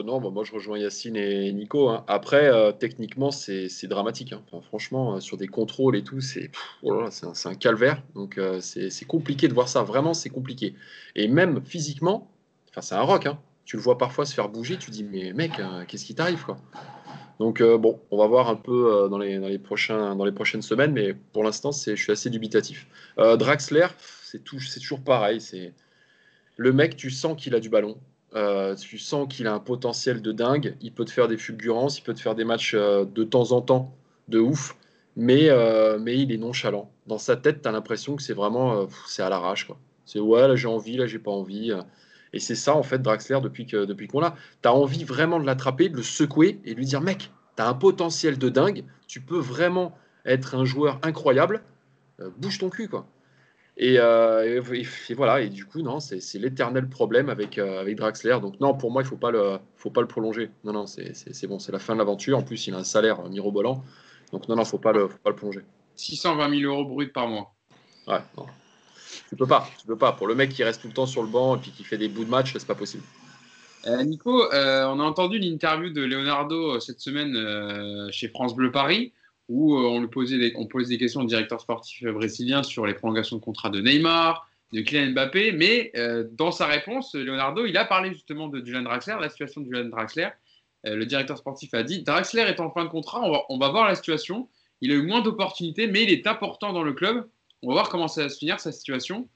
non, 0.04 0.22
bah 0.22 0.30
moi 0.30 0.44
je 0.44 0.52
rejoins 0.54 0.78
Yacine 0.78 1.16
et 1.16 1.52
Nico. 1.52 1.90
Hein. 1.90 2.04
Après, 2.08 2.52
techniquement, 2.78 3.32
c'est 3.32 3.88
dramatique. 3.88 4.34
Hein. 4.34 4.62
franchement, 4.68 5.20
sur 5.20 5.38
des 5.38 5.48
contrôles 5.48 5.96
et 5.96 6.04
tout, 6.04 6.22
c'est 6.22 6.52
oh 6.84 7.02
un, 7.02 7.50
un, 7.50 7.56
calvaire. 7.56 8.04
Donc 8.14 8.40
c'est 8.60 9.06
compliqué 9.06 9.48
de 9.48 9.54
voir 9.54 9.68
ça. 9.68 9.82
Vraiment, 9.82 10.14
c'est 10.14 10.30
compliqué. 10.30 10.76
Et 11.16 11.28
même 11.28 11.62
physiquement, 11.66 12.30
c'est 12.80 12.96
un 12.96 13.02
rock. 13.02 13.26
Hein. 13.26 13.40
Tu 13.66 13.78
le 13.78 13.82
vois 13.82 13.98
parfois 13.98 14.26
se 14.26 14.34
faire 14.36 14.50
bouger. 14.50 14.78
Tu 14.78 14.92
dis 14.92 15.04
mais 15.04 15.34
mec, 15.34 15.54
qu'est-ce 15.88 16.06
qui 16.06 16.14
t'arrive 16.14 16.46
euh, 17.62 17.78
bon, 17.78 18.00
on 18.12 18.18
va 18.18 18.28
voir 18.28 18.50
un 18.50 18.56
peu 18.56 18.94
euh, 18.94 19.08
dans, 19.08 19.18
les, 19.18 19.40
dans, 19.40 19.48
les 19.48 19.60
prochains, 19.60 20.16
dans 20.16 20.26
les 20.26 20.32
prochaines 20.32 20.62
semaines, 20.62 20.92
mais 20.92 21.14
pour 21.14 21.44
l'instant, 21.44 21.72
je 21.72 21.96
suis 21.96 22.12
assez 22.12 22.30
dubitatif. 22.30 22.88
Euh, 23.18 23.38
Draxler, 23.38 23.88
c'est 24.24 24.44
toujours 24.44 25.02
pareil. 25.02 25.42
C'est 25.42 25.74
le 26.62 26.74
mec, 26.74 26.96
tu 26.96 27.10
sens 27.10 27.36
qu'il 27.42 27.56
a 27.56 27.60
du 27.60 27.70
ballon. 27.70 27.98
tu 28.80 28.98
sens 28.98 29.28
qu'il 29.28 29.48
a 29.48 29.54
un 29.54 29.60
potentiel 29.60 30.22
de 30.22 30.32
dingue. 30.32 30.76
Il 30.82 30.94
peut 30.94 31.06
te 31.06 31.12
faire 31.12 31.28
des 31.28 31.38
fulgurances, 31.38 31.98
il 31.98 32.04
peut 32.04 32.14
te 32.14 32.22
faire 32.22 32.36
des 32.36 32.46
matchs 32.46 32.76
de 32.76 33.24
temps 33.24 33.52
en 33.52 33.62
temps 33.62 33.96
de 34.28 34.40
ouf, 34.40 34.78
mais, 35.16 35.50
mais 36.00 36.18
il 36.18 36.32
est 36.32 36.38
nonchalant. 36.38 36.92
Dans 37.08 37.18
sa 37.18 37.36
tête, 37.36 37.64
tu 37.64 37.68
as 37.68 37.72
l'impression 37.72 38.16
que 38.16 38.22
c'est 38.22 38.34
vraiment 38.34 38.88
c'est 39.08 39.24
à 39.24 39.30
l'arrache. 39.30 39.68
C'est 40.06 40.20
ouais, 40.20 40.48
là 40.48 40.56
j'ai 40.56 40.68
envie, 40.68 40.98
là 40.98 41.08
j'ai 41.08 41.20
pas 41.20 41.32
envie. 41.32 41.74
Et 42.34 42.40
c'est 42.40 42.56
ça, 42.56 42.76
en 42.76 42.84
fait, 42.84 43.02
Draxler, 43.02 43.40
depuis 43.42 43.66
qu'on 43.66 43.86
depuis 43.86 44.08
qu'on 44.08 44.20
l'a. 44.20 44.36
Tu 44.62 44.70
as 44.70 44.74
envie 44.74 45.04
vraiment 45.04 45.40
de 45.40 45.46
l'attraper, 45.46 45.90
de 45.90 45.98
le 45.98 46.04
secouer 46.04 46.60
et 46.64 46.74
de 46.74 46.78
lui 46.78 46.86
dire 46.86 47.02
Mec, 47.02 47.32
tu 47.56 47.64
as 47.64 47.68
un 47.68 47.74
potentiel 47.74 48.38
de 48.38 48.50
dingue, 48.50 48.86
tu 49.08 49.22
peux 49.22 49.40
vraiment 49.40 49.98
être 50.26 50.56
un 50.56 50.66
joueur 50.66 51.00
incroyable, 51.04 51.64
euh, 52.20 52.30
bouge 52.38 52.60
ton 52.60 52.70
cul, 52.70 52.88
quoi. 52.88 53.06
Euh, 53.82 54.62
et, 55.10 55.14
voilà, 55.14 55.42
et 55.42 55.50
du 55.50 55.66
coup, 55.66 55.82
non, 55.82 56.00
c'est 56.00 56.20
l'éternel 56.36 56.88
problème 56.88 57.30
avec, 57.30 57.58
euh, 57.58 57.82
avec 57.82 57.98
Draxler. 57.98 58.38
Donc, 58.42 58.60
non, 58.60 58.76
pour 58.76 58.92
moi, 58.92 59.02
il 59.02 59.06
ne 59.06 59.10
faut, 59.10 59.18
pas 59.18 59.32
le, 59.32 59.58
faut 59.76 59.90
pas 59.90 60.02
le 60.02 60.08
prolonger. 60.08 60.52
Non, 60.64 60.74
non, 60.74 60.86
c'est 60.86 61.48
bon, 61.48 61.58
c'est 61.58 61.72
la 61.72 61.80
fin 61.80 61.94
de 61.94 62.00
l'aventure. 62.00 62.38
En 62.38 62.44
plus, 62.44 62.68
il 62.68 62.76
a 62.76 62.78
un 62.78 62.84
salaire 62.84 63.28
mirobolant. 63.30 63.84
Donc, 64.32 64.48
non, 64.48 64.56
non, 64.56 64.62
il 64.62 64.66
ne 64.66 64.70
faut, 64.70 64.78
pas 64.78 64.94
le, 64.94 65.10
plonger. 65.36 65.62
620 65.96 66.60
000 66.60 66.72
euros 66.72 66.86
brut 66.86 67.12
par 67.12 67.28
mois. 67.28 67.54
Ouais, 68.08 68.20
non. 68.38 68.46
Tu 69.30 69.36
peux 69.36 69.48
pas, 69.48 69.68
tu 69.80 69.88
peux 69.88 69.98
pas. 69.98 70.12
Pour 70.14 70.28
le 70.28 70.36
mec 70.36 70.52
qui 70.52 70.64
reste 70.64 70.82
tout 70.82 70.88
le 70.88 70.94
temps 70.94 71.06
sur 71.06 71.24
le 71.24 71.30
banc 71.30 71.58
et 71.58 71.60
puis 71.60 71.72
qui 71.72 71.84
fait 71.84 71.98
des 71.98 72.08
bouts 72.08 72.24
de 72.24 72.30
match, 72.30 72.54
c'est 72.54 72.68
pas 72.68 72.76
possible. 72.76 73.04
Euh, 73.88 74.04
Nico, 74.04 74.46
on 74.52 75.00
a 75.00 75.04
entendu 75.04 75.40
l'interview 75.40 75.92
de 75.92 76.02
Leonardo 76.04 76.80
cette 76.80 77.00
semaine 77.00 78.12
chez 78.12 78.28
France 78.28 78.56
Bleu 78.56 78.72
Paris, 78.72 79.12
où 79.52 79.76
on 79.76 80.00
lui 80.00 80.08
posait 80.08 80.38
des, 80.38 80.54
on 80.56 80.66
questions 80.66 81.22
au 81.22 81.26
directeur 81.26 81.62
sportif 81.62 82.04
brésilien 82.08 82.64
sur 82.64 82.86
les 82.86 82.94
prolongations 82.94 83.38
de 83.38 83.42
contrat 83.42 83.70
de 83.70 83.82
Neymar, 83.82 84.50
de 84.72 84.82
Kylian 84.82 85.12
Mbappé, 85.12 85.52
mais 85.52 85.92
dans 86.32 86.52
sa 86.52 86.66
réponse, 86.66 87.14
Leonardo, 87.14 87.66
il 87.66 87.76
a 87.78 87.84
parlé 87.84 88.14
justement 88.14 88.48
de 88.48 88.64
Julian 88.66 88.84
Draxler, 88.84 89.18
la 89.20 89.30
situation 89.30 89.62
de 89.62 89.66
Julian 89.66 89.90
Draxler. 89.90 90.30
le 90.86 91.04
directeur 91.06 91.38
sportif 91.38 91.74
a 91.74 91.84
dit 91.84 92.04
Draxler 92.04 92.44
est 92.44 92.62
en 92.62 92.72
fin 92.72 92.86
de 92.86 92.90
contrat, 92.90 93.22
on 93.22 93.32
va, 93.32 93.42
on 93.50 93.58
voir 93.58 93.88
la 93.88 93.96
situation. 93.96 94.48
Il 94.82 94.92
a 94.92 94.96
eu 94.96 95.04
moins 95.04 95.22
d'opportunités, 95.22 95.88
mais 95.88 96.04
il 96.04 96.10
est 96.10 96.26
important 96.26 96.74
dans 96.74 96.84
le 96.84 96.94
club. 96.94 97.28
On 97.62 97.68
va 97.68 97.74
voir 97.74 97.90
comment 97.90 98.08
ça 98.08 98.24
va 98.24 98.30
se 98.30 98.38
finir, 98.38 98.60
sa 98.60 98.72
situation. 98.72 99.30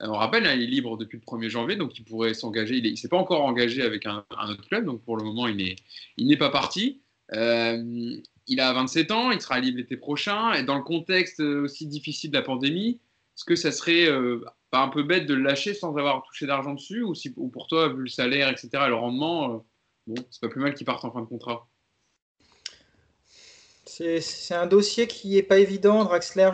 Euh, 0.00 0.06
on 0.06 0.12
rappelle, 0.14 0.46
hein, 0.46 0.54
il 0.54 0.62
est 0.62 0.66
libre 0.66 0.96
depuis 0.96 1.18
le 1.18 1.24
1er 1.24 1.48
janvier, 1.48 1.76
donc 1.76 1.98
il 1.98 2.04
pourrait 2.04 2.34
s'engager. 2.34 2.76
Il 2.76 2.90
ne 2.90 2.96
s'est 2.96 3.08
pas 3.08 3.16
encore 3.16 3.42
engagé 3.44 3.82
avec 3.82 4.06
un, 4.06 4.24
autre 4.48 4.66
club, 4.68 4.84
donc 4.84 5.02
pour 5.02 5.16
le 5.16 5.24
moment, 5.24 5.48
il 5.48 5.76
n'est 6.18 6.36
pas 6.36 6.50
parti. 6.50 7.00
Euh, 7.34 8.16
il 8.46 8.60
a 8.60 8.72
27 8.72 9.10
ans, 9.10 9.30
il 9.30 9.40
sera 9.40 9.60
libre 9.60 9.78
l'été 9.78 9.96
prochain. 9.96 10.52
Et 10.54 10.62
dans 10.62 10.76
le 10.76 10.82
contexte 10.82 11.40
aussi 11.40 11.86
difficile 11.86 12.30
de 12.30 12.36
la 12.36 12.42
pandémie, 12.42 13.00
est-ce 13.36 13.44
que 13.44 13.56
ça 13.56 13.72
serait 13.72 14.08
euh, 14.08 14.44
pas 14.70 14.80
un 14.80 14.88
peu 14.88 15.02
bête 15.02 15.26
de 15.26 15.34
le 15.34 15.42
lâcher 15.42 15.74
sans 15.74 15.96
avoir 15.96 16.22
touché 16.22 16.46
d'argent 16.46 16.74
dessus 16.74 17.02
ou, 17.02 17.14
si, 17.14 17.30
pour 17.30 17.66
toi, 17.66 17.88
vu 17.88 18.02
le 18.02 18.08
salaire, 18.08 18.48
etc., 18.48 18.68
et 18.86 18.88
le 18.88 18.94
rendement, 18.94 19.64
bon, 20.06 20.14
c'est 20.30 20.40
pas 20.40 20.48
plus 20.48 20.60
mal 20.60 20.74
qu'il 20.74 20.86
parte 20.86 21.04
en 21.04 21.12
fin 21.12 21.20
de 21.20 21.26
contrat? 21.26 21.68
C'est 23.84 24.54
un 24.54 24.66
dossier 24.66 25.06
qui 25.06 25.30
n'est 25.30 25.42
pas 25.42 25.58
évident, 25.58 26.04
Draxler. 26.04 26.50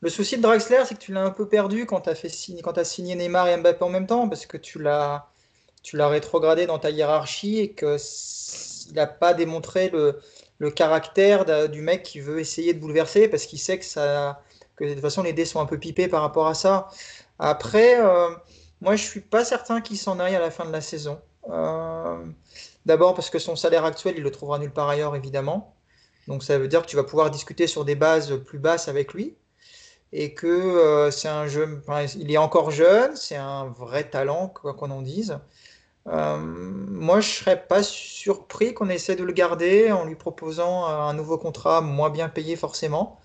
Le 0.00 0.08
souci 0.08 0.36
de 0.36 0.42
Draxler, 0.42 0.82
c'est 0.86 0.94
que 0.94 1.00
tu 1.00 1.12
l'as 1.12 1.24
un 1.24 1.30
peu 1.30 1.48
perdu 1.48 1.84
quand 1.84 2.02
tu 2.02 2.10
as, 2.10 2.12
as 2.76 2.84
signé 2.84 3.14
Neymar 3.14 3.48
et 3.48 3.56
Mbappé 3.56 3.84
en 3.84 3.90
même 3.90 4.06
temps, 4.06 4.28
parce 4.28 4.46
que 4.46 4.56
tu 4.56 4.80
l'as 4.80 5.28
rétrogradé 5.92 6.66
dans 6.66 6.78
ta 6.78 6.90
hiérarchie 6.90 7.58
et 7.58 7.74
qu'il 7.74 7.98
n'a 8.94 9.06
pas 9.06 9.34
démontré 9.34 9.90
le, 9.90 10.20
le 10.58 10.70
caractère 10.70 11.68
du 11.68 11.80
mec 11.80 12.02
qui 12.02 12.20
veut 12.20 12.40
essayer 12.40 12.74
de 12.74 12.80
bouleverser 12.80 13.28
parce 13.28 13.46
qu'il 13.46 13.58
sait 13.58 13.78
que, 13.78 13.84
ça, 13.84 14.42
que 14.76 14.84
de 14.84 14.92
toute 14.92 15.02
façon 15.02 15.22
les 15.22 15.32
dés 15.32 15.44
sont 15.44 15.60
un 15.60 15.66
peu 15.66 15.78
pipés 15.78 16.08
par 16.08 16.22
rapport 16.22 16.48
à 16.48 16.54
ça. 16.54 16.88
Après, 17.38 18.00
euh, 18.00 18.30
moi 18.80 18.96
je 18.96 19.04
suis 19.04 19.20
pas 19.20 19.44
certain 19.44 19.80
qu'il 19.80 19.98
s'en 19.98 20.18
aille 20.18 20.34
à 20.34 20.40
la 20.40 20.50
fin 20.50 20.64
de 20.64 20.72
la 20.72 20.80
saison. 20.80 21.20
Euh, 21.50 22.24
d'abord 22.86 23.14
parce 23.14 23.30
que 23.30 23.38
son 23.38 23.56
salaire 23.56 23.84
actuel, 23.84 24.14
il 24.16 24.22
le 24.22 24.30
trouvera 24.30 24.58
nulle 24.58 24.72
part 24.72 24.88
ailleurs 24.88 25.14
évidemment. 25.16 25.74
Donc 26.26 26.42
ça 26.42 26.58
veut 26.58 26.68
dire 26.68 26.82
que 26.82 26.86
tu 26.86 26.96
vas 26.96 27.04
pouvoir 27.04 27.30
discuter 27.30 27.66
sur 27.66 27.84
des 27.84 27.94
bases 27.94 28.36
plus 28.44 28.58
basses 28.58 28.88
avec 28.88 29.14
lui 29.14 29.36
et 30.12 30.34
que 30.34 30.46
euh, 30.46 31.10
c'est 31.10 31.28
un 31.28 31.46
jeune, 31.46 31.82
il 32.16 32.32
est 32.32 32.38
encore 32.38 32.70
jeune, 32.70 33.14
c'est 33.14 33.36
un 33.36 33.66
vrai 33.66 34.08
talent 34.08 34.48
quoi 34.48 34.74
qu'on 34.74 34.90
en 34.90 35.02
dise. 35.02 35.38
Euh, 36.08 36.36
moi, 36.38 37.20
je 37.20 37.28
serais 37.30 37.66
pas 37.66 37.82
surpris 37.82 38.74
qu'on 38.74 38.88
essaie 38.88 39.16
de 39.16 39.24
le 39.24 39.32
garder 39.32 39.92
en 39.92 40.04
lui 40.04 40.16
proposant 40.16 40.86
un 40.86 41.12
nouveau 41.14 41.38
contrat 41.38 41.80
moins 41.80 42.10
bien 42.10 42.28
payé 42.28 42.56
forcément 42.56 43.20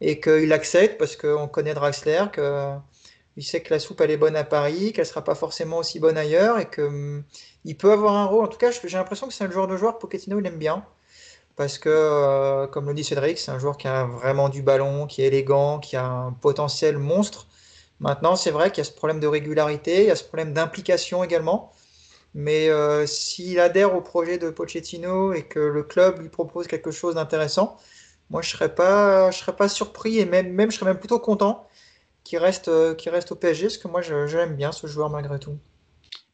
et 0.00 0.20
qu'il 0.20 0.52
accepte 0.52 0.98
parce 0.98 1.16
qu'on 1.16 1.48
connaît 1.48 1.74
Draxler, 1.74 2.24
qu'il 2.34 3.44
sait 3.44 3.62
que 3.62 3.72
la 3.74 3.80
soupe 3.80 4.00
elle 4.00 4.10
est 4.10 4.16
bonne 4.16 4.36
à 4.36 4.44
Paris, 4.44 4.92
qu'elle 4.92 5.06
sera 5.06 5.22
pas 5.24 5.34
forcément 5.34 5.78
aussi 5.78 6.00
bonne 6.00 6.16
ailleurs 6.18 6.58
et 6.58 6.68
qu'il 6.70 7.76
peut 7.78 7.92
avoir 7.92 8.14
un 8.16 8.26
rôle. 8.26 8.44
En 8.44 8.48
tout 8.48 8.58
cas, 8.58 8.70
j'ai 8.70 8.96
l'impression 8.98 9.28
que 9.28 9.34
c'est 9.34 9.46
le 9.46 9.52
genre 9.52 9.68
de 9.68 9.76
joueur 9.76 9.98
Pochettino 9.98 10.40
il 10.40 10.46
aime 10.46 10.58
bien 10.58 10.84
parce 11.56 11.78
que, 11.78 11.88
euh, 11.90 12.66
comme 12.68 12.86
le 12.86 12.94
dit 12.94 13.04
Cédric, 13.04 13.38
c'est 13.38 13.50
un 13.50 13.58
joueur 13.58 13.76
qui 13.76 13.88
a 13.88 14.04
vraiment 14.04 14.48
du 14.48 14.62
ballon, 14.62 15.06
qui 15.06 15.22
est 15.22 15.26
élégant, 15.26 15.80
qui 15.80 15.96
a 15.96 16.04
un 16.06 16.32
potentiel 16.32 16.98
monstre. 16.98 17.48
Maintenant, 18.00 18.36
c'est 18.36 18.52
vrai 18.52 18.70
qu'il 18.70 18.84
y 18.84 18.86
a 18.86 18.90
ce 18.90 18.94
problème 18.94 19.18
de 19.20 19.26
régularité, 19.26 20.02
il 20.02 20.06
y 20.06 20.10
a 20.12 20.16
ce 20.16 20.22
problème 20.24 20.52
d'implication 20.52 21.24
également. 21.24 21.72
Mais 22.34 22.68
euh, 22.68 23.06
s'il 23.06 23.58
adhère 23.58 23.94
au 23.94 24.00
projet 24.00 24.38
de 24.38 24.50
Pochettino 24.50 25.32
et 25.32 25.44
que 25.44 25.58
le 25.58 25.82
club 25.82 26.20
lui 26.20 26.28
propose 26.28 26.66
quelque 26.66 26.90
chose 26.90 27.14
d'intéressant, 27.14 27.78
moi 28.30 28.42
je 28.42 28.50
serais 28.50 28.74
pas, 28.74 29.30
je 29.30 29.38
serais 29.38 29.56
pas 29.56 29.68
surpris 29.68 30.18
et 30.18 30.26
même, 30.26 30.52
même 30.52 30.70
je 30.70 30.76
serais 30.76 30.90
même 30.90 30.98
plutôt 30.98 31.18
content 31.18 31.66
qu'il 32.24 32.38
reste, 32.38 32.68
euh, 32.68 32.94
reste 33.06 33.32
au 33.32 33.36
PSG 33.36 33.64
parce 33.64 33.78
que 33.78 33.88
moi 33.88 34.02
je, 34.02 34.36
l'aime 34.36 34.56
bien 34.56 34.72
ce 34.72 34.86
joueur 34.86 35.10
malgré 35.10 35.38
tout. 35.38 35.58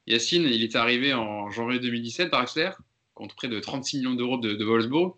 Yacine, 0.07 0.43
il 0.43 0.63
est 0.63 0.77
arrivé 0.77 1.15
en 1.15 1.51
janvier 1.51 1.79
2017 1.79 2.31
par 2.31 2.41
Axler 2.41 2.71
contre 3.15 3.37
près 3.37 3.49
de 3.49 3.61
36 3.61 3.99
millions 3.99 4.15
d'euros 4.15 4.39
de, 4.39 4.55
de 4.55 4.65
Wolfsburg. 4.65 5.15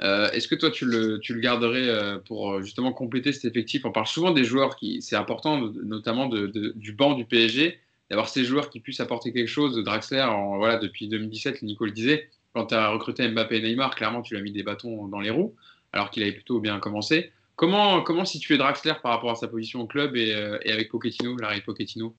Euh, 0.00 0.30
est-ce 0.30 0.46
que 0.46 0.54
toi 0.54 0.70
tu 0.70 0.84
le, 0.84 1.18
tu 1.18 1.34
le 1.34 1.40
garderais 1.40 2.20
pour 2.26 2.62
justement 2.62 2.92
compléter 2.92 3.32
cet 3.32 3.46
effectif? 3.46 3.86
On 3.86 3.90
parle 3.90 4.06
souvent 4.06 4.30
des 4.30 4.44
joueurs 4.44 4.76
qui, 4.76 5.00
c'est 5.00 5.16
important, 5.16 5.58
notamment 5.82 6.28
du 6.28 6.92
banc 6.92 7.14
du 7.14 7.24
PSG 7.24 7.80
d'avoir 8.10 8.28
ces 8.28 8.44
joueurs 8.44 8.70
qui 8.70 8.80
puissent 8.80 9.00
apporter 9.00 9.32
quelque 9.32 9.48
chose. 9.48 9.76
Draxler, 9.84 10.26
voilà, 10.56 10.78
depuis 10.78 11.08
2017, 11.08 11.62
Nico 11.62 11.84
le 11.84 11.92
disait, 11.92 12.28
quand 12.54 12.66
tu 12.66 12.74
as 12.74 12.88
recruté 12.88 13.28
Mbappé 13.28 13.58
et 13.58 13.62
Neymar, 13.62 13.94
clairement, 13.94 14.22
tu 14.22 14.34
lui 14.34 14.40
as 14.40 14.42
mis 14.42 14.52
des 14.52 14.62
bâtons 14.62 15.06
dans 15.08 15.20
les 15.20 15.30
roues, 15.30 15.54
alors 15.92 16.10
qu'il 16.10 16.22
avait 16.22 16.32
plutôt 16.32 16.60
bien 16.60 16.78
commencé. 16.80 17.32
Comment, 17.56 18.02
comment 18.02 18.24
situer 18.24 18.56
Draxler 18.56 18.94
par 19.02 19.12
rapport 19.12 19.32
à 19.32 19.34
sa 19.34 19.48
position 19.48 19.80
au 19.80 19.86
club 19.86 20.16
et, 20.16 20.32
euh, 20.32 20.58
avec 20.70 20.90
Pochettino, 20.90 21.36
l'arrêt 21.36 21.60
Pochettino? 21.60 22.14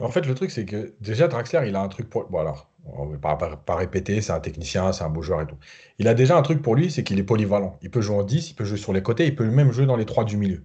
En 0.00 0.10
fait, 0.10 0.26
le 0.26 0.34
truc, 0.34 0.50
c'est 0.50 0.64
que 0.64 0.94
déjà, 1.00 1.28
Draxler, 1.28 1.64
il 1.66 1.74
a 1.74 1.82
un 1.82 1.88
truc 1.88 2.08
pour. 2.08 2.24
Bon, 2.30 2.38
alors, 2.38 2.70
on 2.84 3.06
ne 3.06 3.16
va 3.16 3.36
pas, 3.36 3.76
répéter, 3.76 4.20
c'est 4.20 4.32
un 4.32 4.40
technicien, 4.40 4.92
c'est 4.92 5.04
un 5.04 5.10
beau 5.10 5.22
joueur 5.22 5.42
et 5.42 5.46
tout. 5.46 5.56
Il 5.98 6.08
a 6.08 6.14
déjà 6.14 6.36
un 6.36 6.42
truc 6.42 6.62
pour 6.62 6.74
lui, 6.74 6.90
c'est 6.90 7.04
qu'il 7.04 7.18
est 7.18 7.24
polyvalent. 7.24 7.78
Il 7.82 7.90
peut 7.90 8.00
jouer 8.00 8.16
en 8.16 8.22
10, 8.22 8.50
il 8.50 8.54
peut 8.54 8.64
jouer 8.64 8.78
sur 8.78 8.92
les 8.92 9.02
côtés, 9.02 9.26
il 9.26 9.34
peut 9.34 9.44
même 9.44 9.72
jouer 9.72 9.86
dans 9.86 9.96
les 9.96 10.06
trois 10.06 10.24
du 10.24 10.36
milieu. 10.36 10.62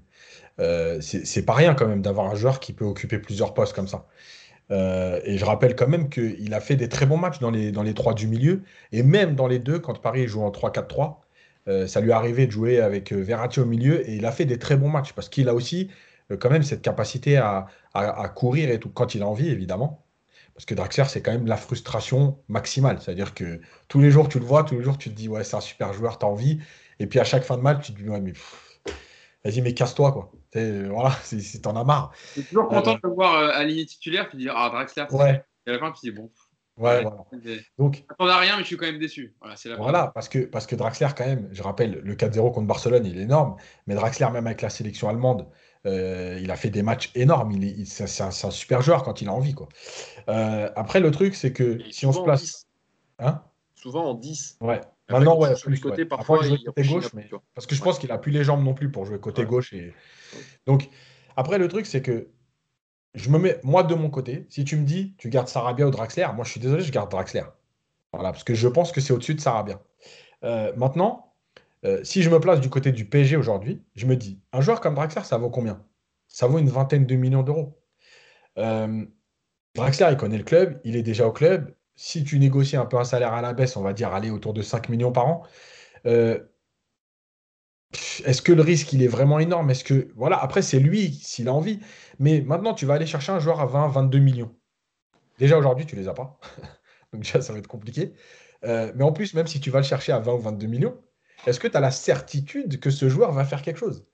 Euh, 0.59 0.99
c'est 1.01 1.45
pas 1.45 1.53
rien 1.53 1.73
quand 1.73 1.87
même 1.87 2.01
d'avoir 2.01 2.29
un 2.29 2.35
joueur 2.35 2.59
qui 2.59 2.73
peut 2.73 2.85
occuper 2.85 3.19
plusieurs 3.19 3.53
postes 3.53 3.73
comme 3.73 3.87
ça. 3.87 4.05
Euh, 4.71 5.19
et 5.25 5.37
je 5.37 5.45
rappelle 5.45 5.75
quand 5.75 5.87
même 5.87 6.09
qu'il 6.09 6.53
a 6.53 6.59
fait 6.59 6.75
des 6.75 6.89
très 6.89 7.05
bons 7.05 7.17
matchs 7.17 7.39
dans 7.39 7.51
les, 7.51 7.71
dans 7.71 7.83
les 7.83 7.93
trois 7.93 8.13
du 8.13 8.27
milieu, 8.27 8.63
et 8.91 9.03
même 9.03 9.35
dans 9.35 9.47
les 9.47 9.59
deux, 9.59 9.79
quand 9.79 9.99
Paris 10.01 10.27
joue 10.27 10.41
en 10.41 10.51
3-4-3, 10.51 11.17
euh, 11.67 11.87
ça 11.87 12.01
lui 12.01 12.11
est 12.11 12.13
arrivé 12.13 12.45
de 12.47 12.51
jouer 12.51 12.79
avec 12.81 13.11
Verratti 13.13 13.59
au 13.59 13.65
milieu, 13.65 14.07
et 14.09 14.15
il 14.15 14.25
a 14.25 14.31
fait 14.31 14.45
des 14.45 14.59
très 14.59 14.77
bons 14.77 14.89
matchs, 14.89 15.13
parce 15.13 15.29
qu'il 15.29 15.49
a 15.49 15.53
aussi 15.53 15.89
quand 16.39 16.49
même 16.49 16.63
cette 16.63 16.81
capacité 16.81 17.37
à, 17.37 17.67
à, 17.93 18.29
courir 18.29 18.71
et 18.71 18.79
tout, 18.79 18.89
quand 18.89 19.13
il 19.15 19.21
a 19.21 19.27
envie, 19.27 19.49
évidemment. 19.49 20.05
Parce 20.55 20.65
que 20.65 20.73
Draxler, 20.75 21.05
c'est 21.09 21.21
quand 21.21 21.31
même 21.31 21.47
la 21.47 21.57
frustration 21.57 22.39
maximale. 22.47 22.99
C'est-à-dire 23.01 23.33
que 23.33 23.59
tous 23.87 23.99
les 23.99 24.11
jours, 24.11 24.29
tu 24.29 24.39
le 24.39 24.45
vois, 24.45 24.63
tous 24.63 24.75
les 24.75 24.83
jours, 24.83 24.97
tu 24.97 25.09
te 25.09 25.15
dis, 25.15 25.27
ouais, 25.27 25.43
c'est 25.43 25.55
un 25.55 25.61
super 25.61 25.93
joueur, 25.93 26.19
tu 26.19 26.25
as 26.25 26.29
envie. 26.29 26.59
Et 26.99 27.07
puis 27.07 27.19
à 27.19 27.23
chaque 27.23 27.43
fin 27.43 27.57
de 27.57 27.61
match, 27.61 27.85
tu 27.85 27.93
te 27.93 28.01
dis, 28.01 28.09
ouais, 28.09 28.21
mais 28.21 28.33
vas-y, 29.43 29.61
mais 29.61 29.73
casse-toi, 29.73 30.11
quoi. 30.11 30.31
Voilà, 30.55 31.11
si 31.23 31.61
t'en 31.61 31.75
as 31.75 31.83
marre. 31.83 32.11
Tu 32.33 32.41
es 32.41 32.43
toujours 32.43 32.67
content 32.67 32.91
euh, 32.91 32.95
de 32.95 32.99
le 33.03 33.13
voir 33.13 33.35
euh, 33.35 33.49
aligné 33.53 33.85
titulaire, 33.85 34.29
puis 34.29 34.37
dire, 34.37 34.53
ah, 34.55 34.69
Draxler, 34.69 35.05
ouais. 35.11 35.43
et 35.65 35.69
à 35.69 35.73
la 35.73 35.79
fin, 35.79 35.91
tu 35.91 35.99
dis, 36.03 36.11
bon. 36.11 36.29
Ouais, 36.75 37.03
voilà. 37.03 37.17
Donc, 37.77 38.03
à 38.17 38.37
rien, 38.39 38.55
mais 38.55 38.63
je 38.63 38.67
suis 38.67 38.77
quand 38.77 38.87
même 38.87 38.97
déçu. 38.97 39.35
Voilà, 39.39 39.55
la 39.63 39.75
voilà 39.75 40.11
parce, 40.15 40.27
que, 40.27 40.39
parce 40.39 40.65
que 40.65 40.75
Draxler, 40.75 41.09
quand 41.15 41.25
même, 41.25 41.47
je 41.51 41.61
rappelle, 41.61 42.01
le 42.03 42.15
4-0 42.15 42.51
contre 42.51 42.67
Barcelone, 42.67 43.05
il 43.05 43.19
est 43.19 43.23
énorme, 43.23 43.57
mais 43.85 43.93
Draxler, 43.93 44.29
même 44.31 44.47
avec 44.47 44.61
la 44.63 44.69
sélection 44.69 45.07
allemande, 45.07 45.47
euh, 45.85 46.39
il 46.41 46.49
a 46.49 46.55
fait 46.55 46.71
des 46.71 46.81
matchs 46.81 47.11
énormes. 47.13 47.51
Il 47.51 47.63
est, 47.63 47.85
c'est, 47.85 48.23
un, 48.23 48.31
super 48.31 48.81
joueur 48.81 49.03
quand 49.03 49.21
il 49.21 49.27
a 49.27 49.33
envie. 49.33 49.53
Quoi. 49.53 49.69
après, 50.27 50.99
le 50.99 51.11
truc, 51.11 51.35
c'est 51.35 51.53
que 51.53 51.79
si 51.91 52.07
on 52.07 52.11
se 52.11 52.21
place. 52.21 52.65
Hein? 53.19 53.43
Souvent 53.75 54.05
en 54.05 54.13
10. 54.15 54.57
Ouais. 54.61 54.81
Maintenant, 55.09 55.37
ouais, 55.37 55.53
plus, 55.61 55.79
côté, 55.79 56.05
parfois, 56.05 56.39
côté 56.39 56.83
gauche, 56.83 57.13
mais... 57.13 57.29
parce 57.53 57.67
que 57.67 57.75
je 57.75 57.81
pense 57.81 57.99
qu'il 57.99 58.11
a 58.11 58.17
plus 58.17 58.31
les 58.31 58.43
jambes 58.43 58.63
non 58.63 58.73
plus 58.73 58.89
pour 58.89 59.05
jouer 59.05 59.19
côté 59.19 59.45
gauche. 59.45 59.73
Et... 59.73 59.93
Donc, 60.65 60.89
après, 61.35 61.57
le 61.57 61.67
truc, 61.67 61.85
c'est 61.85 62.01
que 62.01 62.29
je 63.13 63.29
me 63.29 63.37
mets, 63.37 63.59
moi, 63.63 63.83
de 63.83 63.95
mon 63.95 64.09
côté, 64.09 64.45
si 64.49 64.63
tu 64.63 64.75
me 64.77 64.85
dis, 64.85 65.13
tu 65.17 65.29
gardes 65.29 65.47
Sarabia 65.47 65.87
ou 65.87 65.91
Draxler, 65.91 66.27
moi, 66.35 66.45
je 66.45 66.51
suis 66.51 66.59
désolé, 66.59 66.83
je 66.83 66.91
garde 66.91 67.11
Draxler. 67.11 67.43
Voilà, 68.13 68.31
parce 68.31 68.43
que 68.43 68.53
je 68.53 68.67
pense 68.67 68.91
que 68.91 69.01
c'est 69.01 69.13
au-dessus 69.13 69.35
de 69.35 69.41
Sarabia. 69.41 69.81
Euh, 70.43 70.73
maintenant, 70.77 71.33
euh, 71.85 72.03
si 72.03 72.23
je 72.23 72.29
me 72.29 72.39
place 72.39 72.61
du 72.61 72.69
côté 72.69 72.91
du 72.91 73.05
PSG 73.05 73.35
aujourd'hui, 73.35 73.83
je 73.95 74.05
me 74.05 74.15
dis, 74.15 74.39
un 74.53 74.61
joueur 74.61 74.81
comme 74.81 74.95
Draxler, 74.95 75.23
ça 75.23 75.37
vaut 75.37 75.49
combien? 75.49 75.83
Ça 76.27 76.47
vaut 76.47 76.59
une 76.59 76.69
vingtaine 76.69 77.05
de 77.05 77.15
millions 77.15 77.43
d'euros. 77.43 77.77
Euh, 78.57 79.05
Draxler, 79.75 80.07
il 80.11 80.17
connaît 80.17 80.37
le 80.37 80.43
club, 80.43 80.79
il 80.83 80.95
est 80.95 81.03
déjà 81.03 81.27
au 81.27 81.31
club, 81.31 81.75
si 81.95 82.23
tu 82.23 82.39
négocies 82.39 82.77
un 82.77 82.85
peu 82.85 82.97
un 82.97 83.03
salaire 83.03 83.33
à 83.33 83.41
la 83.41 83.53
baisse, 83.53 83.77
on 83.77 83.81
va 83.81 83.93
dire 83.93 84.13
aller 84.13 84.29
autour 84.29 84.53
de 84.53 84.61
5 84.61 84.89
millions 84.89 85.11
par 85.11 85.27
an, 85.27 85.43
euh, 86.05 86.39
est-ce 88.25 88.41
que 88.41 88.51
le 88.51 88.61
risque 88.61 88.91
il 88.93 89.03
est 89.03 89.07
vraiment 89.07 89.39
énorme? 89.39 89.69
Est-ce 89.69 89.83
que 89.83 90.09
voilà 90.15 90.37
après 90.37 90.61
c'est 90.61 90.79
lui 90.79 91.13
s'il 91.13 91.47
a 91.47 91.53
envie, 91.53 91.79
mais 92.19 92.41
maintenant 92.41 92.73
tu 92.73 92.85
vas 92.85 92.95
aller 92.95 93.05
chercher 93.05 93.31
un 93.31 93.39
joueur 93.39 93.59
à 93.59 93.65
20, 93.65 93.89
22 93.89 94.19
millions. 94.19 94.55
Déjà 95.39 95.57
aujourd'hui 95.57 95.85
tu 95.85 95.95
les 95.95 96.07
as 96.07 96.13
pas, 96.13 96.39
donc 97.13 97.21
déjà 97.23 97.41
ça 97.41 97.53
va 97.53 97.59
être 97.59 97.67
compliqué. 97.67 98.13
Euh, 98.65 98.91
mais 98.95 99.03
en 99.03 99.11
plus 99.11 99.33
même 99.33 99.47
si 99.47 99.59
tu 99.59 99.69
vas 99.69 99.79
le 99.79 99.85
chercher 99.85 100.11
à 100.11 100.19
20 100.19 100.33
ou 100.33 100.39
22 100.39 100.67
millions, 100.67 100.99
est-ce 101.45 101.59
que 101.59 101.67
tu 101.67 101.77
as 101.77 101.79
la 101.79 101.91
certitude 101.91 102.79
que 102.79 102.89
ce 102.89 103.09
joueur 103.09 103.31
va 103.31 103.45
faire 103.45 103.61
quelque 103.61 103.79
chose? 103.79 104.05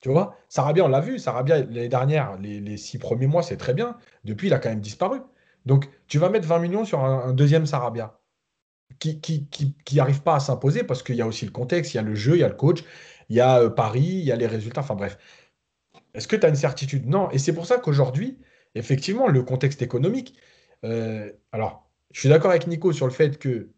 Tu 0.00 0.08
vois, 0.08 0.36
Sarabia 0.48 0.84
on 0.84 0.88
l'a 0.88 1.00
vu, 1.00 1.18
Sarabia 1.18 1.58
l'année 1.58 1.88
dernière 1.88 2.38
les, 2.38 2.60
les 2.60 2.76
six 2.76 2.98
premiers 2.98 3.26
mois 3.26 3.42
c'est 3.42 3.56
très 3.56 3.74
bien. 3.74 3.96
Depuis 4.24 4.46
il 4.48 4.54
a 4.54 4.58
quand 4.60 4.70
même 4.70 4.80
disparu. 4.80 5.20
Donc, 5.70 5.88
tu 6.08 6.18
vas 6.18 6.30
mettre 6.30 6.48
20 6.48 6.58
millions 6.58 6.84
sur 6.84 7.04
un, 7.04 7.32
deuxième 7.32 7.64
Sarabia 7.64 8.20
qui 8.98 9.20
qui 9.20 9.76
n'arrive 9.94 10.20
pas 10.20 10.34
à 10.34 10.40
s'imposer 10.40 10.82
parce 10.82 11.04
qu'il 11.04 11.14
y 11.14 11.22
a 11.22 11.28
aussi 11.28 11.46
le 11.46 11.52
contexte, 11.52 11.94
il 11.94 11.98
y 11.98 12.00
a 12.00 12.02
le 12.02 12.16
jeu, 12.16 12.34
il 12.34 12.40
y 12.40 12.42
a 12.42 12.48
le 12.48 12.56
coach, 12.56 12.82
il 13.28 13.36
y 13.36 13.40
a 13.40 13.60
euh, 13.60 13.70
Paris, 13.70 14.00
il 14.00 14.24
y 14.24 14.32
a 14.32 14.36
les 14.36 14.48
résultats. 14.48 14.80
Enfin 14.80 14.96
bref. 14.96 15.16
Est-ce 16.12 16.26
que 16.26 16.34
tu 16.34 16.44
as 16.44 16.48
une 16.48 16.56
certitude? 16.56 17.06
Non. 17.06 17.30
Et 17.30 17.38
c'est 17.38 17.52
pour 17.52 17.66
ça 17.66 17.78
qu'aujourd'hui, 17.78 18.40
effectivement, 18.74 19.28
le 19.28 19.44
contexte 19.44 19.80
économique. 19.80 20.36
Euh, 20.84 21.30
alors, 21.52 21.88
je 22.10 22.18
suis 22.18 22.28
d'accord 22.28 22.50
avec 22.50 22.66
Nico 22.66 22.92
sur 22.92 23.06
le 23.06 23.12
fait 23.12 23.38
qu'il 23.38 23.68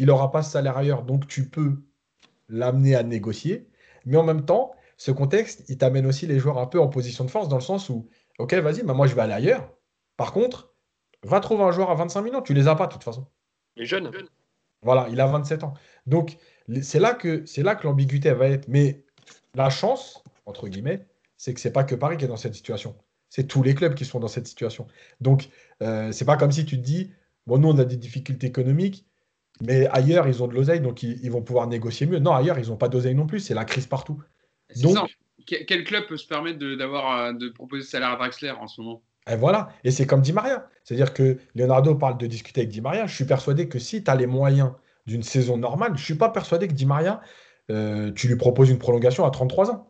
n'aura 0.00 0.30
pas 0.30 0.42
ce 0.42 0.52
salaire 0.52 0.78
ailleurs, 0.78 1.02
donc 1.02 1.26
tu 1.26 1.50
peux 1.50 1.82
l'amener 2.48 2.94
à 2.96 3.02
négocier. 3.02 3.68
Mais 4.06 4.16
en 4.16 4.24
même 4.24 4.46
temps, 4.46 4.72
ce 4.96 5.10
contexte, 5.10 5.64
il 5.68 5.76
t'amène 5.76 6.06
aussi 6.06 6.26
les 6.26 6.38
joueurs 6.38 6.56
un 6.56 6.66
peu 6.66 6.80
en 6.80 6.88
position 6.88 7.26
de 7.26 7.30
force 7.30 7.50
dans 7.50 7.56
le 7.56 7.62
sens 7.62 7.90
où, 7.90 8.08
OK, 8.38 8.54
vas-y, 8.54 8.82
bah, 8.84 8.94
moi 8.94 9.06
je 9.06 9.14
vais 9.14 9.20
aller 9.20 9.34
ailleurs. 9.34 9.70
Par 10.16 10.32
contre, 10.32 10.71
Va 11.24 11.40
trouver 11.40 11.62
un 11.62 11.70
joueur 11.70 11.90
à 11.90 11.94
25 11.94 12.22
millions, 12.22 12.42
tu 12.42 12.54
les 12.54 12.68
as 12.68 12.74
pas 12.74 12.86
de 12.86 12.92
toute 12.92 13.04
façon. 13.04 13.26
Il 13.76 13.84
est 13.84 13.86
jeune. 13.86 14.10
Voilà, 14.82 15.06
il 15.10 15.20
a 15.20 15.26
27 15.26 15.62
ans. 15.64 15.74
Donc, 16.06 16.36
c'est 16.82 16.98
là 16.98 17.14
que, 17.14 17.44
c'est 17.46 17.62
là 17.62 17.74
que 17.74 17.86
l'ambiguïté 17.86 18.32
va 18.32 18.48
être. 18.48 18.66
Mais 18.68 19.04
la 19.54 19.70
chance, 19.70 20.24
entre 20.46 20.68
guillemets, 20.68 21.06
c'est 21.36 21.54
que 21.54 21.60
c'est 21.60 21.72
pas 21.72 21.84
que 21.84 21.94
Paris 21.94 22.16
qui 22.16 22.24
est 22.24 22.28
dans 22.28 22.36
cette 22.36 22.54
situation. 22.54 22.96
C'est 23.28 23.46
tous 23.46 23.62
les 23.62 23.74
clubs 23.74 23.94
qui 23.94 24.04
sont 24.04 24.20
dans 24.20 24.28
cette 24.28 24.46
situation. 24.46 24.86
Donc, 25.20 25.48
euh, 25.82 26.12
c'est 26.12 26.24
pas 26.24 26.36
comme 26.36 26.52
si 26.52 26.64
tu 26.64 26.76
te 26.76 26.82
dis, 26.82 27.12
bon, 27.46 27.58
nous, 27.58 27.68
on 27.68 27.78
a 27.78 27.84
des 27.84 27.96
difficultés 27.96 28.48
économiques, 28.48 29.06
mais 29.60 29.86
ailleurs, 29.88 30.26
ils 30.28 30.42
ont 30.42 30.48
de 30.48 30.54
l'oseille, 30.54 30.80
donc 30.80 31.02
ils, 31.02 31.30
vont 31.30 31.42
pouvoir 31.42 31.66
négocier 31.68 32.06
mieux. 32.06 32.18
Non, 32.18 32.32
ailleurs, 32.32 32.58
ils 32.58 32.68
n'ont 32.68 32.76
pas 32.76 32.88
d'oseille 32.88 33.14
non 33.14 33.26
plus. 33.26 33.40
C'est 33.40 33.54
la 33.54 33.64
crise 33.64 33.86
partout. 33.86 34.20
Donc, 34.82 35.08
quel 35.46 35.84
club 35.84 36.06
peut 36.06 36.16
se 36.16 36.26
permettre 36.26 36.58
de, 36.58 36.74
d'avoir, 36.74 37.18
euh, 37.18 37.32
de 37.32 37.48
proposer 37.48 37.82
salaire 37.82 38.10
à 38.10 38.16
Draxler 38.16 38.50
en 38.50 38.66
ce 38.66 38.80
moment? 38.80 39.02
Et 39.30 39.36
voilà. 39.36 39.68
Et 39.84 39.90
c'est 39.90 40.06
comme 40.06 40.20
Di 40.20 40.32
Maria. 40.32 40.68
C'est-à-dire 40.84 41.14
que 41.14 41.38
Leonardo 41.54 41.94
parle 41.94 42.18
de 42.18 42.26
discuter 42.26 42.62
avec 42.62 42.70
Di 42.70 42.80
Maria. 42.80 43.06
Je 43.06 43.14
suis 43.14 43.24
persuadé 43.24 43.68
que 43.68 43.78
si 43.78 44.02
tu 44.02 44.10
as 44.10 44.14
les 44.16 44.26
moyens 44.26 44.72
d'une 45.06 45.22
saison 45.22 45.56
normale, 45.56 45.92
je 45.94 46.00
ne 46.00 46.04
suis 46.04 46.14
pas 46.16 46.28
persuadé 46.28 46.66
que 46.68 46.72
Di 46.72 46.86
Maria, 46.86 47.20
euh, 47.70 48.12
tu 48.12 48.28
lui 48.28 48.36
proposes 48.36 48.70
une 48.70 48.78
prolongation 48.78 49.24
à 49.24 49.30
33 49.30 49.70
ans. 49.70 49.88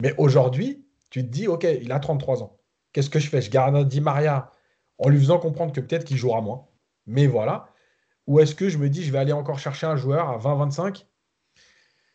Mais 0.00 0.14
aujourd'hui, 0.18 0.84
tu 1.10 1.22
te 1.22 1.28
dis, 1.28 1.48
OK, 1.48 1.64
il 1.64 1.90
a 1.92 1.98
33 1.98 2.42
ans. 2.42 2.58
Qu'est-ce 2.92 3.10
que 3.10 3.18
je 3.18 3.28
fais? 3.28 3.42
Je 3.42 3.50
garde 3.50 3.88
Di 3.88 4.00
Maria 4.00 4.50
en 4.98 5.08
lui 5.08 5.18
faisant 5.18 5.38
comprendre 5.38 5.72
que 5.72 5.80
peut-être 5.80 6.04
qu'il 6.04 6.16
jouera 6.16 6.40
moins. 6.40 6.66
Mais 7.06 7.26
voilà. 7.26 7.68
Ou 8.26 8.38
est-ce 8.38 8.54
que 8.54 8.68
je 8.68 8.78
me 8.78 8.88
dis, 8.88 9.02
je 9.02 9.10
vais 9.10 9.18
aller 9.18 9.32
encore 9.32 9.58
chercher 9.58 9.86
un 9.86 9.96
joueur 9.96 10.28
à 10.28 10.38
20-25 10.38 11.06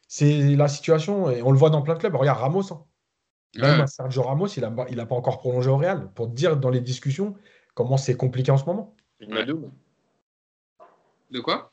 C'est 0.07 0.55
la 0.55 0.67
situation, 0.69 1.29
et 1.29 1.41
on 1.41 1.51
le 1.51 1.57
voit 1.57 1.69
dans 1.69 1.81
plein 1.81 1.95
de 1.95 1.99
clubs. 1.99 2.15
Regarde 2.15 2.39
Ramos. 2.39 2.71
Hein. 2.71 2.85
Même 3.57 3.87
Sergio 3.87 4.23
Ramos, 4.23 4.47
il 4.47 4.61
n'a 4.61 4.73
il 4.89 4.99
a 4.99 5.05
pas 5.05 5.15
encore 5.15 5.39
prolongé 5.39 5.69
au 5.69 5.77
Real. 5.77 6.09
Pour 6.13 6.29
te 6.29 6.35
dire 6.35 6.57
dans 6.57 6.69
les 6.69 6.81
discussions 6.81 7.35
comment 7.73 7.97
c'est 7.97 8.15
compliqué 8.15 8.51
en 8.51 8.57
ce 8.57 8.65
moment. 8.65 8.95
De 11.31 11.39
quoi? 11.39 11.71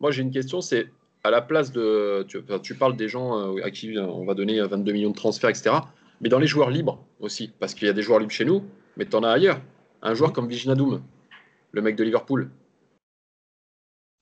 Moi, 0.00 0.10
j'ai 0.10 0.22
une 0.22 0.30
question 0.30 0.60
c'est 0.60 0.88
à 1.24 1.30
la 1.30 1.42
place 1.42 1.72
de. 1.72 2.24
Tu, 2.28 2.38
tu, 2.62 2.74
parles 2.74 2.96
des 2.96 3.08
gens 3.08 3.56
euh, 3.56 3.64
à 3.64 3.70
qui 3.70 3.98
on 3.98 4.24
va 4.24 4.34
donner 4.34 4.60
22 4.60 4.92
millions 4.92 5.10
de 5.10 5.16
transferts, 5.16 5.50
etc. 5.50 5.76
Mais 6.20 6.28
dans 6.28 6.38
les 6.38 6.46
joueurs 6.46 6.70
libres 6.70 7.04
aussi. 7.20 7.52
Parce 7.58 7.74
qu'il 7.74 7.86
y 7.86 7.90
a 7.90 7.94
des 7.94 8.02
joueurs 8.02 8.20
libres 8.20 8.32
chez 8.32 8.44
nous, 8.44 8.64
mais 8.96 9.06
tu 9.06 9.16
en 9.16 9.22
as 9.22 9.30
ailleurs. 9.30 9.60
Un 10.02 10.14
joueur 10.14 10.32
comme 10.32 10.48
Viginadoum, 10.48 11.02
le 11.72 11.82
mec 11.82 11.96
de 11.96 12.04
Liverpool. 12.04 12.50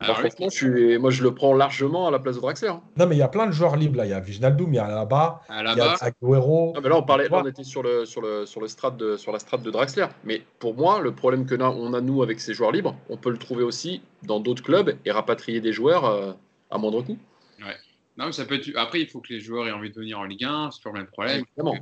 Alors, 0.00 0.18
franchement, 0.18 0.48
je 0.50 0.56
suis... 0.56 0.98
moi 0.98 1.10
je 1.10 1.22
le 1.22 1.34
prends 1.34 1.54
largement 1.54 2.08
à 2.08 2.10
la 2.10 2.18
place 2.18 2.36
de 2.36 2.40
Draxler. 2.40 2.68
Hein. 2.68 2.82
Non, 2.96 3.06
mais 3.06 3.14
il 3.16 3.18
y 3.18 3.22
a 3.22 3.28
plein 3.28 3.46
de 3.46 3.52
joueurs 3.52 3.76
libres 3.76 3.96
là. 3.96 4.06
Il 4.06 4.10
y 4.10 4.12
a 4.12 4.20
Viginaldoum, 4.20 4.72
il 4.72 4.76
y 4.76 4.78
a 4.78 4.88
là-bas, 4.88 5.40
il 5.48 5.54
y 5.54 5.80
a 5.80 5.94
Agüero. 6.00 6.72
Non, 6.74 6.80
mais 6.80 6.88
là, 6.88 6.96
on, 6.96 7.02
parlait, 7.02 7.28
on 7.30 7.46
était 7.46 7.64
sur, 7.64 7.82
le, 7.82 8.04
sur, 8.04 8.20
le, 8.20 8.44
sur, 8.44 8.60
le 8.60 8.68
strat 8.68 8.90
de, 8.90 9.16
sur 9.16 9.32
la 9.32 9.38
strate 9.38 9.62
de 9.62 9.70
Draxler. 9.70 10.06
Mais 10.24 10.42
pour 10.58 10.74
moi, 10.74 11.00
le 11.00 11.14
problème 11.14 11.46
que 11.46 11.54
on 11.54 11.94
a 11.94 12.00
nous 12.00 12.22
avec 12.22 12.40
ces 12.40 12.54
joueurs 12.54 12.72
libres, 12.72 12.96
on 13.08 13.16
peut 13.16 13.30
le 13.30 13.38
trouver 13.38 13.62
aussi 13.62 14.02
dans 14.24 14.40
d'autres 14.40 14.62
clubs 14.62 14.96
et 15.04 15.10
rapatrier 15.10 15.60
des 15.60 15.72
joueurs 15.72 16.04
euh, 16.04 16.32
à 16.70 16.78
moindre 16.78 17.02
coût. 17.02 17.18
Ouais. 17.60 17.76
Non, 18.16 18.26
mais 18.26 18.32
ça 18.32 18.44
peut 18.44 18.56
être... 18.56 18.70
Après, 18.76 19.00
il 19.00 19.06
faut 19.06 19.20
que 19.20 19.32
les 19.32 19.40
joueurs 19.40 19.66
aient 19.68 19.72
envie 19.72 19.90
de 19.90 19.94
venir 19.94 20.18
en 20.18 20.24
Ligue 20.24 20.44
1, 20.44 20.70
c'est 20.70 20.78
toujours 20.78 20.94
le 20.94 21.00
même 21.00 21.10
problème. 21.10 21.44
Évidemment. 21.56 21.78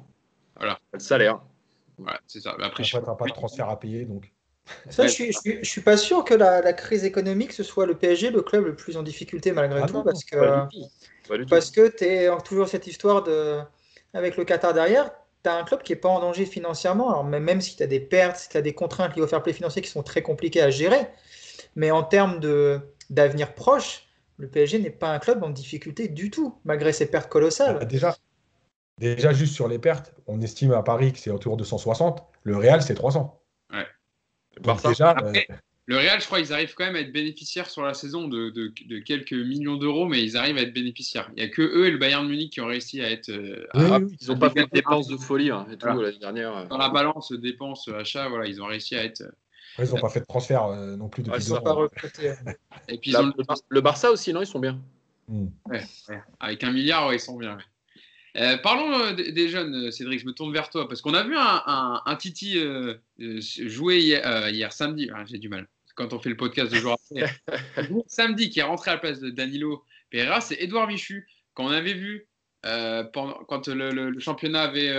Voilà. 0.56 0.78
Le 0.92 0.98
salaire. 0.98 1.40
Voilà, 1.98 2.20
c'est 2.26 2.40
ça. 2.40 2.54
Mais 2.58 2.64
après, 2.64 2.84
après 2.84 2.84
je... 2.84 2.98
pas 2.98 3.24
de 3.26 3.32
transfert 3.32 3.68
à 3.68 3.78
payer, 3.78 4.04
donc. 4.04 4.30
Ça, 4.90 5.06
je, 5.06 5.12
suis, 5.12 5.32
je, 5.32 5.68
suis, 5.68 5.80
pas 5.80 5.96
sûr 5.96 6.24
que 6.24 6.34
la, 6.34 6.72
crise 6.72 7.04
économique 7.04 7.52
ce 7.52 7.62
soit 7.62 7.84
le 7.84 7.94
PSG 7.94 8.30
le 8.30 8.42
club 8.42 8.64
le 8.64 8.76
plus 8.76 8.96
en 8.96 9.02
difficulté 9.02 9.52
malgré 9.52 9.80
ah 9.82 9.86
tout, 9.86 10.02
parce 10.02 10.24
que 10.24 10.36
parce 11.48 11.70
que 11.70 11.88
tu 11.88 12.04
es 12.04 12.28
toujours 12.44 12.68
cette 12.68 12.86
histoire 12.86 13.22
de 13.22 13.58
avec 14.14 14.36
le 14.36 14.44
Qatar 14.44 14.74
derrière, 14.74 15.10
tu 15.42 15.50
as 15.50 15.56
un 15.56 15.64
club 15.64 15.82
qui 15.82 15.92
est 15.92 15.96
pas 15.96 16.08
en 16.08 16.20
danger 16.20 16.46
financièrement. 16.46 17.10
Alors 17.10 17.24
même, 17.24 17.44
même 17.44 17.60
si 17.60 17.76
tu 17.76 17.82
as 17.82 17.86
des 17.86 18.00
pertes, 18.00 18.36
si 18.36 18.48
tu 18.48 18.56
as 18.56 18.62
des 18.62 18.74
contraintes 18.74 19.16
liées 19.16 19.22
au 19.22 19.26
fair 19.26 19.42
play 19.42 19.52
financier 19.52 19.82
qui 19.82 19.90
sont 19.90 20.02
très 20.02 20.22
compliquées 20.22 20.62
à 20.62 20.70
gérer, 20.70 21.08
mais 21.74 21.90
en 21.90 22.02
termes 22.02 22.40
d'avenir 23.10 23.54
proche, 23.54 24.08
le 24.36 24.48
PSG 24.48 24.78
n'est 24.78 24.90
pas 24.90 25.12
un 25.12 25.18
club 25.18 25.42
en 25.42 25.50
difficulté 25.50 26.08
du 26.08 26.30
tout 26.30 26.58
malgré 26.64 26.92
ses 26.92 27.06
pertes 27.06 27.30
colossales. 27.30 27.78
Bah, 27.78 27.84
déjà, 27.84 28.16
déjà 28.98 29.32
juste 29.32 29.54
sur 29.54 29.68
les 29.68 29.78
pertes, 29.78 30.12
on 30.26 30.40
estime 30.40 30.72
à 30.72 30.82
Paris 30.82 31.12
que 31.12 31.18
c'est 31.18 31.30
autour 31.30 31.56
de 31.56 31.64
160. 31.64 32.22
Le 32.44 32.56
Real 32.56 32.82
c'est 32.82 32.94
300. 32.94 33.41
Euh, 34.59 35.40
le 35.86 35.96
Real, 35.96 36.20
je 36.20 36.26
crois 36.26 36.38
qu'ils 36.40 36.53
arrivent 36.53 36.74
quand 36.74 36.84
même 36.84 36.96
à 36.96 37.00
être 37.00 37.12
bénéficiaires 37.12 37.68
sur 37.68 37.82
la 37.82 37.94
saison 37.94 38.28
de, 38.28 38.72
quelques 39.00 39.32
millions 39.32 39.76
d'euros, 39.76 40.07
mais 40.07 40.22
ils 40.22 40.36
arrivent 40.36 40.59
à 40.59 40.62
être 40.62 40.72
bénéficiaires. 40.72 41.28
Il 41.36 41.42
n'y 41.42 41.48
a 41.48 41.48
que 41.48 41.62
eux 41.62 41.86
et 41.86 41.90
le 41.90 41.98
Bayern 41.98 42.26
Munich 42.26 42.53
qui 42.53 42.61
ont 42.61 42.66
réussi 42.66 43.00
à 43.00 43.11
être. 43.11 43.30
Euh, 43.30 43.66
ils 44.20 44.28
n'ont 44.28 44.38
pas 44.38 44.50
fait 44.50 44.64
de 44.64 44.70
dépenses 44.72 45.09
de 45.09 45.16
folie 45.16 45.50
hein, 45.50 45.66
et 45.72 45.76
tout 45.76 45.86
l'année 45.86 46.18
dernière. 46.18 46.57
Euh. 46.57 46.66
Dans 46.66 46.78
la 46.78 46.88
balance 46.88 47.32
dépenses 47.32 47.88
achat, 47.88 48.28
voilà, 48.28 48.46
ils 48.46 48.62
ont 48.62 48.66
réussi 48.66 48.94
à 48.94 49.05
être. 49.05 49.22
ils 49.78 49.88
n'ont 49.88 50.00
pas 50.00 50.09
fait 50.09 50.20
de 50.20 50.26
transfert 50.26 50.68
non 50.96 51.09
plus 51.09 51.22
depuis 51.22 51.44
deux 51.44 51.53
ans. 51.53 51.88
et 52.88 52.98
puis 52.98 53.12
le, 53.68 53.80
Barça 53.80 54.11
aussi, 54.11 54.32
non 54.32 54.42
Ils 54.42 54.46
sont 54.46 54.61
bien. 54.61 54.80
Hmm. 55.28 55.46
Avec 56.40 56.62
un 56.64 56.72
milliard, 56.72 57.12
ils 57.12 57.20
sont 57.20 57.36
bien. 57.36 57.59
Euh, 58.37 58.57
parlons 58.57 58.93
euh, 58.93 59.12
des 59.12 59.49
jeunes, 59.49 59.74
euh, 59.74 59.91
Cédric, 59.91 60.20
je 60.20 60.26
me 60.26 60.33
tourne 60.33 60.53
vers 60.53 60.70
toi, 60.70 60.89
parce 60.89 61.03
qu'on 61.03 61.12
a 61.14 61.22
vu 61.22 61.35
un, 61.37 62.16
Titi 62.18 62.59
jouer 63.18 63.99
hier, 63.99 64.72
samedi, 64.72 65.11
ah, 65.14 65.24
j'ai 65.26 65.39
du 65.39 65.49
mal, 65.49 65.68
quand 65.95 66.12
on 66.12 66.18
fait 66.18 66.30
le 66.30 66.37
podcast 66.37 66.72
de 66.72 66.78
jour 66.78 66.95
après, 66.95 67.30
samedi, 68.07 68.49
qui 68.49 68.61
est 68.61 68.64
rentré 68.64 68.91
à 68.91 68.95
la 68.95 69.01
place 69.01 69.20
de 69.20 69.30
Danilo 69.30 69.85
Pereira, 70.11 70.41
c'est 70.41 70.61
Edouard 70.62 70.89
Michu, 70.89 71.26
qu'on 71.55 71.68
avait 71.68 71.95
vu 71.95 72.26
pendant, 73.12 73.45
quand 73.49 73.68
le, 73.68 74.18
championnat 74.18 74.62
avait 74.62 74.95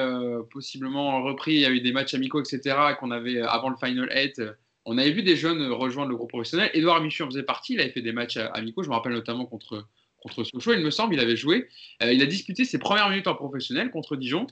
possiblement 0.51 1.23
repris, 1.23 1.53
il 1.53 1.61
y 1.61 1.65
a 1.65 1.71
eu 1.71 1.81
des 1.81 1.91
matchs 1.91 2.13
amicaux, 2.13 2.41
etc., 2.41 2.75
qu'on 2.99 3.09
avait 3.09 3.41
avant 3.41 3.69
le 3.69 3.77
Final 3.77 4.11
8, 4.13 4.41
on 4.85 4.97
avait 4.97 5.11
vu 5.11 5.23
des 5.23 5.37
jeunes 5.37 5.71
rejoindre 5.71 6.09
le 6.09 6.17
groupe 6.17 6.29
professionnel. 6.29 6.69
Edouard 6.73 7.01
Michu 7.01 7.23
en 7.23 7.27
faisait 7.27 7.43
partie, 7.43 7.73
il 7.73 7.79
avait 7.79 7.91
fait 7.91 8.01
des 8.01 8.11
matchs 8.11 8.37
amicaux, 8.37 8.83
je 8.83 8.89
me 8.89 8.93
rappelle 8.93 9.13
notamment 9.13 9.45
contre 9.45 9.87
contre 10.23 10.43
Sochaux, 10.43 10.73
il 10.73 10.79
me 10.79 10.89
semble, 10.89 11.13
il 11.13 11.19
avait 11.19 11.35
joué. 11.35 11.67
Euh, 12.01 12.11
il 12.11 12.21
a 12.21 12.25
disputé 12.25 12.65
ses 12.65 12.79
premières 12.79 13.09
minutes 13.09 13.27
en 13.27 13.35
professionnel 13.35 13.91
contre 13.91 14.15
Dijon. 14.15 14.47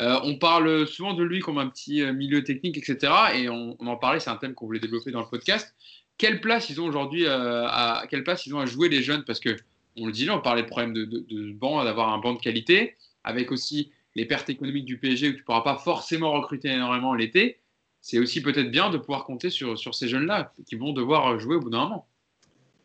Euh, 0.00 0.18
on 0.22 0.36
parle 0.36 0.86
souvent 0.86 1.12
de 1.12 1.24
lui 1.24 1.40
comme 1.40 1.58
un 1.58 1.68
petit 1.68 2.02
euh, 2.02 2.12
milieu 2.12 2.44
technique, 2.44 2.78
etc. 2.78 3.12
Et 3.34 3.48
on, 3.48 3.76
en 3.80 3.96
parlait, 3.96 4.20
c'est 4.20 4.30
un 4.30 4.36
thème 4.36 4.54
qu'on 4.54 4.66
voulait 4.66 4.78
développer 4.78 5.10
dans 5.10 5.20
le 5.20 5.26
podcast. 5.26 5.74
Quelle 6.16 6.40
place 6.40 6.70
ils 6.70 6.80
ont 6.80 6.86
aujourd'hui 6.86 7.26
à 7.28 8.04
quelle 8.10 8.24
place 8.24 8.44
ils 8.46 8.54
ont 8.54 8.58
à 8.58 8.66
jouer 8.66 8.88
les 8.88 9.02
jeunes? 9.02 9.24
Parce 9.24 9.38
que 9.38 9.56
on 9.96 10.06
le 10.06 10.12
disait, 10.12 10.30
on 10.30 10.40
parlait 10.40 10.62
de 10.62 10.66
problème 10.66 10.92
de, 10.92 11.04
de, 11.04 11.52
banc, 11.52 11.84
d'avoir 11.84 12.12
un 12.12 12.18
banc 12.18 12.34
de 12.34 12.40
qualité, 12.40 12.96
avec 13.22 13.52
aussi 13.52 13.92
les 14.16 14.24
pertes 14.24 14.50
économiques 14.50 14.84
du 14.84 14.98
PSG 14.98 15.28
où 15.28 15.32
tu 15.32 15.38
ne 15.38 15.42
pourras 15.44 15.60
pas 15.60 15.76
forcément 15.76 16.32
recruter 16.32 16.68
énormément 16.68 17.14
l'été. 17.14 17.60
C'est 18.00 18.18
aussi 18.18 18.42
peut-être 18.42 18.70
bien 18.70 18.90
de 18.90 18.98
pouvoir 18.98 19.24
compter 19.24 19.50
sur, 19.50 19.94
ces 19.94 20.08
jeunes-là 20.08 20.52
qui 20.66 20.76
vont 20.76 20.92
devoir 20.92 21.38
jouer 21.38 21.56
au 21.56 21.60
bout 21.60 21.70
d'un 21.70 21.84
moment. 21.84 22.08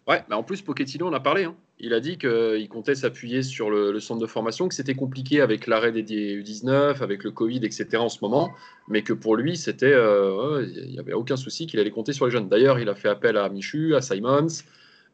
Ouais, 0.08 0.24
mais 0.28 0.36
en 0.36 0.44
plus, 0.44 0.62
Pochettino, 0.62 1.08
on 1.08 1.14
a 1.14 1.20
parlé. 1.20 1.46
Hein. 1.46 1.56
Il 1.80 1.94
a 1.94 2.00
dit 2.00 2.18
qu'il 2.18 2.68
comptait 2.70 2.96
s'appuyer 2.96 3.44
sur 3.44 3.70
le, 3.70 4.00
centre 4.00 4.22
de 4.22 4.28
formation, 4.28 4.68
que 4.68 4.76
c'était 4.76 4.94
compliqué 4.94 5.42
avec 5.42 5.68
l'arrêt 5.68 5.92
des 5.92 6.04
U19, 6.04 7.02
avec 7.02 7.24
le 7.24 7.32
Covid, 7.32 7.58
etc. 7.58 7.98
en 7.98 8.10
ce 8.10 8.20
moment, 8.22 8.52
mais 8.88 9.02
que 9.02 9.14
pour 9.14 9.36
lui, 9.36 9.58
c'était, 9.58 9.92
euh, 9.92 10.66
il 10.76 10.92
n'y 10.92 11.00
avait 11.00 11.14
aucun 11.14 11.36
souci 11.36 11.68
qu'il 11.68 11.80
allait 11.80 11.92
compter 11.92 12.14
sur 12.14 12.26
les 12.26 12.32
jeunes. 12.32 12.48
D'ailleurs, 12.48 12.80
il 12.80 12.90
a 12.90 12.96
fait 12.96 13.10
appel 13.10 13.38
à 13.38 13.50
Michu, 13.50 13.96
à 13.96 14.02
Simons, 14.02 14.48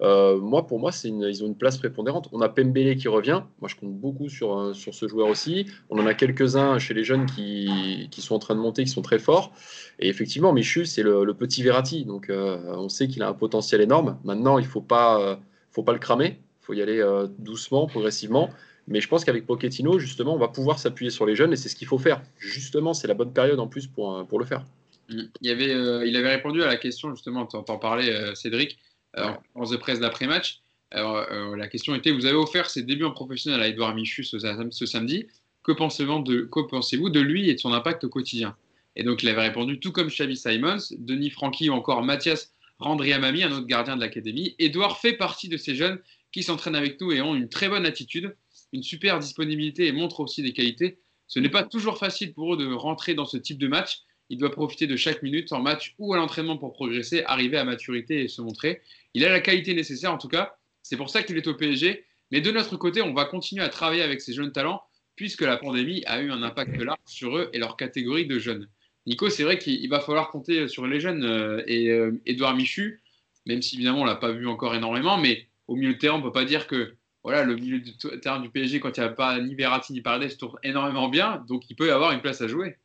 euh, 0.01 0.39
moi, 0.39 0.65
pour 0.65 0.79
moi, 0.79 0.91
ils 1.03 1.43
ont 1.43 1.47
une 1.47 1.57
place 1.57 1.77
prépondérante. 1.77 2.29
On 2.31 2.39
a 2.39 2.47
Pembele 2.47 2.95
qui 2.95 3.07
revient. 3.07 3.41
Moi, 3.59 3.67
je 3.67 3.75
compte 3.75 3.93
beaucoup 3.95 4.29
sur, 4.29 4.57
euh, 4.57 4.73
sur 4.73 4.93
ce 4.93 5.07
joueur 5.07 5.27
aussi. 5.27 5.65
On 5.89 5.99
en 5.99 6.05
a 6.05 6.13
quelques-uns 6.13 6.77
chez 6.79 6.93
les 6.93 7.03
jeunes 7.03 7.25
qui, 7.25 8.07
qui, 8.09 8.21
sont 8.21 8.35
en 8.35 8.39
train 8.39 8.55
de 8.55 8.61
monter, 8.61 8.83
qui 8.83 8.91
sont 8.91 9.01
très 9.01 9.19
forts. 9.19 9.51
Et 9.99 10.07
effectivement, 10.07 10.53
Michu, 10.53 10.85
c'est 10.85 11.03
le, 11.03 11.33
petit 11.33 11.63
Verratti. 11.63 12.05
Donc, 12.05 12.31
on 12.31 12.89
sait 12.89 13.07
qu'il 13.07 13.23
a 13.23 13.27
un 13.27 13.33
potentiel 13.33 13.81
énorme. 13.81 14.17
Maintenant, 14.23 14.57
il 14.57 14.63
ne 14.63 14.69
faut 14.69 14.81
pas, 14.81 15.39
faut 15.71 15.83
pas 15.83 15.93
le 15.93 15.99
cramer. 15.99 16.37
Il 16.69 16.75
faut 16.75 16.79
y 16.79 16.81
aller 16.83 17.03
doucement, 17.39 17.87
progressivement. 17.87 18.49
Mais 18.87 19.01
je 19.01 19.07
pense 19.07 19.25
qu'avec 19.25 19.45
Pochettino, 19.45 19.99
justement, 19.99 20.35
on 20.35 20.39
va 20.39 20.47
pouvoir 20.47 20.79
s'appuyer 20.79 21.11
sur 21.11 21.25
les 21.25 21.35
jeunes 21.35 21.53
et 21.53 21.55
c'est 21.55 21.69
ce 21.69 21.75
qu'il 21.75 21.87
faut 21.87 21.97
faire. 21.97 22.21
Justement, 22.37 22.93
c'est 22.93 23.07
la 23.07 23.13
bonne 23.13 23.33
période 23.33 23.59
en 23.59 23.67
plus 23.67 23.87
pour, 23.87 24.25
pour 24.27 24.39
le 24.39 24.45
faire. 24.45 24.65
Il, 25.09 25.29
y 25.41 25.49
avait, 25.49 26.07
il 26.07 26.15
avait 26.15 26.35
répondu 26.35 26.61
à 26.61 26.67
la 26.67 26.77
question, 26.77 27.13
justement, 27.15 27.45
tu 27.45 27.55
en 27.55 27.77
parlais, 27.77 28.35
Cédric 28.35 28.77
euh, 29.17 29.31
en 29.55 29.69
de 29.69 29.77
presse 29.77 29.99
d'après-match. 29.99 30.61
Euh, 30.95 31.55
la 31.55 31.67
question 31.67 31.95
était 31.95 32.11
vous 32.11 32.25
avez 32.25 32.35
offert 32.35 32.69
ses 32.69 32.83
débuts 32.83 33.05
en 33.05 33.11
professionnel 33.11 33.61
à 33.61 33.67
Edouard 33.67 33.95
Michu 33.95 34.23
ce, 34.23 34.37
samedi. 34.85 35.27
Que 35.63 35.71
pensez-vous 35.71 36.23
de, 36.23 36.49
pensez 36.69 36.97
de 36.97 37.19
lui 37.19 37.49
et 37.49 37.55
de 37.55 37.59
son 37.59 37.73
impact 37.73 38.03
au 38.03 38.09
quotidien? 38.09 38.55
Et 38.95 39.03
donc, 39.03 39.23
il 39.23 39.29
avait 39.29 39.41
répondu 39.41 39.79
tout 39.79 39.91
comme 39.91 40.07
Xavi 40.07 40.35
Simons, 40.35 40.77
Denis 40.97 41.29
Francky 41.29 41.69
ou 41.69 41.73
encore 41.73 42.03
Mathias 42.03 42.53
Randriamami, 42.79 43.43
un 43.43 43.51
autre 43.51 43.67
gardien 43.67 43.95
de 43.95 44.01
l'académie. 44.01 44.55
Edouard 44.59 44.99
fait 44.99 45.13
partie 45.13 45.49
de 45.49 45.57
ces 45.57 45.75
jeunes 45.75 45.99
qui 46.31 46.43
s'entraînent 46.43 46.75
avec 46.75 46.99
nous 47.01 47.11
et 47.11 47.21
ont 47.21 47.35
une 47.35 47.49
très 47.49 47.69
bonne 47.69 47.85
attitude, 47.85 48.35
une 48.73 48.83
super 48.83 49.19
disponibilité 49.19 49.87
et 49.87 49.91
montrent 49.91 50.19
aussi 50.19 50.43
des 50.43 50.53
qualités. 50.53 50.99
Ce 51.27 51.39
n'est 51.39 51.49
pas 51.49 51.63
toujours 51.63 51.97
facile 51.97 52.33
pour 52.33 52.53
eux 52.53 52.57
de 52.57 52.71
rentrer 52.71 53.13
dans 53.13 53.25
ce 53.25 53.37
type 53.37 53.57
de 53.57 53.67
match. 53.67 54.01
Il 54.29 54.37
doit 54.37 54.51
profiter 54.51 54.85
de 54.87 54.95
chaque 54.95 55.23
minute 55.23 55.51
en 55.51 55.61
match 55.61 55.95
ou 55.97 56.13
à 56.13 56.17
l'entraînement 56.17 56.57
pour 56.57 56.73
progresser, 56.73 57.23
arriver 57.25 57.57
à 57.57 57.63
maturité 57.63 58.23
et 58.23 58.27
se 58.27 58.41
montrer. 58.41 58.81
Il 59.13 59.25
a 59.25 59.29
la 59.29 59.39
qualité 59.39 59.73
nécessaire 59.73 60.13
en 60.13 60.17
tout 60.17 60.27
cas. 60.27 60.55
C'est 60.83 60.97
pour 60.97 61.09
ça 61.09 61.23
qu'il 61.23 61.37
est 61.37 61.47
au 61.47 61.55
PSG. 61.55 62.05
Mais 62.31 62.41
de 62.41 62.51
notre 62.51 62.77
côté, 62.77 63.01
on 63.01 63.13
va 63.13 63.25
continuer 63.25 63.63
à 63.63 63.69
travailler 63.69 64.03
avec 64.03 64.21
ces 64.21 64.33
jeunes 64.33 64.51
talents 64.51 64.83
puisque 65.15 65.41
la 65.41 65.57
pandémie 65.57 66.03
a 66.05 66.21
eu 66.21 66.31
un 66.31 66.43
impact 66.43 66.77
large 66.77 66.99
sur 67.05 67.35
eux 67.37 67.49
et 67.53 67.57
leur 67.57 67.75
catégorie 67.75 68.25
de 68.25 68.37
jeunes. 68.39 68.69
Nico, 69.05 69.29
c'est 69.29 69.43
vrai 69.43 69.57
qu'il 69.57 69.89
va 69.89 69.99
falloir 69.99 70.29
compter 70.29 70.67
sur 70.67 70.85
les 70.85 70.99
jeunes. 70.99 71.25
Euh, 71.25 71.63
et 71.65 71.89
Edouard 72.25 72.55
Michu, 72.55 73.01
même 73.45 73.61
si 73.61 73.75
évidemment 73.75 74.01
on 74.01 74.05
l'a 74.05 74.15
pas 74.15 74.31
vu 74.31 74.47
encore 74.47 74.75
énormément, 74.75 75.17
mais 75.17 75.48
au 75.69 75.75
milieu 75.75 75.93
de 75.93 75.99
terrain, 75.99 76.17
on 76.17 76.21
peut 76.21 76.31
pas 76.31 76.45
dire 76.45 76.67
que 76.67 76.95
voilà, 77.23 77.43
le 77.43 77.55
milieu 77.55 77.79
de 77.79 78.15
terrain 78.17 78.39
du 78.39 78.49
PSG, 78.49 78.79
quand 78.79 78.97
il 78.97 79.01
n'y 79.01 79.05
a 79.05 79.09
pas 79.09 79.39
ni 79.39 79.53
Verratti 79.53 79.93
ni 79.93 80.01
Paredes, 80.01 80.35
tourne 80.37 80.57
énormément 80.63 81.09
bien. 81.09 81.43
Donc 81.47 81.69
il 81.69 81.75
peut 81.75 81.87
y 81.87 81.91
avoir 81.91 82.11
une 82.11 82.21
place 82.21 82.41
à 82.41 82.47
jouer. 82.47 82.77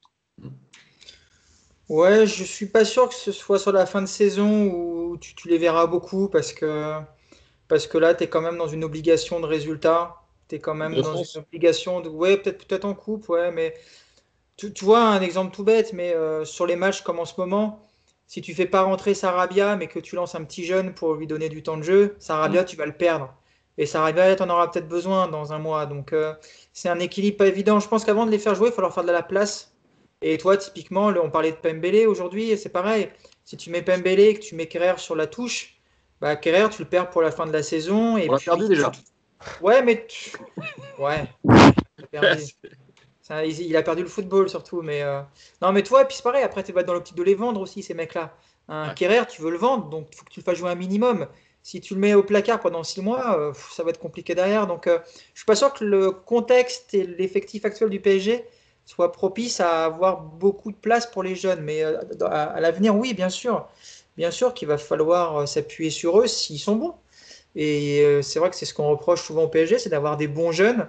Ouais, 1.88 2.26
je 2.26 2.44
suis 2.44 2.66
pas 2.66 2.84
sûr 2.84 3.08
que 3.08 3.14
ce 3.14 3.32
soit 3.32 3.58
sur 3.58 3.72
la 3.72 3.86
fin 3.86 4.02
de 4.02 4.06
saison 4.06 4.66
où 4.66 5.16
tu, 5.18 5.48
les 5.48 5.58
verras 5.58 5.86
beaucoup 5.86 6.28
parce 6.28 6.52
que, 6.52 6.98
parce 7.68 7.86
que 7.86 7.96
là, 7.96 8.14
tu 8.14 8.24
es 8.24 8.28
quand 8.28 8.42
même 8.42 8.58
dans 8.58 8.68
une 8.68 8.84
obligation 8.84 9.40
de 9.40 9.46
résultat. 9.46 10.16
Tu 10.48 10.56
es 10.56 10.58
quand 10.58 10.74
même 10.74 10.94
dans 10.94 11.22
une 11.22 11.40
obligation 11.40 12.00
de. 12.00 12.10
Ouais, 12.10 12.36
peut-être 12.36 12.66
peut 12.66 12.80
en 12.82 12.94
coupe, 12.94 13.28
ouais, 13.30 13.50
mais 13.50 13.74
tu, 14.56 14.72
vois 14.82 15.04
un 15.04 15.22
exemple 15.22 15.54
tout 15.54 15.64
bête, 15.64 15.92
mais 15.94 16.12
euh, 16.12 16.44
sur 16.44 16.66
les 16.66 16.76
matchs 16.76 17.02
comme 17.02 17.18
en 17.18 17.24
ce 17.24 17.34
moment, 17.38 17.86
si 18.26 18.40
tu 18.40 18.54
fais 18.54 18.66
pas 18.66 18.82
rentrer 18.82 19.14
Sarabia, 19.14 19.76
mais 19.76 19.86
que 19.86 19.98
tu 19.98 20.16
lances 20.16 20.34
un 20.34 20.44
petit 20.44 20.64
jeune 20.64 20.94
pour 20.94 21.14
lui 21.14 21.26
donner 21.26 21.48
du 21.48 21.62
temps 21.62 21.76
de 21.76 21.82
jeu, 21.82 22.16
Sarabia, 22.18 22.62
mm. 22.62 22.66
tu 22.66 22.76
vas 22.76 22.86
le 22.86 22.92
perdre. 22.92 23.34
Et 23.76 23.86
Sarabia, 23.86 24.34
tu 24.36 24.42
en 24.42 24.50
auras 24.50 24.68
peut-être 24.68 24.88
besoin 24.88 25.28
dans 25.28 25.52
un 25.52 25.58
mois. 25.58 25.86
Donc, 25.86 26.12
euh, 26.12 26.34
c'est 26.72 26.88
un 26.88 27.00
équilibre 27.00 27.38
pas 27.38 27.46
évident. 27.48 27.80
Je 27.80 27.88
pense 27.88 28.04
qu'avant 28.04 28.24
de 28.24 28.30
les 28.30 28.38
faire 28.38 28.54
jouer, 28.54 28.68
il 28.68 28.72
faut 28.72 28.80
leur 28.80 28.94
faire 28.94 29.04
de 29.04 29.10
la 29.10 29.22
place. 29.22 29.74
Et 30.22 30.38
toi, 30.38 30.56
typiquement, 30.56 31.08
on 31.08 31.30
parlait 31.30 31.50
de 31.50 31.56
Pembele 31.56 32.06
aujourd'hui, 32.06 32.56
c'est 32.56 32.70
pareil. 32.70 33.10
Si 33.44 33.56
tu 33.56 33.70
mets 33.70 33.82
Pembele 33.82 34.20
et 34.20 34.34
que 34.34 34.40
tu 34.40 34.54
mets 34.54 34.68
Kerrer 34.68 34.98
sur 34.98 35.16
la 35.16 35.26
touche, 35.26 35.76
bah, 36.20 36.36
Kerrer, 36.36 36.70
tu 36.70 36.82
le 36.82 36.88
perds 36.88 37.10
pour 37.10 37.20
la 37.20 37.30
fin 37.30 37.46
de 37.46 37.52
la 37.52 37.62
saison. 37.62 38.16
Et 38.16 38.28
on 38.30 38.32
l'a 38.32 38.38
perdu 38.38 38.68
déjà. 38.68 38.90
Ouais, 39.60 39.82
mais. 39.82 40.06
Ouais. 40.98 41.26
il, 43.30 43.76
a 43.76 43.82
perdu 43.82 44.02
le 44.02 44.08
football 44.08 44.48
surtout. 44.48 44.82
Mais 44.82 45.02
euh, 45.02 45.20
Non, 45.62 45.72
mais 45.72 45.82
toi, 45.82 46.04
puis 46.04 46.16
c'est 46.16 46.22
pareil. 46.22 46.42
Après, 46.42 46.62
tu 46.62 46.72
vas 46.72 46.82
dans 46.82 46.94
l'optique 46.94 47.16
de 47.16 47.22
les 47.22 47.34
vendre 47.34 47.60
aussi, 47.60 47.82
ces 47.82 47.94
mecs-là. 47.94 48.36
Un 48.68 48.94
Kerrer, 48.94 49.26
tu 49.28 49.42
veux 49.42 49.50
le 49.50 49.58
vendre, 49.58 49.90
donc 49.90 50.08
il 50.10 50.16
faut 50.16 50.24
que 50.24 50.30
tu 50.30 50.40
le 50.40 50.44
fasses 50.44 50.56
jouer 50.56 50.70
un 50.70 50.74
minimum. 50.74 51.26
Si 51.62 51.82
tu 51.82 51.94
le 51.94 52.00
mets 52.00 52.14
au 52.14 52.22
placard 52.22 52.60
pendant 52.60 52.82
six 52.82 53.02
mois, 53.02 53.38
euh, 53.38 53.52
ça 53.70 53.82
va 53.82 53.90
être 53.90 53.98
compliqué 53.98 54.34
derrière. 54.34 54.66
Donc, 54.66 54.86
euh, 54.86 54.98
je 55.34 55.40
suis 55.40 55.46
pas 55.46 55.54
sûr 55.54 55.72
que 55.72 55.84
le 55.84 56.10
contexte 56.10 56.94
et 56.94 57.04
l'effectif 57.04 57.64
actuel 57.64 57.90
du 57.90 58.00
PSG 58.00 58.44
soit 58.86 59.12
propice 59.12 59.60
à 59.60 59.84
avoir 59.84 60.20
beaucoup 60.22 60.70
de 60.70 60.76
place 60.76 61.06
pour 61.06 61.22
les 61.22 61.34
jeunes. 61.34 61.60
Mais 61.62 61.82
à, 61.82 62.60
l'avenir, 62.60 62.96
oui, 62.96 63.14
bien 63.14 63.30
sûr. 63.30 63.66
Bien 64.16 64.30
sûr 64.30 64.54
qu'il 64.54 64.68
va 64.68 64.78
falloir 64.78 65.48
s'appuyer 65.48 65.90
sur 65.90 66.20
eux 66.20 66.26
s'ils 66.26 66.58
sont 66.58 66.76
bons. 66.76 66.94
Et 67.56 68.04
c'est 68.22 68.38
vrai 68.38 68.50
que 68.50 68.56
c'est 68.56 68.66
ce 68.66 68.74
qu'on 68.74 68.88
reproche 68.88 69.22
souvent 69.22 69.44
au 69.44 69.48
PSG, 69.48 69.78
c'est 69.78 69.88
d'avoir 69.88 70.16
des 70.16 70.28
bons 70.28 70.52
jeunes 70.52 70.88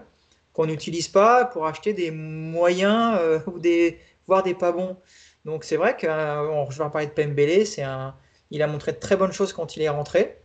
qu'on 0.56 0.66
n'utilise 0.66 1.10
pas 1.10 1.46
pour 1.46 1.68
acheter 1.68 1.94
des 1.94 2.12
moyens 2.12 3.18
euh, 3.20 3.40
ou 3.48 3.60
des 3.60 4.00
voire 4.26 4.42
des 4.42 4.56
pas 4.56 4.72
bons. 4.72 4.98
Donc 5.44 5.66
c'est 5.66 5.76
vrai 5.76 5.96
que 5.98 6.08
euh, 6.08 6.70
je 6.70 6.78
vais 6.78 6.84
en 6.84 6.90
parler 6.90 7.08
de 7.08 7.12
Pembele, 7.12 7.68
c'est 7.68 7.84
un, 7.84 8.16
il 8.52 8.64
a 8.64 8.68
montré 8.68 8.94
de 8.94 8.98
très 8.98 9.18
bonnes 9.18 9.34
choses 9.34 9.54
quand 9.54 9.76
il 9.76 9.84
est 9.84 9.90
rentré. 9.90 10.40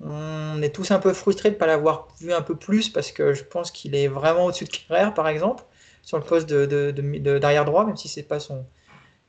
On 0.00 0.60
est 0.60 0.74
tous 0.74 0.90
un 0.90 0.98
peu 0.98 1.14
frustrés 1.14 1.48
de 1.48 1.54
ne 1.54 1.58
pas 1.58 1.66
l'avoir 1.66 2.08
vu 2.20 2.32
un 2.32 2.42
peu 2.42 2.54
plus 2.54 2.90
parce 2.90 3.10
que 3.10 3.32
je 3.32 3.42
pense 3.42 3.70
qu'il 3.70 3.94
est 3.94 4.06
vraiment 4.06 4.44
au-dessus 4.44 4.64
de 4.64 4.70
Kerrer, 4.70 5.14
par 5.14 5.28
exemple, 5.28 5.64
sur 6.02 6.18
le 6.18 6.24
poste 6.24 6.46
de, 6.48 6.90
d'arrière 7.38 7.64
droit, 7.64 7.86
même 7.86 7.96
si 7.96 8.08
c'est 8.08 8.22
pas 8.22 8.40
son 8.40 8.66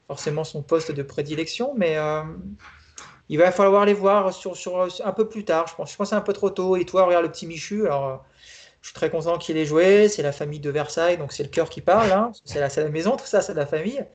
forcément 0.07 0.43
son 0.43 0.61
poste 0.61 0.91
de 0.91 1.01
prédilection, 1.01 1.73
mais 1.75 1.97
euh, 1.97 2.21
il 3.29 3.39
va 3.39 3.51
falloir 3.51 3.85
les 3.85 3.93
voir 3.93 4.33
sur, 4.33 4.55
un 5.03 5.11
peu 5.13 5.27
plus 5.29 5.45
tard. 5.45 5.67
Je 5.67 5.75
pense, 5.75 5.91
je 5.91 5.95
pense 5.95 6.09
c'est 6.09 6.15
un 6.15 6.21
peu 6.21 6.33
trop 6.33 6.49
tôt. 6.49 6.75
Et 6.75 6.85
toi, 6.85 7.05
regarde 7.05 7.23
le 7.23 7.31
petit 7.31 7.47
Michu. 7.47 7.87
Je 8.85 8.89
suis 8.91 8.93
très 8.93 9.09
content 9.09 9.39
qu'il 9.39 9.57
ait 9.57 9.65
joué. 9.65 10.07
C'est 10.09 10.21
la 10.21 10.31
famille 10.31 10.59
de 10.59 10.69
Versailles, 10.69 11.17
donc 11.17 11.33
c'est 11.33 11.41
le 11.41 11.49
cœur 11.49 11.71
qui 11.71 11.81
parle. 11.81 12.11
Hein. 12.11 12.31
C'est 12.45 12.59
la, 12.59 12.89
maison, 12.89 13.17
tout 13.17 13.25
ça, 13.25 13.41
c'est 13.41 13.55
la 13.55 13.65
famille. 13.65 14.05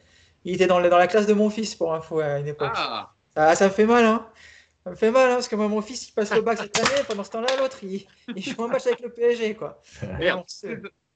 Il 0.45 0.55
était 0.55 0.68
dans, 0.68 0.81
dans 0.81 0.97
la 0.97 1.09
classe 1.09 1.27
de 1.27 1.33
mon 1.35 1.51
fils, 1.51 1.75
pour 1.75 1.93
info, 1.93 2.21
à 2.21 2.39
une 2.39 2.47
époque. 2.47 2.71
Ah. 2.77 3.11
Ça, 3.57 3.64
me 3.64 3.71
fait 3.71 3.85
mal, 3.85 4.05
hein. 4.05 4.29
Ça 4.85 4.91
me 4.91 4.95
fait 4.95 5.11
mal, 5.11 5.29
hein, 5.29 5.35
parce 5.35 5.49
que 5.49 5.57
moi, 5.57 5.66
mon 5.66 5.83
fils, 5.83 6.09
il 6.09 6.12
passe 6.12 6.33
le 6.33 6.43
bac 6.43 6.59
cette 6.59 6.79
année. 6.79 7.03
Pendant 7.09 7.25
ce 7.25 7.31
temps-là, 7.31 7.49
l'autre, 7.59 7.79
il, 7.83 8.07
joue 8.37 8.62
un 8.62 8.68
match 8.68 8.87
avec 8.87 9.01
le 9.01 9.09
PSG, 9.09 9.57
quoi. 9.57 9.83
Merde. 10.21 10.45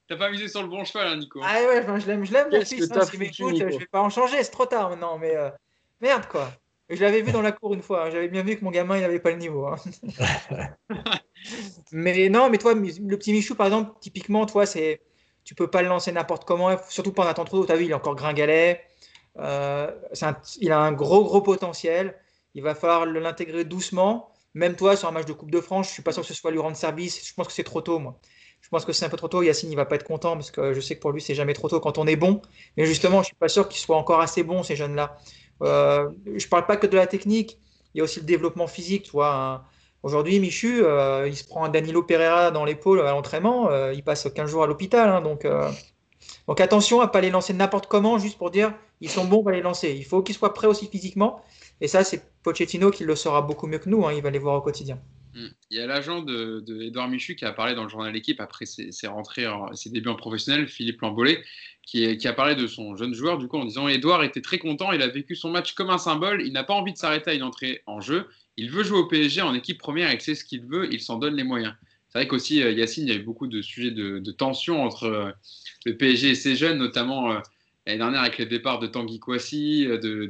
T'as 0.09 0.17
pas 0.17 0.29
misé 0.29 0.49
sur 0.49 0.61
le 0.61 0.67
bon 0.67 0.83
cheval, 0.83 1.07
hein, 1.07 1.15
Nico. 1.15 1.39
Ah 1.41 1.55
ouais, 1.65 1.81
je 2.01 2.07
l'aime, 2.07 2.25
je 2.25 2.33
l'aime, 2.33 2.49
mon 2.51 2.65
fils. 2.65 2.91
Hein, 2.91 3.17
m'écoute, 3.17 3.55
je 3.55 3.77
vais 3.77 3.87
pas 3.89 4.01
en 4.01 4.09
changer, 4.09 4.43
c'est 4.43 4.51
trop 4.51 4.65
tard 4.65 4.89
maintenant. 4.89 5.17
Mais 5.17 5.33
euh, 5.33 5.49
merde, 6.01 6.25
quoi. 6.27 6.51
Je 6.89 7.01
l'avais 7.01 7.21
vu 7.21 7.31
dans 7.31 7.41
la 7.41 7.51
cour 7.51 7.73
une 7.73 7.81
fois. 7.81 8.09
J'avais 8.11 8.27
bien 8.27 8.43
vu 8.43 8.57
que 8.57 8.63
mon 8.63 8.71
gamin, 8.71 8.97
il 8.97 9.01
n'avait 9.01 9.19
pas 9.19 9.31
le 9.31 9.37
niveau. 9.37 9.67
mais 11.91 12.29
non, 12.29 12.49
mais 12.49 12.57
toi, 12.57 12.73
le 12.75 13.17
petit 13.17 13.33
Michou, 13.33 13.55
par 13.55 13.67
exemple, 13.67 13.93
typiquement, 13.99 14.45
toi, 14.45 14.65
c'est 14.65 15.01
tu 15.43 15.55
peux 15.55 15.69
pas 15.69 15.81
le 15.81 15.87
lancer 15.87 16.11
n'importe 16.11 16.45
comment, 16.45 16.75
surtout 16.89 17.13
pas 17.13 17.23
en 17.23 17.27
attendant 17.27 17.49
trop. 17.49 17.65
Tu 17.65 17.71
as 17.71 17.75
vu, 17.75 17.85
il 17.85 17.91
est 17.91 17.95
encore 17.95 18.15
gringalet. 18.15 18.83
Euh, 19.37 19.91
il 20.59 20.71
a 20.71 20.79
un 20.79 20.91
gros, 20.91 21.23
gros 21.23 21.41
potentiel. 21.41 22.15
Il 22.55 22.63
va 22.63 22.73
falloir 22.75 23.05
l'intégrer 23.05 23.63
doucement. 23.63 24.31
Même 24.53 24.75
toi, 24.75 24.95
sur 24.95 25.07
un 25.07 25.11
match 25.11 25.25
de 25.25 25.33
Coupe 25.33 25.51
de 25.51 25.61
France, 25.61 25.87
je 25.89 25.93
suis 25.93 26.03
pas 26.03 26.13
sûr 26.13 26.21
que 26.23 26.27
ce 26.27 26.33
soit 26.33 26.51
lui 26.51 26.59
rendre 26.59 26.77
service. 26.77 27.27
Je 27.27 27.33
pense 27.33 27.47
que 27.47 27.53
c'est 27.53 27.63
trop 27.63 27.81
tôt, 27.81 27.99
moi. 27.99 28.19
Je 28.61 28.69
pense 28.69 28.85
que 28.85 28.93
c'est 28.93 29.05
un 29.05 29.09
peu 29.09 29.17
trop 29.17 29.27
tôt. 29.27 29.43
Yacine, 29.43 29.71
il 29.71 29.75
va 29.75 29.85
pas 29.85 29.95
être 29.95 30.05
content 30.05 30.33
parce 30.33 30.49
que 30.49 30.73
je 30.73 30.79
sais 30.79 30.95
que 30.95 31.01
pour 31.01 31.11
lui, 31.11 31.21
c'est 31.21 31.35
jamais 31.35 31.53
trop 31.53 31.69
tôt 31.69 31.79
quand 31.79 31.97
on 31.99 32.07
est 32.07 32.15
bon. 32.15 32.41
Mais 32.77 32.85
justement, 32.85 33.21
je 33.21 33.27
suis 33.27 33.35
pas 33.35 33.49
sûr 33.49 33.67
qu'il 33.69 33.79
soit 33.79 33.97
encore 33.97 34.21
assez 34.21 34.43
bon, 34.43 34.63
ces 34.63 34.75
jeunes-là. 34.75 35.17
Euh, 35.61 36.09
je 36.35 36.47
parle 36.47 36.65
pas 36.65 36.77
que 36.77 36.87
de 36.87 36.95
la 36.95 37.07
technique. 37.07 37.59
Il 37.93 37.99
y 37.99 38.01
a 38.01 38.03
aussi 38.03 38.19
le 38.19 38.25
développement 38.25 38.67
physique. 38.67 39.09
Hein. 39.15 39.63
Aujourd'hui, 40.03 40.39
Michu, 40.39 40.83
euh, 40.83 41.27
il 41.27 41.35
se 41.35 41.45
prend 41.45 41.63
un 41.63 41.69
Danilo 41.69 42.03
Pereira 42.03 42.51
dans 42.51 42.65
l'épaule 42.65 43.01
à 43.01 43.11
l'entraînement, 43.11 43.69
euh, 43.69 43.93
il 43.93 44.03
passe 44.03 44.27
15 44.33 44.49
jours 44.49 44.63
à 44.63 44.67
l'hôpital. 44.67 45.09
Hein, 45.09 45.21
donc, 45.21 45.47
donc 46.47 46.61
attention 46.61 47.01
à 47.01 47.05
ne 47.05 47.09
pas 47.09 47.21
les 47.21 47.31
lancer 47.31 47.53
n'importe 47.53 47.87
comment, 47.87 48.17
juste 48.17 48.37
pour 48.37 48.51
dire 48.51 48.73
ils 49.01 49.09
sont 49.09 49.25
bons, 49.25 49.39
on 49.39 49.43
va 49.43 49.51
les 49.51 49.61
lancer. 49.61 49.93
Il 49.93 50.05
faut 50.05 50.21
qu'ils 50.21 50.35
soient 50.35 50.53
prêts 50.53 50.67
aussi 50.67 50.87
physiquement. 50.87 51.41
Et 51.81 51.87
ça, 51.87 52.03
c'est 52.03 52.23
Pochettino 52.43 52.91
qui 52.91 53.03
le 53.03 53.15
saura 53.15 53.41
beaucoup 53.41 53.67
mieux 53.67 53.79
que 53.79 53.89
nous. 53.89 54.05
Hein, 54.05 54.13
il 54.13 54.21
va 54.21 54.29
les 54.29 54.39
voir 54.39 54.55
au 54.55 54.61
quotidien. 54.61 54.99
Mm. 55.35 55.47
Il 55.69 55.77
y 55.77 55.81
a 55.81 55.85
l'agent 55.85 56.21
de, 56.21 56.63
Michu 57.07 57.35
qui 57.35 57.45
a 57.45 57.51
parlé 57.51 57.75
dans 57.75 57.83
le 57.83 57.89
journal 57.89 58.13
L'équipe 58.13 58.39
après 58.39 58.65
ses, 58.65 58.89
débuts 59.87 60.09
en 60.09 60.15
professionnel, 60.15 60.67
Philippe 60.67 61.01
Lambollet, 61.01 61.43
qui, 61.85 62.27
a 62.27 62.33
parlé 62.33 62.55
de 62.55 62.65
son 62.67 62.95
jeune 62.95 63.13
joueur 63.13 63.37
du 63.37 63.47
coup 63.47 63.57
en 63.57 63.65
disant 63.65 63.87
Edouard 63.87 64.23
était 64.23 64.41
très 64.41 64.57
content, 64.57 64.91
il 64.93 65.01
a 65.01 65.07
vécu 65.07 65.35
son 65.35 65.49
match 65.49 65.73
comme 65.73 65.89
un 65.89 65.97
symbole, 65.97 66.41
il 66.41 66.53
n'a 66.53 66.63
pas 66.63 66.73
envie 66.73 66.93
de 66.93 66.97
s'arrêter 66.97 67.31
à 67.31 67.33
une 67.33 67.43
entrée 67.43 67.83
en 67.85 67.99
jeu, 67.99 68.27
il 68.57 68.71
veut 68.71 68.83
jouer 68.83 68.97
au 68.97 69.07
PSG 69.07 69.41
en 69.41 69.53
équipe 69.53 69.77
première 69.77 70.09
et 70.09 70.19
c'est 70.19 70.35
ce 70.35 70.45
qu'il 70.45 70.61
veut, 70.61 70.91
il 70.91 71.01
s'en 71.01 71.17
donne 71.17 71.35
les 71.35 71.43
moyens. 71.43 71.75
C'est 72.09 72.19
vrai 72.19 72.27
qu'aussi, 72.27 72.63
euh, 72.63 72.71
Yacine, 72.71 73.07
il 73.07 73.13
y 73.13 73.15
a 73.15 73.19
eu 73.19 73.23
beaucoup 73.23 73.47
de 73.47 73.61
sujets 73.61 73.91
de, 73.91 74.31
tension 74.31 74.83
entre 74.83 75.03
euh, 75.03 75.31
le 75.85 75.97
PSG 75.97 76.29
et 76.29 76.35
ses 76.35 76.55
jeunes, 76.55 76.77
notamment 76.77 77.31
euh, 77.31 77.39
l'année 77.85 77.99
dernière 77.99 78.21
avec 78.21 78.37
le 78.37 78.45
départ 78.45 78.79
de 78.79 78.87
Tanguy 78.87 79.19
Kouassi, 79.19 79.85
de, 79.85 79.97
de, 79.97 80.27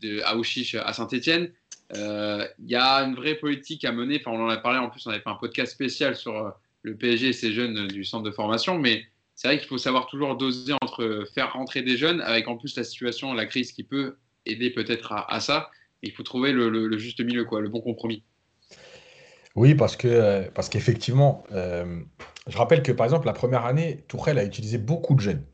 de 0.00 0.78
à 0.78 0.92
Saint-Etienne. 0.92 1.50
Il 1.94 2.66
y 2.66 2.76
a 2.76 2.96
une 2.98 3.14
vraie 3.14 3.36
politique 3.36 3.84
à 3.84 3.92
mener. 3.92 4.20
Enfin, 4.20 4.36
on 4.36 4.44
en 4.44 4.48
a 4.48 4.56
parlé 4.56 4.78
en 4.78 4.90
plus, 4.90 5.06
on 5.06 5.10
avait 5.10 5.20
fait 5.20 5.30
un 5.30 5.36
podcast 5.36 5.72
spécial 5.72 6.16
sur 6.16 6.52
le 6.82 6.96
PSG 6.96 7.28
et 7.28 7.32
ses 7.32 7.52
jeunes 7.52 7.88
du 7.88 8.04
centre 8.04 8.24
de 8.24 8.30
formation. 8.30 8.78
Mais 8.78 9.04
c'est 9.34 9.48
vrai 9.48 9.58
qu'il 9.58 9.68
faut 9.68 9.78
savoir 9.78 10.06
toujours 10.06 10.36
doser 10.36 10.72
entre 10.82 11.26
faire 11.34 11.52
rentrer 11.52 11.82
des 11.82 11.96
jeunes, 11.96 12.20
avec 12.20 12.48
en 12.48 12.56
plus 12.56 12.76
la 12.76 12.84
situation, 12.84 13.34
la 13.34 13.46
crise 13.46 13.72
qui 13.72 13.84
peut 13.84 14.16
aider 14.46 14.70
peut-être 14.70 15.12
à 15.12 15.40
ça, 15.40 15.70
il 16.02 16.12
faut 16.12 16.22
trouver 16.22 16.52
le, 16.52 16.98
juste 16.98 17.20
milieu, 17.20 17.44
quoi, 17.44 17.60
le 17.60 17.68
bon 17.68 17.80
compromis. 17.80 18.22
Oui, 19.54 19.74
parce 19.74 19.96
que 19.96 20.08
euh, 20.08 20.42
parce 20.54 20.68
qu'effectivement, 20.68 21.44
euh, 21.52 22.00
je 22.46 22.58
rappelle 22.58 22.82
que 22.82 22.92
par 22.92 23.06
exemple 23.06 23.26
la 23.26 23.32
première 23.32 23.64
année, 23.64 24.04
Tourelle 24.06 24.38
a 24.38 24.44
utilisé 24.44 24.76
beaucoup 24.76 25.14
de 25.14 25.20
jeunes 25.20 25.44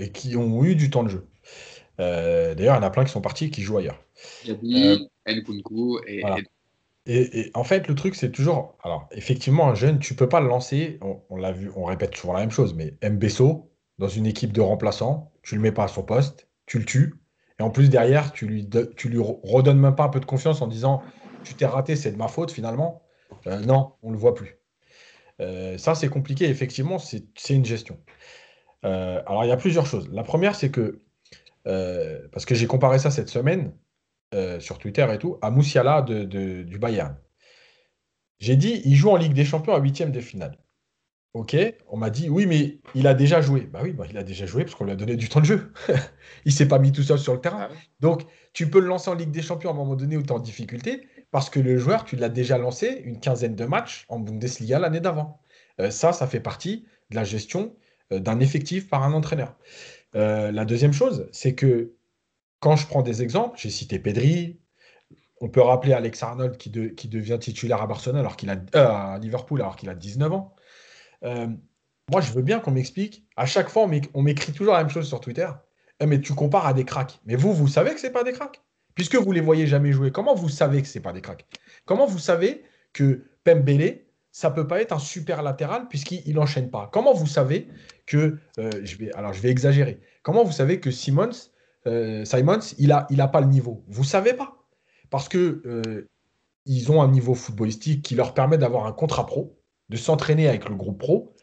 et 0.00 0.10
qui 0.10 0.36
ont 0.36 0.64
eu 0.64 0.74
du 0.74 0.90
temps 0.90 1.04
de 1.04 1.10
jeu. 1.10 1.26
Euh, 2.02 2.54
d'ailleurs, 2.54 2.74
il 2.76 2.78
y 2.78 2.84
en 2.84 2.86
a 2.86 2.90
plein 2.90 3.04
qui 3.04 3.12
sont 3.12 3.20
partis 3.20 3.46
et 3.46 3.50
qui 3.50 3.62
jouent 3.62 3.78
ailleurs. 3.78 4.02
Yabi, 4.44 5.08
Nkunku 5.26 6.00
et, 6.06 6.20
et... 6.20 6.44
Et, 7.04 7.50
en 7.54 7.64
fait, 7.64 7.88
le 7.88 7.96
truc, 7.96 8.14
c'est 8.14 8.30
toujours. 8.30 8.76
Alors, 8.84 9.08
effectivement, 9.10 9.68
un 9.68 9.74
jeune, 9.74 9.98
tu 9.98 10.14
peux 10.14 10.28
pas 10.28 10.40
le 10.40 10.46
lancer. 10.46 11.00
On, 11.30 11.36
l'a 11.36 11.50
vu, 11.50 11.68
on 11.74 11.84
répète 11.84 12.12
toujours 12.12 12.32
la 12.32 12.38
même 12.38 12.52
chose, 12.52 12.74
mais 12.74 12.94
Mbesso, 13.02 13.72
dans 13.98 14.06
une 14.06 14.24
équipe 14.24 14.52
de 14.52 14.60
remplaçants, 14.60 15.32
tu 15.42 15.56
le 15.56 15.60
mets 15.60 15.72
pas 15.72 15.84
à 15.84 15.88
son 15.88 16.04
poste, 16.04 16.46
tu 16.64 16.78
le 16.78 16.84
tues, 16.84 17.14
et 17.58 17.62
en 17.62 17.70
plus, 17.70 17.90
derrière, 17.90 18.32
tu 18.32 18.46
lui, 18.46 18.68
tu 18.96 19.08
lui 19.08 19.20
redonnes 19.20 19.78
même 19.78 19.94
pas 19.94 20.04
un 20.04 20.08
peu 20.08 20.20
de 20.20 20.24
confiance 20.24 20.62
en 20.62 20.66
disant 20.66 21.02
Tu 21.44 21.54
t'es 21.54 21.66
raté, 21.66 21.96
c'est 21.96 22.12
de 22.12 22.16
ma 22.16 22.28
faute 22.28 22.50
finalement. 22.50 23.02
Euh, 23.46 23.60
non, 23.60 23.94
on 24.02 24.08
ne 24.08 24.14
le 24.14 24.18
voit 24.18 24.34
plus. 24.34 24.58
Euh, 25.40 25.78
ça, 25.78 25.94
c'est 25.94 26.08
compliqué. 26.08 26.48
Effectivement, 26.48 26.98
c'est 26.98 27.24
une 27.50 27.64
gestion. 27.64 27.98
Euh, 28.84 29.22
alors, 29.26 29.44
il 29.44 29.48
y 29.48 29.52
a 29.52 29.56
plusieurs 29.56 29.86
choses. 29.86 30.08
La 30.12 30.22
première, 30.22 30.54
c'est 30.54 30.70
que, 30.70 31.02
parce 31.64 32.44
que 32.44 32.54
j'ai 32.54 32.66
comparé 32.66 32.98
ça 32.98 33.10
cette 33.10 33.28
semaine 33.28 33.72
sur 34.58 34.78
Twitter 34.78 35.06
et 35.12 35.18
tout, 35.18 35.38
à 35.42 35.50
Moussiala 35.50 36.02
de, 36.02 36.62
du 36.62 36.78
Bayern. 36.78 37.16
J'ai 38.38 38.56
dit 38.56 38.82
il 38.84 38.96
joue 38.96 39.10
en 39.10 39.16
Ligue 39.16 39.34
des 39.34 39.44
Champions 39.44 39.74
à 39.74 39.78
huitième 39.78 40.10
de 40.10 40.20
finale. 40.20 40.58
Ok, 41.34 41.56
on 41.88 41.96
m'a 41.96 42.10
dit 42.10 42.28
oui, 42.28 42.44
mais 42.44 42.80
il 42.94 43.06
a 43.06 43.14
déjà 43.14 43.40
joué. 43.40 43.62
Bah 43.62 43.80
oui, 43.82 43.92
bah, 43.92 44.04
il 44.10 44.18
a 44.18 44.22
déjà 44.22 44.44
joué 44.44 44.64
parce 44.64 44.74
qu'on 44.74 44.84
lui 44.84 44.92
a 44.92 44.96
donné 44.96 45.16
du 45.16 45.30
temps 45.30 45.40
de 45.40 45.46
jeu. 45.46 45.72
il 46.44 46.52
s'est 46.52 46.68
pas 46.68 46.78
mis 46.78 46.92
tout 46.92 47.02
seul 47.02 47.18
sur 47.18 47.32
le 47.32 47.40
terrain. 47.40 47.68
Ah 47.70 47.74
Donc, 48.00 48.26
tu 48.52 48.68
peux 48.68 48.80
le 48.80 48.86
lancer 48.86 49.08
en 49.08 49.14
Ligue 49.14 49.30
des 49.30 49.40
Champions 49.40 49.70
à 49.70 49.72
un 49.72 49.76
moment 49.76 49.96
donné 49.96 50.18
où 50.18 50.22
tu 50.22 50.28
es 50.28 50.32
en 50.32 50.40
difficulté 50.40 51.08
parce 51.30 51.48
que 51.48 51.58
le 51.58 51.78
joueur, 51.78 52.04
tu 52.04 52.16
l'as 52.16 52.28
déjà 52.28 52.58
lancé 52.58 53.00
une 53.04 53.18
quinzaine 53.18 53.56
de 53.56 53.64
matchs 53.64 54.04
en 54.08 54.18
Bundesliga 54.20 54.78
l'année 54.78 55.00
d'avant. 55.00 55.40
Euh, 55.80 55.90
ça, 55.90 56.12
ça 56.12 56.26
fait 56.26 56.40
partie 56.40 56.84
de 57.10 57.16
la 57.16 57.24
gestion 57.24 57.74
euh, 58.12 58.20
d'un 58.20 58.38
effectif 58.40 58.88
par 58.90 59.02
un 59.02 59.14
entraîneur. 59.14 59.56
Euh, 60.14 60.52
la 60.52 60.64
deuxième 60.64 60.92
chose, 60.92 61.28
c'est 61.32 61.54
que 61.54 61.94
quand 62.60 62.76
je 62.76 62.86
prends 62.86 63.02
des 63.02 63.22
exemples, 63.22 63.58
j'ai 63.58 63.70
cité 63.70 63.98
Pedri, 63.98 64.60
on 65.40 65.48
peut 65.48 65.60
rappeler 65.60 65.92
Alex 65.92 66.22
Arnold 66.22 66.56
qui, 66.56 66.70
devient 66.70 67.38
titulaire 67.40 67.82
à 67.82 67.86
Barcelone 67.86 68.18
alors 68.18 68.36
qu'il 68.36 68.50
a 68.50 69.14
à 69.14 69.18
Liverpool 69.18 69.60
alors 69.60 69.76
qu'il 69.76 69.88
a 69.88 69.94
19 69.94 70.32
ans. 70.32 70.54
Euh, 71.24 71.48
moi, 72.10 72.20
je 72.20 72.32
veux 72.32 72.42
bien 72.42 72.60
qu'on 72.60 72.70
m'explique. 72.70 73.26
À 73.36 73.46
chaque 73.46 73.68
fois, 73.68 73.88
on 74.14 74.22
m'écrit 74.22 74.52
toujours 74.52 74.74
la 74.74 74.80
même 74.80 74.90
chose 74.90 75.08
sur 75.08 75.20
Twitter. 75.20 75.48
Mais 76.06 76.20
tu 76.20 76.34
compares 76.34 76.66
à 76.66 76.72
des 76.72 76.84
cracks. 76.84 77.20
Mais 77.26 77.36
vous, 77.36 77.54
vous 77.54 77.68
savez 77.68 77.92
que 77.94 78.00
ce 78.00 78.06
n'est 78.06 78.12
pas 78.12 78.24
des 78.24 78.32
cracks 78.32 78.60
Puisque 78.94 79.16
vous 79.16 79.32
les 79.32 79.40
voyez 79.40 79.66
jamais 79.66 79.92
jouer, 79.92 80.10
comment 80.10 80.34
vous 80.34 80.48
savez 80.48 80.82
que 80.82 80.88
ce 80.88 80.98
n'est 80.98 81.02
pas 81.02 81.12
des 81.12 81.22
cracks? 81.22 81.46
Comment 81.86 82.06
vous 82.06 82.18
savez 82.18 82.64
que 82.92 83.24
Pembele, 83.44 84.02
ça 84.32 84.50
peut 84.50 84.66
pas 84.66 84.80
être 84.80 84.92
un 84.92 84.98
super 84.98 85.42
latéral 85.42 85.86
puisqu'il 85.88 86.34
n'enchaîne 86.34 86.70
pas 86.70 86.88
Comment 86.92 87.12
vous 87.12 87.26
savez 87.26 87.68
que. 88.06 88.38
Euh, 88.58 88.70
je 88.82 88.96
vais, 88.96 89.12
alors, 89.12 89.32
je 89.34 89.40
vais 89.40 89.50
exagérer. 89.50 90.00
Comment 90.22 90.42
vous 90.42 90.52
savez 90.52 90.80
que 90.80 90.90
Simons, 90.90 91.30
euh, 91.86 92.24
Simons 92.24 92.60
il 92.78 92.88
n'a 92.88 93.28
pas 93.28 93.40
le 93.42 93.46
niveau? 93.46 93.84
Vous 93.88 94.04
savez 94.04 94.32
pas. 94.32 94.56
Parce 95.10 95.28
que 95.28 95.62
euh, 95.66 96.08
ils 96.64 96.90
ont 96.90 97.02
un 97.02 97.08
niveau 97.08 97.34
footballistique 97.34 98.02
qui 98.02 98.14
leur 98.14 98.32
permet 98.32 98.56
d'avoir 98.56 98.86
un 98.86 98.92
contrat 98.92 99.26
pro, 99.26 99.58
de 99.90 99.96
s'entraîner 99.98 100.48
avec 100.48 100.66
le 100.68 100.74
groupe 100.74 100.98
pro. 100.98 101.34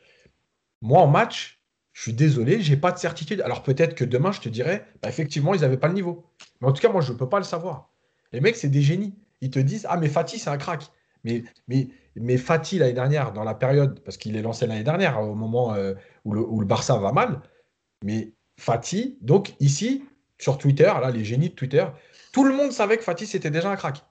Moi, 0.81 0.99
en 0.99 1.07
match, 1.07 1.61
je 1.93 2.01
suis 2.01 2.13
désolé, 2.13 2.61
j'ai 2.61 2.77
pas 2.77 2.91
de 2.91 2.97
certitude. 2.97 3.41
Alors 3.41 3.61
peut-être 3.61 3.93
que 3.93 4.05
demain, 4.05 4.31
je 4.31 4.41
te 4.41 4.49
dirais, 4.49 4.87
bah, 5.03 5.09
effectivement, 5.09 5.53
ils 5.53 5.61
n'avaient 5.61 5.77
pas 5.77 5.89
le 5.89 5.93
niveau. 5.93 6.25
Mais 6.59 6.67
en 6.67 6.71
tout 6.71 6.81
cas, 6.81 6.89
moi, 6.89 7.01
je 7.01 7.13
ne 7.13 7.17
peux 7.17 7.29
pas 7.29 7.37
le 7.37 7.43
savoir. 7.43 7.91
Les 8.31 8.41
mecs, 8.41 8.55
c'est 8.55 8.69
des 8.69 8.81
génies. 8.81 9.13
Ils 9.41 9.51
te 9.51 9.59
disent, 9.59 9.85
ah, 9.87 9.97
mais 9.97 10.07
Fatih, 10.07 10.39
c'est 10.39 10.49
un 10.49 10.57
crack. 10.57 10.89
Mais, 11.23 11.43
mais, 11.67 11.87
mais 12.15 12.37
Fatih, 12.37 12.79
l'année 12.79 12.93
dernière, 12.93 13.33
dans 13.33 13.43
la 13.43 13.55
période, 13.55 13.99
parce 14.01 14.17
qu'il 14.17 14.35
est 14.35 14.41
lancé 14.41 14.67
l'année 14.67 14.83
dernière, 14.83 15.21
au 15.21 15.35
moment 15.35 15.73
euh, 15.73 15.93
où, 16.25 16.33
le, 16.33 16.41
où, 16.41 16.59
le, 16.59 16.65
Barça 16.65 16.97
va 16.97 17.11
mal, 17.11 17.41
mais 18.03 18.33
Fatih, 18.57 19.17
donc 19.21 19.55
ici, 19.59 20.05
sur 20.37 20.57
Twitter, 20.57 20.91
là, 21.01 21.11
les 21.11 21.25
génies 21.25 21.49
de 21.49 21.55
Twitter, 21.55 21.85
tout 22.31 22.43
le 22.43 22.53
monde 22.53 22.71
savait 22.71 22.97
que 22.97 23.03
Fatih, 23.03 23.25
c'était 23.25 23.51
déjà 23.51 23.69
un 23.69 23.75
crack. 23.75 24.03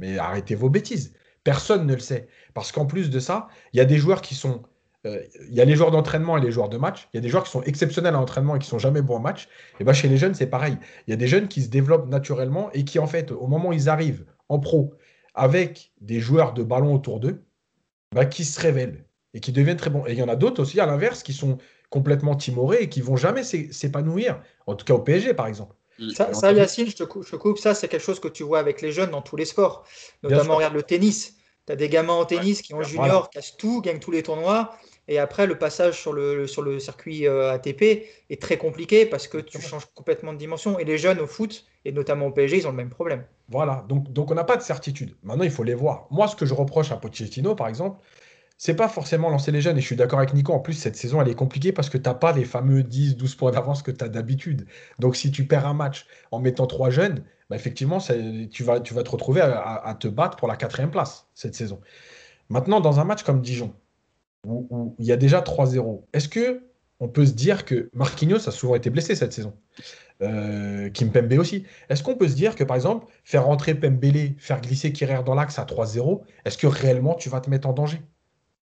Mais 0.00 0.18
arrêtez 0.18 0.54
vos 0.54 0.70
bêtises. 0.70 1.14
Personne 1.44 1.86
ne 1.86 1.94
le 1.94 2.00
sait. 2.00 2.28
Parce 2.54 2.72
qu'en 2.72 2.86
plus 2.86 3.10
de 3.10 3.18
ça, 3.18 3.48
il 3.72 3.78
y 3.78 3.80
a 3.80 3.84
des 3.84 3.98
joueurs 3.98 4.20
qui 4.20 4.34
sont. 4.34 4.62
Euh, 5.06 5.22
il 5.48 5.54
y 5.54 5.60
a 5.60 5.64
les 5.64 5.76
joueurs 5.76 5.90
d'entraînement 5.90 6.36
et 6.36 6.40
les 6.40 6.50
joueurs 6.50 6.68
de 6.68 6.76
match. 6.76 7.08
Il 7.12 7.16
y 7.16 7.18
a 7.18 7.20
des 7.20 7.28
joueurs 7.28 7.44
qui 7.44 7.50
sont 7.50 7.62
exceptionnels 7.62 8.14
en 8.16 8.22
entraînement 8.22 8.56
et 8.56 8.58
qui 8.58 8.68
sont 8.68 8.78
jamais 8.78 9.02
bons 9.02 9.16
en 9.16 9.20
match. 9.20 9.48
Et 9.80 9.84
bien 9.84 9.92
chez 9.92 10.08
les 10.08 10.16
jeunes, 10.16 10.34
c'est 10.34 10.48
pareil. 10.48 10.76
Il 11.06 11.10
y 11.10 11.14
a 11.14 11.16
des 11.16 11.28
jeunes 11.28 11.48
qui 11.48 11.62
se 11.62 11.68
développent 11.68 12.08
naturellement 12.08 12.70
et 12.72 12.84
qui, 12.84 12.98
en 12.98 13.06
fait, 13.06 13.30
au 13.30 13.46
moment 13.46 13.70
où 13.70 13.72
ils 13.72 13.88
arrivent 13.88 14.24
en 14.48 14.58
pro, 14.58 14.94
avec 15.38 15.92
des 16.00 16.20
joueurs 16.20 16.52
de 16.52 16.62
ballon 16.62 16.94
autour 16.94 17.20
d'eux, 17.20 17.42
bah, 18.14 18.26
qui 18.26 18.44
se 18.44 18.60
révèlent 18.60 19.04
et 19.34 19.40
qui 19.40 19.52
deviennent 19.52 19.76
très 19.76 19.90
bons. 19.90 20.04
Et 20.06 20.12
il 20.12 20.18
y 20.18 20.22
en 20.22 20.28
a 20.28 20.36
d'autres 20.36 20.60
aussi, 20.62 20.80
à 20.80 20.86
l'inverse, 20.86 21.22
qui 21.22 21.32
sont 21.32 21.58
complètement 21.90 22.34
timorés 22.34 22.82
et 22.82 22.88
qui 22.88 23.00
vont 23.00 23.16
jamais 23.16 23.44
s'épanouir, 23.44 24.42
en 24.66 24.74
tout 24.74 24.84
cas 24.84 24.94
au 24.94 24.98
PSG 24.98 25.34
par 25.34 25.46
exemple. 25.46 25.74
Ça, 26.14 26.32
ça 26.32 26.52
Yacine, 26.52 26.86
je 26.86 26.94
te, 26.94 27.02
coupe, 27.02 27.26
je 27.26 27.34
coupe, 27.34 27.58
ça 27.58 27.74
c'est 27.74 27.88
quelque 27.88 28.04
chose 28.04 28.20
que 28.20 28.28
tu 28.28 28.44
vois 28.44 28.60
avec 28.60 28.82
les 28.82 28.92
jeunes 28.92 29.10
dans 29.10 29.22
tous 29.22 29.36
les 29.36 29.44
sports, 29.44 29.84
notamment 30.22 30.56
regarde 30.56 30.74
le 30.74 30.82
tennis. 30.82 31.36
Tu 31.66 31.72
as 31.72 31.76
des 31.76 31.88
gamins 31.88 32.12
en 32.12 32.24
tennis 32.24 32.62
qui 32.62 32.72
ont 32.74 32.82
junior, 32.82 33.30
cassent 33.30 33.56
tout, 33.56 33.80
gagnent 33.80 33.98
tous 33.98 34.12
les 34.12 34.22
tournois, 34.22 34.76
et 35.08 35.18
après 35.18 35.46
le 35.46 35.58
passage 35.58 36.00
sur 36.00 36.12
le, 36.12 36.46
sur 36.46 36.62
le 36.62 36.78
circuit 36.78 37.26
euh, 37.26 37.50
ATP 37.52 37.82
est 38.30 38.40
très 38.40 38.58
compliqué 38.58 39.06
parce 39.06 39.26
que 39.26 39.38
tu 39.38 39.60
changes 39.60 39.86
complètement 39.94 40.32
de 40.34 40.38
dimension. 40.38 40.78
Et 40.78 40.84
les 40.84 40.98
jeunes 40.98 41.18
au 41.18 41.26
foot, 41.26 41.64
et 41.84 41.92
notamment 41.92 42.26
au 42.26 42.30
PSG, 42.30 42.58
ils 42.58 42.66
ont 42.66 42.70
le 42.70 42.76
même 42.76 42.90
problème. 42.90 43.24
Voilà, 43.48 43.84
donc, 43.88 44.12
donc 44.12 44.30
on 44.30 44.34
n'a 44.34 44.44
pas 44.44 44.58
de 44.58 44.62
certitude. 44.62 45.16
Maintenant, 45.22 45.44
il 45.44 45.50
faut 45.50 45.64
les 45.64 45.74
voir. 45.74 46.06
Moi, 46.10 46.28
ce 46.28 46.36
que 46.36 46.44
je 46.44 46.52
reproche 46.52 46.92
à 46.92 46.96
Pochettino, 46.96 47.54
par 47.54 47.68
exemple, 47.68 47.98
c'est 48.58 48.74
pas 48.74 48.88
forcément 48.88 49.30
lancer 49.30 49.50
les 49.50 49.62
jeunes. 49.62 49.78
Et 49.78 49.80
je 49.80 49.86
suis 49.86 49.96
d'accord 49.96 50.18
avec 50.18 50.34
Nico. 50.34 50.52
En 50.52 50.60
plus, 50.60 50.74
cette 50.74 50.96
saison, 50.96 51.22
elle 51.22 51.28
est 51.28 51.34
compliquée 51.34 51.72
parce 51.72 51.88
que 51.88 51.96
tu 51.96 52.08
n'as 52.08 52.14
pas 52.14 52.32
les 52.32 52.44
fameux 52.44 52.82
10, 52.82 53.16
12 53.16 53.34
points 53.36 53.52
d'avance 53.52 53.82
que 53.82 53.90
tu 53.90 54.04
as 54.04 54.08
d'habitude. 54.08 54.66
Donc, 54.98 55.16
si 55.16 55.30
tu 55.30 55.46
perds 55.46 55.66
un 55.66 55.74
match 55.74 56.06
en 56.32 56.40
mettant 56.40 56.66
trois 56.66 56.90
jeunes, 56.90 57.24
bah, 57.48 57.56
effectivement, 57.56 57.98
tu 58.50 58.62
vas, 58.62 58.80
tu 58.80 58.92
vas 58.92 59.02
te 59.02 59.10
retrouver 59.10 59.40
à, 59.40 59.96
te 59.98 60.08
battre 60.08 60.36
pour 60.36 60.48
la 60.48 60.56
quatrième 60.56 60.90
place 60.90 61.28
cette 61.34 61.54
saison. 61.54 61.80
Maintenant, 62.50 62.80
dans 62.80 63.00
un 63.00 63.04
match 63.04 63.22
comme 63.22 63.40
Dijon, 63.40 63.72
où, 64.48 64.94
il 64.98 65.06
y 65.06 65.12
a 65.12 65.16
déjà 65.16 65.40
3-0, 65.40 66.02
est-ce 66.12 66.28
que 66.28 66.62
on 67.00 67.08
peut 67.08 67.26
se 67.26 67.32
dire 67.32 67.64
que 67.64 67.90
Marquinhos 67.92 68.48
a 68.48 68.50
souvent 68.50 68.74
été 68.74 68.90
blessé 68.90 69.14
cette 69.14 69.32
saison? 69.32 69.54
Euh, 70.20 70.90
Kim 70.90 71.12
Pembe 71.12 71.32
aussi. 71.38 71.64
Est-ce 71.88 72.02
qu'on 72.02 72.16
peut 72.16 72.26
se 72.28 72.34
dire 72.34 72.56
que, 72.56 72.64
par 72.64 72.74
exemple, 72.76 73.06
faire 73.24 73.44
rentrer 73.44 73.74
Pembele, 73.74 74.34
faire 74.38 74.60
glisser 74.60 74.92
Kirer 74.92 75.22
dans 75.24 75.34
l'axe 75.34 75.58
à 75.58 75.64
3-0, 75.64 76.22
est-ce 76.44 76.58
que 76.58 76.66
réellement 76.66 77.14
tu 77.14 77.28
vas 77.28 77.40
te 77.40 77.48
mettre 77.48 77.68
en 77.68 77.72
danger? 77.72 78.02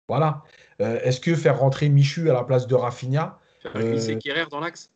Voilà. 0.09 0.43
Euh, 0.81 0.99
est-ce 1.03 1.21
que 1.21 1.33
faire 1.33 1.59
rentrer 1.59 1.87
Michu 1.87 2.29
à 2.29 2.33
la 2.33 2.43
place 2.43 2.67
de 2.67 2.75
Rafinha 2.75 3.39
Faire 3.61 3.73
glisser 3.73 4.19
euh... 4.27 4.45
dans 4.51 4.59
l'axe? 4.59 4.91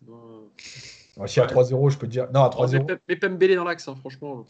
Si 1.26 1.40
à 1.40 1.46
3-0, 1.46 1.90
je 1.90 1.98
peux 1.98 2.08
dire. 2.08 2.28
Non, 2.34 2.44
à 2.44 2.50
3-0. 2.50 2.98
Mais 3.08 3.16
Pembele 3.16 3.56
dans 3.56 3.64
l'axe, 3.64 3.88
hein, 3.88 3.96
franchement. 4.00 4.46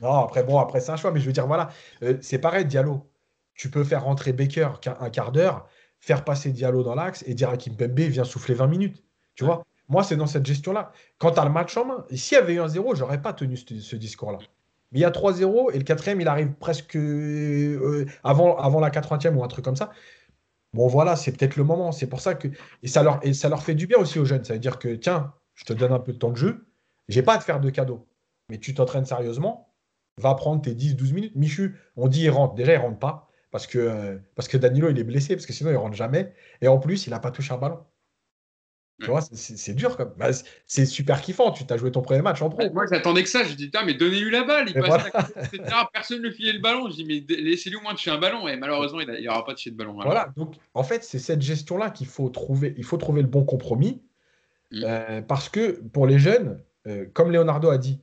Non, 0.00 0.12
après, 0.24 0.42
bon, 0.42 0.58
après, 0.58 0.80
c'est 0.80 0.90
un 0.90 0.96
choix, 0.96 1.12
mais 1.12 1.20
je 1.20 1.26
veux 1.26 1.32
dire, 1.32 1.46
voilà. 1.46 1.70
C'est 2.20 2.38
pareil, 2.38 2.64
Diallo. 2.64 3.06
Tu 3.56 3.70
peux 3.70 3.84
faire 3.84 4.04
rentrer 4.04 4.32
Baker 4.32 4.70
un 5.00 5.10
quart 5.10 5.32
d'heure, 5.32 5.68
faire 6.00 6.24
passer 6.24 6.52
Diallo 6.52 6.82
dans 6.82 6.94
l'axe 6.94 7.24
et 7.26 7.34
dire 7.34 7.50
à 7.50 7.56
Kim 7.56 7.76
Pembe, 7.76 7.98
viens 7.98 8.24
souffler 8.24 8.54
20 8.54 8.66
minutes. 8.66 9.02
Tu 9.34 9.44
vois? 9.44 9.64
Moi, 9.88 10.02
c'est 10.02 10.16
dans 10.16 10.26
cette 10.26 10.44
gestion-là. 10.44 10.92
Quand 11.18 11.32
tu 11.32 11.40
as 11.40 11.44
le 11.44 11.50
match 11.50 11.76
en 11.76 11.84
main, 11.84 12.04
s'il 12.10 12.36
y 12.36 12.40
avait 12.40 12.54
eu 12.54 12.60
un 12.60 12.68
0, 12.68 12.94
j'aurais 12.94 13.22
pas 13.22 13.32
tenu 13.32 13.56
ce 13.56 13.96
discours-là. 13.96 14.38
Mais 14.92 15.00
il 15.00 15.02
y 15.02 15.04
a 15.04 15.10
3-0 15.10 15.72
et 15.72 15.78
le 15.78 15.84
quatrième, 15.84 16.20
il 16.20 16.28
arrive 16.28 16.52
presque 16.54 16.96
euh, 16.96 18.06
avant, 18.22 18.56
avant 18.56 18.80
la 18.80 18.90
80e 18.90 19.34
ou 19.34 19.44
un 19.44 19.48
truc 19.48 19.64
comme 19.64 19.76
ça. 19.76 19.90
Bon, 20.74 20.88
voilà, 20.88 21.16
c'est 21.16 21.32
peut-être 21.32 21.56
le 21.56 21.64
moment. 21.64 21.92
C'est 21.92 22.06
pour 22.06 22.20
ça 22.20 22.34
que. 22.34 22.48
Et 22.82 22.88
ça, 22.88 23.02
leur, 23.02 23.18
et 23.22 23.32
ça 23.32 23.48
leur 23.48 23.62
fait 23.62 23.74
du 23.74 23.86
bien 23.86 23.98
aussi 23.98 24.18
aux 24.18 24.24
jeunes. 24.24 24.44
Ça 24.44 24.54
veut 24.54 24.58
dire 24.58 24.78
que, 24.78 24.94
tiens, 24.94 25.32
je 25.54 25.64
te 25.64 25.72
donne 25.72 25.92
un 25.92 25.98
peu 25.98 26.12
de 26.12 26.18
temps 26.18 26.30
de 26.30 26.36
jeu. 26.36 26.66
J'ai 27.08 27.22
pas 27.22 27.34
à 27.34 27.38
te 27.38 27.44
faire 27.44 27.60
de 27.60 27.70
cadeau. 27.70 28.06
Mais 28.48 28.58
tu 28.58 28.74
t'entraînes 28.74 29.06
sérieusement. 29.06 29.72
Va 30.18 30.34
prendre 30.34 30.62
tes 30.62 30.74
10-12 30.74 31.12
minutes. 31.14 31.36
Michu, 31.36 31.76
on 31.96 32.08
dit 32.08 32.22
il 32.24 32.30
rentre. 32.30 32.54
Déjà, 32.54 32.74
il 32.74 32.78
rentre 32.78 32.98
pas. 32.98 33.25
Parce 33.56 33.66
que, 33.66 33.78
euh, 33.78 34.18
parce 34.34 34.48
que 34.48 34.58
Danilo, 34.58 34.90
il 34.90 34.98
est 34.98 35.04
blessé. 35.04 35.34
Parce 35.34 35.46
que 35.46 35.54
sinon, 35.54 35.70
il 35.70 35.76
rentre 35.76 35.96
jamais. 35.96 36.34
Et 36.60 36.68
en 36.68 36.78
plus, 36.78 37.06
il 37.06 37.10
n'a 37.10 37.20
pas 37.20 37.30
touché 37.30 37.54
un 37.54 37.56
ballon. 37.56 37.78
Tu 39.00 39.06
vois, 39.06 39.22
c'est 39.22 39.72
dur. 39.72 39.96
Bah, 40.18 40.28
c'est 40.66 40.84
super 40.84 41.22
kiffant. 41.22 41.52
Tu 41.52 41.64
t'as 41.64 41.78
joué 41.78 41.90
ton 41.90 42.02
premier 42.02 42.20
match 42.20 42.42
en 42.42 42.50
pro. 42.50 42.70
moi, 42.74 42.84
j'attendais 42.86 43.22
que 43.22 43.30
ça. 43.30 43.44
Je 43.44 43.54
dis, 43.54 43.70
mais 43.86 43.94
donnez-lui 43.94 44.30
la 44.30 44.44
balle. 44.44 44.68
Il 44.68 44.74
passe 44.74 45.10
Personne 45.90 46.20
ne 46.20 46.28
lui 46.28 46.34
filait 46.34 46.52
le 46.52 46.60
ballon. 46.60 46.90
Je 46.90 46.96
dis, 46.96 47.06
mais 47.06 47.24
laissez-lui 47.34 47.78
au 47.78 47.80
moins 47.80 47.92
toucher 47.92 48.10
un 48.10 48.18
ballon. 48.18 48.46
Et 48.46 48.58
malheureusement, 48.58 49.00
il 49.00 49.08
n'y 49.08 49.28
aura 49.28 49.42
pas 49.42 49.54
touché 49.54 49.70
de 49.70 49.76
ballon. 49.76 49.94
Voilà. 49.94 50.34
Donc, 50.36 50.56
en 50.74 50.82
fait, 50.82 51.02
c'est 51.02 51.18
cette 51.18 51.40
gestion-là 51.40 51.88
qu'il 51.88 52.08
faut 52.08 52.28
trouver. 52.28 52.74
Il 52.76 52.84
faut 52.84 52.98
trouver 52.98 53.22
le 53.22 53.28
bon 53.28 53.44
compromis. 53.44 54.02
Mm. 54.70 54.84
Euh, 54.84 55.22
parce 55.22 55.48
que 55.48 55.80
pour 55.94 56.06
les 56.06 56.18
jeunes, 56.18 56.62
euh, 56.86 57.06
comme 57.14 57.32
Leonardo 57.32 57.70
a 57.70 57.78
dit, 57.78 58.02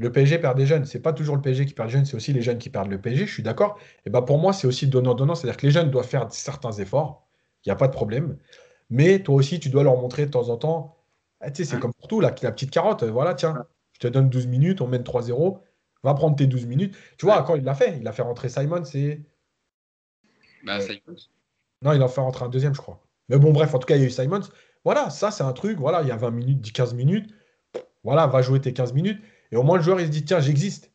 le 0.00 0.10
PSG 0.10 0.38
perd 0.38 0.56
des 0.56 0.66
jeunes. 0.66 0.86
C'est 0.86 1.00
pas 1.00 1.12
toujours 1.12 1.36
le 1.36 1.42
PSG 1.42 1.66
qui 1.66 1.74
perd 1.74 1.88
des 1.88 1.92
jeunes, 1.92 2.04
c'est 2.06 2.16
aussi 2.16 2.32
les 2.32 2.40
jeunes 2.40 2.58
qui 2.58 2.70
perdent 2.70 2.90
le 2.90 3.00
PSG. 3.00 3.26
Je 3.26 3.32
suis 3.32 3.42
d'accord. 3.42 3.78
Et 4.06 4.10
ben 4.10 4.22
pour 4.22 4.38
moi, 4.38 4.52
c'est 4.54 4.66
aussi 4.66 4.86
donnant-donnant. 4.86 5.34
C'est-à-dire 5.34 5.58
que 5.58 5.66
les 5.66 5.72
jeunes 5.72 5.90
doivent 5.90 6.08
faire 6.08 6.26
certains 6.32 6.72
efforts. 6.72 7.26
Il 7.64 7.68
n'y 7.68 7.72
a 7.72 7.76
pas 7.76 7.86
de 7.86 7.92
problème. 7.92 8.38
Mais 8.88 9.22
toi 9.22 9.34
aussi, 9.34 9.60
tu 9.60 9.68
dois 9.68 9.82
leur 9.82 9.96
montrer 9.96 10.24
de 10.24 10.30
temps 10.30 10.48
en 10.48 10.56
temps. 10.56 10.96
Ah, 11.40 11.50
tu 11.50 11.64
sais, 11.64 11.70
c'est 11.70 11.78
comme 11.78 11.92
pour 11.92 12.08
tout, 12.08 12.20
la, 12.20 12.34
la 12.42 12.52
petite 12.52 12.70
carotte. 12.70 13.04
Voilà, 13.04 13.34
tiens, 13.34 13.66
je 13.92 14.00
te 14.00 14.08
donne 14.08 14.30
12 14.30 14.46
minutes, 14.46 14.80
on 14.80 14.86
mène 14.86 15.02
3-0. 15.02 15.60
Va 16.02 16.14
prendre 16.14 16.34
tes 16.34 16.46
12 16.46 16.64
minutes. 16.64 16.96
Tu 17.18 17.26
vois, 17.26 17.42
quand 17.42 17.56
il 17.56 17.64
l'a 17.64 17.74
fait, 17.74 17.98
il 18.00 18.08
a 18.08 18.12
fait 18.12 18.22
rentrer 18.22 18.48
Simon, 18.48 18.84
c'est. 18.84 19.20
Bah, 20.64 20.80
Simons. 20.80 21.28
Non, 21.82 21.92
il 21.92 22.02
en 22.02 22.08
fait 22.08 22.22
rentrer 22.22 22.46
un 22.46 22.48
deuxième, 22.48 22.74
je 22.74 22.80
crois. 22.80 23.02
Mais 23.28 23.38
bon, 23.38 23.52
bref, 23.52 23.74
en 23.74 23.78
tout 23.78 23.86
cas, 23.86 23.96
il 23.96 24.00
y 24.00 24.04
a 24.04 24.06
eu 24.06 24.10
Simons. 24.10 24.40
Voilà, 24.82 25.10
ça, 25.10 25.30
c'est 25.30 25.42
un 25.42 25.52
truc. 25.52 25.78
Voilà, 25.78 26.00
il 26.00 26.08
y 26.08 26.10
a 26.10 26.16
20 26.16 26.30
minutes, 26.30 26.60
10, 26.62 26.72
15 26.72 26.94
minutes. 26.94 27.34
Voilà, 28.02 28.26
va 28.26 28.40
jouer 28.40 28.60
tes 28.60 28.72
15 28.72 28.94
minutes. 28.94 29.20
Et 29.52 29.56
au 29.56 29.62
moins, 29.62 29.76
le 29.76 29.82
joueur, 29.82 30.00
il 30.00 30.06
se 30.06 30.10
dit, 30.10 30.24
tiens, 30.24 30.40
j'existe. 30.40 30.90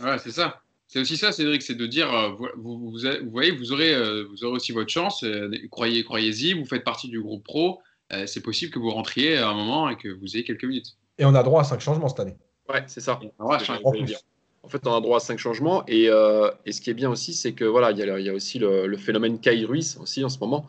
Ouais, 0.00 0.18
c'est 0.18 0.30
ça. 0.30 0.60
C'est 0.88 0.98
aussi 0.98 1.16
ça, 1.16 1.30
Cédric, 1.30 1.62
c'est 1.62 1.76
de 1.76 1.86
dire, 1.86 2.12
euh, 2.12 2.30
vous, 2.56 2.90
vous, 2.90 3.30
voyez, 3.30 3.52
vous 3.52 3.70
aurez, 3.70 3.94
euh, 3.94 4.24
vous 4.28 4.42
aurez 4.42 4.56
aussi 4.56 4.72
votre 4.72 4.90
chance, 4.90 5.22
euh, 5.22 5.48
croyez, 5.70 6.02
croyez-y, 6.02 6.52
vous 6.52 6.64
faites 6.64 6.82
partie 6.82 7.08
du 7.08 7.20
groupe 7.20 7.44
pro, 7.44 7.80
c'est 8.26 8.40
possible 8.42 8.72
que 8.72 8.80
vous 8.80 8.90
rentriez 8.90 9.36
à 9.36 9.50
un 9.50 9.54
moment 9.54 9.88
et 9.88 9.96
que 9.96 10.08
vous 10.08 10.34
ayez 10.34 10.42
quelques 10.42 10.64
minutes. 10.64 10.96
Et 11.18 11.24
on 11.24 11.34
a 11.36 11.44
droit 11.44 11.60
à 11.60 11.64
cinq 11.64 11.80
changements 11.80 12.08
cette 12.08 12.18
année. 12.18 12.36
Ouais, 12.68 12.82
c'est 12.88 12.98
ça. 12.98 13.20
en 13.38 14.68
fait, 14.68 14.84
on 14.84 14.96
a 14.96 15.00
droit 15.00 15.18
à 15.18 15.20
cinq 15.20 15.38
changements. 15.38 15.84
Et, 15.86 16.06
et 16.06 16.72
ce 16.72 16.80
qui 16.80 16.90
est 16.90 16.94
bien 16.94 17.08
aussi, 17.08 17.34
c'est 17.34 17.52
que 17.52 17.64
voilà, 17.64 17.92
il 17.92 17.98
y, 17.98 18.24
y, 18.24 18.28
a 18.28 18.34
aussi 18.34 18.58
le, 18.58 18.96
phénomène 18.96 19.38
Kai 19.38 19.64
Ruiz 19.64 19.96
aussi 20.02 20.24
en 20.24 20.28
ce 20.28 20.40
moment, 20.40 20.66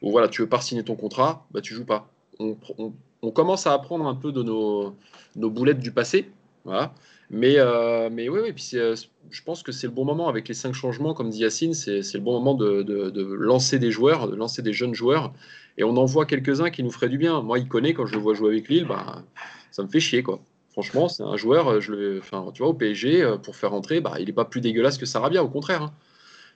où 0.00 0.10
voilà, 0.10 0.26
tu 0.26 0.42
veux 0.42 0.48
pas 0.48 0.60
signer 0.60 0.82
ton 0.82 0.96
contrat, 0.96 1.46
bah 1.52 1.60
tu 1.60 1.72
joues 1.72 1.86
pas. 1.86 2.10
On, 2.40 2.56
on, 2.78 2.92
on 3.22 3.30
commence 3.30 3.68
à 3.68 3.74
apprendre 3.74 4.08
un 4.08 4.16
peu 4.16 4.32
de 4.32 4.42
nos, 4.42 4.96
nos 5.36 5.50
boulettes 5.50 5.78
du 5.78 5.92
passé. 5.92 6.32
Euh, 6.66 8.08
mais 8.12 8.28
oui, 8.28 8.54
euh, 8.74 8.96
je 9.30 9.42
pense 9.42 9.62
que 9.62 9.72
c'est 9.72 9.86
le 9.86 9.92
bon 9.92 10.04
moment 10.04 10.28
avec 10.28 10.48
les 10.48 10.54
cinq 10.54 10.74
changements, 10.74 11.14
comme 11.14 11.30
dit 11.30 11.40
Yacine, 11.40 11.74
c'est 11.74 12.00
le 12.14 12.20
bon 12.20 12.32
moment 12.32 12.54
de, 12.54 13.22
lancer 13.34 13.78
des 13.78 13.90
joueurs, 13.90 14.28
de 14.28 14.36
lancer 14.36 14.62
des 14.62 14.72
jeunes 14.72 14.94
joueurs. 14.94 15.32
Et 15.78 15.84
on 15.84 15.96
en 15.96 16.04
voit 16.04 16.26
quelques-uns 16.26 16.70
qui 16.70 16.82
nous 16.82 16.90
feraient 16.90 17.08
du 17.08 17.18
bien. 17.18 17.40
Moi, 17.40 17.58
il 17.58 17.68
connaît, 17.68 17.94
quand 17.94 18.06
je 18.06 18.14
le 18.14 18.20
vois 18.20 18.34
jouer 18.34 18.50
avec 18.50 18.68
Lille, 18.68 18.84
bah, 18.84 19.24
ça 19.70 19.82
me 19.82 19.88
fait 19.88 20.00
chier. 20.00 20.22
Franchement, 20.70 21.08
c'est 21.08 21.22
un 21.22 21.36
joueur, 21.36 21.68
enfin, 22.18 22.50
tu 22.52 22.62
vois, 22.62 22.70
au 22.70 22.74
PSG, 22.74 23.22
euh, 23.22 23.36
pour 23.36 23.56
faire 23.56 23.70
rentrer, 23.70 24.00
bah, 24.00 24.14
il 24.18 24.26
n'est 24.26 24.32
pas 24.32 24.44
plus 24.44 24.60
dégueulasse 24.60 24.98
que 24.98 25.06
Sarabia, 25.06 25.42
au 25.42 25.48
contraire. 25.48 25.82
Hein. 25.82 25.92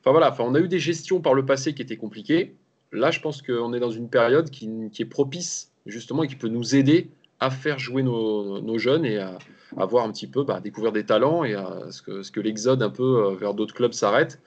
Enfin 0.00 0.10
voilà, 0.10 0.34
on 0.38 0.54
a 0.54 0.60
eu 0.60 0.68
des 0.68 0.78
gestions 0.78 1.20
par 1.20 1.34
le 1.34 1.44
passé 1.44 1.74
qui 1.74 1.82
étaient 1.82 1.96
compliquées. 1.96 2.54
Là, 2.92 3.10
je 3.10 3.20
pense 3.20 3.42
qu'on 3.42 3.72
est 3.72 3.80
dans 3.80 3.90
une 3.90 4.08
période 4.08 4.50
qui, 4.50 4.70
qui, 4.92 5.02
est 5.02 5.06
propice, 5.06 5.72
justement, 5.86 6.22
et 6.22 6.28
qui 6.28 6.36
peut 6.36 6.48
nous 6.48 6.76
aider 6.76 7.10
à 7.40 7.50
faire 7.50 7.78
jouer 7.78 8.02
nos, 8.02 8.60
nos 8.60 8.78
jeunes 8.78 9.04
et 9.04 9.18
à, 9.18 9.38
à 9.76 9.84
voir 9.86 10.04
un 10.04 10.12
petit 10.12 10.26
peu, 10.26 10.44
bah, 10.44 10.60
découvrir 10.60 10.92
des 10.92 11.04
talents 11.04 11.44
et 11.44 11.54
à 11.54 11.90
ce 11.90 12.02
que, 12.02 12.22
ce 12.22 12.30
que 12.30 12.40
l'exode 12.40 12.82
un 12.82 12.90
peu 12.90 13.26
euh, 13.26 13.34
vers 13.36 13.54
d'autres 13.54 13.74
clubs 13.74 13.92
s'arrête. 13.92 14.40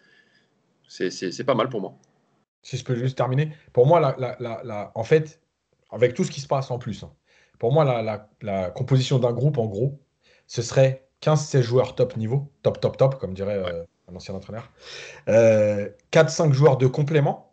C'est 0.88 1.44
pas 1.46 1.56
mal 1.56 1.70
pour 1.70 1.82
moi. 1.82 1.94
Si 2.64 2.78
je 2.78 2.84
peux 2.84 2.96
juste 2.96 3.18
terminer. 3.18 3.54
Pour 3.74 3.86
moi, 3.86 4.00
la, 4.00 4.16
la, 4.18 4.62
la, 4.64 4.92
en 4.96 5.04
fait, 5.04 5.40
avec 5.92 6.14
tout 6.14 6.24
ce 6.24 6.32
qui 6.32 6.42
se 6.42 6.48
passe 6.48 6.72
en 6.72 6.80
plus, 6.80 7.04
hein, 7.04 7.12
pour 7.60 7.74
moi, 7.74 7.84
la, 8.42 8.70
composition 8.72 9.20
d'un 9.20 9.34
groupe, 9.34 9.58
en 9.58 9.68
gros, 9.68 10.00
ce 10.48 10.62
serait 10.62 11.08
15-16 11.22 11.62
joueurs 11.62 11.96
top 11.96 12.16
niveau, 12.18 12.52
top, 12.64 12.80
top, 12.80 12.98
top, 12.98 13.20
comme 13.20 13.34
dirait 13.34 13.58
euh, 13.58 13.84
un 14.10 14.16
ancien 14.16 14.34
entraîneur. 14.34 14.72
Euh, 15.28 15.90
4-5 16.12 16.54
joueurs 16.54 16.78
de 16.78 16.88
complément, 16.88 17.49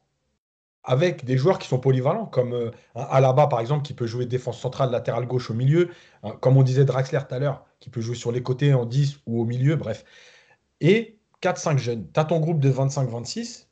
avec 0.87 1.24
des 1.24 1.37
joueurs 1.37 1.59
qui 1.59 1.68
sont 1.68 1.78
polyvalents, 1.78 2.26
comme 2.26 2.55
euh, 2.55 2.70
Alaba 2.95 3.49
par 3.49 3.61
exemple, 3.61 3.82
qui 3.82 3.93
peut 3.93 4.07
jouer 4.07 4.24
défense 4.24 4.59
centrale, 4.59 4.91
latérale 4.91 5.26
gauche 5.26 5.51
au 5.51 5.55
milieu. 5.55 5.91
Hein, 6.22 6.37
comme 6.41 6.57
on 6.57 6.62
disait 6.62 6.84
Draxler 6.84 7.20
tout 7.28 7.34
à 7.34 7.39
l'heure, 7.39 7.66
qui 7.80 7.91
peut 7.91 8.01
jouer 8.01 8.14
sur 8.14 8.32
les 8.32 8.43
côtés 8.43 8.72
en 8.72 8.87
10 8.87 9.18
ou 9.26 9.43
au 9.43 9.45
milieu, 9.45 9.76
bref. 9.76 10.05
Et 10.80 11.18
4-5 11.43 11.78
jeunes. 11.78 12.07
Tu 12.12 12.20
as 12.20 12.24
ton 12.24 12.41
groupe 12.41 12.61
de 12.61 12.70
25-26. 12.70 13.66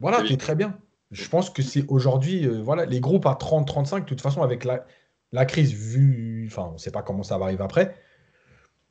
Voilà, 0.00 0.22
tu 0.22 0.32
es 0.32 0.36
très 0.36 0.54
bien. 0.54 0.78
Je 1.10 1.26
pense 1.28 1.50
que 1.50 1.62
c'est 1.62 1.84
aujourd'hui, 1.88 2.46
euh, 2.46 2.60
voilà, 2.62 2.84
les 2.84 3.00
groupes 3.00 3.26
à 3.26 3.32
30-35, 3.32 4.00
de 4.00 4.04
toute 4.04 4.20
façon, 4.20 4.42
avec 4.42 4.64
la, 4.64 4.84
la 5.32 5.46
crise 5.46 5.72
vue, 5.72 6.48
enfin, 6.50 6.68
on 6.70 6.72
ne 6.74 6.78
sait 6.78 6.90
pas 6.90 7.02
comment 7.02 7.22
ça 7.22 7.38
va 7.38 7.46
arriver 7.46 7.64
après. 7.64 7.94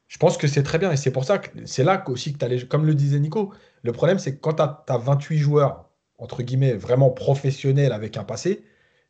Je 0.07 0.17
pense 0.17 0.37
que 0.37 0.47
c'est 0.47 0.63
très 0.63 0.79
bien. 0.79 0.91
Et 0.91 0.97
c'est 0.97 1.11
pour 1.11 1.25
ça 1.25 1.37
que 1.37 1.65
c'est 1.65 1.83
là 1.83 2.03
aussi 2.07 2.33
que 2.33 2.37
tu 2.37 2.45
as 2.45 2.65
comme 2.65 2.85
le 2.85 2.95
disait 2.95 3.19
Nico, 3.19 3.53
le 3.83 3.91
problème, 3.91 4.19
c'est 4.19 4.35
que 4.35 4.39
quand 4.39 4.53
tu 4.53 4.63
as, 4.63 4.97
28 4.97 5.37
joueurs, 5.37 5.86
entre 6.17 6.43
guillemets, 6.43 6.73
vraiment 6.73 7.09
professionnels 7.09 7.91
avec 7.91 8.17
un 8.17 8.23
passé, 8.23 8.63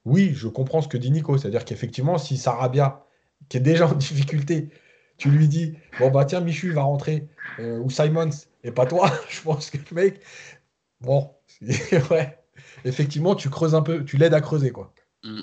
oui, 0.05 0.31
je 0.33 0.47
comprends 0.47 0.81
ce 0.81 0.87
que 0.87 0.97
dit 0.97 1.11
Nico. 1.11 1.37
C'est-à-dire 1.37 1.65
qu'effectivement, 1.65 2.17
si 2.17 2.37
Sarabia, 2.37 3.05
qui 3.49 3.57
est 3.57 3.61
déjà 3.61 3.87
en 3.87 3.93
difficulté, 3.93 4.69
tu 5.17 5.29
lui 5.29 5.47
dis, 5.47 5.73
bon, 5.99 6.11
bah 6.11 6.25
tiens, 6.25 6.41
Michu 6.41 6.71
va 6.71 6.83
rentrer, 6.83 7.27
euh, 7.59 7.79
ou 7.79 7.89
Simons, 7.89 8.29
et 8.63 8.71
pas 8.71 8.85
toi, 8.85 9.11
je 9.29 9.41
pense 9.41 9.69
que 9.69 9.77
le 9.77 9.95
mec, 9.95 10.21
bon, 11.01 11.31
ouais, 12.11 12.37
effectivement, 12.85 13.35
tu 13.35 13.49
creuses 13.49 13.75
un 13.75 13.81
peu, 13.81 14.03
tu 14.05 14.17
l'aides 14.17 14.33
à 14.33 14.41
creuser, 14.41 14.71
quoi. 14.71 14.93
Mm. 15.23 15.41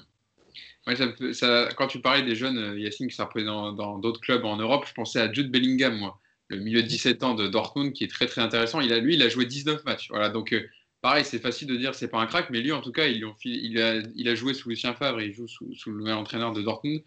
quand 1.76 1.86
tu 1.88 2.00
parlais 2.00 2.22
des 2.22 2.36
jeunes, 2.36 2.58
euh, 2.58 2.78
Yacine, 2.78 3.08
qui 3.08 3.16
sont 3.16 3.26
dans 3.72 3.98
d'autres 3.98 4.20
clubs 4.20 4.44
en 4.44 4.56
Europe, 4.56 4.84
je 4.86 4.94
pensais 4.94 5.20
à 5.20 5.32
Jude 5.32 5.50
Bellingham, 5.50 6.12
le 6.48 6.58
milieu 6.58 6.82
de 6.82 6.88
17 6.88 7.22
ans 7.24 7.34
de 7.34 7.48
Dortmund, 7.48 7.92
qui 7.92 8.04
est 8.04 8.08
très 8.08 8.26
très 8.26 8.40
intéressant. 8.40 8.80
Il 8.80 8.92
a, 8.92 8.98
lui, 8.98 9.14
il 9.14 9.22
a 9.22 9.28
joué 9.28 9.46
19 9.46 9.84
matchs. 9.84 10.08
Voilà, 10.10 10.28
donc 10.28 10.52
euh, 10.52 10.68
pareil, 11.04 11.26
c'est 11.26 11.38
facile 11.38 11.68
de 11.68 11.76
dire 11.76 11.94
c'est 11.94 12.08
pas 12.08 12.18
un 12.18 12.24
crack, 12.24 12.48
mais 12.48 12.62
lui, 12.62 12.72
en 12.72 12.80
tout 12.80 12.90
cas, 12.90 13.04
il, 13.04 13.22
il, 13.44 13.78
a, 13.78 13.96
il 14.16 14.26
a, 14.26 14.34
joué 14.34 14.54
sous 14.54 14.70
Lucien 14.70 14.94
Favre, 14.94 15.20
il 15.20 15.34
joue 15.34 15.46
sous, 15.46 15.66
le 15.84 15.98
nouvel 15.98 16.14
entraîneur 16.14 16.54
de 16.54 16.62
Dortmund, 16.62 17.02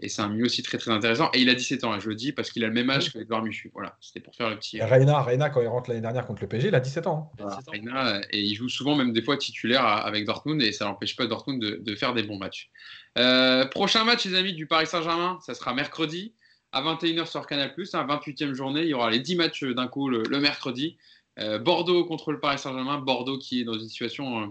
et 0.00 0.08
c'est 0.08 0.22
un 0.22 0.30
milieu 0.30 0.46
aussi 0.46 0.62
très 0.62 0.78
très 0.78 0.90
intéressant. 0.90 1.28
Et 1.34 1.40
il 1.40 1.50
a 1.50 1.54
17 1.54 1.84
ans, 1.84 2.00
je 2.00 2.08
le 2.08 2.14
dis, 2.14 2.32
parce 2.32 2.50
qu'il 2.50 2.64
a 2.64 2.68
le 2.68 2.72
même 2.72 2.88
âge 2.88 3.12
qu'Edouard 3.12 3.42
Michu. 3.42 3.70
Voilà, 3.74 3.98
c'était 4.00 4.20
pour 4.20 4.34
faire 4.34 4.48
le 4.48 4.56
petit. 4.56 4.78
Et 4.78 4.84
Reina, 4.84 5.20
Reina, 5.20 5.50
quand 5.50 5.60
il 5.60 5.66
rentre 5.66 5.90
l'année 5.90 6.00
dernière 6.00 6.26
contre 6.26 6.40
le 6.40 6.48
PSG, 6.48 6.68
il 6.68 6.74
a 6.74 6.80
17 6.80 7.06
ans. 7.06 7.30
Hein. 7.40 7.48
Reina, 7.66 8.22
et 8.30 8.40
il 8.40 8.54
joue 8.54 8.70
souvent 8.70 8.96
même 8.96 9.12
des 9.12 9.20
fois 9.20 9.36
titulaire 9.36 9.84
avec 9.84 10.24
Dortmund, 10.24 10.62
et 10.62 10.72
ça 10.72 10.86
n'empêche 10.86 11.14
pas 11.14 11.26
Dortmund 11.26 11.60
de, 11.60 11.94
faire 11.94 12.14
des 12.14 12.22
bons 12.22 12.38
matchs. 12.38 12.70
Euh, 13.18 13.66
prochain 13.66 14.04
match, 14.04 14.24
les 14.24 14.34
amis, 14.34 14.54
du 14.54 14.66
Paris 14.66 14.86
Saint-Germain, 14.86 15.38
ça 15.44 15.52
sera 15.52 15.74
mercredi 15.74 16.32
à 16.72 16.80
21h 16.80 17.26
sur 17.26 17.46
Canal+, 17.46 17.74
hein, 17.76 18.06
28e 18.06 18.54
journée. 18.54 18.80
Il 18.80 18.88
y 18.88 18.94
aura 18.94 19.10
les 19.10 19.20
10 19.20 19.36
matchs 19.36 19.64
d'un 19.64 19.88
coup 19.88 20.08
le 20.08 20.40
mercredi. 20.40 20.96
Euh, 21.38 21.58
Bordeaux 21.58 22.04
contre 22.04 22.32
le 22.32 22.40
Paris 22.40 22.58
Saint-Germain. 22.58 22.98
Bordeaux 22.98 23.38
qui 23.38 23.60
est 23.60 23.64
dans 23.64 23.78
une 23.78 23.88
situation 23.88 24.42
euh, 24.42 24.46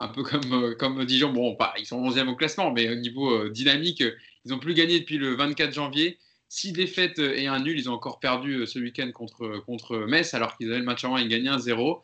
un 0.00 0.08
peu 0.08 0.22
comme, 0.22 0.52
euh, 0.52 0.74
comme 0.74 1.04
Dijon. 1.04 1.32
Bon, 1.32 1.54
pas, 1.56 1.74
ils 1.78 1.86
sont 1.86 2.02
11e 2.02 2.28
au 2.28 2.36
classement, 2.36 2.72
mais 2.72 2.88
au 2.88 2.94
niveau 2.94 3.48
dynamique, 3.48 4.02
ils 4.44 4.50
n'ont 4.50 4.58
plus 4.58 4.74
gagné 4.74 5.00
depuis 5.00 5.18
le 5.18 5.34
24 5.34 5.72
janvier. 5.72 6.18
Six 6.48 6.72
défaites 6.72 7.18
et 7.18 7.46
un 7.48 7.60
nul. 7.60 7.78
Ils 7.78 7.90
ont 7.90 7.94
encore 7.94 8.20
perdu 8.20 8.66
ce 8.66 8.78
week-end 8.78 9.10
contre, 9.12 9.58
contre 9.66 9.96
Metz, 9.96 10.34
alors 10.34 10.56
qu'ils 10.56 10.68
avaient 10.68 10.78
le 10.78 10.84
match 10.84 11.04
avant, 11.04 11.16
ils 11.16 11.28
gagnaient 11.28 11.50
1-0. 11.50 12.00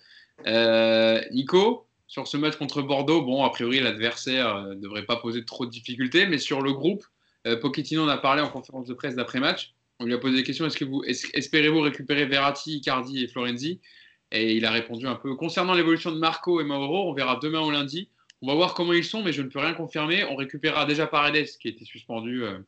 Nico, 1.31 1.87
sur 2.09 2.27
ce 2.27 2.37
match 2.37 2.57
contre 2.57 2.83
Bordeaux, 2.83 3.23
bon, 3.23 3.45
a 3.45 3.51
priori, 3.51 3.79
l'adversaire 3.79 4.63
ne 4.63 4.75
devrait 4.75 5.05
pas 5.05 5.17
poser 5.17 5.45
trop 5.45 5.67
de 5.67 5.71
difficultés, 5.71 6.27
mais 6.27 6.39
sur 6.39 6.63
le 6.63 6.73
groupe, 6.73 7.05
Pochettino 7.61 8.03
en 8.03 8.09
a 8.09 8.19
parlé 8.19 8.43
en 8.43 8.49
conférence 8.49 8.87
de 8.87 8.95
presse 8.95 9.15
d'après-match. 9.15 9.73
On 10.01 10.07
lui 10.07 10.15
a 10.15 10.19
posé 10.19 10.35
des 10.35 10.43
questions 10.43 10.67
est-ce 10.67 10.79
que 10.79 10.85
vous 10.85 11.05
espérez-vous 11.05 11.83
récupérer 11.83 12.25
Verratti, 12.25 12.79
Icardi 12.79 13.23
et 13.23 13.29
Florenzi? 13.29 13.81
Et 14.33 14.55
il 14.55 14.65
a 14.65 14.71
répondu 14.71 15.07
un 15.07 15.17
peu 15.17 15.35
concernant 15.35 15.75
l'évolution 15.75 16.13
de 16.13 16.19
Marco 16.19 16.61
et 16.61 16.65
Mauro, 16.65 17.11
on 17.11 17.13
verra 17.13 17.37
demain 17.37 17.61
ou 17.61 17.71
lundi. 17.71 18.09
On 18.43 18.47
va 18.47 18.55
voir 18.55 18.75
comment 18.75 18.93
ils 18.93 19.05
sont, 19.05 19.23
mais 19.23 19.33
je 19.33 19.43
ne 19.43 19.49
peux 19.49 19.59
rien 19.59 19.75
confirmer. 19.75 20.25
On 20.25 20.37
récupérera 20.37 20.87
déjà 20.87 21.07
Paredes, 21.07 21.49
qui 21.61 21.69
était 21.69 21.85
suspendu 21.85 22.43
euh, 22.45 22.59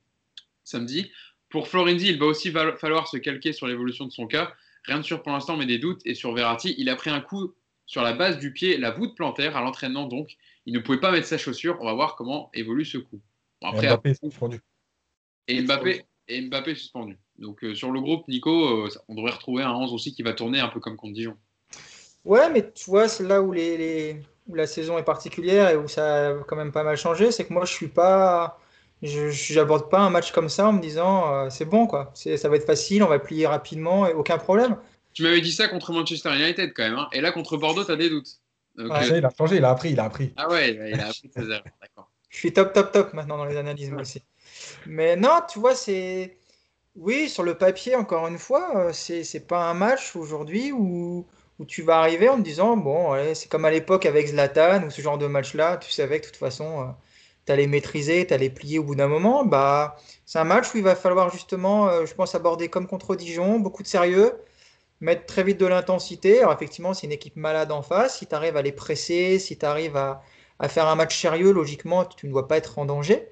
samedi. 0.65 1.11
Pour 1.49 1.69
Florenzi, 1.69 2.09
il 2.09 2.19
va 2.19 2.27
aussi 2.27 2.51
falloir 2.51 3.09
se 3.09 3.17
calquer 3.17 3.53
sur 3.53 3.67
l'évolution 3.67 4.05
de 4.05 4.11
son 4.11 4.27
cas. 4.27 4.53
Rien 4.85 4.99
de 4.99 5.03
sûr 5.05 5.23
pour 5.23 5.33
l'instant, 5.33 5.57
mais 5.57 5.67
des 5.67 5.79
doutes. 5.79 6.01
Et 6.05 6.15
sur 6.15 6.33
Verratti, 6.35 6.75
il 6.79 6.89
a 6.89 6.97
pris 6.97 7.11
un 7.11 7.21
coup 7.21 7.55
sur 7.87 8.03
la 8.03 8.13
base 8.13 8.39
du 8.39 8.53
pied, 8.53 8.77
la 8.77 8.91
voûte 8.91 9.15
plantaire, 9.15 9.57
à 9.57 9.61
l'entraînement 9.61 10.07
donc. 10.07 10.37
Il 10.67 10.75
ne 10.75 10.79
pouvait 10.79 11.01
pas 11.01 11.11
mettre 11.11 11.27
sa 11.27 11.39
chaussure. 11.39 11.79
On 11.81 11.85
va 11.85 11.95
voir 11.95 12.17
comment 12.17 12.51
évolue 12.55 12.85
ce 12.85 12.99
coup. 12.99 13.21
après, 13.63 13.87
et 13.87 13.91
Mbappé 13.91 14.15
suspendu. 14.15 14.61
Et 15.49 15.63
Mbappé, 15.63 16.05
et 16.29 16.41
Mbappé 16.43 16.75
suspendu. 16.75 17.19
Donc 17.39 17.65
euh, 17.65 17.75
sur 17.75 17.91
le 17.91 18.01
groupe, 18.01 18.27
Nico, 18.29 18.87
euh, 18.87 18.89
on 19.09 19.15
devrait 19.15 19.33
retrouver 19.33 19.63
un 19.63 19.73
11 19.73 19.93
aussi 19.93 20.15
qui 20.15 20.23
va 20.23 20.33
tourner 20.33 20.61
un 20.61 20.69
peu 20.69 20.81
comme 20.81 20.97
contre 20.97 21.15
Dijon. 21.15 21.37
Ouais, 22.25 22.51
mais 22.51 22.71
tu 22.71 22.91
vois, 22.91 23.09
c'est 23.09 23.25
là 23.25 23.43
où, 23.43 23.53
les, 23.53 24.21
la 24.53 24.67
saison 24.67 24.99
est 24.99 25.03
particulière 25.03 25.71
et 25.71 25.77
où 25.77 25.89
ça 25.89 26.29
a 26.29 26.35
quand 26.47 26.57
même 26.57 26.73
pas 26.73 26.85
mal 26.85 26.97
changé, 26.97 27.33
c'est 27.33 27.45
que 27.45 27.53
moi, 27.53 27.65
je 27.65 27.73
suis 27.73 27.89
pas. 27.89 28.59
Je 29.03 29.55
n'aborde 29.57 29.91
pas 29.91 29.99
un 29.99 30.11
match 30.11 30.31
comme 30.31 30.49
ça 30.49 30.69
en 30.69 30.73
me 30.73 30.81
disant 30.81 31.35
euh, 31.35 31.51
c'est 31.51 31.65
bon, 31.65 31.89
quoi. 31.89 32.13
Ça 32.15 32.49
va 32.49 32.55
être 32.55 32.67
facile, 32.67 33.03
on 33.03 33.09
va 33.09 33.19
plier 33.19 33.49
rapidement 33.49 34.07
et 34.07 34.13
aucun 34.13 34.39
problème. 34.39 34.77
Tu 35.13 35.25
m'avais 35.25 35.41
dit 35.41 35.51
ça 35.51 35.67
contre 35.67 35.93
Manchester 35.93 36.31
United 36.35 36.73
quand 36.73 36.85
même. 36.85 36.99
Hein. 36.99 37.09
Et 37.13 37.21
là, 37.21 37.33
contre 37.33 37.57
Bordeaux, 37.57 37.85
tu 37.85 37.91
as 37.91 37.97
des 37.97 38.09
doutes. 38.09 38.39
Euh, 38.79 38.89
il 39.17 39.27
a 39.27 39.31
changé, 39.37 39.57
il 39.57 39.65
a 39.65 39.71
appris, 39.71 39.91
il 39.91 40.01
a 40.01 40.05
appris. 40.05 40.33
Ah 40.37 40.49
ouais, 40.49 40.93
il 40.93 41.01
a 41.01 41.09
appris 41.09 41.31
ses 41.35 41.43
erreurs, 41.43 41.65
d'accord. 41.81 42.11
Je 42.31 42.39
suis 42.39 42.53
top, 42.53 42.73
top, 42.73 42.93
top 42.93 43.13
maintenant 43.13 43.37
dans 43.37 43.45
les 43.45 43.57
analyses, 43.57 43.91
moi 43.91 44.03
aussi. 44.03 44.23
Mais 44.87 45.17
non, 45.17 45.41
tu 45.51 45.59
vois, 45.59 45.75
c'est. 45.75 46.39
Oui, 46.95 47.29
sur 47.29 47.43
le 47.43 47.55
papier, 47.55 47.97
encore 47.97 48.29
une 48.29 48.39
fois, 48.39 48.87
euh, 48.89 48.93
c'est 48.93 49.47
pas 49.47 49.69
un 49.69 49.75
match 49.75 50.15
aujourd'hui 50.15 50.73
où 50.73 51.27
où 51.63 51.65
tu 51.65 51.83
vas 51.83 51.99
arriver 52.01 52.29
en 52.29 52.39
te 52.39 52.43
disant, 52.43 52.77
bon, 52.77 53.15
c'est 53.35 53.49
comme 53.49 53.65
à 53.65 53.71
l'époque 53.71 54.05
avec 54.05 54.27
Zlatan 54.29 54.85
ou 54.85 54.91
ce 54.91 55.01
genre 55.01 55.17
de 55.19 55.29
match-là, 55.29 55.77
tu 55.77 55.93
savais 55.93 56.21
que 56.21 56.27
de 56.27 56.31
toute 56.33 56.41
façon, 56.41 56.81
euh, 56.83 56.85
tu 57.47 57.53
allais 57.53 57.69
maîtriser, 57.69 58.27
tu 58.27 58.35
allais 58.35 58.51
plier 58.51 58.81
au 58.81 58.85
bout 58.85 58.97
d'un 58.97 59.07
moment. 59.09 59.45
Bah, 59.45 59.97
c'est 60.27 60.41
un 60.41 60.45
match 60.45 60.75
où 60.75 60.79
il 60.79 60.83
va 60.83 60.97
falloir 60.97 61.31
justement, 61.31 61.89
euh, 61.89 62.05
je 62.05 62.15
pense, 62.15 62.35
aborder 62.35 62.69
comme 62.69 62.89
contre 62.89 63.15
Dijon, 63.15 63.61
beaucoup 63.61 63.85
de 63.85 63.89
sérieux, 63.89 64.33
mettre 65.01 65.27
très 65.27 65.45
vite 65.45 65.59
de 65.59 65.67
l'intensité. 65.67 66.41
Alors 66.41 66.53
effectivement, 66.53 66.95
c'est 66.95 67.07
une 67.07 67.13
équipe 67.13 67.37
malade 67.37 67.71
en 67.73 67.83
face. 67.83 68.19
Si 68.19 68.27
tu 68.27 68.35
arrives 68.35 68.57
à 68.57 68.63
les 68.63 68.73
presser, 68.73 69.39
si 69.39 69.57
tu 69.57 69.65
arrives 69.65 69.97
à, 69.97 70.23
à 70.59 70.69
faire 70.69 70.89
un 70.89 70.97
match 70.97 71.21
sérieux, 71.21 71.53
logiquement, 71.53 72.05
tu 72.05 72.27
ne 72.27 72.33
dois 72.33 72.49
pas 72.49 72.57
être 72.57 72.79
en 72.81 72.87
danger. 72.87 73.29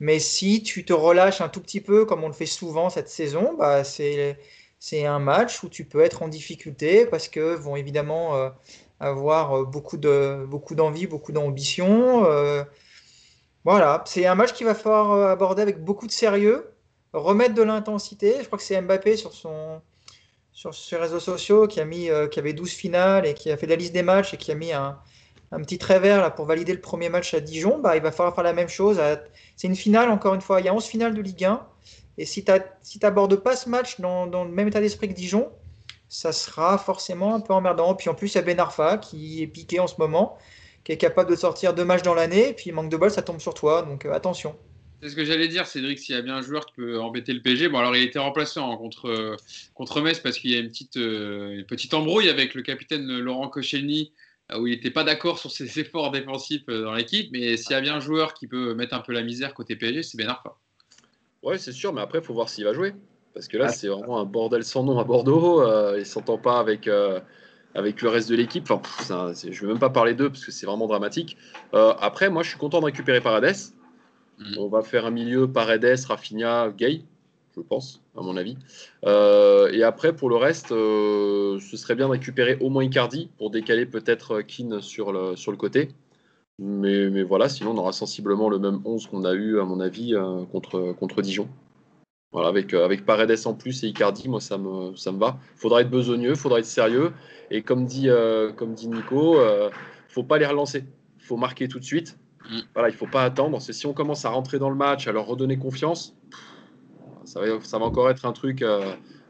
Mais 0.00 0.18
si 0.20 0.62
tu 0.62 0.84
te 0.86 0.92
relâches 0.94 1.40
un 1.42 1.48
tout 1.50 1.60
petit 1.60 1.80
peu, 1.82 2.06
comme 2.06 2.24
on 2.24 2.28
le 2.28 2.34
fait 2.34 2.46
souvent 2.46 2.90
cette 2.90 3.08
saison, 3.10 3.54
bah, 3.58 3.84
c'est 3.84 4.38
c'est 4.86 5.06
un 5.06 5.18
match 5.18 5.62
où 5.62 5.70
tu 5.70 5.86
peux 5.86 6.02
être 6.02 6.22
en 6.22 6.28
difficulté 6.28 7.06
parce 7.06 7.28
que 7.28 7.54
vont 7.54 7.74
évidemment 7.74 8.36
euh, 8.36 8.50
avoir 9.00 9.56
euh, 9.56 9.64
beaucoup 9.64 9.96
de 9.96 10.44
beaucoup 10.46 10.74
d'envie, 10.74 11.06
beaucoup 11.06 11.32
d'ambition. 11.32 12.26
Euh, 12.26 12.64
voilà, 13.64 14.04
c'est 14.06 14.26
un 14.26 14.34
match 14.34 14.52
qu'il 14.52 14.66
va 14.66 14.74
falloir 14.74 15.30
aborder 15.30 15.62
avec 15.62 15.82
beaucoup 15.82 16.06
de 16.06 16.12
sérieux, 16.12 16.70
remettre 17.14 17.54
de 17.54 17.62
l'intensité. 17.62 18.34
Je 18.40 18.44
crois 18.44 18.58
que 18.58 18.64
c'est 18.64 18.78
Mbappé 18.78 19.16
sur 19.16 19.32
son 19.32 19.80
sur 20.52 20.74
ses 20.74 20.96
réseaux 20.96 21.20
sociaux 21.20 21.66
qui 21.66 21.80
a 21.80 21.86
mis 21.86 22.10
qui 22.30 22.38
avait 22.38 22.52
12 22.52 22.70
finales 22.70 23.24
et 23.26 23.32
qui 23.32 23.50
a 23.50 23.56
fait 23.56 23.66
la 23.66 23.76
liste 23.76 23.94
des 23.94 24.02
matchs 24.02 24.34
et 24.34 24.36
qui 24.36 24.52
a 24.52 24.54
mis 24.54 24.74
un, 24.74 24.98
un 25.50 25.60
petit 25.62 25.78
travers 25.78 26.20
là 26.20 26.30
pour 26.30 26.44
valider 26.44 26.74
le 26.74 26.82
premier 26.82 27.08
match 27.08 27.32
à 27.32 27.40
Dijon. 27.40 27.78
Bah, 27.78 27.96
il 27.96 28.02
va 28.02 28.12
falloir 28.12 28.34
faire 28.34 28.44
la 28.44 28.52
même 28.52 28.68
chose. 28.68 29.00
C'est 29.56 29.66
une 29.66 29.76
finale 29.76 30.10
encore 30.10 30.34
une 30.34 30.42
fois. 30.42 30.60
Il 30.60 30.66
y 30.66 30.68
a 30.68 30.74
11 30.74 30.84
finales 30.84 31.14
de 31.14 31.22
Ligue 31.22 31.46
1. 31.46 31.66
Et 32.18 32.26
si 32.26 32.44
tu 32.44 32.52
n'abordes 33.02 33.36
pas 33.36 33.56
ce 33.56 33.68
match 33.68 34.00
dans, 34.00 34.26
le 34.26 34.50
même 34.50 34.68
état 34.68 34.80
d'esprit 34.80 35.08
que 35.08 35.14
Dijon, 35.14 35.48
ça 36.08 36.32
sera 36.32 36.78
forcément 36.78 37.34
un 37.34 37.40
peu 37.40 37.52
emmerdant. 37.52 37.94
Puis 37.94 38.08
en 38.08 38.14
plus, 38.14 38.32
il 38.32 38.34
y 38.36 38.38
a 38.38 38.42
Ben 38.42 38.60
Arfa 38.60 38.98
qui 38.98 39.42
est 39.42 39.46
piqué 39.46 39.80
en 39.80 39.86
ce 39.86 39.94
moment, 39.98 40.38
qui 40.84 40.92
est 40.92 40.96
capable 40.96 41.30
de 41.30 41.36
sortir 41.36 41.74
deux 41.74 41.84
matchs 41.84 42.02
dans 42.02 42.14
l'année, 42.14 42.52
puis 42.52 42.70
manque 42.70 42.90
de 42.90 42.96
bol, 42.96 43.10
ça 43.10 43.22
tombe 43.22 43.40
sur 43.40 43.54
toi. 43.54 43.82
Donc 43.82 44.04
euh, 44.04 44.12
attention. 44.12 44.54
C'est 45.02 45.10
ce 45.10 45.16
que 45.16 45.24
j'allais 45.24 45.48
dire, 45.48 45.66
Cédric, 45.66 45.98
s'il 45.98 46.14
y 46.14 46.18
a 46.18 46.22
bien 46.22 46.36
un 46.36 46.40
joueur 46.40 46.64
qui 46.64 46.74
peut 46.76 46.98
embêter 46.98 47.32
le 47.34 47.42
PG. 47.42 47.68
Bon, 47.68 47.78
alors 47.78 47.94
il 47.94 48.02
été 48.02 48.18
remplaçant 48.18 48.72
hein, 48.72 48.76
contre, 48.78 49.36
contre 49.74 50.00
Metz 50.00 50.18
parce 50.20 50.38
qu'il 50.38 50.50
y 50.50 50.56
a 50.56 50.60
une 50.60 50.68
petite, 50.68 50.96
euh, 50.96 51.58
une 51.58 51.66
petite 51.66 51.92
embrouille 51.92 52.30
avec 52.30 52.54
le 52.54 52.62
capitaine 52.62 53.06
Laurent 53.18 53.48
Koscielny 53.48 54.12
euh, 54.52 54.60
où 54.60 54.66
il 54.66 54.70
n'était 54.70 54.90
pas 54.90 55.04
d'accord 55.04 55.38
sur 55.38 55.50
ses 55.50 55.78
efforts 55.80 56.10
défensifs 56.10 56.66
dans 56.66 56.94
l'équipe. 56.94 57.28
Mais 57.32 57.56
s'il 57.56 57.72
y 57.72 57.74
a 57.74 57.80
bien 57.80 57.96
un 57.96 58.00
joueur 58.00 58.32
qui 58.34 58.46
peut 58.46 58.74
mettre 58.74 58.94
un 58.94 59.00
peu 59.00 59.12
la 59.12 59.22
misère 59.22 59.52
côté 59.52 59.76
PSG, 59.76 60.04
c'est 60.04 60.16
Ben 60.16 60.28
Arfa. 60.28 60.56
Ouais, 61.44 61.58
c'est 61.58 61.72
sûr, 61.72 61.92
mais 61.92 62.00
après, 62.00 62.18
il 62.18 62.24
faut 62.24 62.32
voir 62.32 62.48
s'il 62.48 62.64
va 62.64 62.72
jouer. 62.72 62.94
Parce 63.34 63.48
que 63.48 63.58
là, 63.58 63.68
c'est 63.68 63.88
vraiment 63.88 64.18
un 64.18 64.24
bordel 64.24 64.64
sans 64.64 64.82
nom 64.82 64.98
à 64.98 65.04
Bordeaux. 65.04 65.60
Euh, 65.60 65.94
il 65.96 66.00
ne 66.00 66.04
s'entend 66.04 66.38
pas 66.38 66.58
avec, 66.58 66.88
euh, 66.88 67.20
avec 67.74 68.00
le 68.00 68.08
reste 68.08 68.30
de 68.30 68.36
l'équipe. 68.36 68.70
Enfin, 68.70 69.32
je 69.34 69.48
ne 69.48 69.52
vais 69.52 69.66
même 69.66 69.78
pas 69.78 69.90
parler 69.90 70.14
d'eux 70.14 70.30
parce 70.30 70.44
que 70.44 70.52
c'est 70.52 70.66
vraiment 70.66 70.86
dramatique. 70.86 71.36
Euh, 71.74 71.92
après, 72.00 72.30
moi, 72.30 72.42
je 72.42 72.48
suis 72.48 72.58
content 72.58 72.80
de 72.80 72.86
récupérer 72.86 73.20
Paredes. 73.20 73.56
Mm. 74.38 74.58
On 74.58 74.68
va 74.68 74.82
faire 74.82 75.04
un 75.04 75.10
milieu 75.10 75.46
Paredes, 75.50 76.00
Rafinha, 76.08 76.70
Gay, 76.70 77.02
je 77.54 77.60
pense, 77.60 78.00
à 78.16 78.22
mon 78.22 78.36
avis. 78.36 78.56
et 79.04 79.82
après, 79.82 80.14
pour 80.14 80.30
le 80.30 80.36
reste, 80.36 80.68
ce 80.68 81.76
serait 81.76 81.94
bien 81.94 82.06
de 82.06 82.12
récupérer 82.12 82.56
au 82.60 82.70
moins 82.70 82.84
Icardi 82.84 83.28
pour 83.36 83.50
décaler 83.50 83.84
peut-être 83.84 84.40
Keane 84.40 84.80
sur 84.80 85.12
le, 85.12 85.36
sur 85.36 85.50
le 85.50 85.58
côté. 85.58 85.90
Mais, 86.58 87.10
mais, 87.10 87.22
voilà, 87.22 87.48
sinon 87.48 87.72
on 87.72 87.78
aura 87.78 87.92
sensiblement 87.92 88.48
le 88.48 88.58
même 88.58 88.80
11 88.84 89.08
qu'on 89.08 89.24
a 89.24 89.32
eu, 89.32 89.58
à 89.58 89.64
mon 89.64 89.80
avis, 89.80 90.14
euh, 90.14 90.44
contre, 90.44 90.92
contre 90.92 91.20
Dijon. 91.20 91.48
Voilà, 92.32 92.48
avec, 92.48 92.74
euh, 92.74 92.84
avec 92.84 93.04
Paredes 93.04 93.46
en 93.46 93.54
plus 93.54 93.82
et 93.84 93.88
Icardi, 93.88 94.28
moi 94.28 94.40
ça 94.40 94.58
me, 94.58 94.94
ça 94.94 95.12
me 95.12 95.18
va. 95.18 95.38
Il 95.56 95.60
faudra 95.60 95.80
être 95.80 95.90
besogneux, 95.90 96.30
il 96.30 96.36
faudra 96.36 96.60
être 96.60 96.64
sérieux. 96.64 97.12
Et 97.50 97.62
comme 97.62 97.86
dit, 97.86 98.08
euh, 98.08 98.52
comme 98.52 98.74
dit 98.74 98.88
Nico, 98.88 99.34
il 99.34 99.40
ne 99.40 99.70
faut 100.08 100.22
pas 100.22 100.38
les 100.38 100.46
relancer. 100.46 100.84
Il 101.18 101.24
faut 101.24 101.36
marquer 101.36 101.68
tout 101.68 101.78
de 101.78 101.84
suite. 101.84 102.18
Mm. 102.48 102.58
Voilà, 102.74 102.88
il 102.88 102.92
ne 102.92 102.98
faut 102.98 103.06
pas 103.06 103.24
attendre. 103.24 103.60
si 103.60 103.86
on 103.86 103.92
commence 103.92 104.24
à 104.24 104.30
rentrer 104.30 104.58
dans 104.58 104.70
le 104.70 104.76
match, 104.76 105.08
à 105.08 105.12
leur 105.12 105.26
redonner 105.26 105.58
confiance, 105.58 106.16
ça, 107.24 107.40
va, 107.40 107.60
ça 107.62 107.78
va 107.78 107.84
encore 107.84 108.10
être 108.10 108.26
un 108.26 108.32
truc 108.32 108.64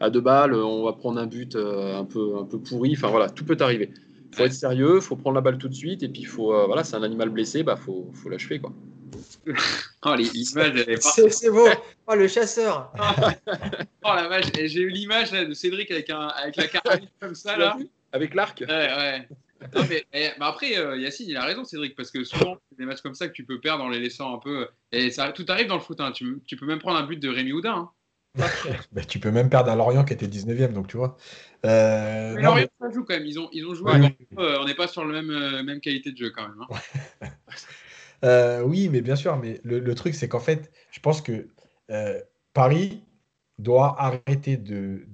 à 0.00 0.10
deux 0.10 0.20
balles, 0.20 0.54
on 0.54 0.84
va 0.84 0.92
prendre 0.92 1.20
un 1.20 1.26
but 1.26 1.56
un, 1.56 2.04
peu, 2.04 2.38
un 2.38 2.44
peu 2.44 2.58
pourri. 2.58 2.94
Enfin 2.96 3.08
voilà, 3.08 3.30
tout 3.30 3.44
peut 3.44 3.56
arriver. 3.60 3.92
Il 4.34 4.36
faut 4.36 4.44
être 4.46 4.52
sérieux, 4.52 4.96
il 4.96 5.02
faut 5.02 5.14
prendre 5.14 5.36
la 5.36 5.40
balle 5.40 5.58
tout 5.58 5.68
de 5.68 5.74
suite, 5.74 6.02
et 6.02 6.08
puis 6.08 6.24
faut, 6.24 6.66
voilà, 6.66 6.82
c'est 6.82 6.96
un 6.96 7.02
animal 7.04 7.28
blessé, 7.28 7.62
bah 7.62 7.76
faut, 7.76 8.10
faut 8.12 8.28
l'achever 8.28 8.58
quoi. 8.58 8.72
oh, 10.06 10.14
l'image, 10.14 10.84
C'est 11.00 11.50
beau. 11.50 11.68
Oh, 12.06 12.14
le 12.14 12.28
chasseur. 12.28 12.92
oh 14.04 14.14
la 14.14 14.28
vache, 14.28 14.46
j'ai 14.56 14.80
eu 14.80 14.88
l'image 14.88 15.30
de 15.30 15.54
Cédric 15.54 15.90
avec, 15.90 16.10
un, 16.10 16.28
avec 16.28 16.56
la 16.56 16.66
carabine 16.66 17.08
comme 17.20 17.34
ça 17.34 17.56
là. 17.56 17.76
Avec 18.12 18.34
l'arc? 18.34 18.62
Ouais, 18.66 18.66
ouais. 18.68 19.28
Non, 19.74 19.82
mais, 19.88 20.04
eh, 20.12 20.28
après, 20.40 20.76
euh, 20.78 20.96
Yacine, 20.98 21.28
il 21.28 21.36
a 21.36 21.44
raison, 21.44 21.64
Cédric, 21.64 21.96
parce 21.96 22.10
que 22.10 22.22
souvent, 22.22 22.58
c'est 22.68 22.78
des 22.78 22.84
matchs 22.84 23.00
comme 23.00 23.14
ça 23.14 23.28
que 23.28 23.32
tu 23.32 23.44
peux 23.44 23.60
perdre 23.60 23.82
en 23.82 23.88
les 23.88 23.98
laissant 23.98 24.34
un 24.34 24.38
peu. 24.38 24.68
Et 24.92 25.10
ça, 25.10 25.32
tout 25.32 25.46
arrive 25.48 25.68
dans 25.68 25.76
le 25.76 25.80
foot. 25.80 26.00
Hein. 26.00 26.12
Tu, 26.12 26.40
tu, 26.46 26.56
peux 26.56 26.66
même 26.66 26.78
prendre 26.78 26.98
un 26.98 27.06
but 27.06 27.18
de 27.18 27.28
Rémi 27.28 27.52
Houdin. 27.52 27.74
Hein. 27.74 27.90
bah, 28.92 29.04
tu 29.04 29.20
peux 29.20 29.30
même 29.30 29.48
perdre 29.48 29.70
à 29.70 29.76
Lorient 29.76 30.04
qui 30.04 30.12
était 30.12 30.26
19ème, 30.26 30.72
donc 30.72 30.88
tu 30.88 30.96
vois. 30.96 31.16
Euh, 31.64 32.34
Lorient, 32.40 32.66
ça 32.80 32.90
joue 32.90 33.04
quand 33.04 33.14
même. 33.14 33.26
Ils 33.26 33.38
ont, 33.38 33.48
ils 33.52 33.66
ont 33.66 33.74
joué. 33.74 33.92
Euh, 34.38 34.58
on 34.60 34.64
n'est 34.64 34.74
pas 34.74 34.88
sur 34.88 35.04
la 35.04 35.12
même, 35.12 35.30
euh, 35.30 35.62
même 35.62 35.80
qualité 35.80 36.10
de 36.12 36.16
jeu 36.16 36.30
quand 36.30 36.48
même. 36.48 36.64
Hein. 36.70 37.28
Euh, 38.24 38.62
oui, 38.62 38.88
mais 38.88 39.02
bien 39.02 39.16
sûr, 39.16 39.36
mais 39.36 39.60
le, 39.64 39.94
truc, 39.94 40.14
c'est 40.14 40.28
qu'en 40.28 40.40
fait, 40.40 40.72
je 40.90 40.98
pense 40.98 41.20
que 41.20 41.46
Paris 42.54 43.04
doit 43.58 44.00
arrêter 44.00 44.56
de, 44.56 45.04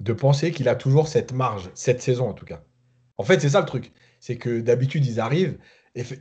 de, 0.00 0.12
penser 0.14 0.50
qu'il 0.50 0.70
a 0.70 0.74
toujours 0.74 1.06
cette 1.06 1.34
marge, 1.34 1.68
cette 1.74 2.00
saison 2.00 2.26
en 2.26 2.32
tout 2.32 2.46
cas. 2.46 2.62
En 3.18 3.24
fait, 3.24 3.40
c'est 3.40 3.50
ça 3.50 3.60
le 3.60 3.66
truc. 3.66 3.92
C'est 4.20 4.38
que 4.38 4.60
d'habitude, 4.60 5.04
ils 5.04 5.20
arrivent, 5.20 5.58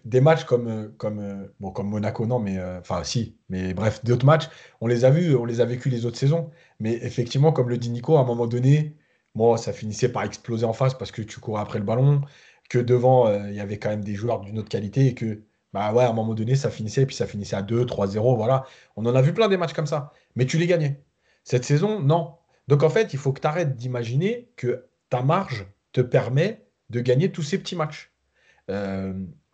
des 0.05 0.21
matchs 0.21 0.43
comme, 0.45 0.67
euh, 0.67 0.89
comme, 0.97 1.49
bon, 1.59 1.71
comme 1.71 1.89
Monaco, 1.89 2.25
non, 2.25 2.39
mais 2.39 2.61
enfin, 2.79 3.03
si, 3.03 3.37
mais 3.49 3.73
bref, 3.73 4.03
d'autres 4.03 4.25
matchs, 4.25 4.49
on 4.81 4.87
les 4.87 5.05
a 5.05 5.09
vus, 5.09 5.35
on 5.35 5.45
les 5.45 5.61
a 5.61 5.65
vécus 5.65 5.91
les 5.91 6.05
autres 6.05 6.17
saisons. 6.17 6.51
Mais 6.79 6.93
effectivement, 6.93 7.51
comme 7.51 7.69
le 7.69 7.77
dit 7.77 7.89
Nico, 7.89 8.17
à 8.17 8.21
un 8.21 8.25
moment 8.25 8.47
donné, 8.47 8.97
bon, 9.35 9.57
ça 9.57 9.73
finissait 9.73 10.09
par 10.09 10.23
exploser 10.23 10.65
en 10.65 10.73
face 10.73 10.93
parce 10.93 11.11
que 11.11 11.21
tu 11.21 11.39
courais 11.39 11.61
après 11.61 11.79
le 11.79 11.85
ballon, 11.85 12.21
que 12.69 12.79
devant, 12.79 13.31
il 13.47 13.55
y 13.55 13.59
avait 13.59 13.79
quand 13.79 13.89
même 13.89 14.03
des 14.03 14.15
joueurs 14.15 14.41
d'une 14.41 14.59
autre 14.59 14.69
qualité 14.69 15.07
et 15.07 15.15
que 15.15 15.43
bah 15.73 15.91
ouais, 15.91 16.03
à 16.03 16.09
un 16.09 16.13
moment 16.13 16.35
donné, 16.35 16.55
ça 16.55 16.69
finissait, 16.69 17.01
et 17.01 17.05
puis 17.05 17.15
ça 17.15 17.25
finissait 17.27 17.55
à 17.55 17.63
2, 17.63 17.85
3-0, 17.85 18.35
voilà. 18.35 18.65
On 18.95 19.05
en 19.05 19.15
a 19.15 19.21
vu 19.21 19.33
plein 19.33 19.47
des 19.47 19.57
matchs 19.57 19.73
comme 19.73 19.87
ça. 19.87 20.13
Mais 20.35 20.45
tu 20.45 20.57
les 20.57 20.67
gagnais. 20.67 21.03
Cette 21.43 21.65
saison, 21.65 21.99
non. 21.99 22.35
Donc 22.67 22.83
en 22.83 22.89
fait, 22.89 23.13
il 23.13 23.19
faut 23.19 23.33
que 23.33 23.41
tu 23.41 23.47
arrêtes 23.47 23.75
d'imaginer 23.75 24.51
que 24.55 24.87
ta 25.09 25.23
marge 25.23 25.65
te 25.91 26.01
permet 26.01 26.65
de 26.89 26.99
gagner 27.01 27.31
tous 27.31 27.41
ces 27.41 27.57
petits 27.57 27.75
matchs. 27.75 28.13
Euh, 28.69 29.13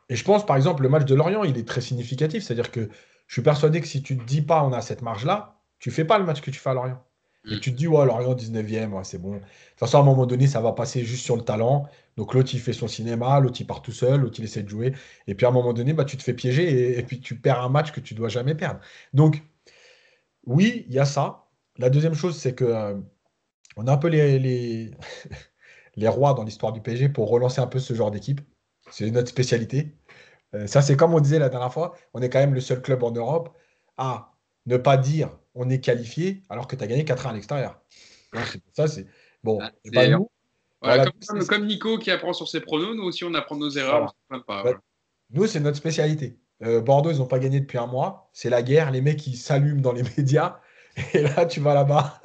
et 0.09 0.15
je 0.15 0.23
pense, 0.23 0.45
par 0.45 0.55
exemple, 0.55 0.83
le 0.83 0.89
match 0.89 1.05
de 1.05 1.15
Lorient, 1.15 1.43
il 1.43 1.57
est 1.57 1.67
très 1.67 1.81
significatif. 1.81 2.43
C'est-à-dire 2.43 2.71
que 2.71 2.89
je 3.27 3.33
suis 3.33 3.43
persuadé 3.43 3.79
que 3.79 3.87
si 3.87 4.01
tu 4.01 4.15
ne 4.15 4.21
te 4.21 4.25
dis 4.25 4.41
pas 4.41 4.63
on 4.63 4.73
a 4.73 4.81
cette 4.81 5.03
marge-là, 5.03 5.61
tu 5.77 5.91
fais 5.91 6.03
pas 6.03 6.17
le 6.17 6.25
match 6.25 6.41
que 6.41 6.49
tu 6.49 6.59
fais 6.59 6.71
à 6.71 6.73
Lorient. 6.73 7.03
Et 7.45 7.55
mm. 7.55 7.59
tu 7.59 7.71
te 7.71 7.77
dis, 7.77 7.87
ouais, 7.87 8.05
Lorient 8.05 8.33
19e, 8.33 9.03
c'est 9.03 9.19
bon. 9.19 9.33
De 9.33 9.39
toute 9.39 9.47
façon, 9.77 9.99
à 9.99 10.01
un 10.01 10.03
moment 10.03 10.25
donné, 10.25 10.47
ça 10.47 10.61
va 10.61 10.73
passer 10.73 11.05
juste 11.05 11.23
sur 11.23 11.35
le 11.35 11.43
talent. 11.43 11.87
Donc 12.17 12.33
l'autre, 12.33 12.49
il 12.53 12.59
fait 12.59 12.73
son 12.73 12.87
cinéma, 12.87 13.39
l'autre, 13.39 13.61
il 13.61 13.67
part 13.67 13.81
tout 13.81 13.91
seul, 13.91 14.21
l'autre, 14.21 14.39
il 14.39 14.45
essaie 14.45 14.63
de 14.63 14.69
jouer. 14.69 14.93
Et 15.27 15.35
puis 15.35 15.45
à 15.45 15.49
un 15.49 15.51
moment 15.51 15.73
donné, 15.73 15.93
bah, 15.93 16.05
tu 16.05 16.17
te 16.17 16.23
fais 16.23 16.33
piéger 16.33 16.97
et, 16.97 17.03
puis 17.03 17.21
tu 17.21 17.39
perds 17.39 17.61
un 17.61 17.69
match 17.69 17.91
que 17.91 17.99
tu 17.99 18.15
dois 18.15 18.29
jamais 18.29 18.55
perdre. 18.55 18.79
Donc, 19.13 19.43
oui, 20.45 20.85
il 20.87 20.93
y 20.95 20.99
a 20.99 21.05
ça. 21.05 21.45
La 21.77 21.89
deuxième 21.89 22.15
chose, 22.15 22.37
c'est 22.37 22.55
que 22.55 22.65
euh, 22.65 22.95
on 23.77 23.87
a 23.87 23.93
un 23.93 23.97
peu 23.97 24.07
les, 24.09 24.39
les, 24.39 24.91
les 25.95 26.07
rois 26.07 26.33
dans 26.33 26.43
l'histoire 26.43 26.73
du 26.73 26.81
PSG 26.81 27.09
pour 27.09 27.29
relancer 27.29 27.61
un 27.61 27.67
peu 27.67 27.79
ce 27.79 27.93
genre 27.93 28.11
d'équipe. 28.11 28.41
C'est 28.91 29.09
notre 29.11 29.29
spécialité. 29.29 29.98
Euh, 30.55 30.67
ça, 30.67 30.81
c'est 30.81 30.95
comme 30.95 31.13
on 31.13 31.19
disait 31.19 31.39
la 31.39 31.49
dernière 31.49 31.71
fois, 31.71 31.95
on 32.13 32.21
est 32.21 32.29
quand 32.29 32.39
même 32.39 32.53
le 32.53 32.61
seul 32.61 32.81
club 32.81 33.03
en 33.03 33.11
Europe 33.11 33.55
à 33.97 34.33
ne 34.65 34.77
pas 34.77 34.97
dire 34.97 35.29
on 35.55 35.69
est 35.69 35.79
qualifié 35.79 36.43
alors 36.49 36.67
que 36.67 36.75
tu 36.75 36.83
as 36.83 36.87
gagné 36.87 37.05
4 37.05 37.27
1 37.27 37.29
à 37.29 37.33
l'extérieur. 37.33 37.81
Ça, 38.73 38.87
c'est 38.87 39.07
bon. 39.43 39.59
Ah, 40.81 41.05
comme, 41.47 41.65
Nico 41.65 41.97
qui 41.97 42.09
apprend 42.09 42.33
sur 42.33 42.47
ses 42.47 42.61
pronos, 42.61 42.95
nous 42.95 43.03
aussi 43.03 43.23
on 43.23 43.33
apprend 43.33 43.57
nos 43.57 43.69
erreurs. 43.69 44.15
Nous, 45.31 45.45
c'est 45.45 45.59
notre 45.59 45.77
spécialité. 45.77 46.39
Euh, 46.63 46.81
Bordeaux, 46.81 47.11
ils 47.11 47.19
n'ont 47.19 47.27
pas 47.27 47.39
gagné 47.39 47.59
depuis 47.59 47.77
un 47.77 47.87
mois. 47.87 48.29
C'est 48.33 48.49
la 48.49 48.61
guerre. 48.61 48.91
Les 48.91 49.01
mecs, 49.01 49.25
ils 49.27 49.37
s'allument 49.37 49.81
dans 49.81 49.91
les 49.91 50.03
médias. 50.17 50.59
Et 51.13 51.21
là, 51.21 51.45
tu 51.45 51.59
vas 51.59 51.73
là-bas. 51.73 52.21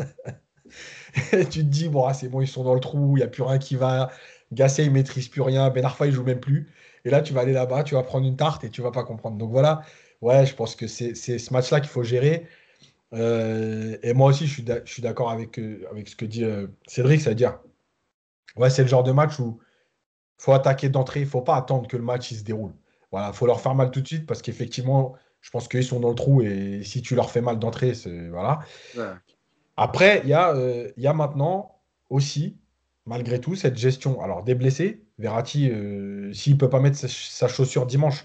et 1.32 1.44
tu 1.44 1.60
te 1.60 1.70
dis, 1.70 1.88
bon, 1.88 2.04
ah, 2.04 2.14
c'est 2.14 2.28
bon, 2.28 2.40
ils 2.40 2.48
sont 2.48 2.64
dans 2.64 2.74
le 2.74 2.80
trou. 2.80 3.16
Il 3.16 3.20
n'y 3.20 3.24
a 3.24 3.28
plus 3.28 3.42
rien 3.42 3.58
qui 3.58 3.76
va. 3.76 4.10
Gasset, 4.52 4.84
il 4.84 4.92
maîtrise 4.92 5.28
plus 5.28 5.42
rien. 5.42 5.70
Ben 5.70 5.84
Arfa, 5.84 6.06
il 6.06 6.12
joue 6.12 6.24
même 6.24 6.40
plus. 6.40 6.72
Et 7.04 7.10
là, 7.10 7.22
tu 7.22 7.32
vas 7.32 7.42
aller 7.42 7.52
là-bas, 7.52 7.84
tu 7.84 7.94
vas 7.94 8.02
prendre 8.02 8.26
une 8.26 8.36
tarte 8.36 8.64
et 8.64 8.70
tu 8.70 8.82
vas 8.82 8.90
pas 8.90 9.04
comprendre. 9.04 9.36
Donc 9.36 9.50
voilà, 9.50 9.82
ouais, 10.22 10.46
je 10.46 10.54
pense 10.54 10.74
que 10.74 10.86
c'est 10.86 11.14
ce 11.14 11.52
match-là 11.52 11.80
qu'il 11.80 11.90
faut 11.90 12.02
gérer. 12.02 12.46
Euh, 13.12 13.96
et 14.02 14.12
moi 14.12 14.30
aussi, 14.30 14.46
je 14.46 14.82
suis 14.84 15.02
d'accord 15.02 15.30
avec, 15.30 15.58
euh, 15.58 15.86
avec 15.90 16.08
ce 16.08 16.16
que 16.16 16.24
dit 16.24 16.44
euh, 16.44 16.66
Cédric, 16.86 17.20
c'est-à-dire, 17.20 17.60
ouais, 18.56 18.70
c'est 18.70 18.82
le 18.82 18.88
genre 18.88 19.04
de 19.04 19.12
match 19.12 19.38
où 19.38 19.60
il 20.38 20.42
faut 20.42 20.52
attaquer 20.52 20.88
d'entrée, 20.88 21.20
il 21.20 21.26
ne 21.26 21.28
faut 21.28 21.42
pas 21.42 21.56
attendre 21.56 21.86
que 21.88 21.96
le 21.96 22.02
match 22.02 22.30
il 22.32 22.38
se 22.38 22.44
déroule. 22.44 22.74
Voilà, 23.12 23.28
il 23.28 23.34
faut 23.34 23.46
leur 23.46 23.60
faire 23.60 23.74
mal 23.74 23.90
tout 23.90 24.00
de 24.00 24.06
suite 24.06 24.26
parce 24.26 24.42
qu'effectivement, 24.42 25.14
je 25.40 25.50
pense 25.50 25.68
qu'ils 25.68 25.84
sont 25.84 26.00
dans 26.00 26.08
le 26.08 26.14
trou 26.14 26.42
et 26.42 26.82
si 26.82 27.02
tu 27.02 27.14
leur 27.14 27.30
fais 27.30 27.40
mal 27.40 27.58
d'entrée, 27.58 27.94
c'est. 27.94 28.28
Voilà. 28.28 28.60
Après, 29.76 30.22
il 30.24 30.30
y, 30.30 30.32
a, 30.32 30.54
y 30.96 31.06
a 31.06 31.12
maintenant 31.12 31.80
aussi, 32.10 32.56
malgré 33.06 33.40
tout, 33.40 33.54
cette 33.54 33.76
gestion. 33.76 34.20
Alors, 34.20 34.42
des 34.42 34.54
blessés, 34.54 35.03
Verratti, 35.18 35.70
s'il 36.32 36.54
ne 36.54 36.58
peut 36.58 36.70
pas 36.70 36.80
mettre 36.80 36.96
sa, 36.96 37.48
chaussure 37.48 37.86
dimanche, 37.86 38.24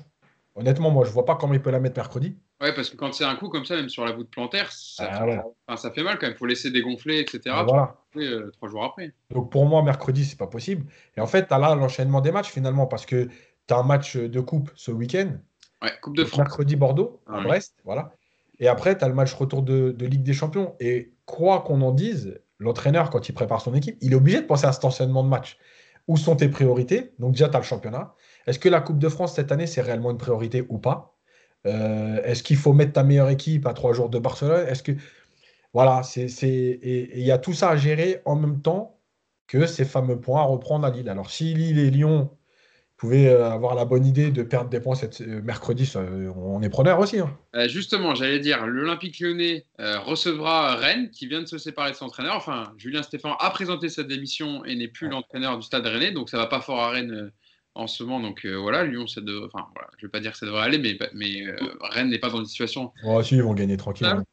honnêtement, 0.55 0.89
moi, 0.91 1.03
je 1.03 1.09
ne 1.09 1.13
vois 1.13 1.25
pas 1.25 1.35
comment 1.35 1.53
il 1.53 1.61
peut 1.61 1.71
la 1.71 1.79
mettre 1.79 1.97
mercredi. 1.97 2.35
Ouais, 2.61 2.73
parce 2.73 2.89
que 2.89 2.97
quand 2.97 3.13
c'est 3.13 3.23
un 3.23 3.35
coup 3.35 3.47
comme 3.47 3.63
ça, 3.63 3.75
même 3.75 3.87
sur 3.87 4.03
la 4.03 4.11
voûte 4.11 4.29
plantaire, 4.29 4.69
ça, 4.71 5.09
ah 5.09 5.25
fait, 5.25 5.77
ça 5.77 5.91
fait 5.91 6.03
mal 6.03 6.17
quand 6.19 6.25
même. 6.25 6.35
Il 6.35 6.37
faut 6.37 6.45
laisser 6.45 6.71
dégonfler, 6.71 7.19
etc. 7.19 7.41
Ah, 7.47 7.63
voilà. 7.63 7.95
Euh, 8.17 8.51
trois 8.51 8.67
jours 8.67 8.83
après. 8.83 9.13
Donc 9.29 9.49
pour 9.49 9.65
moi, 9.65 9.81
mercredi, 9.81 10.25
c'est 10.25 10.37
pas 10.37 10.47
possible. 10.47 10.85
Et 11.15 11.21
en 11.21 11.27
fait, 11.27 11.47
tu 11.47 11.53
as 11.53 11.57
là 11.57 11.73
l'enchaînement 11.75 12.19
des 12.19 12.31
matchs 12.31 12.49
finalement, 12.49 12.85
parce 12.85 13.05
que 13.05 13.29
tu 13.67 13.73
as 13.73 13.77
un 13.77 13.83
match 13.83 14.17
de 14.17 14.39
coupe 14.41 14.71
ce 14.75 14.91
week-end. 14.91 15.37
Ouais, 15.81 15.91
Coupe 16.01 16.17
de 16.17 16.25
France. 16.25 16.39
Mercredi, 16.39 16.75
Bordeaux, 16.75 17.21
à 17.27 17.41
Brest. 17.41 17.75
Voilà. 17.85 18.11
Et 18.59 18.67
après, 18.67 18.97
tu 18.97 19.05
as 19.05 19.07
le 19.07 19.13
match 19.13 19.33
retour 19.33 19.63
de, 19.63 19.95
Ligue 19.99 20.23
des 20.23 20.33
Champions. 20.33 20.75
Et 20.79 21.13
quoi 21.25 21.61
qu'on 21.61 21.81
en 21.81 21.91
dise, 21.91 22.41
l'entraîneur, 22.57 23.09
quand 23.09 23.29
il 23.29 23.33
prépare 23.33 23.61
son 23.61 23.73
équipe, 23.73 23.97
il 24.01 24.11
est 24.11 24.15
obligé 24.15 24.41
de 24.41 24.45
penser 24.45 24.65
à 24.65 24.73
cet 24.73 24.83
enchaînement 24.83 25.23
de 25.23 25.29
matchs. 25.29 25.57
Où 26.09 26.17
sont 26.17 26.35
tes 26.35 26.49
priorités? 26.49 27.13
Donc 27.19 27.33
déjà, 27.33 27.49
tu 27.49 27.55
as 27.55 27.59
le 27.59 27.65
championnat. 27.65 28.15
Est-ce 28.47 28.59
que 28.59 28.67
la 28.67 28.81
Coupe 28.81 28.99
de 28.99 29.09
France 29.09 29.35
cette 29.35 29.51
année, 29.51 29.67
c'est 29.67 29.81
réellement 29.81 30.11
une 30.11 30.17
priorité 30.17 30.65
ou 30.67 30.79
pas? 30.79 31.15
Euh, 31.67 32.21
est-ce 32.23 32.41
qu'il 32.43 32.57
faut 32.57 32.73
mettre 32.73 32.93
ta 32.93 33.03
meilleure 33.03 33.29
équipe 33.29 33.65
à 33.67 33.73
trois 33.73 33.93
jours 33.93 34.09
de 34.09 34.19
Barcelone? 34.19 34.65
Est-ce 34.67 34.83
que 34.83 34.93
voilà, 35.73 36.01
c'est 36.03 36.27
et 36.41 37.19
il 37.19 37.25
y 37.25 37.31
a 37.31 37.37
tout 37.37 37.53
ça 37.53 37.69
à 37.69 37.77
gérer 37.77 38.21
en 38.25 38.35
même 38.35 38.61
temps 38.61 38.99
que 39.47 39.65
ces 39.67 39.85
fameux 39.85 40.19
points 40.19 40.41
à 40.41 40.45
reprendre 40.45 40.85
à 40.87 40.89
Lille. 40.89 41.09
Alors 41.09 41.29
si 41.29 41.53
Lille 41.53 41.79
et 41.79 41.91
Lyon 41.91 42.31
pouvaient 42.99 43.29
euh, 43.29 43.49
avoir 43.49 43.73
la 43.73 43.85
bonne 43.85 44.05
idée 44.05 44.29
de 44.29 44.43
perdre 44.43 44.69
des 44.69 44.79
points 44.79 44.95
cette, 44.95 45.21
euh, 45.21 45.41
mercredi, 45.41 45.91
on 46.35 46.61
est 46.61 46.69
preneur 46.69 46.99
aussi. 46.99 47.19
Hein. 47.19 47.35
justement, 47.67 48.13
j'allais 48.13 48.39
dire, 48.39 48.67
l'Olympique 48.67 49.19
lyonnais 49.19 49.65
recevra 49.79 50.75
Rennes, 50.75 51.09
qui 51.09 51.25
vient 51.25 51.41
de 51.41 51.47
se 51.47 51.57
séparer 51.57 51.91
de 51.91 51.95
son 51.95 52.05
entraîneur. 52.05 52.35
Enfin, 52.35 52.73
Julien 52.77 53.01
Stéphane 53.01 53.33
a 53.39 53.49
présenté 53.49 53.89
sa 53.89 54.03
démission 54.03 54.63
et 54.65 54.75
n'est 54.75 54.87
plus 54.87 55.09
l'entraîneur 55.09 55.57
du 55.57 55.63
Stade 55.63 55.87
Rennais, 55.87 56.11
donc 56.11 56.29
ça 56.29 56.37
va 56.37 56.47
pas 56.47 56.61
fort 56.61 56.81
à 56.81 56.89
Rennes 56.91 57.31
en 57.75 57.87
ce 57.87 58.03
moment. 58.03 58.19
Donc 58.19 58.45
euh, 58.45 58.55
voilà, 58.55 58.83
Lyon, 58.83 59.07
ça 59.07 59.21
devrait. 59.21 59.49
Enfin, 59.51 59.67
voilà, 59.73 59.89
je 59.97 60.05
vais 60.05 60.11
pas 60.11 60.19
dire 60.19 60.33
que 60.33 60.37
ça 60.37 60.45
devrait 60.45 60.63
aller, 60.63 60.77
mais, 60.77 60.97
mais 61.13 61.45
euh, 61.47 61.55
Rennes 61.81 62.09
n'est 62.09 62.19
pas 62.19 62.29
dans 62.29 62.39
une 62.39 62.45
situation. 62.45 62.91
Oh, 63.03 63.21
si, 63.23 63.35
ils 63.35 63.43
vont 63.43 63.53
gagner 63.53 63.77
tranquille. 63.77 64.07
Hein. 64.07 64.23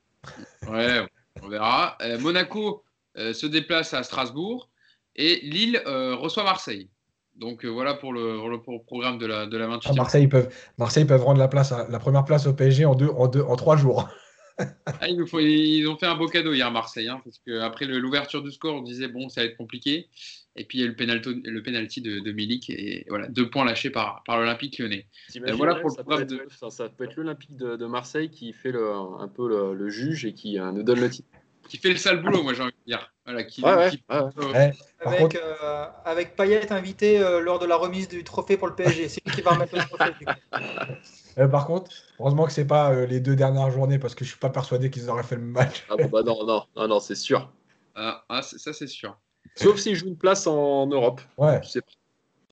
Ouais, 0.68 1.06
on 1.42 1.48
verra. 1.48 1.96
Euh, 2.02 2.18
Monaco 2.18 2.82
se 3.16 3.46
déplace 3.46 3.94
à 3.94 4.02
Strasbourg 4.02 4.68
et 5.14 5.40
Lille 5.42 5.80
reçoit 5.86 6.44
Marseille. 6.44 6.90
Donc 7.38 7.64
voilà 7.64 7.94
pour 7.94 8.12
le, 8.12 8.38
le, 8.48 8.58
programme 8.58 9.18
de 9.18 9.26
la, 9.26 9.46
de 9.46 9.56
la 9.56 9.66
28 9.66 9.90
ah, 9.90 9.94
Marseille, 9.94 10.22
ils 10.24 10.28
peuvent, 10.28 10.48
Marseille 10.78 11.04
peuvent 11.04 11.22
rendre 11.22 11.38
la, 11.38 11.48
place 11.48 11.72
la 11.88 11.98
première 11.98 12.24
place 12.24 12.46
au 12.46 12.54
PSG 12.54 12.84
en, 12.84 12.94
deux, 12.94 13.08
en, 13.08 13.28
deux, 13.28 13.42
en 13.42 13.56
trois 13.56 13.76
jours. 13.76 14.08
ah, 14.58 15.08
il 15.08 15.26
faut, 15.26 15.40
ils 15.40 15.86
ont 15.86 15.96
fait 15.96 16.06
un 16.06 16.14
beau 16.14 16.28
cadeau 16.28 16.54
hier 16.54 16.70
Marseille, 16.70 17.08
hein, 17.08 17.20
parce 17.24 17.38
qu'après 17.46 17.84
l'ouverture 17.84 18.42
du 18.42 18.50
score, 18.50 18.76
on 18.76 18.82
disait 18.82 19.08
bon, 19.08 19.28
ça 19.28 19.42
va 19.42 19.48
être 19.48 19.56
compliqué. 19.56 20.08
Et 20.56 20.64
puis 20.64 20.78
il 20.78 20.80
y 20.80 20.84
a 20.84 20.86
eu 20.86 20.90
le 20.90 20.96
penalty, 20.96 21.42
le 21.44 21.62
penalty 21.62 22.00
de, 22.00 22.20
de, 22.20 22.32
Milik 22.32 22.70
et 22.70 23.04
voilà 23.10 23.28
deux 23.28 23.50
points 23.50 23.66
lâchés 23.66 23.90
par, 23.90 24.22
par 24.24 24.38
l'Olympique 24.38 24.78
Lyonnais. 24.78 25.06
voilà 25.52 25.74
pour 25.74 25.90
ça, 25.90 26.02
peut 26.02 26.22
être, 26.22 26.30
de... 26.30 26.46
ça, 26.70 26.88
peut 26.88 27.04
être 27.04 27.16
l'Olympique 27.16 27.54
de, 27.56 27.76
de, 27.76 27.86
Marseille 27.86 28.30
qui 28.30 28.54
fait 28.54 28.72
le, 28.72 28.90
un 28.90 29.28
peu 29.28 29.46
le, 29.46 29.74
le, 29.74 29.90
juge 29.90 30.24
et 30.24 30.32
qui 30.32 30.58
euh, 30.58 30.72
nous 30.72 30.82
donne 30.82 31.00
le 31.00 31.10
titre. 31.10 31.28
Qui 31.68 31.78
fait 31.78 31.90
le 31.90 31.96
sale 31.96 32.22
boulot, 32.22 32.42
moi 32.42 32.54
j'ai 32.54 32.62
envie 32.62 32.72
de 32.72 32.86
dire. 32.86 33.12
Voilà, 33.24 33.42
qui, 33.44 33.62
ouais, 33.62 33.90
qui... 33.90 34.02
ouais, 34.08 34.72
avec, 35.00 35.20
contre... 35.20 35.36
euh, 35.42 35.86
avec 36.04 36.36
Payet 36.36 36.72
invité 36.72 37.18
euh, 37.18 37.40
lors 37.40 37.58
de 37.58 37.66
la 37.66 37.76
remise 37.76 38.08
du 38.08 38.22
trophée 38.22 38.56
pour 38.56 38.68
le 38.68 38.74
PSG. 38.74 39.08
C'est 39.08 39.20
lui 39.26 39.34
qui 39.34 39.42
va 39.42 39.52
remettre 39.52 39.74
le 39.74 39.82
trophée. 39.82 40.12
Euh, 41.38 41.48
par 41.48 41.66
contre, 41.66 41.90
heureusement 42.18 42.46
que 42.46 42.52
c'est 42.52 42.64
pas 42.64 42.92
euh, 42.92 43.04
les 43.04 43.20
deux 43.20 43.36
dernières 43.36 43.70
journées 43.70 43.98
parce 43.98 44.14
que 44.14 44.24
je 44.24 44.30
suis 44.30 44.38
pas 44.38 44.48
persuadé 44.48 44.88
qu'ils 44.88 45.10
auraient 45.10 45.22
fait 45.22 45.36
le 45.36 45.42
match. 45.42 45.84
Ah 45.90 45.96
bon, 45.96 46.08
bah 46.08 46.22
non, 46.22 46.46
non, 46.46 46.64
non, 46.74 46.88
non 46.88 46.98
c'est 46.98 47.14
sûr. 47.14 47.52
Ah, 47.94 48.24
ah 48.30 48.40
ça 48.40 48.72
c'est 48.72 48.86
sûr. 48.86 49.18
Sauf 49.54 49.78
s'il 49.78 49.94
joue 49.94 50.06
une 50.06 50.16
place 50.16 50.46
en 50.46 50.86
Europe. 50.86 51.20
Ouais. 51.36 51.60
Je 51.62 51.68
sais 51.68 51.82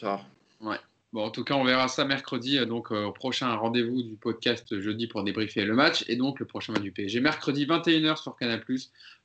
pas. 0.01 0.21
Ouais. 0.61 0.77
Bon, 1.15 1.23
en 1.23 1.31
tout 1.31 1.45
cas, 1.45 1.55
on 1.55 1.63
verra 1.63 1.87
ça 1.87 2.05
mercredi, 2.05 2.59
euh, 2.59 2.65
donc 2.65 2.91
au 2.91 3.13
prochain 3.13 3.55
rendez-vous 3.55 4.03
du 4.03 4.17
podcast 4.17 4.81
jeudi 4.81 5.07
pour 5.07 5.23
débriefer 5.23 5.65
le 5.65 5.73
match 5.73 6.05
et 6.09 6.17
donc 6.17 6.41
le 6.41 6.45
prochain 6.45 6.73
match 6.73 6.83
du 6.83 6.91
PSG. 6.91 7.21
Mercredi 7.21 7.67
21h 7.67 8.21
sur 8.21 8.35
Canal+. 8.35 8.65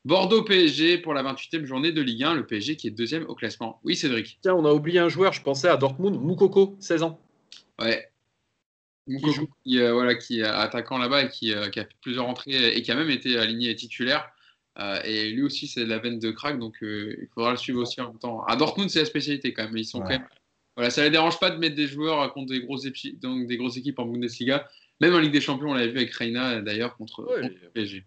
Bordeaux 0.06 0.44
PSG 0.44 1.00
pour 1.00 1.16
la 1.16 1.24
28e 1.24 1.66
journée 1.66 1.92
de 1.92 2.04
Ligue 2.04 2.26
1, 2.26 2.36
le 2.36 2.46
PSG 2.46 2.76
qui 2.76 2.86
est 2.86 2.92
deuxième 2.92 3.24
au 3.24 3.34
classement. 3.34 3.80
Oui, 3.84 3.96
Cédric. 3.96 4.38
Tiens, 4.44 4.54
on 4.54 4.66
a 4.66 4.72
oublié 4.72 5.00
un 5.00 5.10
joueur, 5.10 5.34
je 5.34 5.42
pensais 5.42 5.68
à 5.68 5.78
Dortmund, 5.78 6.22
Moukoko, 6.22 6.78
16 6.80 7.02
ans. 7.02 7.20
Ouais. 7.82 8.08
Moukoko, 9.08 9.50
qui, 9.64 9.82
voilà, 9.82 10.14
qui 10.14 10.42
est 10.42 10.44
attaquant 10.44 11.00
là-bas 11.00 11.24
et 11.24 11.30
qui, 11.30 11.56
qui, 11.72 11.80
a 11.80 11.86
fait 11.86 11.98
plusieurs 12.02 12.28
entrées 12.28 12.72
et 12.72 12.84
qui 12.84 12.92
a 12.92 12.96
même 12.96 13.10
été 13.10 13.36
aligné 13.40 13.76
titulaire. 13.76 14.30
Euh, 14.80 15.02
et 15.04 15.32
lui 15.32 15.42
aussi, 15.42 15.68
c'est 15.68 15.86
la 15.86 15.98
veine 15.98 16.20
de 16.20 16.32
crack, 16.32 16.58
donc 16.58 16.76
euh, 16.84 17.16
il 17.22 17.28
faudra 17.34 17.52
le 17.52 17.58
suivre 17.58 17.82
aussi 17.82 18.00
en 18.00 18.10
même 18.10 18.20
temps. 18.20 18.44
À 18.46 18.56
Dortmund, 18.56 18.90
c'est 18.90 19.00
la 19.00 19.06
spécialité 19.06 19.54
quand 19.54 19.64
même. 19.64 19.76
Ils 19.76 19.86
sont 19.86 20.00
quand 20.00 20.10
même. 20.10 20.28
Voilà, 20.80 20.92
ça 20.92 21.02
ne 21.02 21.08
les 21.08 21.12
dérange 21.12 21.38
pas 21.42 21.50
de 21.50 21.58
mettre 21.58 21.76
des 21.76 21.88
joueurs 21.88 22.32
contre 22.32 22.54
des 22.54 22.62
grosses, 22.62 22.88
donc 23.22 23.48
des 23.48 23.58
grosses 23.58 23.76
équipes 23.76 24.00
en 24.00 24.06
Bundesliga. 24.06 24.66
Même 25.02 25.14
en 25.14 25.20
Ligue 25.20 25.34
des 25.34 25.42
Champions, 25.42 25.72
on 25.72 25.74
l'avait 25.74 25.92
vu 25.92 25.98
avec 25.98 26.14
Reina 26.14 26.62
d'ailleurs 26.62 26.96
contre, 26.96 27.28
PSG. 27.74 28.06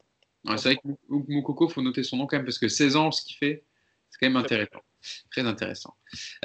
c'est 0.56 0.62
vrai 0.62 0.76
que 0.76 0.88
Moukoko, 1.10 1.68
il 1.68 1.72
faut 1.74 1.82
noter 1.82 2.02
son 2.02 2.16
nom 2.16 2.26
quand 2.26 2.38
même 2.38 2.46
parce 2.46 2.58
que 2.58 2.68
16 2.68 2.96
ans, 2.96 3.10
ce 3.10 3.26
qu'il 3.26 3.36
fait, 3.36 3.62
c'est 4.08 4.16
quand 4.18 4.26
même 4.26 4.42
intéressant. 4.42 4.80
Très 5.30 5.42
intéressant. 5.42 5.94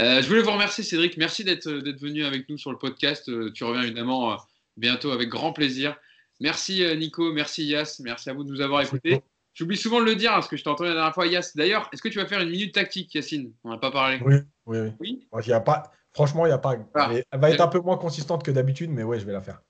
Euh, 0.01 0.21
je 0.21 0.27
voulais 0.27 0.41
vous 0.41 0.51
remercier, 0.51 0.83
Cédric. 0.83 1.15
Merci 1.15 1.45
d'être 1.45 1.69
venu 1.69 2.25
avec 2.25 2.49
nous 2.49 2.57
sur 2.57 2.73
le 2.73 2.77
podcast. 2.77 3.31
tu 3.53 3.63
reviens 3.63 3.83
évidemment 3.83 4.35
bientôt 4.75 5.11
avec 5.11 5.29
grand 5.29 5.53
plaisir. 5.53 5.95
Merci 6.41 6.83
Nico, 6.97 7.31
merci 7.31 7.63
Yas, 7.63 8.01
merci 8.03 8.29
à 8.29 8.33
vous 8.33 8.43
de 8.43 8.49
nous 8.49 8.59
avoir 8.59 8.81
écoutés. 8.81 9.21
J'oublie 9.53 9.77
souvent 9.77 10.01
de 10.01 10.05
le 10.05 10.15
dire, 10.15 10.31
parce 10.31 10.49
que 10.49 10.57
je 10.57 10.63
t'ai 10.63 10.69
entendu 10.69 10.89
la 10.89 10.95
dernière 10.95 11.13
fois, 11.13 11.25
Yass. 11.25 11.55
D'ailleurs, 11.55 11.89
est-ce 11.93 12.01
que 12.01 12.09
tu 12.09 12.19
vas 12.19 12.25
faire 12.25 12.41
une 12.41 12.49
minute 12.49 12.75
tactique, 12.75 13.15
Yacine? 13.15 13.53
On 13.63 13.69
n'a 13.69 13.77
pas 13.77 13.91
parlé. 13.91 14.19
Oui, 14.25 14.35
oui, 14.65 14.79
oui. 14.99 15.19
oui? 15.31 15.43
Y 15.47 15.53
a 15.53 15.61
pas... 15.61 15.89
Franchement, 16.13 16.45
il 16.45 16.49
n'y 16.49 16.55
a 16.55 16.57
pas. 16.57 16.75
Ah. 16.95 17.11
Elle 17.31 17.39
va 17.39 17.51
être 17.51 17.61
un 17.61 17.67
peu 17.67 17.79
moins 17.79 17.97
consistante 17.97 18.43
que 18.43 18.51
d'habitude, 18.51 18.89
mais 18.89 19.03
ouais, 19.03 19.19
je 19.19 19.25
vais 19.25 19.33
la 19.33 19.41
faire. 19.41 19.61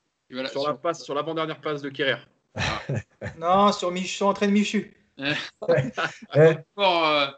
sur, 0.51 0.67
la 0.67 0.73
passe, 0.75 1.03
sur 1.03 1.13
l'avant-dernière 1.13 1.59
passe 1.61 1.81
de 1.81 1.89
Kerrer. 1.89 2.19
Ah. 2.55 2.81
non, 3.37 3.71
sur, 3.71 3.91
Mich... 3.91 4.15
sur 4.15 4.27
entraîne 4.27 4.51
Michu. 4.51 4.93
Euh, 6.35 6.53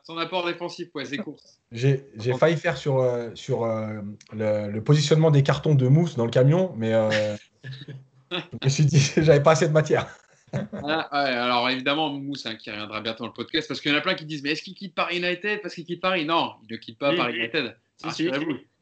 son, 0.03 0.17
apport, 0.17 0.45
défensif, 0.45 0.89
ouais, 0.95 1.05
c'est 1.05 1.17
course. 1.17 1.59
J'ai 1.71 2.03
failli 2.37 2.57
faire 2.57 2.77
sur, 2.77 2.99
euh, 2.99 3.29
sur 3.35 3.63
euh, 3.63 4.01
le, 4.33 4.79
positionnement 4.79 5.31
des 5.31 5.43
cartons 5.43 5.75
de 5.75 5.87
mousse 5.87 6.15
dans 6.15 6.25
le 6.25 6.31
camion, 6.31 6.73
mais 6.75 6.91
je 8.31 8.37
me 8.61 8.69
suis 8.69 8.85
dit 8.85 8.99
j'avais 9.17 9.41
pas 9.41 9.51
assez 9.51 9.67
de 9.67 9.73
matière. 9.73 10.07
Ah, 10.51 11.07
alors 11.11 11.69
évidemment, 11.69 12.09
Mousse 12.09 12.45
hein, 12.45 12.55
qui 12.55 12.71
reviendra 12.71 13.01
bientôt 13.01 13.23
dans 13.23 13.27
le 13.27 13.33
podcast, 13.33 13.67
parce 13.67 13.79
qu'il 13.81 13.91
y 13.91 13.95
en 13.95 13.97
a 13.97 14.01
plein 14.01 14.15
qui 14.15 14.25
disent 14.25 14.43
Mais 14.43 14.51
est-ce 14.51 14.63
qu'il 14.63 14.73
quitte 14.73 14.95
Paris 14.95 15.17
United? 15.17 15.61
Parce 15.61 15.75
qu'il 15.75 15.85
quitte 15.85 16.01
Paris? 16.01 16.25
Non, 16.25 16.55
il 16.67 16.73
ne 16.73 16.77
quitte 16.77 16.97
pas 16.97 17.15
Paris 17.15 17.37
United. 17.37 17.75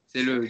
C'est 0.07 0.23
le. 0.23 0.49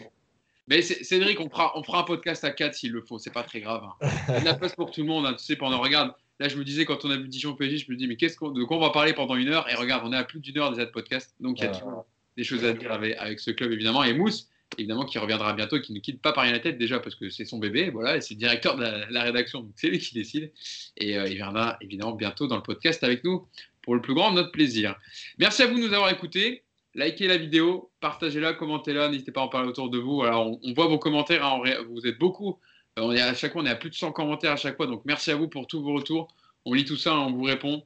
Mais 0.68 0.82
Cédric, 0.82 1.40
on 1.40 1.50
fera, 1.50 1.78
on 1.78 1.84
fera 1.84 2.02
un 2.02 2.04
podcast 2.04 2.44
à 2.44 2.52
4 2.52 2.74
s'il 2.74 2.92
le 2.92 3.02
faut, 3.02 3.20
c'est 3.20 3.32
pas 3.32 3.44
très 3.44 3.62
grave. 3.62 3.84
Hein. 3.86 4.10
Il 4.28 4.34
y 4.34 4.38
a 4.38 4.40
de 4.42 4.46
la 4.46 4.54
place 4.54 4.76
pour 4.76 4.92
tout 4.92 5.02
le 5.02 5.08
monde, 5.08 5.26
hein. 5.26 5.34
tu 5.34 5.44
sais, 5.44 5.56
pendant, 5.56 5.80
regarde, 5.80 6.14
là 6.40 6.50
je 6.50 6.58
me 6.58 6.66
disais 6.66 6.84
quand 6.84 7.06
on 7.06 7.10
a 7.10 7.16
vu 7.16 7.30
Dijon 7.30 7.56
PSG, 7.56 7.78
je 7.78 7.92
me 7.92 7.96
dis 7.96 8.06
mais 8.06 8.18
qu'est-ce 8.18 8.36
qu'on, 8.36 8.50
de 8.50 8.64
quoi 8.66 8.78
on 8.78 8.82
va 8.82 8.90
parler 8.90 9.14
pendant 9.14 9.36
une 9.36 9.48
heure? 9.48 9.70
Et 9.70 9.76
regarde, 9.76 10.04
on 10.06 10.12
est 10.12 10.18
à 10.18 10.26
plus 10.26 10.42
d'une 10.42 10.58
heure 10.58 10.72
déjà 10.72 10.86
de 10.86 10.92
podcast, 10.92 11.34
donc 11.40 11.60
il 11.60 11.64
y 11.64 11.68
a 11.68 11.70
toujours 11.70 12.06
des 12.36 12.44
choses 12.44 12.66
à 12.66 12.74
dire 12.74 12.92
avec, 12.92 13.16
avec, 13.18 13.40
ce 13.40 13.52
club 13.52 13.72
évidemment. 13.72 14.04
Et 14.04 14.14
Mousse, 14.14 14.50
évidemment, 14.78 15.06
qui 15.06 15.18
reviendra 15.18 15.54
bientôt, 15.54 15.80
qui 15.80 15.94
ne 15.94 16.00
quitte 16.00 16.22
pas 16.22 16.34
Paris 16.34 16.60
tête 16.62 16.78
déjà 16.78 17.00
parce 17.00 17.16
que 17.16 17.30
c'est 17.30 17.46
son 17.46 17.60
bébé, 17.60 17.90
voilà, 17.90 18.18
et 18.18 18.22
c'est 18.22 18.34
le 18.34 18.40
directeur 18.40 18.76
de 18.76 18.84
la, 19.10 19.24
rédaction, 19.24 19.62
donc 19.62 19.72
c'est 19.76 19.90
lui 19.90 20.00
qui 20.00 20.14
décide. 20.14 20.52
Et 20.98 21.18
euh, 21.18 21.28
il 21.28 21.36
viendra 21.36 21.78
évidemment 21.82 22.14
bientôt 22.14 22.48
dans 22.48 22.58
le 22.58 22.64
podcast 22.64 23.04
avec 23.04 23.24
nous 23.24 23.48
pour 23.82 23.96
le 23.96 24.02
plus 24.02 24.14
grand 24.14 24.32
de 24.32 24.36
notre 24.36 24.52
plaisir. 24.52 24.96
Merci 25.38 25.64
à 25.64 25.68
vous 25.68 25.76
de 25.76 25.88
nous 25.88 25.94
avoir 25.94 26.12
écoutés. 26.12 26.64
Likez 26.96 27.28
la 27.28 27.38
vidéo, 27.38 27.92
partagez-la, 28.08 28.54
commentez-la, 28.54 29.10
n'hésitez 29.10 29.34
pas 29.34 29.42
à 29.42 29.44
en 29.44 29.50
parler 29.50 29.68
autour 29.68 29.90
de 29.90 29.98
vous. 29.98 30.24
Alors, 30.24 30.58
on, 30.64 30.74
voit 30.74 30.88
vos 30.88 30.98
commentaires, 30.98 31.46
hein, 31.46 31.62
vous 31.90 32.08
êtes 32.08 32.18
beaucoup. 32.18 32.58
Euh, 32.98 33.02
on 33.04 33.12
est 33.12 33.22
à 33.22 33.34
chaque 33.34 33.52
fois, 33.52 33.62
on 33.62 33.66
est 33.66 33.70
à 33.70 33.76
plus 33.76 33.90
de 33.90 33.96
100 33.96 34.14
commentaires 34.14 34.54
à 34.54 34.56
chaque 34.56 34.78
fois, 34.78 34.88
donc 34.88 35.02
merci 35.04 35.30
à 35.30 35.36
vous 35.36 35.50
pour 35.50 35.68
tous 35.68 35.82
vos 35.82 35.94
retours. 35.94 36.30
On 36.64 36.74
lit 36.74 36.86
tout 36.86 36.96
ça, 36.96 37.18
on 37.18 37.34
vous 37.34 37.44
répond. 37.44 37.84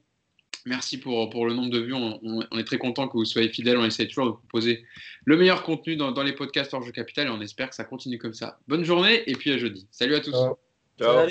Merci 0.64 1.00
pour, 1.00 1.28
pour 1.30 1.46
le 1.46 1.54
nombre 1.54 1.70
de 1.70 1.80
vues. 1.80 1.94
On, 1.94 2.40
est 2.56 2.64
très 2.64 2.78
content 2.78 3.08
que 3.08 3.14
vous 3.14 3.24
soyez 3.24 3.48
fidèles. 3.48 3.78
On 3.78 3.84
essaie 3.84 4.06
toujours 4.06 4.26
de 4.26 4.30
vous 4.30 4.36
proposer 4.36 4.84
le 5.24 5.36
meilleur 5.36 5.64
contenu 5.64 5.96
dans, 5.96 6.12
dans 6.12 6.22
les 6.22 6.32
podcasts 6.32 6.72
hors 6.72 6.82
jeu 6.82 6.92
capital 6.92 7.26
et 7.26 7.30
on 7.30 7.40
espère 7.40 7.68
que 7.68 7.74
ça 7.74 7.84
continue 7.84 8.18
comme 8.18 8.34
ça. 8.34 8.60
Bonne 8.68 8.84
journée 8.84 9.28
et 9.28 9.34
puis 9.34 9.50
à 9.50 9.58
jeudi. 9.58 9.88
Salut 9.90 10.14
à 10.14 10.20
tous. 10.20 10.36
Ciao. 11.00 11.26